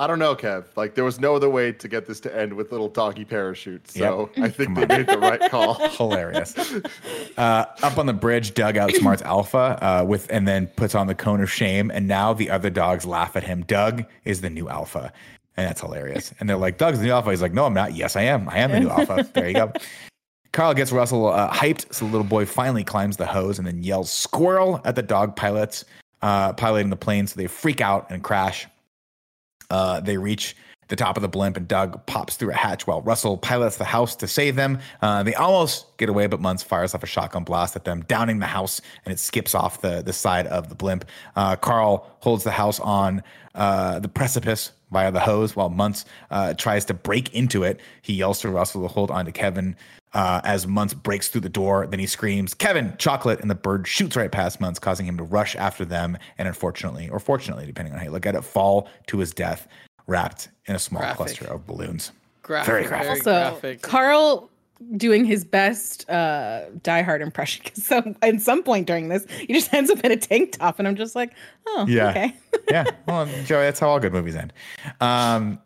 I 0.00 0.06
don't 0.06 0.18
know, 0.18 0.34
Kev. 0.34 0.64
Like 0.76 0.94
there 0.94 1.04
was 1.04 1.20
no 1.20 1.36
other 1.36 1.50
way 1.50 1.72
to 1.72 1.86
get 1.86 2.06
this 2.06 2.20
to 2.20 2.34
end 2.34 2.54
with 2.54 2.72
little 2.72 2.88
doggy 2.88 3.26
parachutes. 3.26 3.92
So 3.92 4.30
yep. 4.34 4.46
I 4.46 4.48
think 4.50 4.74
they 4.74 4.86
made 4.86 5.06
the 5.06 5.18
right 5.18 5.50
call. 5.50 5.74
Hilarious. 5.90 6.56
Uh, 7.36 7.66
up 7.82 7.98
on 7.98 8.06
the 8.06 8.14
bridge, 8.14 8.54
Doug 8.54 8.76
outsmarts 8.76 9.20
Alpha 9.20 9.78
uh, 9.82 10.02
with, 10.02 10.26
and 10.32 10.48
then 10.48 10.68
puts 10.68 10.94
on 10.94 11.06
the 11.06 11.14
cone 11.14 11.42
of 11.42 11.52
shame. 11.52 11.90
And 11.90 12.08
now 12.08 12.32
the 12.32 12.48
other 12.48 12.70
dogs 12.70 13.04
laugh 13.04 13.36
at 13.36 13.44
him. 13.44 13.62
Doug 13.64 14.06
is 14.24 14.40
the 14.40 14.48
new 14.48 14.70
Alpha, 14.70 15.12
and 15.58 15.68
that's 15.68 15.82
hilarious. 15.82 16.32
And 16.40 16.48
they're 16.48 16.56
like, 16.56 16.78
"Doug's 16.78 16.98
the 17.00 17.04
new 17.04 17.12
Alpha." 17.12 17.28
He's 17.28 17.42
like, 17.42 17.52
"No, 17.52 17.66
I'm 17.66 17.74
not. 17.74 17.92
Yes, 17.94 18.16
I 18.16 18.22
am. 18.22 18.48
I 18.48 18.56
am 18.56 18.70
the 18.70 18.80
new 18.80 18.88
Alpha." 18.88 19.28
There 19.34 19.48
you 19.48 19.54
go. 19.54 19.70
Carl 20.52 20.72
gets 20.72 20.92
Russell 20.92 21.26
uh, 21.26 21.52
hyped, 21.52 21.92
so 21.92 22.06
the 22.06 22.10
little 22.10 22.26
boy 22.26 22.46
finally 22.46 22.84
climbs 22.84 23.18
the 23.18 23.26
hose 23.26 23.58
and 23.58 23.66
then 23.66 23.82
yells 23.82 24.10
"squirrel" 24.10 24.80
at 24.86 24.96
the 24.96 25.02
dog 25.02 25.36
pilots 25.36 25.84
uh, 26.22 26.54
piloting 26.54 26.88
the 26.88 26.96
plane. 26.96 27.26
So 27.26 27.36
they 27.36 27.48
freak 27.48 27.82
out 27.82 28.10
and 28.10 28.22
crash. 28.22 28.66
Uh, 29.70 30.00
they 30.00 30.16
reach 30.16 30.56
the 30.88 30.96
top 30.96 31.16
of 31.16 31.22
the 31.22 31.28
blimp, 31.28 31.56
and 31.56 31.66
Doug 31.66 32.04
pops 32.06 32.36
through 32.36 32.50
a 32.50 32.54
hatch 32.54 32.86
while 32.86 33.00
Russell 33.02 33.38
pilots 33.38 33.76
the 33.76 33.84
house 33.84 34.14
to 34.16 34.26
save 34.26 34.56
them. 34.56 34.78
Uh, 35.00 35.22
they 35.22 35.34
almost 35.34 35.96
get 35.96 36.08
away, 36.08 36.26
but 36.26 36.40
Muntz 36.40 36.62
fires 36.62 36.94
off 36.94 37.02
a 37.02 37.06
shotgun 37.06 37.44
blast 37.44 37.76
at 37.76 37.84
them, 37.84 38.04
downing 38.08 38.40
the 38.40 38.46
house, 38.46 38.80
and 39.04 39.12
it 39.12 39.18
skips 39.18 39.54
off 39.54 39.80
the, 39.80 40.02
the 40.02 40.12
side 40.12 40.48
of 40.48 40.68
the 40.68 40.74
blimp. 40.74 41.04
Uh, 41.36 41.56
Carl 41.56 42.10
holds 42.18 42.44
the 42.44 42.50
house 42.50 42.80
on 42.80 43.22
uh, 43.54 44.00
the 44.00 44.08
precipice 44.08 44.72
via 44.90 45.12
the 45.12 45.20
hose 45.20 45.54
while 45.54 45.70
Muntz 45.70 46.04
uh, 46.32 46.54
tries 46.54 46.84
to 46.86 46.94
break 46.94 47.32
into 47.34 47.62
it. 47.62 47.80
He 48.02 48.14
yells 48.14 48.40
to 48.40 48.50
Russell 48.50 48.82
to 48.82 48.88
hold 48.88 49.12
on 49.12 49.24
to 49.26 49.32
Kevin. 49.32 49.76
Uh, 50.12 50.40
as 50.42 50.66
Muntz 50.66 50.92
breaks 50.92 51.28
through 51.28 51.42
the 51.42 51.48
door, 51.48 51.86
then 51.86 52.00
he 52.00 52.06
screams, 52.06 52.52
Kevin, 52.52 52.94
chocolate, 52.98 53.40
and 53.40 53.48
the 53.48 53.54
bird 53.54 53.86
shoots 53.86 54.16
right 54.16 54.32
past 54.32 54.60
Muntz, 54.60 54.80
causing 54.80 55.06
him 55.06 55.16
to 55.16 55.22
rush 55.22 55.54
after 55.54 55.84
them 55.84 56.18
and 56.36 56.48
unfortunately, 56.48 57.08
or 57.08 57.20
fortunately, 57.20 57.64
depending 57.64 57.92
on 57.92 57.98
how 58.00 58.06
you 58.06 58.10
look 58.10 58.26
at 58.26 58.34
it, 58.34 58.42
fall 58.42 58.88
to 59.06 59.18
his 59.18 59.32
death 59.32 59.68
wrapped 60.08 60.48
in 60.66 60.74
a 60.74 60.78
small 60.78 61.00
graphic. 61.00 61.16
cluster 61.16 61.44
of 61.46 61.66
balloons. 61.66 62.12
Graphic, 62.42 62.66
very 62.66 62.86
graphic. 62.86 63.22
Very 63.22 63.36
also, 63.36 63.50
graphic. 63.52 63.82
Carl 63.82 64.50
doing 64.96 65.26
his 65.26 65.44
best 65.44 66.08
uh 66.08 66.64
Die 66.82 67.02
Hard 67.02 67.20
impression 67.20 67.62
because 67.64 67.84
so 67.86 68.14
at 68.22 68.40
some 68.40 68.62
point 68.62 68.86
during 68.86 69.08
this 69.08 69.26
he 69.30 69.52
just 69.52 69.72
ends 69.74 69.90
up 69.90 70.00
in 70.00 70.10
a 70.10 70.16
tank 70.16 70.52
top 70.52 70.78
and 70.78 70.88
I'm 70.88 70.96
just 70.96 71.14
like 71.14 71.34
oh 71.66 71.86
yeah 71.86 72.10
okay 72.10 72.34
yeah 72.70 72.84
well 73.06 73.26
Joey 73.44 73.64
that's 73.64 73.78
how 73.78 73.90
all 73.90 74.00
good 74.00 74.12
movies 74.12 74.36
end 74.36 74.52
um 75.00 75.60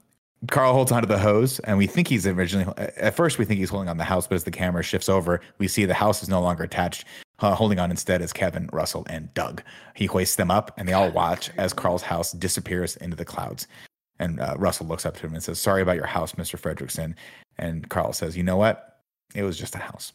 Carl 0.51 0.73
holds 0.73 0.93
onto 0.93 1.07
the 1.07 1.19
hose 1.19 1.59
and 1.61 1.79
we 1.79 1.87
think 1.87 2.09
he's 2.09 2.27
originally 2.27 2.73
at 2.79 3.15
first 3.15 3.39
we 3.39 3.45
think 3.45 3.59
he's 3.59 3.71
holding 3.71 3.89
on 3.89 3.97
the 3.97 4.05
house 4.05 4.27
but 4.27 4.35
as 4.35 4.45
the 4.45 4.51
camera 4.51 4.83
shifts 4.83 5.09
over 5.09 5.41
we 5.59 5.69
see 5.69 5.85
the 5.85 5.95
house 5.95 6.23
is 6.23 6.29
no 6.29 6.41
longer 6.41 6.65
attached 6.65 7.05
uh, 7.41 7.55
holding 7.55 7.79
on 7.79 7.91
instead 7.91 8.23
is 8.23 8.33
Kevin 8.33 8.69
Russell 8.73 9.07
and 9.09 9.33
Doug 9.35 9.63
he 9.95 10.07
hoists 10.07 10.37
them 10.37 10.51
up 10.51 10.73
and 10.77 10.89
they 10.89 10.93
all 10.93 11.11
watch 11.11 11.51
as 11.57 11.73
Carl's 11.73 12.03
house 12.03 12.33
disappears 12.33 12.97
into 12.97 13.17
the 13.17 13.25
clouds 13.25 13.67
and 14.19 14.41
uh, 14.41 14.55
Russell 14.59 14.87
looks 14.87 15.05
up 15.07 15.17
to 15.17 15.27
him 15.27 15.35
and 15.35 15.43
says, 15.43 15.59
Sorry 15.59 15.83
about 15.83 15.97
your 15.97 16.07
house, 16.07 16.33
Mr. 16.33 16.59
Fredricksen. 16.59 17.15
And 17.59 17.89
Carl 17.89 18.13
says, 18.13 18.37
You 18.37 18.43
know 18.43 18.57
what? 18.57 19.01
It 19.35 19.43
was 19.43 19.59
just 19.59 19.75
a 19.75 19.79
house. 19.79 20.13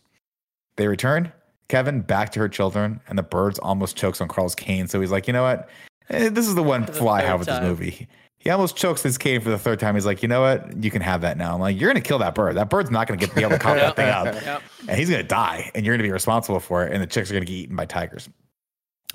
They 0.78 0.88
return, 0.88 1.32
Kevin 1.68 2.02
back 2.02 2.32
to 2.34 2.40
her 2.40 2.50
children, 2.50 3.02
and 3.08 3.18
the 3.18 3.24
birds 3.24 3.60
almost 3.60 3.98
chokes 3.98 4.22
on 4.22 4.28
Carl's 4.28 4.56
cane. 4.56 4.88
So 4.88 5.02
he's 5.02 5.12
like, 5.12 5.28
You 5.28 5.34
know 5.34 5.44
what? 5.44 5.70
Eh, 6.10 6.30
this 6.30 6.48
is 6.48 6.56
the 6.56 6.64
one 6.64 6.86
fly 6.86 7.20
I 7.20 7.24
have 7.24 7.40
with 7.40 7.48
this 7.48 7.62
movie. 7.62 8.08
He 8.40 8.50
almost 8.50 8.78
chokes 8.78 9.04
his 9.04 9.18
cane 9.18 9.42
for 9.42 9.50
the 9.50 9.58
third 9.58 9.80
time. 9.80 9.96
He's 9.96 10.06
like, 10.06 10.24
you 10.24 10.30
know 10.30 10.40
what? 10.42 10.82
You 10.82 10.90
can 10.90 11.02
have 11.02 11.22
that 11.22 11.38
now. 11.38 11.54
I'm 11.54 11.60
like, 11.60 11.80
you're 11.80 11.90
gonna 11.90 12.00
kill 12.00 12.20
that 12.20 12.36
bird. 12.36 12.56
That 12.56 12.70
bird's 12.70 12.90
not 12.90 13.06
gonna 13.06 13.20
get 13.20 13.36
be 13.36 13.42
able 13.42 13.52
to 13.52 13.60
cough 13.60 13.76
that 13.76 13.96
thing 13.98 14.08
up, 14.08 14.26
yep. 14.42 14.62
and 14.88 14.98
he's 14.98 15.10
gonna 15.10 15.24
die, 15.24 15.70
and 15.76 15.86
you're 15.86 15.94
gonna 15.94 16.08
be 16.08 16.12
responsible 16.12 16.62
for 16.62 16.86
it. 16.86 16.94
And 16.94 17.02
the 17.02 17.08
chicks 17.08 17.30
are 17.30 17.34
gonna 17.34 17.46
get 17.46 17.54
eaten 17.54 17.76
by 17.76 17.86
tigers. 17.86 18.30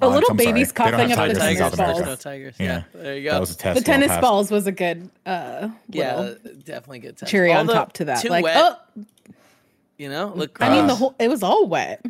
A 0.01 0.09
little 0.09 0.31
I'm 0.31 0.37
baby's 0.37 0.75
sorry. 0.75 0.91
coughing 0.91 1.13
up 1.13 1.29
the 1.29 1.35
tennis 1.35 1.77
balls. 1.77 2.01
No 2.01 2.17
tigers. 2.17 2.57
Yeah. 2.59 2.67
yeah. 2.67 2.83
there 3.03 3.17
you 3.17 3.25
go. 3.25 3.31
That 3.31 3.41
was 3.41 3.53
a 3.53 3.57
test. 3.57 3.79
The 3.79 3.85
tennis 3.85 4.17
balls 4.21 4.51
was 4.51 4.67
a 4.67 4.73
good. 4.73 5.09
uh 5.25 5.69
Yeah, 5.89 6.35
definitely 6.65 6.99
good. 6.99 7.17
Test. 7.17 7.31
Cherry 7.31 7.53
on 7.53 7.67
top 7.67 7.93
to 7.95 8.07
that. 8.07 8.29
Like, 8.29 8.45
wet, 8.45 8.57
oh, 8.57 9.05
you 9.97 10.09
know, 10.09 10.33
look. 10.35 10.59
I 10.61 10.69
mean, 10.69 10.87
the 10.87 10.95
whole 10.95 11.15
it 11.19 11.29
was 11.29 11.43
all 11.43 11.67
wet. 11.67 12.05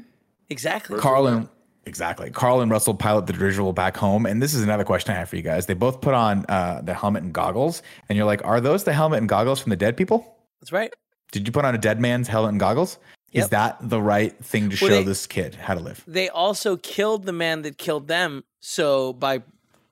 Exactly. 0.49 0.99
Carl 0.99 1.27
and 1.27 1.49
Exactly. 1.87 2.31
Carl 2.31 2.61
and 2.61 2.71
Russell 2.71 2.95
pilot 2.95 3.27
the 3.27 3.33
dirigible 3.33 3.73
back 3.73 3.97
home. 3.97 4.27
And 4.27 4.43
this 4.43 4.55
is 4.55 4.63
another 4.63 4.85
question 4.85 5.15
I 5.15 5.19
have 5.19 5.29
for 5.29 5.37
you 5.37 5.43
guys. 5.43 5.67
They 5.67 5.75
both 5.75 6.01
put 6.01 6.15
on 6.15 6.47
uh, 6.49 6.81
the 6.83 6.95
helmet 6.95 7.23
and 7.23 7.33
goggles. 7.33 7.83
And 8.09 8.17
you're 8.17 8.27
like, 8.27 8.45
are 8.45 8.61
those 8.61 8.85
the 8.85 8.93
helmet 8.93 9.19
and 9.19 9.29
goggles 9.29 9.61
from 9.61 9.71
the 9.71 9.77
dead 9.77 9.97
people? 9.97 10.37
That's 10.61 10.73
right. 10.73 10.93
Did 11.33 11.47
you 11.47 11.53
put 11.53 11.65
on 11.65 11.75
a 11.75 11.79
dead 11.79 12.01
man's 12.01 12.29
helmet 12.29 12.51
and 12.51 12.61
goggles? 12.61 12.99
Yep. 13.33 13.43
Is 13.45 13.51
that 13.51 13.77
the 13.81 14.01
right 14.01 14.37
thing 14.45 14.71
to 14.71 14.79
well, 14.81 14.91
show 14.91 14.97
they, 14.99 15.05
this 15.05 15.27
kid 15.27 15.57
how 15.57 15.75
to 15.75 15.81
live? 15.81 16.05
They 16.07 16.29
also 16.29 16.77
killed 16.77 17.25
the 17.25 17.33
man 17.33 17.63
that 17.63 17.79
killed 17.79 18.07
them. 18.07 18.45
So 18.61 19.13
by 19.13 19.43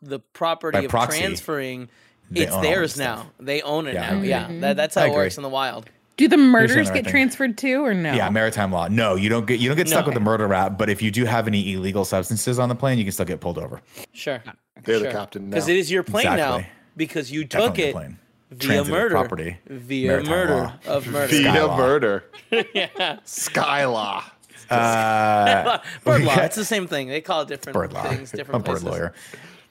the 0.00 0.20
property 0.20 0.78
by 0.78 0.84
of 0.84 0.90
proxy, 0.90 1.18
transferring, 1.18 1.88
it's 2.32 2.56
theirs 2.58 2.96
now. 2.96 3.30
They 3.40 3.60
own 3.62 3.88
it 3.88 3.94
yeah. 3.94 4.00
now. 4.00 4.12
Mm-hmm. 4.12 4.24
Yeah. 4.24 4.60
That, 4.60 4.76
that's 4.76 4.94
how 4.94 5.02
I 5.02 5.04
it 5.06 5.08
agree. 5.08 5.22
works 5.24 5.36
in 5.36 5.42
the 5.42 5.48
wild. 5.48 5.90
Do 6.16 6.28
the 6.28 6.36
murders 6.36 6.90
get 6.90 7.06
transferred 7.06 7.56
too, 7.56 7.84
or 7.84 7.94
no? 7.94 8.12
Yeah, 8.12 8.28
maritime 8.30 8.70
law. 8.70 8.88
No, 8.88 9.14
you 9.14 9.28
don't 9.28 9.46
get 9.46 9.60
you 9.60 9.68
don't 9.68 9.76
get 9.76 9.88
stuck 9.88 10.04
no. 10.04 10.08
with 10.08 10.14
the 10.14 10.20
murder 10.20 10.46
rap. 10.46 10.76
But 10.76 10.90
if 10.90 11.00
you 11.00 11.10
do 11.10 11.24
have 11.24 11.46
any 11.46 11.72
illegal 11.72 12.04
substances 12.04 12.58
on 12.58 12.68
the 12.68 12.74
plane, 12.74 12.98
you 12.98 13.04
can 13.04 13.12
still 13.12 13.26
get 13.26 13.40
pulled 13.40 13.58
over. 13.58 13.80
Sure, 14.12 14.42
they're 14.84 14.98
sure. 14.98 15.06
the 15.06 15.12
captain 15.12 15.48
because 15.48 15.68
it 15.68 15.76
is 15.76 15.90
your 15.90 16.02
plane 16.02 16.26
exactly. 16.26 16.62
now 16.62 16.68
because 16.96 17.32
you 17.32 17.44
took 17.44 17.74
Definitely 17.74 18.04
it 18.04 18.16
via 18.50 18.66
Transitive 18.66 18.90
murder, 18.90 19.14
property, 19.14 19.58
via 19.66 20.22
murder 20.22 20.54
law. 20.54 20.74
of 20.86 21.06
murder, 21.06 21.28
via 21.28 21.68
murder. 21.68 22.24
yeah, 22.74 23.18
sky 23.24 23.86
law. 23.86 24.24
Uh, 24.70 25.78
bird 26.04 26.22
law. 26.24 26.34
It's 26.40 26.56
the 26.56 26.64
same 26.64 26.86
thing. 26.86 27.08
They 27.08 27.20
call 27.20 27.42
it 27.42 27.48
different 27.48 27.74
bird 27.74 27.92
law. 27.92 28.02
things. 28.02 28.30
Different 28.30 28.66
a 28.66 28.72
bird 28.72 28.82
lawyer. 28.82 29.14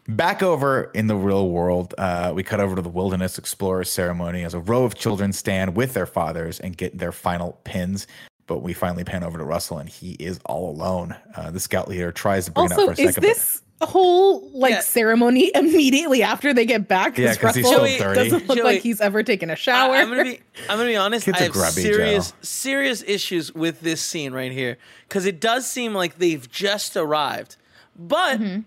Back 0.07 0.41
over 0.41 0.89
in 0.95 1.07
the 1.07 1.15
real 1.15 1.49
world, 1.49 1.93
uh, 1.97 2.31
we 2.35 2.41
cut 2.43 2.59
over 2.59 2.75
to 2.75 2.81
the 2.81 2.89
Wilderness 2.89 3.37
Explorers 3.37 3.89
ceremony 3.89 4.43
as 4.43 4.53
a 4.53 4.59
row 4.59 4.83
of 4.83 4.95
children 4.95 5.31
stand 5.31 5.75
with 5.75 5.93
their 5.93 6.07
fathers 6.07 6.59
and 6.59 6.75
get 6.75 6.97
their 6.97 7.11
final 7.11 7.59
pins. 7.63 8.07
But 8.47 8.59
we 8.59 8.73
finally 8.73 9.03
pan 9.03 9.23
over 9.23 9.37
to 9.37 9.43
Russell, 9.43 9.77
and 9.77 9.87
he 9.87 10.13
is 10.13 10.39
all 10.45 10.71
alone. 10.71 11.15
Uh, 11.35 11.51
the 11.51 11.59
scout 11.59 11.87
leader 11.87 12.11
tries 12.11 12.45
to 12.45 12.51
bring 12.51 12.71
also, 12.71 12.81
it 12.81 12.89
up 12.89 12.95
for 12.95 13.01
a 13.01 13.05
is 13.05 13.15
this 13.15 13.61
whole 13.79 14.49
like 14.51 14.71
yeah. 14.71 14.79
ceremony 14.81 15.51
immediately 15.55 16.23
after 16.23 16.51
they 16.51 16.65
get 16.65 16.87
back? 16.87 17.17
Yeah, 17.17 17.33
because 17.33 17.55
Russell 17.57 17.71
Joey, 17.71 17.97
doesn't 17.99 18.47
look 18.47 18.57
Joey, 18.57 18.65
like 18.65 18.81
he's 18.81 19.01
ever 19.01 19.21
taken 19.21 19.51
a 19.51 19.55
shower. 19.55 19.93
I, 19.93 19.99
am 19.99 20.09
gonna 20.09 20.23
be, 20.23 20.39
I'm 20.67 20.77
gonna 20.77 20.89
be 20.89 20.95
honest. 20.95 21.29
I 21.29 21.37
have 21.37 21.53
serious, 21.53 22.33
serious 22.41 23.03
issues 23.05 23.53
with 23.53 23.81
this 23.81 24.01
scene 24.01 24.33
right 24.33 24.51
here 24.51 24.77
because 25.07 25.25
it 25.27 25.39
does 25.39 25.69
seem 25.69 25.93
like 25.93 26.17
they've 26.17 26.49
just 26.49 26.97
arrived, 26.97 27.57
but. 27.95 28.39
Mm-hmm 28.39 28.61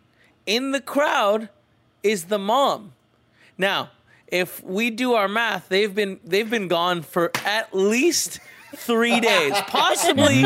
in 0.46 0.72
the 0.72 0.80
crowd 0.80 1.48
is 2.02 2.24
the 2.24 2.38
mom. 2.38 2.92
Now, 3.56 3.90
if 4.28 4.62
we 4.64 4.90
do 4.90 5.14
our 5.14 5.28
math, 5.28 5.68
they've 5.68 5.94
been 5.94 6.20
they've 6.24 6.48
been 6.48 6.68
gone 6.68 7.02
for 7.02 7.30
at 7.44 7.74
least 7.74 8.40
three 8.76 9.20
days, 9.20 9.52
possibly 9.68 10.44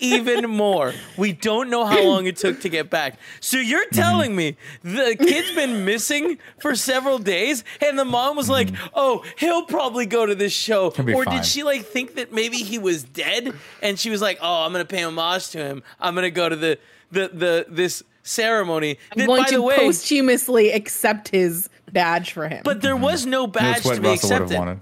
even 0.00 0.50
more. 0.50 0.92
We 1.16 1.32
don't 1.32 1.70
know 1.70 1.84
how 1.84 2.02
long 2.02 2.26
it 2.26 2.36
took 2.36 2.60
to 2.62 2.68
get 2.68 2.90
back. 2.90 3.18
So 3.40 3.58
you're 3.58 3.84
mm-hmm. 3.86 4.00
telling 4.00 4.36
me 4.36 4.56
the 4.82 5.16
kid's 5.18 5.54
been 5.54 5.84
missing 5.84 6.38
for 6.60 6.74
several 6.74 7.18
days, 7.18 7.64
and 7.80 7.98
the 7.98 8.04
mom 8.04 8.36
was 8.36 8.48
like, 8.50 8.68
mm-hmm. 8.68 8.88
"Oh, 8.94 9.24
he'll 9.38 9.64
probably 9.64 10.06
go 10.06 10.26
to 10.26 10.34
this 10.34 10.52
show," 10.52 10.86
or 10.86 11.24
fine. 11.24 11.36
did 11.36 11.46
she 11.46 11.62
like 11.62 11.84
think 11.84 12.16
that 12.16 12.32
maybe 12.32 12.58
he 12.58 12.78
was 12.78 13.04
dead, 13.04 13.54
and 13.82 13.98
she 13.98 14.10
was 14.10 14.20
like, 14.20 14.38
"Oh, 14.40 14.64
I'm 14.64 14.72
gonna 14.72 14.84
pay 14.84 15.02
homage 15.02 15.50
to 15.50 15.58
him. 15.58 15.82
I'm 16.00 16.14
gonna 16.14 16.30
go 16.30 16.48
to 16.48 16.56
the 16.56 16.78
the 17.10 17.30
the 17.32 17.66
this." 17.68 18.02
Ceremony. 18.28 18.98
I'm 19.16 19.26
going 19.26 19.44
to 19.46 19.62
way, 19.62 19.76
posthumously 19.76 20.70
accept 20.70 21.28
his 21.28 21.68
badge 21.92 22.32
for 22.32 22.48
him. 22.48 22.62
But 22.64 22.82
there 22.82 22.96
was 22.96 23.26
no 23.26 23.46
badge 23.46 23.82
to 23.82 24.00
be 24.00 24.08
Russell 24.08 24.32
accepted. 24.32 24.80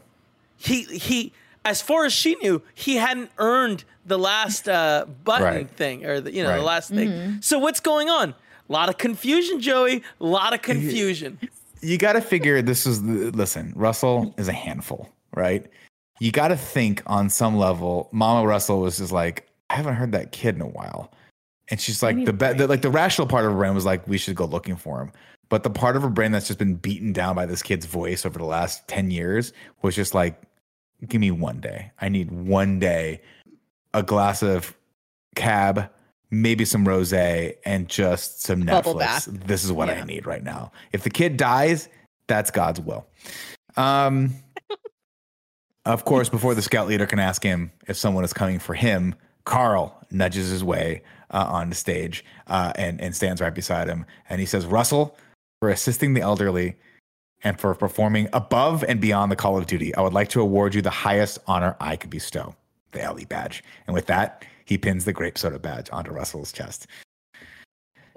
He 0.57 0.82
he, 0.84 1.32
as 1.64 1.82
far 1.82 2.05
as 2.05 2.12
she 2.12 2.34
knew, 2.36 2.62
he 2.74 2.97
hadn't 2.97 3.30
earned 3.38 3.84
the 4.05 4.18
last 4.18 4.68
uh, 4.68 5.07
button 5.24 5.44
right. 5.44 5.70
thing 5.70 6.05
or 6.05 6.20
the, 6.20 6.32
you 6.32 6.42
know 6.42 6.51
right. 6.51 6.57
the 6.57 6.64
last 6.64 6.90
thing. 6.90 7.09
Mm-hmm. 7.09 7.40
So 7.40 7.59
what's 7.59 7.80
going 7.80 8.09
on? 8.09 8.34
A 8.68 8.72
lot 8.72 8.88
of 8.88 8.99
confusion, 8.99 9.61
Joey. 9.61 10.03
A 10.20 10.24
lot 10.24 10.53
of 10.55 10.62
confusion. 10.62 11.38
You 11.82 11.99
got 11.99 12.14
to 12.14 12.20
figure 12.20 12.62
this 12.62 12.86
is 12.86 13.03
listen. 13.03 13.72
Russell 13.76 14.34
is 14.38 14.49
a 14.49 14.53
handful, 14.53 15.11
right? 15.34 15.66
You 16.18 16.32
got 16.32 16.49
to 16.49 16.57
think 16.57 17.03
on 17.07 17.28
some 17.28 17.57
level. 17.57 18.09
Mama 18.11 18.49
Russell 18.49 18.80
was 18.80 18.97
just 18.99 19.12
like, 19.12 19.47
I 19.68 19.74
haven't 19.74 19.94
heard 19.94 20.12
that 20.12 20.32
kid 20.32 20.55
in 20.55 20.62
a 20.62 20.66
while. 20.66 21.12
And 21.69 21.81
she's 21.81 22.03
like 22.03 22.25
the, 22.25 22.33
be- 22.33 22.53
the 22.53 22.67
like 22.67 22.83
the 22.83 22.91
rational 22.91 23.27
part 23.27 23.45
of 23.45 23.53
her 23.53 23.57
brain 23.59 23.75
was 23.75 23.85
like 23.85 24.07
we 24.07 24.19
should 24.19 24.37
go 24.37 24.45
looking 24.45 24.77
for 24.77 25.01
him. 25.01 25.12
But 25.49 25.62
the 25.62 25.71
part 25.71 25.97
of 25.97 26.03
her 26.03 26.09
brain 26.09 26.33
that's 26.33 26.47
just 26.47 26.59
been 26.59 26.75
beaten 26.75 27.12
down 27.12 27.37
by 27.37 27.47
this 27.47 27.62
kid's 27.62 27.87
voice 27.87 28.27
over 28.27 28.39
the 28.39 28.45
last 28.45 28.87
10 28.89 29.11
years 29.11 29.53
was 29.83 29.95
just 29.95 30.14
like 30.14 30.41
give 31.07 31.21
me 31.21 31.31
one 31.31 31.61
day. 31.61 31.93
I 32.01 32.09
need 32.09 32.31
one 32.31 32.79
day 32.79 33.21
a 33.95 34.03
glass 34.03 34.43
of 34.43 34.77
cab, 35.35 35.91
maybe 36.31 36.64
some 36.64 36.85
rosé 36.85 37.57
and 37.64 37.89
just 37.89 38.43
some 38.43 38.61
Bubble 38.61 38.95
Netflix. 38.95 38.99
Bath. 38.99 39.29
This 39.47 39.64
is 39.64 39.73
what 39.73 39.89
yeah. 39.89 40.01
I 40.03 40.05
need 40.05 40.27
right 40.27 40.43
now. 40.43 40.73
If 40.93 41.03
the 41.03 41.11
kid 41.11 41.37
dies, 41.37 41.89
that's 42.27 42.51
God's 42.51 42.81
will. 42.81 43.07
Um 43.77 44.35
Of 45.85 46.05
course, 46.05 46.29
before 46.29 46.57
the 46.57 46.62
scout 46.62 46.89
leader 46.89 47.07
can 47.07 47.21
ask 47.21 47.45
him 47.45 47.71
if 47.87 47.97
someone 47.97 48.25
is 48.25 48.33
coming 48.33 48.59
for 48.59 48.75
him, 48.75 49.14
Carl 49.45 49.97
nudges 50.11 50.51
his 50.51 50.64
way 50.64 51.03
uh, 51.31 51.47
on 51.49 51.68
the 51.70 51.74
stage 51.74 52.24
uh, 52.47 52.72
and 52.77 53.01
and 53.01 53.14
stands 53.14 53.41
right 53.41 53.55
beside 53.55 53.89
him, 53.89 54.05
and 54.29 54.41
he 54.41 54.47
says, 54.47 54.66
"Russell, 54.66 55.16
for 55.61 55.68
assisting 55.68 56.14
the 56.14 56.20
elderly." 56.20 56.77
And 57.45 57.61
for 57.61 57.74
performing 57.74 58.29
above 58.33 58.83
and 58.83 58.99
beyond 58.99 59.31
the 59.31 59.37
call 59.37 59.59
of 59.59 59.66
duty, 59.66 59.95
I 59.95 60.01
would 60.01 60.14
like 60.14 60.31
to 60.31 60.41
award 60.41 60.74
you 60.74 60.81
the 60.81 60.91
highest 60.91 61.39
honor 61.47 61.77
I 61.79 61.95
could 61.95 62.09
bestow, 62.09 62.57
the 62.93 63.03
Ellie 63.03 63.27
badge. 63.27 63.62
And 63.87 63.95
with 63.95 64.07
that, 64.07 64.45
he 64.64 64.79
pins 64.79 65.05
the 65.05 65.12
grape 65.12 65.37
soda 65.37 65.59
badge 65.59 65.89
onto 65.93 66.11
Russell's 66.11 66.51
chest. 66.51 66.87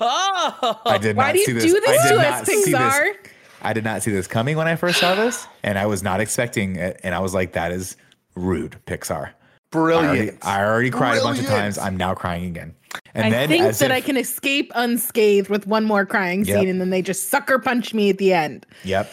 I 0.00 0.98
did 1.00 1.16
Why 1.16 1.28
not 1.28 1.34
do 1.34 1.44
see 1.44 1.52
this. 1.52 1.64
Do 1.64 1.80
this 1.80 2.08
to 2.08 2.16
us, 2.16 2.48
Pixar? 2.48 3.14
I 3.62 3.72
did 3.72 3.84
not 3.84 4.02
see 4.02 4.10
this 4.10 4.26
coming 4.26 4.56
when 4.56 4.66
I 4.66 4.76
first 4.76 4.98
saw 4.98 5.14
this, 5.14 5.46
and 5.62 5.78
I 5.78 5.86
was 5.86 6.02
not 6.02 6.20
expecting 6.20 6.76
it. 6.76 7.00
And 7.04 7.14
I 7.14 7.20
was 7.20 7.34
like, 7.34 7.52
"That 7.52 7.70
is 7.70 7.96
rude, 8.34 8.78
Pixar." 8.86 9.30
Brilliant. 9.72 10.38
I 10.44 10.60
already, 10.60 10.64
I 10.64 10.64
already 10.64 10.90
cried 10.90 11.14
Brilliant. 11.14 11.24
a 11.24 11.28
bunch 11.28 11.38
of 11.40 11.46
times. 11.46 11.78
I'm 11.78 11.96
now 11.96 12.14
crying 12.14 12.44
again. 12.44 12.74
And 13.14 13.32
then 13.32 13.32
I 13.32 13.46
then 13.46 13.48
think 13.48 13.76
that 13.78 13.90
if, 13.90 13.96
I 13.96 14.00
can 14.00 14.16
escape 14.16 14.70
unscathed 14.74 15.48
with 15.48 15.66
one 15.66 15.84
more 15.84 16.06
crying 16.06 16.44
scene, 16.44 16.54
yep. 16.54 16.66
and 16.66 16.80
then 16.80 16.90
they 16.90 17.02
just 17.02 17.30
sucker 17.30 17.58
punch 17.58 17.92
me 17.92 18.10
at 18.10 18.18
the 18.18 18.32
end. 18.32 18.66
Yep. 18.84 19.10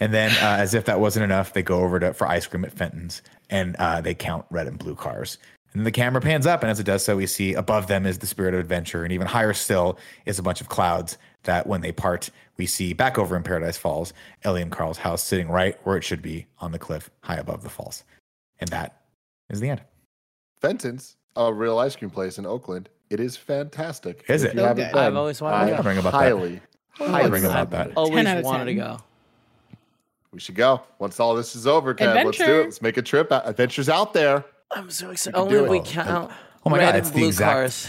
And 0.00 0.12
then, 0.12 0.32
uh, 0.42 0.60
as 0.60 0.74
if 0.74 0.84
that 0.84 1.00
wasn't 1.00 1.24
enough, 1.24 1.52
they 1.52 1.62
go 1.62 1.80
over 1.80 2.00
to 2.00 2.12
for 2.12 2.26
ice 2.26 2.46
cream 2.46 2.64
at 2.64 2.72
Fenton's, 2.72 3.22
and 3.48 3.76
uh, 3.76 4.00
they 4.00 4.14
count 4.14 4.44
red 4.50 4.66
and 4.66 4.78
blue 4.78 4.96
cars. 4.96 5.38
And 5.72 5.80
then 5.80 5.84
the 5.84 5.92
camera 5.92 6.20
pans 6.20 6.46
up, 6.46 6.62
and 6.62 6.70
as 6.70 6.80
it 6.80 6.84
does 6.84 7.04
so, 7.04 7.16
we 7.16 7.26
see 7.26 7.54
above 7.54 7.86
them 7.86 8.04
is 8.04 8.18
the 8.18 8.26
spirit 8.26 8.54
of 8.54 8.60
adventure, 8.60 9.04
and 9.04 9.12
even 9.12 9.26
higher 9.26 9.52
still 9.52 9.98
is 10.26 10.38
a 10.38 10.42
bunch 10.42 10.60
of 10.60 10.68
clouds 10.68 11.16
that, 11.44 11.66
when 11.66 11.80
they 11.80 11.92
part, 11.92 12.30
we 12.56 12.66
see 12.66 12.92
back 12.92 13.18
over 13.18 13.36
in 13.36 13.42
Paradise 13.44 13.76
Falls, 13.76 14.12
Ellie 14.42 14.62
and 14.62 14.72
Carl's 14.72 14.98
house 14.98 15.22
sitting 15.22 15.48
right 15.48 15.78
where 15.84 15.96
it 15.96 16.02
should 16.02 16.22
be 16.22 16.46
on 16.58 16.72
the 16.72 16.78
cliff 16.78 17.10
high 17.22 17.36
above 17.36 17.62
the 17.62 17.70
falls. 17.70 18.02
And 18.58 18.70
that 18.70 19.03
is 19.54 19.60
the 19.60 19.70
end. 19.70 19.82
Fenton's, 20.60 21.16
a 21.36 21.52
real 21.52 21.78
ice 21.78 21.96
cream 21.96 22.10
place 22.10 22.38
in 22.38 22.46
Oakland. 22.46 22.88
It 23.10 23.20
is 23.20 23.36
fantastic. 23.36 24.24
Is 24.28 24.44
it? 24.44 24.54
Been, 24.54 24.80
I've 24.94 25.16
always 25.16 25.40
wanted 25.40 25.76
to 25.76 25.82
go. 25.82 25.98
About 26.00 26.14
highly, 26.14 26.60
that. 26.98 27.10
highly 27.10 27.44
about 27.44 27.70
that. 27.70 27.92
Always 27.96 28.44
wanted 28.44 28.64
to 28.66 28.74
go. 28.74 28.98
We 30.32 30.40
should 30.40 30.54
go 30.56 30.82
once 30.98 31.20
all 31.20 31.34
this 31.34 31.54
is 31.54 31.66
over, 31.66 31.94
Kev. 31.94 32.24
Let's 32.24 32.38
do 32.38 32.44
it. 32.44 32.64
Let's 32.64 32.82
make 32.82 32.96
a 32.96 33.02
trip. 33.02 33.28
Adventures 33.30 33.88
out 33.88 34.14
there. 34.14 34.44
I'm 34.72 34.90
so 34.90 35.10
excited. 35.10 35.38
Only 35.38 35.56
if 35.56 35.68
we 35.68 35.80
count. 35.80 36.32
Oh 36.64 36.70
my 36.70 36.78
god, 36.78 36.96
it's 36.96 37.10
the 37.10 37.26
exact. 37.26 37.52
Cars. 37.52 37.88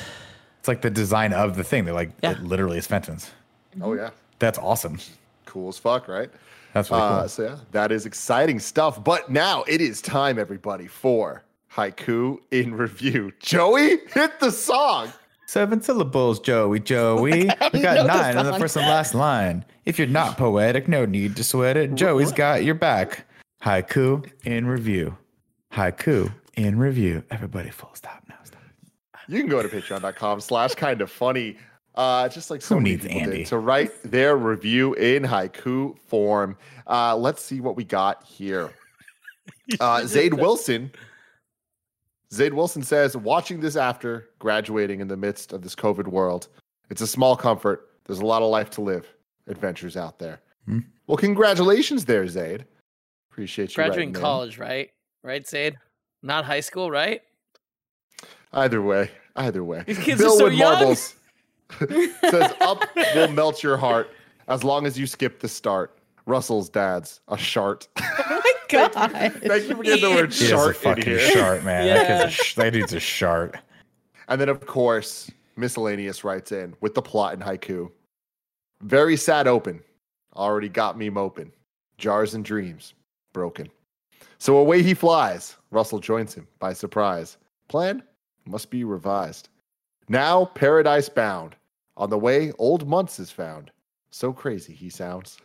It's 0.59 0.67
like 0.67 0.81
the 0.81 0.89
design 0.89 1.31
of 1.31 1.55
the 1.55 1.63
thing. 1.63 1.85
They're 1.85 1.93
like 1.93 2.11
yeah. 2.21 2.31
it 2.31 2.43
literally 2.43 2.77
is 2.77 2.85
Fenton's. 2.85 3.31
Oh 3.81 3.93
yeah, 3.93 4.09
that's 4.39 4.59
awesome. 4.59 4.99
Cool 5.45 5.69
as 5.69 5.77
fuck, 5.77 6.07
right? 6.07 6.29
That's 6.73 6.91
really 6.91 7.01
uh, 7.01 7.19
cool. 7.21 7.29
So 7.29 7.43
yeah, 7.43 7.57
that 7.71 7.91
is 7.91 8.05
exciting 8.05 8.59
stuff. 8.59 9.01
But 9.01 9.29
now 9.29 9.63
it 9.67 9.79
is 9.79 10.01
time, 10.01 10.37
everybody, 10.37 10.87
for 10.87 11.44
haiku 11.75 12.37
in 12.51 12.73
review. 12.77 13.31
Joey, 13.39 13.97
hit 14.13 14.39
the 14.39 14.51
song. 14.51 15.11
Seven 15.47 15.81
syllables, 15.81 16.39
Joey, 16.39 16.79
Joey. 16.79 17.49
We 17.73 17.81
got 17.81 18.07
nine 18.07 18.37
on 18.37 18.45
the 18.45 18.57
first 18.57 18.75
and 18.77 18.87
last 18.87 19.13
line. 19.13 19.63
If 19.85 19.99
you're 19.99 20.07
not 20.07 20.37
poetic, 20.37 20.87
no 20.87 21.05
need 21.05 21.35
to 21.35 21.43
sweat 21.43 21.77
it. 21.77 21.93
Joey's 21.93 22.31
got 22.31 22.63
your 22.63 22.73
back. 22.75 23.25
Haiku 23.63 24.27
in 24.43 24.65
review. 24.65 25.15
haiku 25.71 26.33
in 26.55 26.79
review. 26.79 27.23
Everybody, 27.29 27.69
full 27.69 27.91
stop 27.93 28.23
now. 28.27 28.35
Stop. 28.43 28.61
You 29.27 29.39
can 29.39 29.49
go 29.49 29.61
to 29.61 29.67
patreon.com 29.69 30.41
slash 30.41 30.73
kind 30.75 31.01
of 31.01 31.11
funny. 31.11 31.57
Uh, 31.93 32.27
just 32.27 32.49
like 32.49 32.61
so 32.61 32.75
Who 32.75 32.81
many 32.81 32.97
people 32.97 33.11
Andy? 33.21 33.37
did, 33.37 33.47
to 33.47 33.57
write 33.59 33.91
their 34.03 34.35
review 34.37 34.93
in 34.95 35.23
haiku 35.23 35.97
form. 36.07 36.57
Uh, 36.87 37.15
let's 37.15 37.41
see 37.43 37.59
what 37.61 37.75
we 37.75 37.83
got 37.83 38.23
here. 38.23 38.71
Uh, 39.79 40.05
Zaid 40.05 40.35
Wilson. 40.35 40.91
Zaid 42.35 42.53
Wilson 42.53 42.83
says, 42.83 43.15
watching 43.15 43.61
this 43.61 43.75
after 43.75 44.29
graduating 44.39 44.99
in 44.99 45.07
the 45.07 45.15
midst 45.15 45.53
of 45.53 45.61
this 45.61 45.73
COVID 45.73 46.07
world, 46.07 46.49
it's 46.89 47.01
a 47.01 47.07
small 47.07 47.35
comfort. 47.37 47.89
There's 48.05 48.19
a 48.19 48.25
lot 48.25 48.41
of 48.41 48.49
life 48.49 48.69
to 48.71 48.81
live, 48.81 49.07
adventures 49.47 49.95
out 49.95 50.19
there. 50.19 50.41
Hmm. 50.65 50.79
Well, 51.07 51.17
congratulations 51.17 52.05
there, 52.05 52.27
Zaid. 52.27 52.65
Appreciate 53.31 53.69
you. 53.69 53.75
Graduating 53.75 54.09
writing 54.09 54.15
in. 54.15 54.21
college, 54.21 54.57
right? 54.57 54.91
Right, 55.23 55.47
Zaid? 55.47 55.77
Not 56.21 56.45
high 56.45 56.59
school, 56.59 56.91
right? 56.91 57.21
Either 58.51 58.81
way, 58.81 59.11
either 59.35 59.63
way. 59.63 59.83
These 59.85 59.99
kids 59.99 60.21
are 60.21 60.29
so 60.29 60.47
young. 60.47 60.95
says, 61.79 62.53
up 62.61 62.83
will 63.15 63.27
melt 63.31 63.63
your 63.63 63.77
heart 63.77 64.09
as 64.47 64.63
long 64.63 64.85
as 64.85 64.99
you 64.99 65.07
skip 65.07 65.39
the 65.39 65.47
start. 65.47 65.97
Russell's 66.25 66.69
dad's 66.69 67.21
a 67.27 67.37
shart. 67.37 67.87
God. 68.69 68.93
Thank 68.93 69.43
you 69.43 69.75
for 69.75 69.83
getting 69.83 70.09
the 70.09 70.15
word 70.15 70.33
He 70.33 70.45
is 70.45 70.51
a 70.51 70.55
shart 70.55 70.75
in 70.75 70.81
fucking 70.81 71.03
here. 71.05 71.19
shart, 71.31 71.63
man. 71.63 71.87
That, 71.87 72.07
kid's 72.07 72.33
a 72.39 72.43
sh- 72.43 72.55
that 72.55 72.73
dude's 72.73 72.93
a 72.93 72.99
shart. 72.99 73.57
And 74.27 74.39
then, 74.41 74.49
of 74.49 74.65
course, 74.65 75.29
miscellaneous 75.55 76.23
writes 76.23 76.51
in 76.51 76.75
with 76.81 76.95
the 76.95 77.01
plot 77.01 77.33
in 77.33 77.39
haiku. 77.39 77.91
Very 78.81 79.15
sad 79.17 79.47
open. 79.47 79.81
Already 80.35 80.69
got 80.69 80.97
me 80.97 81.09
moping. 81.09 81.51
Jars 81.97 82.33
and 82.33 82.43
dreams 82.43 82.93
broken. 83.33 83.69
So 84.37 84.57
away 84.57 84.83
he 84.83 84.93
flies. 84.93 85.55
Russell 85.71 85.99
joins 85.99 86.33
him 86.33 86.47
by 86.59 86.73
surprise. 86.73 87.37
Plan 87.67 88.03
must 88.45 88.69
be 88.69 88.83
revised. 88.83 89.49
Now 90.09 90.45
paradise 90.45 91.09
bound. 91.09 91.55
On 91.97 92.09
the 92.09 92.17
way, 92.17 92.51
old 92.59 92.87
Muntz 92.87 93.19
is 93.19 93.31
found. 93.31 93.71
So 94.11 94.33
crazy 94.33 94.73
he 94.73 94.89
sounds. 94.89 95.37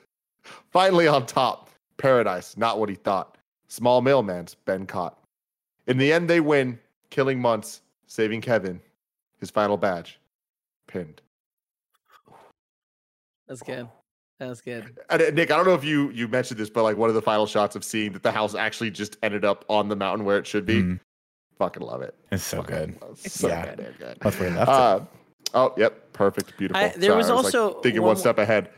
Finally 0.70 1.06
on 1.06 1.26
top. 1.26 1.70
Paradise, 2.00 2.56
not 2.56 2.78
what 2.78 2.88
he 2.88 2.94
thought. 2.94 3.36
Small 3.68 4.00
mailman's 4.00 4.54
been 4.54 4.86
caught. 4.86 5.18
In 5.86 5.98
the 5.98 6.12
end, 6.12 6.28
they 6.28 6.40
win, 6.40 6.78
killing 7.10 7.40
Muntz, 7.40 7.82
saving 8.06 8.40
Kevin. 8.40 8.80
His 9.38 9.50
final 9.50 9.76
badge, 9.76 10.18
pinned. 10.86 11.20
That's 13.46 13.62
good. 13.62 13.88
That's 14.38 14.60
good. 14.60 14.98
And 15.10 15.22
uh, 15.22 15.30
Nick, 15.30 15.50
I 15.50 15.56
don't 15.56 15.66
know 15.66 15.74
if 15.74 15.84
you 15.84 16.10
you 16.10 16.26
mentioned 16.28 16.58
this, 16.58 16.70
but 16.70 16.82
like 16.82 16.96
one 16.96 17.08
of 17.08 17.14
the 17.14 17.22
final 17.22 17.46
shots 17.46 17.76
of 17.76 17.84
seeing 17.84 18.12
that 18.12 18.22
the 18.22 18.32
house 18.32 18.54
actually 18.54 18.90
just 18.90 19.16
ended 19.22 19.44
up 19.44 19.64
on 19.68 19.88
the 19.88 19.96
mountain 19.96 20.24
where 20.24 20.38
it 20.38 20.46
should 20.46 20.64
be. 20.66 20.82
Mhm. 20.82 21.00
Fucking 21.58 21.82
love 21.82 22.00
it. 22.02 22.14
It's 22.32 22.42
so 22.42 22.58
Fucking 22.62 22.76
good. 22.76 23.02
love- 23.02 23.18
So 23.18 23.48
Yeah. 23.48 23.66
goddamn 23.66 23.94
good. 23.98 24.18
That's 24.22 24.38
where 24.38 24.50
he 24.50 24.56
left 24.56 24.70
it. 24.70 24.74
Uh, 24.74 25.00
oh, 25.54 25.74
yep, 25.76 26.12
perfect, 26.14 26.56
beautiful. 26.56 26.82
I- 26.82 26.88
there 26.96 27.14
was 27.14 27.28
I 27.28 27.34
like, 27.34 27.44
also 27.44 27.80
thinking 27.80 28.00
one 28.00 28.08
one 28.08 28.16
step 28.16 28.38
ahead. 28.38 28.70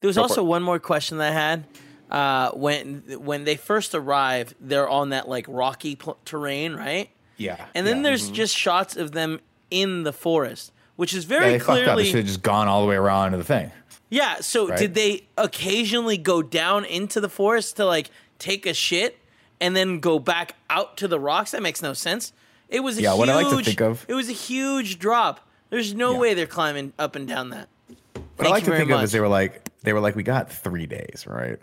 There 0.00 0.08
was 0.08 0.16
Go 0.16 0.22
also 0.22 0.42
one 0.42 0.62
more 0.62 0.78
question 0.78 1.18
that 1.18 1.32
I 1.32 1.34
had. 1.34 1.66
Uh, 2.10 2.50
when 2.52 3.02
when 3.18 3.44
they 3.44 3.56
first 3.56 3.94
arrive, 3.94 4.54
they're 4.60 4.88
on 4.88 5.10
that 5.10 5.28
like 5.28 5.46
rocky 5.48 5.94
pl- 5.96 6.18
terrain, 6.24 6.74
right? 6.74 7.08
Yeah. 7.36 7.64
And 7.74 7.86
then 7.86 7.98
yeah. 7.98 8.02
there's 8.02 8.30
just 8.30 8.56
shots 8.56 8.96
of 8.96 9.12
them 9.12 9.40
in 9.70 10.02
the 10.02 10.12
forest, 10.12 10.72
which 10.96 11.14
is 11.14 11.24
Yeah, 11.24 11.38
very 11.38 11.52
they 11.52 11.58
fucked 11.60 11.86
up. 11.88 11.96
They 11.96 12.04
should 12.04 12.16
have 12.16 12.26
just 12.26 12.42
gone 12.42 12.66
all 12.68 12.82
the 12.82 12.88
way 12.88 12.96
around 12.96 13.30
to 13.32 13.36
the 13.38 13.44
thing. 13.44 13.70
Yeah. 14.10 14.40
So 14.40 14.68
Right. 14.68 14.78
did 14.78 14.94
they 14.94 15.26
occasionally 15.38 16.16
go 16.18 16.42
down 16.42 16.84
into 16.84 17.20
the 17.20 17.28
forest 17.28 17.76
to 17.76 17.86
like 17.86 18.10
take 18.38 18.66
a 18.66 18.74
shit 18.74 19.18
and 19.60 19.76
then 19.76 20.00
go 20.00 20.18
back 20.18 20.56
out 20.68 20.96
to 20.98 21.06
the 21.08 21.20
rocks? 21.20 21.52
That 21.52 21.62
makes 21.62 21.80
no 21.80 21.92
sense. 21.92 22.32
It 22.68 22.80
was 22.80 22.98
a 22.98 23.02
Yeah, 23.02 23.10
huge. 23.12 23.18
what 23.20 23.28
I 23.30 23.34
like 23.36 23.48
to 23.50 23.62
think 23.64 23.80
of- 23.80 24.04
It 24.08 24.14
was 24.14 24.28
a 24.28 24.32
huge 24.32 24.98
drop. 24.98 25.40
There's 25.70 25.94
no 25.94 26.12
Yeah. 26.14 26.18
way 26.18 26.34
they're 26.34 26.46
climbing 26.46 26.92
up 26.98 27.14
and 27.14 27.28
down 27.28 27.50
that. 27.50 27.68
What 27.86 28.24
Thank 28.36 28.48
I 28.48 28.50
like 28.50 28.64
to 28.64 28.70
think 28.70 28.82
of 28.90 28.96
much. 28.96 29.04
is 29.04 29.12
they 29.12 29.20
were 29.20 29.28
like 29.28 29.62
they 29.82 29.92
were 29.92 30.00
like 30.00 30.16
we 30.16 30.22
got 30.22 30.50
three 30.52 30.86
days, 30.86 31.24
right? 31.28 31.58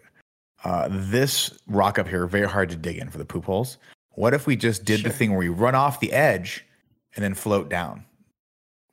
Uh, 0.63 0.87
this 0.91 1.53
rock 1.67 1.99
up 1.99 2.07
here 2.07 2.25
very 2.27 2.47
hard 2.47 2.69
to 2.69 2.75
dig 2.75 2.97
in 2.97 3.09
for 3.09 3.17
the 3.17 3.25
poop 3.25 3.45
holes. 3.45 3.77
What 4.11 4.33
if 4.33 4.47
we 4.47 4.55
just 4.55 4.83
did 4.85 5.03
the 5.03 5.09
thing 5.11 5.29
where 5.31 5.39
we 5.39 5.49
run 5.49 5.75
off 5.75 5.99
the 5.99 6.11
edge 6.11 6.65
and 7.15 7.23
then 7.23 7.35
float 7.35 7.69
down, 7.69 8.03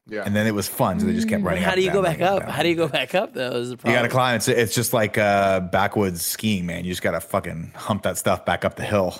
Yeah. 0.06 0.22
and 0.26 0.36
then 0.36 0.46
it 0.46 0.54
was 0.54 0.68
fun, 0.68 1.00
so 1.00 1.06
they 1.06 1.14
just 1.14 1.28
kept 1.28 1.42
Mm. 1.42 1.46
running. 1.46 1.62
How 1.62 1.70
up 1.70 1.76
do 1.76 1.80
you 1.80 1.88
and 1.88 1.94
go 1.94 2.02
back 2.02 2.20
up? 2.20 2.42
down. 2.42 2.50
How 2.50 2.62
do 2.62 2.68
you 2.68 2.74
go 2.74 2.88
back 2.88 3.14
up 3.14 3.32
though? 3.32 3.52
Is 3.52 3.70
the 3.70 3.76
You 3.76 3.94
gotta 3.94 4.08
climb. 4.10 4.36
It's 4.36 4.48
it's 4.48 4.74
just 4.74 4.92
like 4.92 5.16
uh, 5.16 5.60
backwoods 5.60 6.20
skiing, 6.22 6.66
man. 6.66 6.84
You 6.84 6.92
just 6.92 7.02
gotta 7.02 7.20
fucking 7.20 7.72
hump 7.74 8.02
that 8.02 8.18
stuff 8.18 8.44
back 8.44 8.64
up 8.66 8.76
the 8.76 8.84
hill, 8.84 9.16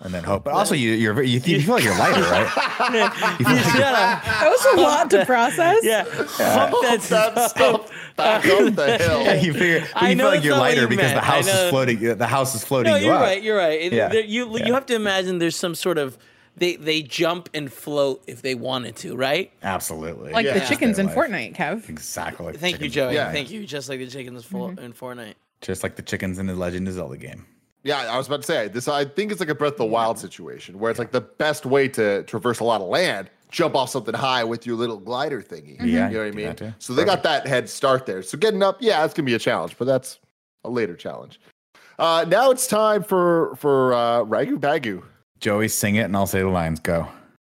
and 0.00 0.12
then 0.12 0.24
hope. 0.24 0.44
But 0.44 0.54
also, 0.54 0.74
you 0.74 0.92
you're 0.92 1.22
you, 1.22 1.40
you 1.44 1.60
feel 1.60 1.74
like 1.74 1.84
you're 1.84 1.96
lighter, 1.98 2.20
right? 2.22 2.50
You 2.90 2.96
You 2.98 3.54
like 3.54 3.64
gotta- 3.64 4.26
That 4.26 4.48
was 4.50 4.78
a 4.78 4.80
lot 4.82 5.10
to 5.10 5.24
process. 5.24 5.78
yeah, 5.82 6.04
hump 6.04 6.74
that 6.82 7.00
that 7.00 7.02
stuff. 7.02 7.50
stuff 7.50 7.90
back 8.16 8.44
up 8.46 8.74
the 8.74 8.98
hill. 9.00 9.22
Yeah, 9.22 9.34
you 9.34 9.52
figure 9.52 9.80
but 9.92 10.02
I 10.02 10.10
you 10.10 10.14
know 10.16 10.24
feel 10.24 10.30
like 10.36 10.44
you're 10.44 10.56
lighter 10.56 10.80
you 10.82 10.88
because 10.88 11.10
the 11.10 11.14
meant. 11.16 11.28
I 11.28 11.32
house 11.36 11.46
is 11.48 11.70
floating. 11.70 11.98
The 12.18 12.26
house 12.26 12.54
is 12.54 12.64
floating 12.64 12.92
No, 12.92 12.96
you 12.98 13.06
you're 13.06 13.14
up. 13.14 13.22
right. 13.22 13.42
You're 13.42 13.56
right. 13.56 13.80
It- 13.80 13.92
Yeah, 13.92 14.08
there- 14.08 14.24
you 14.24 14.58
yeah. 14.58 14.66
you 14.66 14.74
have 14.74 14.86
to 14.86 14.94
imagine 14.94 15.38
there's 15.38 15.56
some 15.56 15.74
sort 15.74 15.98
of 15.98 16.18
they 16.56 16.76
they 16.76 17.02
jump 17.02 17.48
and 17.54 17.72
float 17.72 18.22
if 18.26 18.42
they 18.42 18.54
wanted 18.54 18.96
to, 18.96 19.16
right? 19.16 19.50
Absolutely. 19.62 20.32
Like 20.32 20.44
Yeah. 20.46 20.58
the 20.58 20.66
chickens 20.66 20.98
in 20.98 21.08
Fortnite, 21.08 21.56
Kev. 21.56 21.88
Exactly. 21.88 22.46
like 22.46 22.56
Thank 22.58 22.74
you, 22.80 22.88
chickens. 22.90 22.94
Joey. 22.94 23.14
Yeah. 23.14 23.32
Thank 23.32 23.50
you. 23.50 23.66
Just 23.66 23.88
like 23.88 23.98
the 24.00 24.06
chickens 24.06 24.44
fo- 24.44 24.68
mm-hmm. 24.68 24.84
in 24.84 24.92
Fortnite. 24.92 25.34
Just 25.60 25.82
like 25.82 25.96
the 25.96 26.02
chickens 26.02 26.38
in 26.38 26.46
the 26.46 26.54
Legend 26.54 26.86
of 26.88 26.94
Zelda 26.94 27.16
game. 27.16 27.46
Yeah, 27.84 27.98
I 27.98 28.16
was 28.16 28.26
about 28.26 28.40
to 28.40 28.46
say 28.46 28.68
this. 28.68 28.88
I 28.88 29.04
think 29.04 29.30
it's 29.30 29.40
like 29.40 29.50
a 29.50 29.54
Breath 29.54 29.72
of 29.72 29.78
the 29.78 29.84
Wild 29.84 30.18
situation 30.18 30.78
where 30.78 30.90
it's 30.90 30.98
like 30.98 31.12
the 31.12 31.20
best 31.20 31.66
way 31.66 31.86
to 31.88 32.22
traverse 32.22 32.60
a 32.60 32.64
lot 32.64 32.80
of 32.80 32.88
land, 32.88 33.30
jump 33.50 33.76
off 33.76 33.90
something 33.90 34.14
high 34.14 34.42
with 34.42 34.66
your 34.66 34.76
little 34.76 34.98
glider 34.98 35.42
thingy. 35.42 35.76
Yeah, 35.80 36.08
you 36.08 36.14
know 36.14 36.24
what 36.24 36.28
I 36.28 36.30
mean. 36.30 36.46
that 36.46 36.56
too. 36.56 36.74
So 36.78 36.94
they 36.94 37.04
got 37.04 37.22
that 37.24 37.46
head 37.46 37.68
start 37.68 38.06
there. 38.06 38.22
So 38.22 38.38
getting 38.38 38.62
up, 38.62 38.78
yeah, 38.80 39.04
it's 39.04 39.12
gonna 39.12 39.26
be 39.26 39.34
a 39.34 39.38
challenge, 39.38 39.76
but 39.78 39.84
that's 39.84 40.18
a 40.64 40.70
later 40.70 40.96
challenge. 40.96 41.38
Uh, 41.98 42.24
now 42.26 42.50
it's 42.50 42.66
time 42.66 43.02
for 43.02 43.54
for 43.56 43.92
uh, 43.92 44.24
Ragu 44.24 44.56
Bagu. 44.58 45.02
Joey, 45.40 45.68
sing 45.68 45.96
it, 45.96 46.04
and 46.04 46.16
I'll 46.16 46.26
say 46.26 46.40
the 46.40 46.48
lines. 46.48 46.80
Go. 46.80 47.06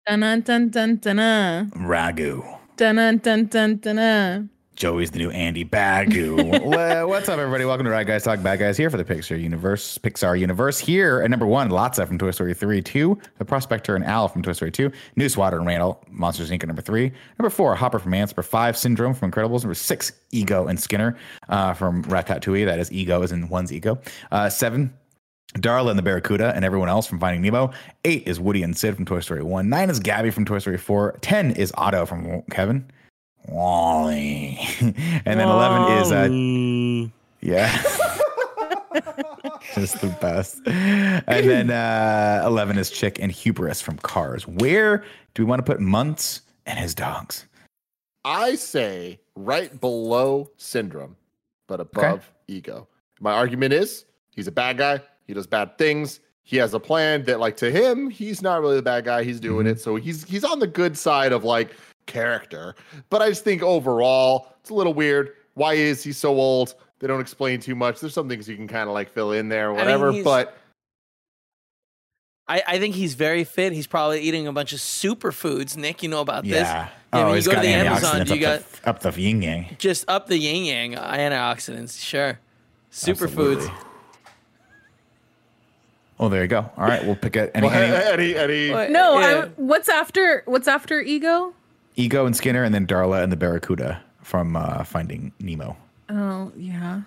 Dun 0.07 0.21
dun 0.21 0.41
dun 0.41 0.71
dun 0.71 0.97
dun 0.97 1.71
Ragu. 1.71 2.59
dun 2.77 2.97
dun 2.97 3.19
dun 3.19 3.47
dun 3.47 3.77
dun. 3.77 4.51
Joey's 4.77 5.11
the 5.11 5.19
new 5.19 5.31
Andy 5.31 5.65
Bagu. 5.65 7.07
What's 7.09 7.31
up, 7.31 7.39
everybody? 7.39 7.65
Welcome 7.65 7.87
to 7.87 7.91
Ride 7.91 8.07
Guys 8.07 8.25
Talk 8.25 8.43
Bad 8.43 8.59
Guys 8.59 8.77
here 8.77 8.91
for 8.91 8.99
the 8.99 9.07
Pixar 9.07 9.41
universe. 9.41 9.97
Pixar 9.97 10.39
universe 10.39 10.79
here 10.79 11.23
at 11.23 11.31
number 11.31 11.47
one, 11.47 11.71
Lotso 11.71 12.07
from 12.07 12.19
Toy 12.19 12.31
Story 12.31 12.53
3, 12.53 12.83
two, 12.83 13.19
The 13.39 13.45
Prospector 13.47 13.97
and 13.97 14.05
Al 14.05 14.29
from 14.29 14.43
Toy 14.43 14.53
Story 14.53 14.71
2, 14.71 14.93
Newswater 15.17 15.55
and 15.55 15.67
Randall, 15.67 16.05
Monsters 16.11 16.51
Inc. 16.51 16.63
at 16.63 16.67
number 16.67 16.83
three, 16.83 17.11
number 17.39 17.49
four, 17.49 17.75
Hopper 17.75 17.99
from 17.99 18.13
Ants, 18.13 18.33
number 18.33 18.43
five, 18.43 18.77
Syndrome 18.77 19.15
from 19.15 19.33
Incredibles, 19.33 19.63
number 19.63 19.75
six, 19.75 20.13
Ego 20.31 20.67
and 20.67 20.79
Skinner 20.79 21.17
uh, 21.49 21.73
from 21.73 22.05
Ratatouille. 22.05 22.67
That 22.67 22.79
is 22.79 22.93
Ego, 22.93 23.23
is 23.23 23.33
in 23.33 23.49
one's 23.49 23.73
ego. 23.73 23.99
Uh, 24.31 24.51
seven, 24.51 24.93
Darla 25.55 25.89
and 25.89 25.99
the 25.99 26.03
Barracuda 26.03 26.53
and 26.55 26.67
everyone 26.67 26.91
else 26.91 27.07
from 27.07 27.19
Finding 27.19 27.41
Nemo. 27.41 27.71
Eight 28.05 28.29
is 28.29 28.39
Woody 28.39 28.63
and 28.63 28.77
Sid 28.77 28.95
from 28.95 29.07
Toy 29.07 29.21
Story 29.21 29.43
1. 29.43 29.71
Nine 29.71 29.89
is 29.89 30.01
Gabby 30.01 30.31
from 30.31 30.45
Toy 30.45 30.59
Story 30.59 30.77
4. 30.77 31.17
Ten 31.23 31.53
is 31.53 31.73
AUTO 31.73 32.07
from 32.07 32.43
Kevin. 32.51 32.91
WALL-E. 33.49 34.59
and 34.81 35.41
then 35.41 35.49
11 35.49 35.93
is, 35.99 36.13
uh, 36.13 37.11
yeah. 37.41 37.83
Just 39.75 40.01
the 40.01 40.17
best. 40.21 40.61
And 40.67 41.49
then 41.49 41.71
uh, 41.71 42.43
11 42.47 42.79
is 42.79 42.91
Chick 42.91 43.19
and 43.21 43.31
Hubris 43.31 43.81
from 43.81 43.99
Cars. 43.99 44.47
Where 44.47 45.05
do 45.35 45.45
we 45.45 45.49
want 45.49 45.65
to 45.65 45.71
put 45.71 45.81
Muntz 45.81 46.43
and 46.65 46.79
his 46.79 46.95
dogs? 46.95 47.47
I 48.25 48.57
say 48.57 49.21
right 49.37 49.81
below 49.81 50.51
Syndrome, 50.57 51.17
but 51.67 51.81
above 51.81 52.33
Ego. 52.49 52.89
My 53.21 53.33
argument 53.33 53.73
is 53.73 54.05
he's 54.31 54.47
a 54.47 54.53
bad 54.53 54.79
guy. 54.79 55.01
He 55.27 55.35
does 55.35 55.47
bad 55.47 55.79
things. 55.79 56.21
He 56.43 56.57
has 56.59 56.75
a 56.75 56.81
plan 56.81 57.25
that, 57.25 57.41
like, 57.41 57.57
to 57.59 57.71
him, 57.71 58.09
he's 58.09 58.41
not 58.41 58.61
really 58.61 58.77
the 58.77 58.83
bad 58.83 59.05
guy. 59.05 59.25
He's 59.25 59.41
doing 59.41 59.67
it, 59.67 59.81
so 59.81 59.97
he's 59.97 60.23
he's 60.25 60.45
on 60.45 60.61
the 60.61 60.67
good 60.67 60.97
side 60.97 61.33
of 61.33 61.43
like 61.43 61.75
character. 62.07 62.75
But 63.11 63.23
I 63.23 63.29
just 63.29 63.45
think 63.45 63.63
overall, 63.63 64.49
it's 64.61 64.71
a 64.71 64.75
little 64.75 64.95
weird. 64.95 65.33
Why 65.55 65.75
is 65.75 66.03
he 66.03 66.13
so 66.13 66.31
old? 66.35 66.75
They 66.99 67.07
don't 67.07 67.21
explain 67.21 67.61
too 67.61 67.75
much. 67.75 68.01
There's 68.01 68.15
some 68.15 68.29
things 68.29 68.49
you 68.49 68.57
can 68.57 68.69
kind 68.69 68.89
of 68.89 68.95
like 68.95 69.11
fill 69.11 69.33
in 69.33 69.49
there 69.49 69.71
or 69.71 69.75
I 69.75 69.85
mean, 69.87 70.01
whatever. 70.01 70.23
but 70.23 70.57
I, 72.49 72.63
I 72.67 72.79
think 72.79 72.95
he's 72.95 73.15
very 73.15 73.45
fit. 73.45 73.73
He's 73.73 73.87
probably 73.87 74.21
eating 74.21 74.47
a 74.47 74.53
bunch 74.53 74.73
of 74.73 74.79
superfoods. 74.79 75.77
Nick, 75.77 76.03
you 76.03 76.09
know 76.09 76.21
about 76.21 76.45
this. 76.45 76.53
Yeah. 76.55 76.89
I 77.13 77.19
Oh, 77.19 77.23
mean, 77.23 77.29
you 77.31 77.35
he's 77.37 77.47
go 77.47 77.51
to 77.53 77.57
got 77.57 77.63
the 77.63 77.69
Amazon, 77.69 78.21
antioxidants 78.21 78.41
you 78.41 78.47
up, 78.47 78.71
the, 78.73 78.89
up 78.89 79.01
the 79.15 79.21
yin 79.23 79.43
yang. 79.43 79.77
Just 79.79 80.05
up 80.09 80.27
the 80.29 80.39
yin 80.39 80.65
yang 80.65 80.93
antioxidants. 80.95 82.03
Sure. 82.03 82.39
Superfoods. 82.93 83.71
Oh, 86.19 86.29
there 86.31 86.43
you 86.43 86.49
go. 86.49 86.71
All 86.79 86.87
right, 86.87 87.05
we'll 87.05 87.17
pick 87.17 87.37
it. 87.37 87.51
Any, 87.55 87.67
well, 87.67 87.77
any 87.77 88.35
any 88.35 88.37
any 88.37 88.71
What- 88.71 88.91
No, 88.91 89.19
yeah. 89.19 89.43
I'm, 89.43 89.51
what's 89.57 89.89
after 89.89 90.43
what's 90.47 90.67
after 90.69 91.01
ego? 91.01 91.53
Ego 91.97 92.27
and 92.27 92.37
Skinner, 92.37 92.63
and 92.63 92.75
then 92.75 92.87
Darla 92.87 93.23
and 93.23 93.33
the 93.33 93.37
Barracuda 93.37 94.03
from 94.23 94.57
uh, 94.57 94.85
Finding 94.85 95.33
Nemo. 95.41 95.77
Oh 96.09 96.53
yeah. 96.57 97.03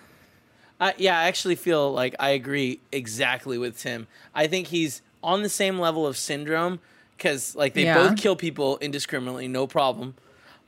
I, 0.82 0.94
yeah, 0.98 1.20
I 1.20 1.24
actually 1.26 1.56
feel 1.56 1.92
like 1.92 2.16
I 2.20 2.30
agree 2.30 2.80
exactly 2.92 3.58
with 3.58 3.78
Tim. 3.78 4.08
I 4.34 4.48
think 4.48 4.68
he's 4.68 5.02
on 5.22 5.44
the 5.44 5.50
same 5.50 5.78
level 5.78 6.08
of 6.08 6.16
syndrome 6.16 6.80
because 7.18 7.56
like 7.56 7.74
they 7.74 7.84
yeah. 7.84 7.96
both 7.96 8.18
kill 8.18 8.36
people 8.36 8.78
indiscriminately, 8.78 9.48
no 9.48 9.68
problem. 9.68 10.16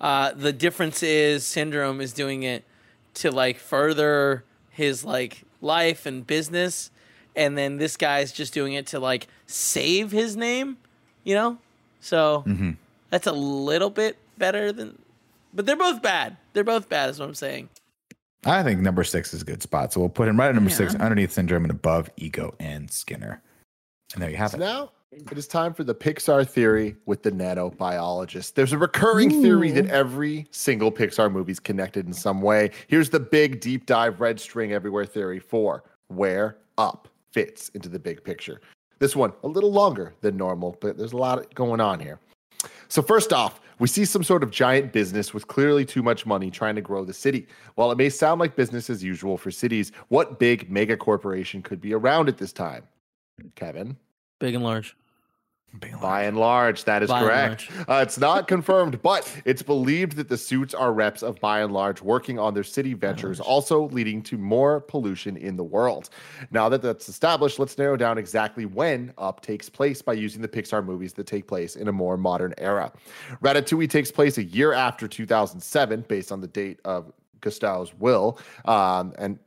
Uh, 0.02 0.34
the 0.34 0.52
difference 0.52 1.02
is 1.02 1.46
syndrome 1.46 2.02
is 2.02 2.12
doing 2.12 2.44
it 2.44 2.66
to 3.14 3.32
like 3.32 3.58
further 3.58 4.44
his 4.70 5.04
like 5.06 5.44
life 5.62 6.06
and 6.06 6.28
business, 6.28 6.92
and 7.36 7.58
then 7.58 7.78
this 7.78 7.96
guy's 7.96 8.32
just 8.34 8.54
doing 8.54 8.74
it 8.74 8.88
to 8.88 9.00
like 9.00 9.28
save 9.48 10.12
his 10.12 10.36
name, 10.36 10.78
you 11.24 11.36
know. 11.36 11.58
So 12.02 12.44
mm-hmm. 12.46 12.72
That's 13.12 13.28
a 13.28 13.32
little 13.32 13.92
bit 13.92 14.18
better 14.40 14.72
than, 14.72 14.98
but 15.54 15.68
they're 15.68 15.76
both 15.76 16.02
bad. 16.02 16.36
They're 16.54 16.64
both 16.64 16.90
bad, 16.90 17.12
is 17.12 17.20
what 17.20 17.30
I'm 17.30 17.36
saying. 17.36 17.70
I 18.46 18.64
think 18.64 18.80
number 18.80 19.04
six 19.04 19.36
is 19.36 19.44
a 19.44 19.46
good 19.46 19.62
spot, 19.62 19.94
so 19.94 20.00
we'll 20.00 20.10
put 20.10 20.28
him 20.28 20.40
right 20.40 20.50
at 20.50 20.56
number 20.56 20.72
yeah. 20.72 20.78
six, 20.78 20.96
underneath 20.96 21.32
Syndrome 21.32 21.64
and 21.64 21.72
above 21.72 22.10
Ego 22.18 22.56
and 22.60 22.90
Skinner. 22.90 23.40
And 24.14 24.24
there 24.24 24.32
you 24.32 24.38
have 24.38 24.52
so 24.52 24.58
it. 24.58 24.62
Now 24.62 24.92
it 25.12 25.38
is 25.38 25.46
time 25.46 25.74
for 25.74 25.84
the 25.84 25.94
Pixar 25.94 26.48
theory 26.48 26.96
with 27.06 27.22
the 27.22 27.32
nanobiologist. 27.32 28.54
There's 28.54 28.72
a 28.72 28.78
recurring 28.78 29.34
Ooh. 29.34 29.42
theory 29.42 29.72
that 29.72 29.88
every 29.88 30.48
single 30.52 30.92
Pixar 30.92 31.32
movie 31.32 31.52
is 31.52 31.60
connected 31.60 32.08
in 32.08 32.14
some 32.14 32.42
way. 32.42 32.72
Here's 32.88 33.10
the 33.10 33.20
big 33.20 33.60
deep 33.60 33.86
dive 33.86 34.22
red 34.22 34.40
string 34.40 34.72
everywhere 34.72 35.06
theory 35.06 35.40
for 35.40 35.84
where 36.08 36.58
up 36.78 37.10
fits 37.32 37.70
into 37.70 37.90
the 37.90 38.00
big 38.00 38.24
picture. 38.24 38.62
This 39.00 39.16
one 39.16 39.34
a 39.44 39.48
little 39.48 39.72
longer 39.72 40.14
than 40.22 40.38
normal, 40.38 40.78
but 40.80 40.98
there's 40.98 41.14
a 41.14 41.18
lot 41.18 41.54
going 41.56 41.82
on 41.82 42.00
here. 42.00 42.20
So 42.92 43.02
first 43.02 43.32
off, 43.32 43.62
we 43.80 43.88
see 43.88 44.04
some 44.04 44.22
sort 44.22 44.44
of 44.44 44.52
giant 44.52 44.92
business 44.92 45.34
with 45.34 45.48
clearly 45.48 45.86
too 45.86 46.04
much 46.04 46.26
money 46.26 46.52
trying 46.52 46.76
to 46.76 46.82
grow 46.82 47.06
the 47.06 47.14
city. 47.14 47.48
While 47.76 47.90
it 47.90 47.98
may 47.98 48.10
sound 48.10 48.42
like 48.42 48.58
business 48.58 48.90
as 48.90 49.02
usual 49.02 49.38
for 49.38 49.50
cities, 49.50 49.94
what 50.10 50.40
big 50.40 50.70
mega 50.70 50.98
corporation 50.98 51.62
could 51.62 51.80
be 51.80 51.94
around 51.94 52.28
at 52.28 52.38
this 52.38 52.52
time? 52.52 52.84
Kevin? 53.56 53.96
Big 54.42 54.56
and 54.56 54.64
large. 54.66 54.98
Buy 56.02 56.26
n 56.26 56.36
Large, 56.36 56.84
that 56.84 57.02
is 57.02 57.10
by 57.10 57.22
correct. 57.22 57.70
Uh, 57.88 58.02
it's 58.06 58.18
not 58.18 58.48
confirmed, 58.48 59.02
but 59.02 59.32
it's 59.46 59.62
believed 59.62 60.18
that 60.18 60.28
the 60.28 60.38
suits 60.38 60.74
are 60.74 60.92
reps 60.92 61.24
of 61.24 61.40
Buy 61.40 61.62
n 61.62 61.72
Large 61.72 62.02
working 62.02 62.38
on 62.38 62.54
their 62.54 62.64
city 62.64 62.94
ventures, 62.94 63.40
also 63.40 63.88
leading 63.90 64.22
to 64.24 64.38
more 64.38 64.82
pollution 64.82 65.38
in 65.38 65.56
the 65.56 65.64
world. 65.64 66.10
Now 66.52 66.68
that 66.70 66.82
that's 66.82 67.08
established, 67.08 67.58
let's 67.58 67.78
narrow 67.78 67.96
down 67.96 68.18
exactly 68.18 68.66
when 68.66 69.14
Up 69.18 69.42
takes 69.42 69.70
place 69.70 70.02
by 70.02 70.14
using 70.14 70.42
the 70.42 70.48
Pixar 70.48 70.84
movies 70.84 71.14
that 71.14 71.26
take 71.26 71.48
place 71.48 71.78
in 71.78 71.88
a 71.88 71.92
more 71.92 72.18
modern 72.18 72.54
era. 72.58 72.92
Ratatouille 73.42 73.90
takes 73.90 74.12
place 74.12 74.38
a 74.38 74.44
year 74.44 74.74
after 74.74 75.08
2007, 75.08 76.06
based 76.08 76.32
on 76.32 76.42
the 76.42 76.48
date 76.48 76.80
of 76.84 77.12
Gusteau's 77.40 77.94
will, 77.98 78.40
um, 78.66 79.14
and 79.18 79.40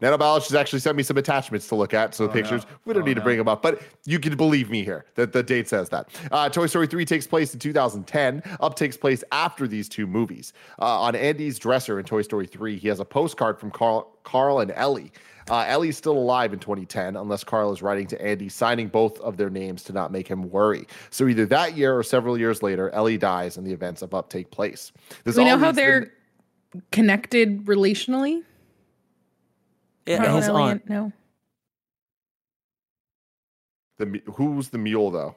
Nanobiologist 0.00 0.48
has 0.48 0.54
actually 0.54 0.80
sent 0.80 0.96
me 0.96 1.02
some 1.02 1.16
attachments 1.16 1.68
to 1.68 1.74
look 1.74 1.94
at. 1.94 2.14
So 2.14 2.24
oh, 2.24 2.28
pictures, 2.28 2.64
no. 2.64 2.70
we 2.84 2.94
don't 2.94 3.02
oh, 3.02 3.06
need 3.06 3.16
no. 3.16 3.20
to 3.20 3.24
bring 3.24 3.38
them 3.38 3.48
up, 3.48 3.62
but 3.62 3.82
you 4.04 4.18
can 4.18 4.36
believe 4.36 4.70
me 4.70 4.84
here 4.84 5.04
that 5.14 5.32
the 5.32 5.42
date 5.42 5.68
says 5.68 5.88
that. 5.90 6.08
Uh, 6.30 6.48
Toy 6.48 6.66
Story 6.66 6.86
3 6.86 7.04
takes 7.04 7.26
place 7.26 7.52
in 7.52 7.60
2010. 7.60 8.42
Up 8.60 8.74
takes 8.74 8.96
place 8.96 9.22
after 9.32 9.68
these 9.68 9.88
two 9.88 10.06
movies. 10.06 10.52
Uh, 10.80 11.00
on 11.00 11.14
Andy's 11.14 11.58
dresser 11.58 11.98
in 11.98 12.04
Toy 12.04 12.22
Story 12.22 12.46
3, 12.46 12.78
he 12.78 12.88
has 12.88 13.00
a 13.00 13.04
postcard 13.04 13.58
from 13.58 13.70
Carl, 13.70 14.10
Carl 14.24 14.60
and 14.60 14.72
Ellie. 14.72 15.12
Uh, 15.50 15.64
Ellie's 15.66 15.96
still 15.96 16.16
alive 16.16 16.52
in 16.52 16.58
2010, 16.58 17.16
unless 17.16 17.44
Carl 17.44 17.72
is 17.72 17.82
writing 17.82 18.06
to 18.08 18.22
Andy, 18.22 18.48
signing 18.48 18.88
both 18.88 19.18
of 19.20 19.36
their 19.36 19.50
names 19.50 19.82
to 19.84 19.92
not 19.92 20.12
make 20.12 20.28
him 20.28 20.50
worry. 20.50 20.86
So 21.10 21.26
either 21.26 21.46
that 21.46 21.76
year 21.76 21.96
or 21.96 22.02
several 22.02 22.38
years 22.38 22.62
later, 22.62 22.90
Ellie 22.90 23.18
dies 23.18 23.56
and 23.56 23.66
the 23.66 23.72
events 23.72 24.02
of 24.02 24.14
Up 24.14 24.30
take 24.30 24.50
place. 24.50 24.92
This 25.24 25.36
we 25.36 25.44
know 25.44 25.58
how 25.58 25.72
they're 25.72 26.12
connected 26.90 27.64
relationally? 27.64 28.42
Yeah, 30.06 30.36
his 30.36 30.48
aunt. 30.48 30.88
No. 30.88 31.12
The 33.98 34.22
who's 34.34 34.68
the 34.68 34.78
mule 34.78 35.10
though? 35.10 35.36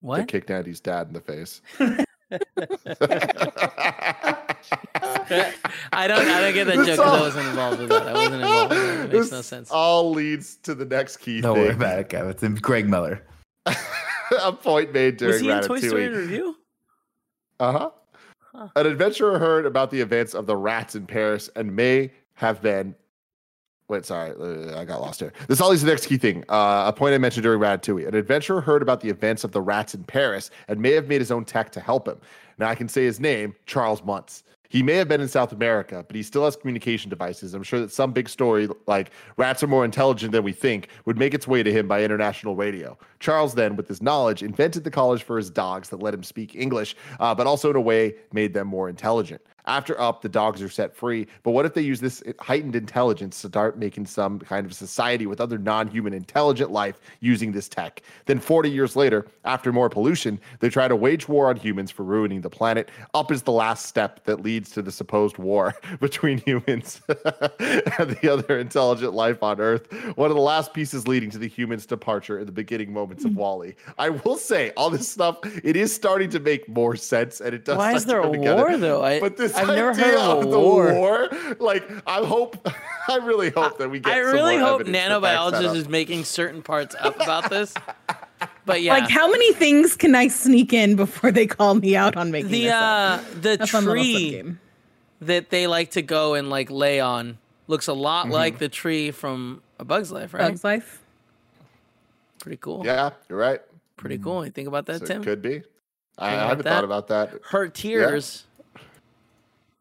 What? 0.00 0.18
That 0.18 0.28
kicked 0.28 0.50
Andy's 0.50 0.80
dad 0.80 1.08
in 1.08 1.12
the 1.12 1.20
face. 1.20 1.60
I 5.92 6.06
don't. 6.06 6.28
I 6.28 6.40
don't 6.40 6.54
get 6.54 6.66
that 6.68 6.76
this 6.76 6.86
joke 6.86 6.96
because 6.96 7.00
I 7.00 7.20
wasn't 7.20 7.48
involved 7.48 7.80
with 7.80 7.88
that. 7.88 8.08
I 8.08 8.12
wasn't 8.12 8.34
involved. 8.34 8.70
With 8.70 8.78
that. 8.80 9.04
It 9.06 9.18
makes 9.18 9.30
no 9.32 9.42
sense. 9.42 9.70
All 9.70 10.10
leads 10.10 10.56
to 10.56 10.74
the 10.74 10.84
next 10.84 11.18
key. 11.18 11.40
Don't 11.40 11.56
thing. 11.56 11.64
worry 11.64 11.74
about 11.74 11.98
it, 11.98 12.08
Kevin. 12.08 12.30
It's 12.30 12.60
Greg 12.60 12.88
Miller. 12.88 13.26
a 13.66 14.52
point 14.52 14.92
made 14.92 15.16
during 15.16 15.32
Was 15.32 15.40
he 15.40 15.50
in 15.50 15.62
Toy 15.62 15.80
Story 15.80 16.08
review? 16.08 16.56
Uh 17.58 17.72
huh. 17.72 17.90
Huh. 18.52 18.68
An 18.76 18.86
adventurer 18.86 19.38
heard 19.38 19.66
about 19.66 19.90
the 19.90 20.00
events 20.00 20.34
of 20.34 20.46
the 20.46 20.56
rats 20.56 20.94
in 20.94 21.06
Paris 21.06 21.50
and 21.56 21.74
may 21.74 22.10
have 22.34 22.62
been 22.62 22.94
Wait, 23.90 24.06
sorry, 24.06 24.32
uh, 24.40 24.78
I 24.78 24.84
got 24.84 25.00
lost 25.00 25.18
here. 25.18 25.32
This 25.48 25.60
all 25.60 25.74
the 25.74 25.84
next 25.84 26.06
key 26.06 26.16
thing. 26.16 26.44
Uh, 26.48 26.84
a 26.86 26.92
point 26.92 27.12
I 27.12 27.18
mentioned 27.18 27.42
during 27.42 27.58
Ratatouille. 27.58 28.06
An 28.06 28.14
adventurer 28.14 28.60
heard 28.60 28.82
about 28.82 29.00
the 29.00 29.08
events 29.08 29.42
of 29.42 29.50
the 29.50 29.60
rats 29.60 29.96
in 29.96 30.04
Paris 30.04 30.52
and 30.68 30.80
may 30.80 30.92
have 30.92 31.08
made 31.08 31.20
his 31.20 31.32
own 31.32 31.44
tech 31.44 31.72
to 31.72 31.80
help 31.80 32.06
him. 32.06 32.20
Now 32.56 32.68
I 32.68 32.76
can 32.76 32.88
say 32.88 33.04
his 33.04 33.18
name, 33.18 33.56
Charles 33.66 34.04
Muntz. 34.04 34.44
He 34.68 34.84
may 34.84 34.94
have 34.94 35.08
been 35.08 35.20
in 35.20 35.26
South 35.26 35.50
America, 35.50 36.04
but 36.06 36.14
he 36.14 36.22
still 36.22 36.44
has 36.44 36.54
communication 36.54 37.10
devices. 37.10 37.52
I'm 37.52 37.64
sure 37.64 37.80
that 37.80 37.90
some 37.90 38.12
big 38.12 38.28
story 38.28 38.68
like 38.86 39.10
rats 39.36 39.64
are 39.64 39.66
more 39.66 39.84
intelligent 39.84 40.30
than 40.30 40.44
we 40.44 40.52
think 40.52 40.86
would 41.04 41.18
make 41.18 41.34
its 41.34 41.48
way 41.48 41.64
to 41.64 41.72
him 41.72 41.88
by 41.88 42.04
international 42.04 42.54
radio. 42.54 42.96
Charles 43.18 43.56
then, 43.56 43.74
with 43.74 43.88
his 43.88 44.00
knowledge, 44.00 44.44
invented 44.44 44.84
the 44.84 44.90
college 44.92 45.24
for 45.24 45.36
his 45.36 45.50
dogs 45.50 45.88
that 45.88 46.00
let 46.00 46.14
him 46.14 46.22
speak 46.22 46.54
English, 46.54 46.94
uh, 47.18 47.34
but 47.34 47.48
also 47.48 47.70
in 47.70 47.74
a 47.74 47.80
way 47.80 48.14
made 48.32 48.54
them 48.54 48.68
more 48.68 48.88
intelligent. 48.88 49.42
After 49.66 50.00
up, 50.00 50.22
the 50.22 50.28
dogs 50.28 50.62
are 50.62 50.68
set 50.68 50.94
free. 50.94 51.26
But 51.42 51.52
what 51.52 51.66
if 51.66 51.74
they 51.74 51.82
use 51.82 52.00
this 52.00 52.22
heightened 52.40 52.76
intelligence 52.76 53.40
to 53.42 53.48
start 53.48 53.78
making 53.78 54.06
some 54.06 54.38
kind 54.38 54.66
of 54.66 54.72
society 54.72 55.26
with 55.26 55.40
other 55.40 55.58
non 55.58 55.88
human 55.88 56.12
intelligent 56.12 56.70
life 56.70 57.00
using 57.20 57.52
this 57.52 57.68
tech? 57.68 58.02
Then 58.26 58.38
40 58.38 58.70
years 58.70 58.96
later, 58.96 59.26
after 59.44 59.72
more 59.72 59.88
pollution, 59.88 60.40
they 60.60 60.68
try 60.68 60.88
to 60.88 60.96
wage 60.96 61.28
war 61.28 61.48
on 61.48 61.56
humans 61.56 61.90
for 61.90 62.02
ruining 62.02 62.40
the 62.40 62.50
planet. 62.50 62.90
Up 63.14 63.30
is 63.30 63.42
the 63.42 63.52
last 63.52 63.86
step 63.86 64.24
that 64.24 64.42
leads 64.42 64.70
to 64.72 64.82
the 64.82 64.92
supposed 64.92 65.38
war 65.38 65.74
between 66.00 66.38
humans 66.38 67.00
and 67.08 68.10
the 68.10 68.30
other 68.32 68.58
intelligent 68.58 69.14
life 69.14 69.42
on 69.42 69.60
Earth. 69.60 69.92
One 70.16 70.30
of 70.30 70.36
the 70.36 70.42
last 70.42 70.72
pieces 70.72 71.06
leading 71.06 71.30
to 71.30 71.38
the 71.38 71.48
humans' 71.48 71.86
departure 71.86 72.38
in 72.38 72.46
the 72.46 72.52
beginning 72.52 72.92
moments 72.92 73.24
of 73.24 73.32
hmm. 73.32 73.38
WALL-E. 73.38 73.74
I 73.98 74.10
will 74.10 74.36
say, 74.36 74.70
all 74.76 74.90
this 74.90 75.08
stuff, 75.08 75.38
it 75.64 75.76
is 75.76 75.94
starting 75.94 76.30
to 76.30 76.40
make 76.40 76.68
more 76.68 76.96
sense 76.96 77.40
and 77.40 77.54
it 77.54 77.64
does. 77.64 77.76
Why 77.76 77.94
is 77.94 78.04
there 78.04 78.20
a 78.20 78.30
war, 78.30 78.76
though? 78.76 79.02
I, 79.02 79.20
but 79.20 79.36
this 79.36 79.49
I've 79.54 79.68
never 79.68 79.94
heard 79.94 80.14
of, 80.14 80.44
of 80.44 80.50
the 80.50 80.58
war. 80.58 80.94
war. 80.94 81.28
Like, 81.58 81.88
I 82.06 82.24
hope, 82.24 82.66
I 83.08 83.16
really 83.16 83.50
hope 83.50 83.78
that 83.78 83.90
we 83.90 84.00
get. 84.00 84.12
I 84.12 84.18
really 84.18 84.56
hope 84.56 84.82
nanobiologist 84.82 85.74
is 85.74 85.88
making 85.88 86.24
certain 86.24 86.62
parts 86.62 86.94
up 86.98 87.16
about 87.20 87.50
this. 87.50 87.74
But 88.64 88.82
yeah, 88.82 88.94
like 88.94 89.10
how 89.10 89.28
many 89.28 89.52
things 89.54 89.96
can 89.96 90.14
I 90.14 90.28
sneak 90.28 90.72
in 90.72 90.94
before 90.94 91.32
they 91.32 91.46
call 91.46 91.74
me 91.74 91.96
out 91.96 92.16
on 92.16 92.30
making 92.30 92.50
the 92.52 92.70
uh, 92.70 93.20
the 93.40 93.58
tree 93.58 94.44
that 95.20 95.50
they 95.50 95.66
like 95.66 95.92
to 95.92 96.02
go 96.02 96.34
and 96.34 96.50
like 96.50 96.70
lay 96.70 97.00
on 97.00 97.38
looks 97.66 97.88
a 97.88 97.92
lot 97.92 98.24
mm-hmm. 98.24 98.34
like 98.34 98.58
the 98.58 98.68
tree 98.68 99.10
from 99.10 99.62
A 99.78 99.84
Bug's 99.84 100.12
Life, 100.12 100.34
right? 100.34 100.48
Bug's 100.48 100.64
Life. 100.64 101.02
Pretty 102.38 102.58
cool. 102.58 102.82
Yeah, 102.84 103.10
you're 103.28 103.38
right. 103.38 103.60
Pretty 103.96 104.18
cool. 104.18 104.44
You 104.44 104.50
think 104.50 104.68
about 104.68 104.86
that, 104.86 105.00
so 105.00 105.06
Tim? 105.06 105.24
Could 105.24 105.42
be. 105.42 105.62
I, 106.18 106.28
I 106.28 106.30
haven't 106.48 106.64
that? 106.64 106.70
thought 106.70 106.84
about 106.84 107.08
that. 107.08 107.32
Her 107.50 107.68
tears 107.68 108.44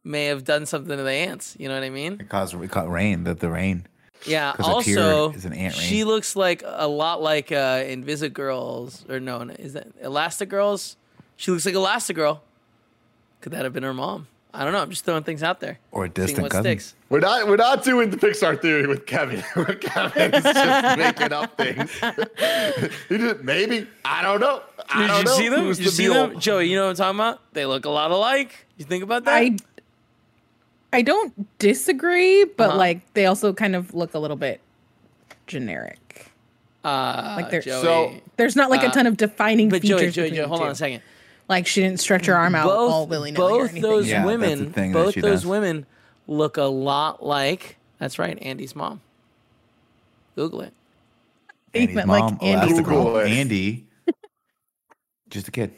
may 0.10 0.26
have 0.26 0.44
done 0.44 0.66
something 0.66 0.98
to 0.98 1.04
the 1.04 1.12
ants. 1.12 1.56
You 1.60 1.70
know 1.70 1.76
what 1.76 1.84
I 1.84 1.90
mean? 1.90 2.14
It 2.20 2.30
caused 2.30 2.54
we 2.56 2.68
caught 2.68 2.90
rain. 2.90 3.24
That 3.24 3.40
the 3.40 3.50
rain. 3.50 3.86
Yeah. 4.26 4.54
Also, 4.60 5.32
is 5.32 5.46
an 5.46 5.54
ant 5.54 5.78
rain. 5.78 5.84
she 5.84 6.04
looks 6.04 6.36
like 6.36 6.64
a 6.66 6.88
lot 6.88 7.22
like 7.22 7.52
uh, 7.52 7.84
Invisigirls, 7.84 9.10
or 9.10 9.20
no, 9.20 9.42
is 9.42 9.74
that 9.74 10.02
Elastigirls? 10.02 10.98
She 11.38 11.52
looks 11.52 11.66
like 11.66 11.76
Elastigirl. 11.76 12.40
Could 13.40 13.54
that 13.54 13.64
have 13.64 13.72
been 13.72 13.84
her 13.84 13.94
mom? 13.94 14.28
I 14.52 14.64
don't 14.64 14.74
know. 14.74 14.82
I'm 14.82 14.90
just 14.90 15.06
throwing 15.06 15.24
things 15.24 15.44
out 15.44 15.60
there. 15.60 15.78
Or 15.92 16.06
a 16.06 16.10
distant 16.10 16.50
cousin. 16.50 16.64
Sticks. 16.64 16.96
We're 17.10 17.20
not 17.20 17.48
we're 17.48 17.56
not 17.56 17.84
doing 17.84 18.10
the 18.10 18.18
Pixar 18.18 18.60
theory 18.60 18.88
with 18.88 19.06
Kevin. 19.06 19.42
Kevin's 19.82 20.44
just 20.44 20.98
making 20.98 21.34
up 21.34 21.56
things. 21.56 21.92
just, 23.10 23.44
maybe 23.44 23.88
I 24.04 24.24
don't 24.24 24.40
know. 24.40 24.64
I 24.90 25.02
Did 25.02 25.08
don't 25.08 25.18
you 25.18 25.24
know. 25.26 25.38
see 25.38 25.50
them? 25.50 25.66
Did 25.68 25.78
you 25.78 25.86
the 25.86 25.92
see 25.92 26.08
them, 26.08 26.40
Joey? 26.40 26.68
You 26.68 26.78
know 26.78 26.86
what 26.86 26.90
I'm 26.90 26.96
talking 26.96 27.20
about? 27.20 27.54
They 27.54 27.68
look 27.68 27.86
a 27.86 27.90
lot 27.92 28.10
alike. 28.10 28.66
You 28.78 28.86
think 28.86 29.04
about 29.04 29.26
that? 29.26 29.36
I 29.36 29.56
I 30.92 31.02
don't 31.02 31.58
disagree, 31.60 32.46
but 32.46 32.70
uh-huh. 32.70 32.78
like 32.78 33.14
they 33.14 33.26
also 33.26 33.54
kind 33.54 33.76
of 33.76 33.94
look 33.94 34.14
a 34.14 34.20
little 34.20 34.38
bit 34.38 34.62
generic. 35.48 36.32
Uh, 36.84 37.36
like 37.38 37.52
there's 37.52 37.66
so 37.66 38.14
there's 38.38 38.56
not 38.56 38.70
like 38.70 38.84
uh, 38.84 38.88
a 38.88 38.92
ton 38.92 39.06
of 39.06 39.18
defining 39.18 39.70
but 39.70 39.82
features. 39.82 40.16
Joey, 40.16 40.30
Joey, 40.30 40.38
Joey, 40.38 40.48
hold 40.48 40.62
on 40.62 40.70
a 40.70 40.76
second. 40.76 41.02
Like 41.50 41.68
she 41.68 41.82
didn't 41.82 42.00
stretch 42.00 42.26
her 42.28 42.36
arm 42.36 42.56
out 42.56 42.68
both, 42.68 42.92
all 42.92 43.08
willy 43.08 43.32
nilly. 43.32 43.60
Both 43.60 43.82
those 43.82 44.08
yeah, 44.08 44.26
women, 44.26 44.70
both 44.94 45.16
those 45.16 45.42
does. 45.42 45.46
women 45.46 45.86
look 46.28 46.58
a 46.58 46.64
lot 46.64 47.26
like. 47.26 47.78
That's 47.98 48.18
right, 48.18 48.38
Andy's 48.42 48.76
mom. 48.76 49.02
Google 50.36 50.62
it. 50.62 50.74
Andy's 51.74 52.06
mom, 52.06 52.08
like 52.08 52.44
Andy. 52.44 52.74
Google 52.76 53.20
Andy, 53.20 53.88
just 55.30 55.50
a 55.50 55.52
kid. 55.52 55.74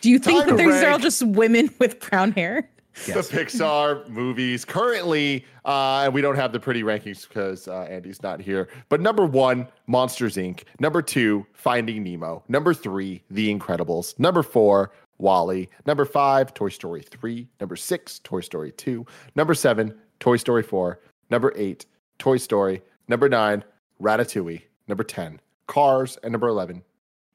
Do 0.00 0.10
you 0.10 0.18
think 0.18 0.46
that 0.46 0.56
these 0.56 0.82
are 0.82 0.90
all 0.90 0.98
just 0.98 1.22
women 1.22 1.70
with 1.78 2.00
brown 2.00 2.32
hair? 2.32 2.68
Yes. 3.06 3.28
the 3.28 3.36
Pixar 3.36 4.08
movies 4.08 4.64
currently, 4.64 5.44
uh, 5.64 6.02
and 6.04 6.14
we 6.14 6.20
don't 6.20 6.36
have 6.36 6.52
the 6.52 6.60
pretty 6.60 6.82
rankings 6.82 7.28
because 7.28 7.68
uh, 7.68 7.82
Andy's 7.82 8.22
not 8.22 8.40
here. 8.40 8.68
But 8.88 9.00
number 9.00 9.24
one, 9.24 9.68
Monsters 9.86 10.36
Inc. 10.36 10.64
Number 10.78 11.02
two, 11.02 11.46
Finding 11.52 12.02
Nemo. 12.02 12.42
Number 12.48 12.74
three, 12.74 13.22
The 13.30 13.54
Incredibles. 13.54 14.18
Number 14.18 14.42
four, 14.42 14.92
WALL-E. 15.18 15.68
Number 15.86 16.04
five, 16.04 16.54
Toy 16.54 16.70
Story 16.70 17.02
3. 17.02 17.48
Number 17.60 17.76
six, 17.76 18.18
Toy 18.20 18.40
Story 18.40 18.72
2. 18.72 19.04
Number 19.34 19.54
seven, 19.54 19.94
Toy 20.18 20.36
Story 20.36 20.62
4. 20.62 21.00
Number 21.30 21.52
eight, 21.56 21.86
Toy 22.18 22.36
Story. 22.36 22.82
Number 23.08 23.28
nine, 23.28 23.62
Ratatouille. 24.02 24.62
Number 24.88 25.04
10, 25.04 25.40
Cars. 25.66 26.18
And 26.22 26.32
number 26.32 26.48
11, 26.48 26.82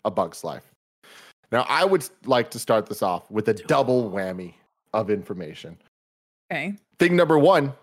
A 0.03 0.11
Bug's 0.11 0.43
Life. 0.43 0.71
Now, 1.51 1.65
I 1.69 1.85
would 1.85 2.07
like 2.25 2.49
to 2.51 2.59
start 2.59 2.87
this 2.87 3.01
off 3.01 3.29
with 3.29 3.47
a 3.47 3.53
double 3.53 4.11
whammy 4.11 4.55
of 4.95 5.09
information. 5.09 5.77
Okay. 6.51 6.75
Thing 6.99 7.15
number 7.15 7.37
one 7.37 7.73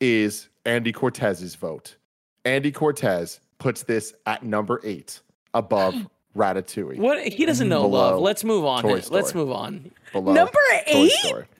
is 0.00 0.48
Andy 0.64 0.92
Cortez's 0.92 1.54
vote. 1.54 1.96
Andy 2.44 2.70
Cortez 2.70 3.40
puts 3.58 3.84
this 3.84 4.14
at 4.26 4.42
number 4.42 4.80
eight 4.84 5.20
above 5.54 5.94
Ratatouille. 6.36 6.98
What 6.98 7.26
he 7.26 7.46
doesn't 7.46 7.68
know 7.68 7.86
love. 7.86 8.20
Let's 8.20 8.44
move 8.44 8.64
on. 8.64 8.84
Let's 8.84 9.34
move 9.34 9.50
on. 9.50 9.90
Below 10.12 10.32
number 10.32 10.58
eight. 10.86 11.12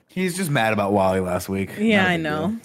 He's 0.07 0.35
just 0.35 0.49
mad 0.49 0.73
about 0.73 0.93
WALL-E 0.93 1.19
last 1.19 1.47
week. 1.47 1.71
Yeah, 1.77 2.07
I 2.07 2.17
know. 2.17 2.57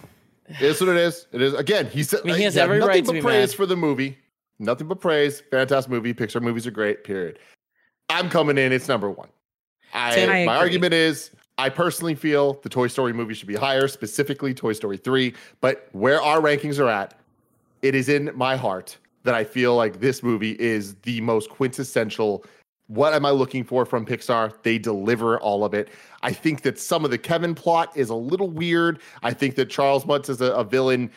It 0.49 0.63
is 0.63 0.81
what 0.81 0.91
it 0.91 0.97
is. 0.97 1.27
It 1.33 1.43
is 1.43 1.55
again. 1.55 1.87
He 1.87 2.03
said 2.03 2.21
I 2.25 2.29
mean, 2.29 2.37
he 2.37 2.43
has 2.45 2.57
every 2.57 2.81
right 2.81 3.05
to 3.05 3.13
be 3.13 3.21
praise 3.21 3.51
mad. 3.51 3.57
for 3.57 3.67
the 3.67 3.77
movie. 3.77 4.19
Nothing 4.59 4.89
but 4.89 5.01
praise. 5.01 5.43
Fantastic 5.51 5.91
movie. 5.91 6.15
Pixar 6.15 6.43
movies 6.43 6.67
are 6.67 6.71
great. 6.71 7.05
Period. 7.05 7.39
I'm 8.09 8.29
coming 8.29 8.59
in. 8.59 8.73
It's 8.73 8.89
number 8.89 9.11
one. 9.11 9.29
I, 9.95 10.27
I 10.27 10.45
my 10.47 10.57
argument 10.57 10.95
is 10.95 11.31
I 11.59 11.69
personally 11.69 12.15
feel 12.15 12.55
the 12.63 12.69
Toy 12.69 12.89
Story 12.89 13.13
movie 13.13 13.35
should 13.35 13.49
be 13.49 13.55
higher, 13.55 13.87
specifically 13.89 14.55
Toy 14.55 14.73
Story 14.73 14.97
3. 14.97 15.35
But 15.61 15.89
where 15.93 16.21
our 16.21 16.41
rankings 16.41 16.79
are 16.79 16.89
at, 16.89 17.19
it 17.83 17.95
is 17.95 18.09
in 18.09 18.31
my 18.35 18.57
heart 18.57 18.97
that 19.25 19.35
I 19.35 19.45
feel 19.45 19.77
like 19.77 20.01
this 20.01 20.23
movie 20.23 20.53
is 20.53 20.95
the 21.03 21.21
most 21.21 21.51
quintessential. 21.51 22.45
What 22.89 23.15
am 23.15 23.25
I 23.25 23.31
looking 23.31 23.65
for 23.65 23.85
from 23.87 24.05
Pixar? 24.05 24.53
They 24.63 24.79
deliver 24.79 25.39
all 25.41 25.65
of 25.65 25.75
it. 25.75 25.91
I 26.23 26.33
think 26.33 26.63
that 26.63 26.79
some 26.79 27.05
of 27.05 27.11
the 27.11 27.19
Kevin 27.19 27.55
plot 27.55 27.97
is 27.97 28.11
a 28.11 28.15
little 28.15 28.51
weird. 28.51 29.01
I 29.23 29.33
think 29.33 29.55
that 29.57 29.71
Charles 29.71 30.07
Muntz 30.07 30.29
as 30.29 30.41
a, 30.41 30.53
a 30.53 30.65
villain 30.65 31.11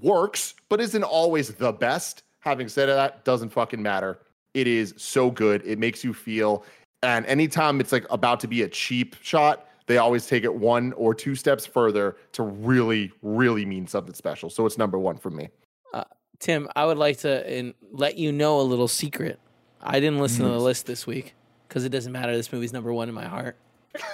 works, 0.00 0.54
but 0.68 0.80
isn't 0.80 1.02
always 1.02 1.48
the 1.48 1.72
best. 1.72 2.22
Having 2.40 2.68
said 2.68 2.86
that, 2.86 3.24
doesn't 3.24 3.50
fucking 3.50 3.82
matter. 3.82 4.18
It 4.54 4.66
is 4.66 4.94
so 4.96 5.30
good. 5.30 5.62
It 5.64 5.78
makes 5.78 6.04
you 6.04 6.14
feel. 6.14 6.64
And 7.02 7.26
anytime 7.26 7.80
it's 7.80 7.92
like 7.92 8.06
about 8.10 8.40
to 8.40 8.48
be 8.48 8.62
a 8.62 8.68
cheap 8.68 9.16
shot, 9.20 9.66
they 9.86 9.98
always 9.98 10.26
take 10.26 10.44
it 10.44 10.54
one 10.54 10.92
or 10.94 11.14
two 11.14 11.34
steps 11.34 11.66
further 11.66 12.16
to 12.32 12.42
really, 12.42 13.12
really 13.22 13.64
mean 13.64 13.86
something 13.86 14.14
special. 14.14 14.50
So 14.50 14.66
it's 14.66 14.78
number 14.78 14.98
one 14.98 15.16
for 15.16 15.30
me. 15.30 15.48
Uh, 15.92 16.04
Tim, 16.38 16.68
I 16.76 16.86
would 16.86 16.98
like 16.98 17.18
to 17.18 17.58
in, 17.58 17.74
let 17.92 18.16
you 18.16 18.32
know 18.32 18.60
a 18.60 18.62
little 18.62 18.88
secret. 18.88 19.38
I 19.80 20.00
didn't 20.00 20.20
listen 20.20 20.44
mm. 20.44 20.48
to 20.48 20.52
the 20.52 20.60
list 20.60 20.86
this 20.86 21.06
week 21.06 21.34
because 21.68 21.84
it 21.84 21.90
doesn't 21.90 22.12
matter. 22.12 22.36
This 22.36 22.52
movie's 22.52 22.72
number 22.72 22.92
one 22.92 23.08
in 23.08 23.14
my 23.14 23.26
heart, 23.26 23.56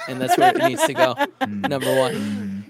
and 0.09 0.21
that's 0.21 0.37
where 0.39 0.57
it 0.57 0.59
needs 0.59 0.85
to 0.87 0.95
go. 0.95 1.15
number 1.47 1.95
one. 1.95 2.65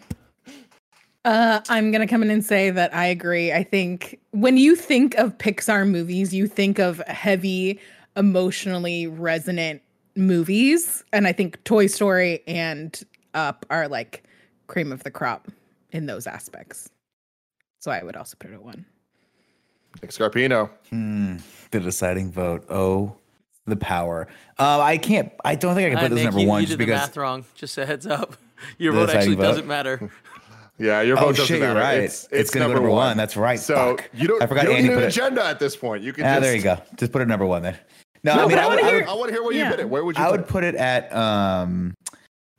Uh, 1.24 1.60
I'm 1.68 1.90
gonna 1.90 2.06
come 2.06 2.22
in 2.22 2.30
and 2.30 2.44
say 2.44 2.70
that 2.70 2.94
I 2.94 3.06
agree. 3.06 3.52
I 3.52 3.64
think 3.64 4.20
when 4.30 4.56
you 4.56 4.76
think 4.76 5.16
of 5.16 5.36
Pixar 5.38 5.88
movies, 5.88 6.32
you 6.32 6.46
think 6.46 6.78
of 6.78 6.98
heavy, 7.08 7.80
emotionally 8.16 9.08
resonant 9.08 9.82
movies, 10.16 11.04
and 11.12 11.26
I 11.26 11.32
think 11.32 11.62
Toy 11.64 11.86
Story 11.86 12.42
and 12.46 13.02
Up 13.34 13.66
are 13.70 13.88
like 13.88 14.24
cream 14.66 14.92
of 14.92 15.02
the 15.04 15.10
crop 15.10 15.48
in 15.92 16.06
those 16.06 16.26
aspects. 16.26 16.90
So 17.80 17.90
I 17.90 18.02
would 18.02 18.16
also 18.16 18.36
put 18.38 18.50
it 18.50 18.54
at 18.54 18.62
one. 18.62 18.86
Nick 20.02 20.10
Scarpino. 20.10 20.70
Hmm, 20.90 21.36
the 21.70 21.80
deciding 21.80 22.32
vote. 22.32 22.64
Oh, 22.68 23.16
the 23.66 23.76
power. 23.76 24.28
Uh, 24.58 24.80
I 24.80 24.98
can't. 24.98 25.32
I 25.44 25.54
don't 25.54 25.74
think 25.74 25.86
I 25.86 25.90
can 25.90 25.98
put 25.98 26.12
uh, 26.12 26.14
this 26.14 26.24
number 26.24 26.40
you, 26.40 26.48
one. 26.48 26.60
You 26.60 26.66
just 26.66 26.78
did 26.78 26.86
because 26.86 27.00
the 27.00 27.06
math 27.06 27.16
wrong. 27.16 27.44
Just 27.54 27.78
a 27.78 27.86
heads 27.86 28.06
up. 28.06 28.36
Your 28.78 28.92
vote 28.92 29.10
actually 29.10 29.36
vote. 29.36 29.42
doesn't 29.42 29.66
matter. 29.66 30.10
Yeah, 30.78 31.00
your 31.00 31.16
vote 31.16 31.24
oh, 31.24 31.32
doesn't 31.32 31.46
shit, 31.46 31.60
matter. 31.60 31.80
Right. 31.80 32.00
It's, 32.00 32.24
it's, 32.24 32.32
it's 32.32 32.50
going 32.50 32.60
to 32.62 32.68
go 32.68 32.74
number 32.74 32.90
one. 32.90 33.06
one. 33.06 33.16
That's 33.16 33.34
right. 33.34 33.58
So 33.58 33.96
Fuck. 33.96 34.10
you 34.12 34.28
don't. 34.28 34.42
I 34.42 34.46
forgot 34.46 34.64
you 34.64 34.68
don't 34.68 34.76
Andy 34.76 34.88
need 34.90 34.98
an 34.98 35.04
agenda 35.04 35.42
at 35.42 35.58
this 35.58 35.74
point. 35.74 36.02
You 36.02 36.12
can. 36.12 36.26
Ah, 36.26 36.34
just... 36.34 36.42
there 36.42 36.54
you 36.54 36.62
go. 36.62 36.76
Just 36.96 37.12
put 37.12 37.22
it 37.22 37.28
number 37.28 37.46
one 37.46 37.62
then. 37.62 37.78
No, 38.26 38.34
no 38.34 38.44
I 38.44 38.46
mean, 38.48 38.58
I, 38.58 38.68
would, 38.68 38.82
I, 38.82 38.90
hear, 38.90 39.06
I, 39.08 39.14
want 39.14 39.28
to 39.28 39.32
hear 39.32 39.42
where 39.42 39.52
yeah. 39.52 39.64
you 39.64 39.70
put 39.70 39.80
it. 39.80 39.88
Where 39.88 40.04
would 40.04 40.18
you? 40.18 40.24
I 40.24 40.30
would 40.30 40.40
it? 40.40 40.48
put 40.48 40.64
it 40.64 40.74
at. 40.74 41.14
Um, 41.14 41.94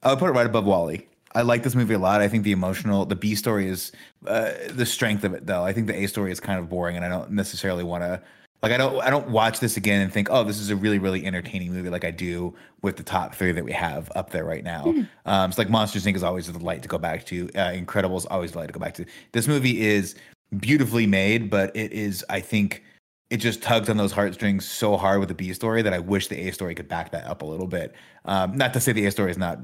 I 0.01 0.11
would 0.11 0.19
put 0.19 0.29
it 0.29 0.31
right 0.31 0.45
above 0.45 0.65
WALL-E. 0.65 1.05
I 1.35 1.41
like 1.41 1.61
this 1.61 1.75
movie 1.75 1.93
a 1.93 1.99
lot. 1.99 2.21
I 2.21 2.27
think 2.27 2.43
the 2.43 2.53
emotional, 2.53 3.05
the 3.05 3.15
B 3.15 3.35
story 3.35 3.67
is 3.67 3.91
uh, 4.25 4.53
the 4.69 4.85
strength 4.85 5.23
of 5.23 5.33
it, 5.33 5.45
though. 5.45 5.63
I 5.63 5.73
think 5.73 5.87
the 5.87 5.95
A 5.95 6.07
story 6.07 6.31
is 6.31 6.39
kind 6.39 6.57
of 6.57 6.69
boring, 6.69 6.95
and 6.95 7.05
I 7.05 7.09
don't 7.09 7.31
necessarily 7.31 7.83
want 7.83 8.03
to 8.03 8.21
like 8.63 8.71
I 8.71 8.77
don't 8.77 8.99
I 9.01 9.09
don't 9.09 9.29
watch 9.29 9.59
this 9.59 9.77
again 9.77 10.01
and 10.01 10.11
think, 10.11 10.29
oh, 10.31 10.43
this 10.43 10.59
is 10.59 10.69
a 10.69 10.75
really 10.75 10.99
really 10.99 11.25
entertaining 11.25 11.73
movie 11.73 11.89
like 11.89 12.05
I 12.05 12.11
do 12.11 12.55
with 12.81 12.97
the 12.97 13.03
top 13.03 13.35
three 13.35 13.51
that 13.51 13.63
we 13.63 13.71
have 13.71 14.11
up 14.15 14.31
there 14.31 14.45
right 14.45 14.63
now. 14.63 14.85
Mm. 14.85 15.07
Um, 15.25 15.49
it's 15.49 15.59
like 15.59 15.69
Monsters 15.69 16.05
Inc. 16.05 16.15
is 16.15 16.23
always 16.23 16.49
a 16.49 16.53
delight 16.53 16.81
to 16.83 16.87
go 16.87 16.97
back 16.97 17.25
to. 17.27 17.49
Uh, 17.49 17.71
Incredibles 17.71 18.25
always 18.31 18.51
a 18.51 18.53
delight 18.53 18.67
to 18.67 18.73
go 18.73 18.79
back 18.79 18.95
to. 18.95 19.05
This 19.31 19.47
movie 19.47 19.85
is 19.85 20.15
beautifully 20.57 21.05
made, 21.05 21.49
but 21.49 21.75
it 21.75 21.91
is 21.91 22.25
I 22.29 22.39
think 22.39 22.83
it 23.29 23.37
just 23.37 23.61
tugs 23.61 23.89
on 23.89 23.97
those 23.97 24.11
heartstrings 24.11 24.65
so 24.65 24.95
hard 24.95 25.19
with 25.19 25.29
the 25.29 25.35
B 25.35 25.51
story 25.53 25.81
that 25.81 25.93
I 25.93 25.99
wish 25.99 26.27
the 26.27 26.47
A 26.47 26.51
story 26.51 26.75
could 26.75 26.87
back 26.87 27.11
that 27.11 27.25
up 27.25 27.41
a 27.41 27.45
little 27.45 27.67
bit. 27.67 27.93
Um, 28.25 28.55
not 28.55 28.73
to 28.73 28.79
say 28.79 28.91
the 28.93 29.05
A 29.05 29.11
story 29.11 29.31
is 29.31 29.37
not 29.37 29.59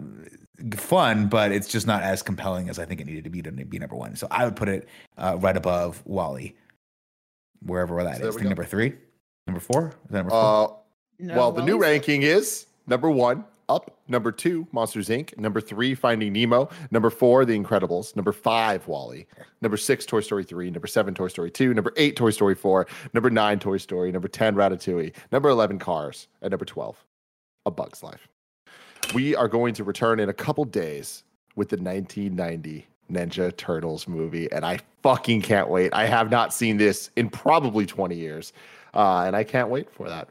fun, 0.76 1.28
but 1.28 1.52
it's 1.52 1.68
just 1.68 1.88
not 1.88 2.04
as 2.04 2.22
compelling 2.22 2.70
as 2.70 2.80
I 2.80 2.86
think 2.86 3.02
it 3.02 3.08
needed 3.08 3.24
to 3.24 3.30
be 3.30 3.42
to 3.42 3.52
be 3.52 3.80
number 3.80 3.96
one. 3.96 4.16
So 4.16 4.28
I 4.30 4.46
would 4.46 4.56
put 4.56 4.70
it 4.70 4.88
uh, 5.18 5.38
right 5.40 5.56
above 5.56 6.02
WALL-E 6.06 6.56
wherever 7.66 8.04
that 8.04 8.18
so 8.18 8.28
is. 8.28 8.36
We 8.36 8.44
number 8.44 8.66
three, 8.66 8.94
number 9.48 9.62
four. 9.62 9.88
Is 9.88 10.12
that 10.12 10.18
number 10.18 10.32
four? 10.32 10.40
Uh, 10.40 10.74
no, 11.20 11.36
well, 11.36 11.52
the 11.52 11.64
new 11.64 11.78
ranking 11.78 12.24
is 12.24 12.66
number 12.88 13.10
one, 13.10 13.46
Up. 13.70 13.98
Number 14.08 14.32
two, 14.32 14.68
Monsters 14.72 15.10
Inc. 15.10 15.38
Number 15.38 15.62
three, 15.62 15.96
Finding 15.96 16.34
Nemo. 16.34 16.70
Number 16.92 17.10
four, 17.10 17.46
The 17.46 17.58
Incredibles. 17.58 18.16
Number 18.16 18.32
five, 18.32 18.88
WALL-E. 18.88 19.26
Number 19.62 19.78
six, 19.78 20.06
Toy 20.06 20.22
Story 20.22 20.44
three. 20.44 20.70
Number 20.70 20.88
seven, 20.88 21.14
Toy 21.14 21.28
Story 21.28 21.50
two. 21.52 21.74
Number 21.74 21.94
eight, 21.98 22.16
Toy 22.16 22.30
Story 22.32 22.56
four. 22.56 22.88
Number 23.14 23.30
nine, 23.30 23.60
Toy 23.60 23.78
Story. 23.78 24.12
Number 24.12 24.28
ten, 24.28 24.56
Ratatouille. 24.56 25.14
Number 25.32 25.50
eleven, 25.50 25.80
Cars. 25.80 26.28
And 26.42 26.52
number 26.52 26.66
twelve, 26.66 27.04
A 27.66 27.72
Bug's 27.72 28.04
Life. 28.04 28.28
We 29.14 29.36
are 29.36 29.48
going 29.48 29.74
to 29.76 29.84
return 29.84 30.20
in 30.20 30.30
a 30.30 30.34
couple 30.34 30.66
days 30.66 31.24
with 31.56 31.70
the 31.70 31.78
1990 31.78 32.88
Ninja 33.12 33.56
Turtles 33.56 34.08
movie, 34.08 34.52
and 34.52 34.66
I 34.66 34.80
fucking 35.04 35.42
can't 35.42 35.70
wait. 35.70 35.94
I 35.94 36.06
have 36.06 36.32
not 36.32 36.54
seen 36.54 36.78
this 36.78 37.12
in 37.16 37.30
probably 37.30 37.86
20 37.86 38.16
years, 38.16 38.54
uh, 38.94 39.24
and 39.26 39.36
I 39.36 39.44
can't 39.44 39.70
wait 39.70 39.90
for 39.92 40.08
that. 40.08 40.30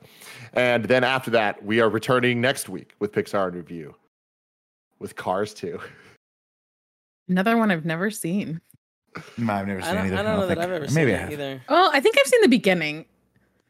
And 0.54 0.84
then 0.84 1.04
after 1.04 1.30
that, 1.32 1.64
we 1.64 1.80
are 1.80 1.88
returning 1.88 2.40
next 2.40 2.68
week 2.68 2.94
with 2.98 3.12
Pixar 3.12 3.48
in 3.48 3.54
Review 3.54 3.94
with 4.98 5.16
Cars 5.16 5.52
2. 5.54 5.78
Another 7.28 7.56
one 7.56 7.70
I've 7.70 7.84
never 7.84 8.10
seen. 8.10 8.60
No, 9.36 9.52
I've 9.52 9.66
never 9.66 9.82
seen 9.82 9.96
I 9.96 10.06
either. 10.06 10.14
I 10.14 10.16
don't, 10.16 10.18
I 10.18 10.22
don't 10.22 10.40
know 10.40 10.46
think. 10.46 10.58
that 10.58 10.64
I've 10.64 10.72
ever 10.72 10.94
Maybe 10.94 11.12
seen 11.12 11.20
it 11.20 11.32
either. 11.32 11.62
Oh, 11.68 11.90
I 11.92 12.00
think 12.00 12.16
I've 12.18 12.26
seen 12.26 12.40
the 12.42 12.48
beginning. 12.48 13.04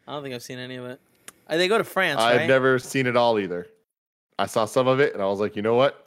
I 0.06 0.12
don't 0.12 0.22
think 0.22 0.34
I've 0.34 0.42
seen 0.42 0.58
any 0.58 0.76
of 0.76 0.84
it. 0.86 1.00
Uh, 1.48 1.56
they 1.56 1.68
go 1.68 1.78
to 1.78 1.84
France. 1.84 2.20
I've 2.20 2.38
right? 2.38 2.48
never 2.48 2.78
seen 2.78 3.06
it 3.06 3.16
all 3.16 3.38
either. 3.38 3.66
I 4.38 4.46
saw 4.46 4.64
some 4.64 4.88
of 4.88 5.00
it 5.00 5.14
and 5.14 5.22
I 5.22 5.26
was 5.26 5.40
like, 5.40 5.56
you 5.56 5.62
know 5.62 5.74
what? 5.74 6.06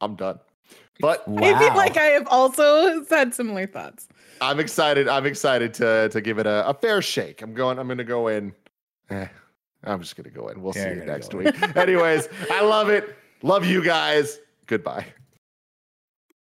I'm 0.00 0.14
done. 0.14 0.38
But 1.00 1.26
wow. 1.28 1.42
I 1.42 1.58
feel 1.58 1.74
like 1.76 1.96
I 1.96 2.06
have 2.06 2.26
also 2.28 3.04
had 3.06 3.34
similar 3.34 3.66
thoughts. 3.66 4.08
I'm 4.40 4.60
excited. 4.60 5.08
I'm 5.08 5.26
excited 5.26 5.72
to 5.74 6.08
to 6.10 6.20
give 6.20 6.38
it 6.38 6.46
a, 6.46 6.68
a 6.68 6.74
fair 6.74 7.02
shake. 7.02 7.42
I'm 7.42 7.54
going. 7.54 7.78
I'm 7.78 7.86
going 7.86 7.98
to 7.98 8.04
go 8.04 8.28
in. 8.28 8.52
Eh, 9.10 9.26
I'm 9.84 10.00
just 10.00 10.16
going 10.16 10.24
to 10.24 10.30
go 10.30 10.48
in. 10.48 10.60
We'll 10.60 10.74
yeah, 10.76 10.92
see 10.92 10.98
you 11.00 11.04
next 11.04 11.34
week. 11.34 11.76
Anyways, 11.76 12.28
I 12.50 12.62
love 12.62 12.88
it. 12.90 13.16
Love 13.42 13.64
you 13.64 13.82
guys. 13.82 14.38
Goodbye. 14.66 15.06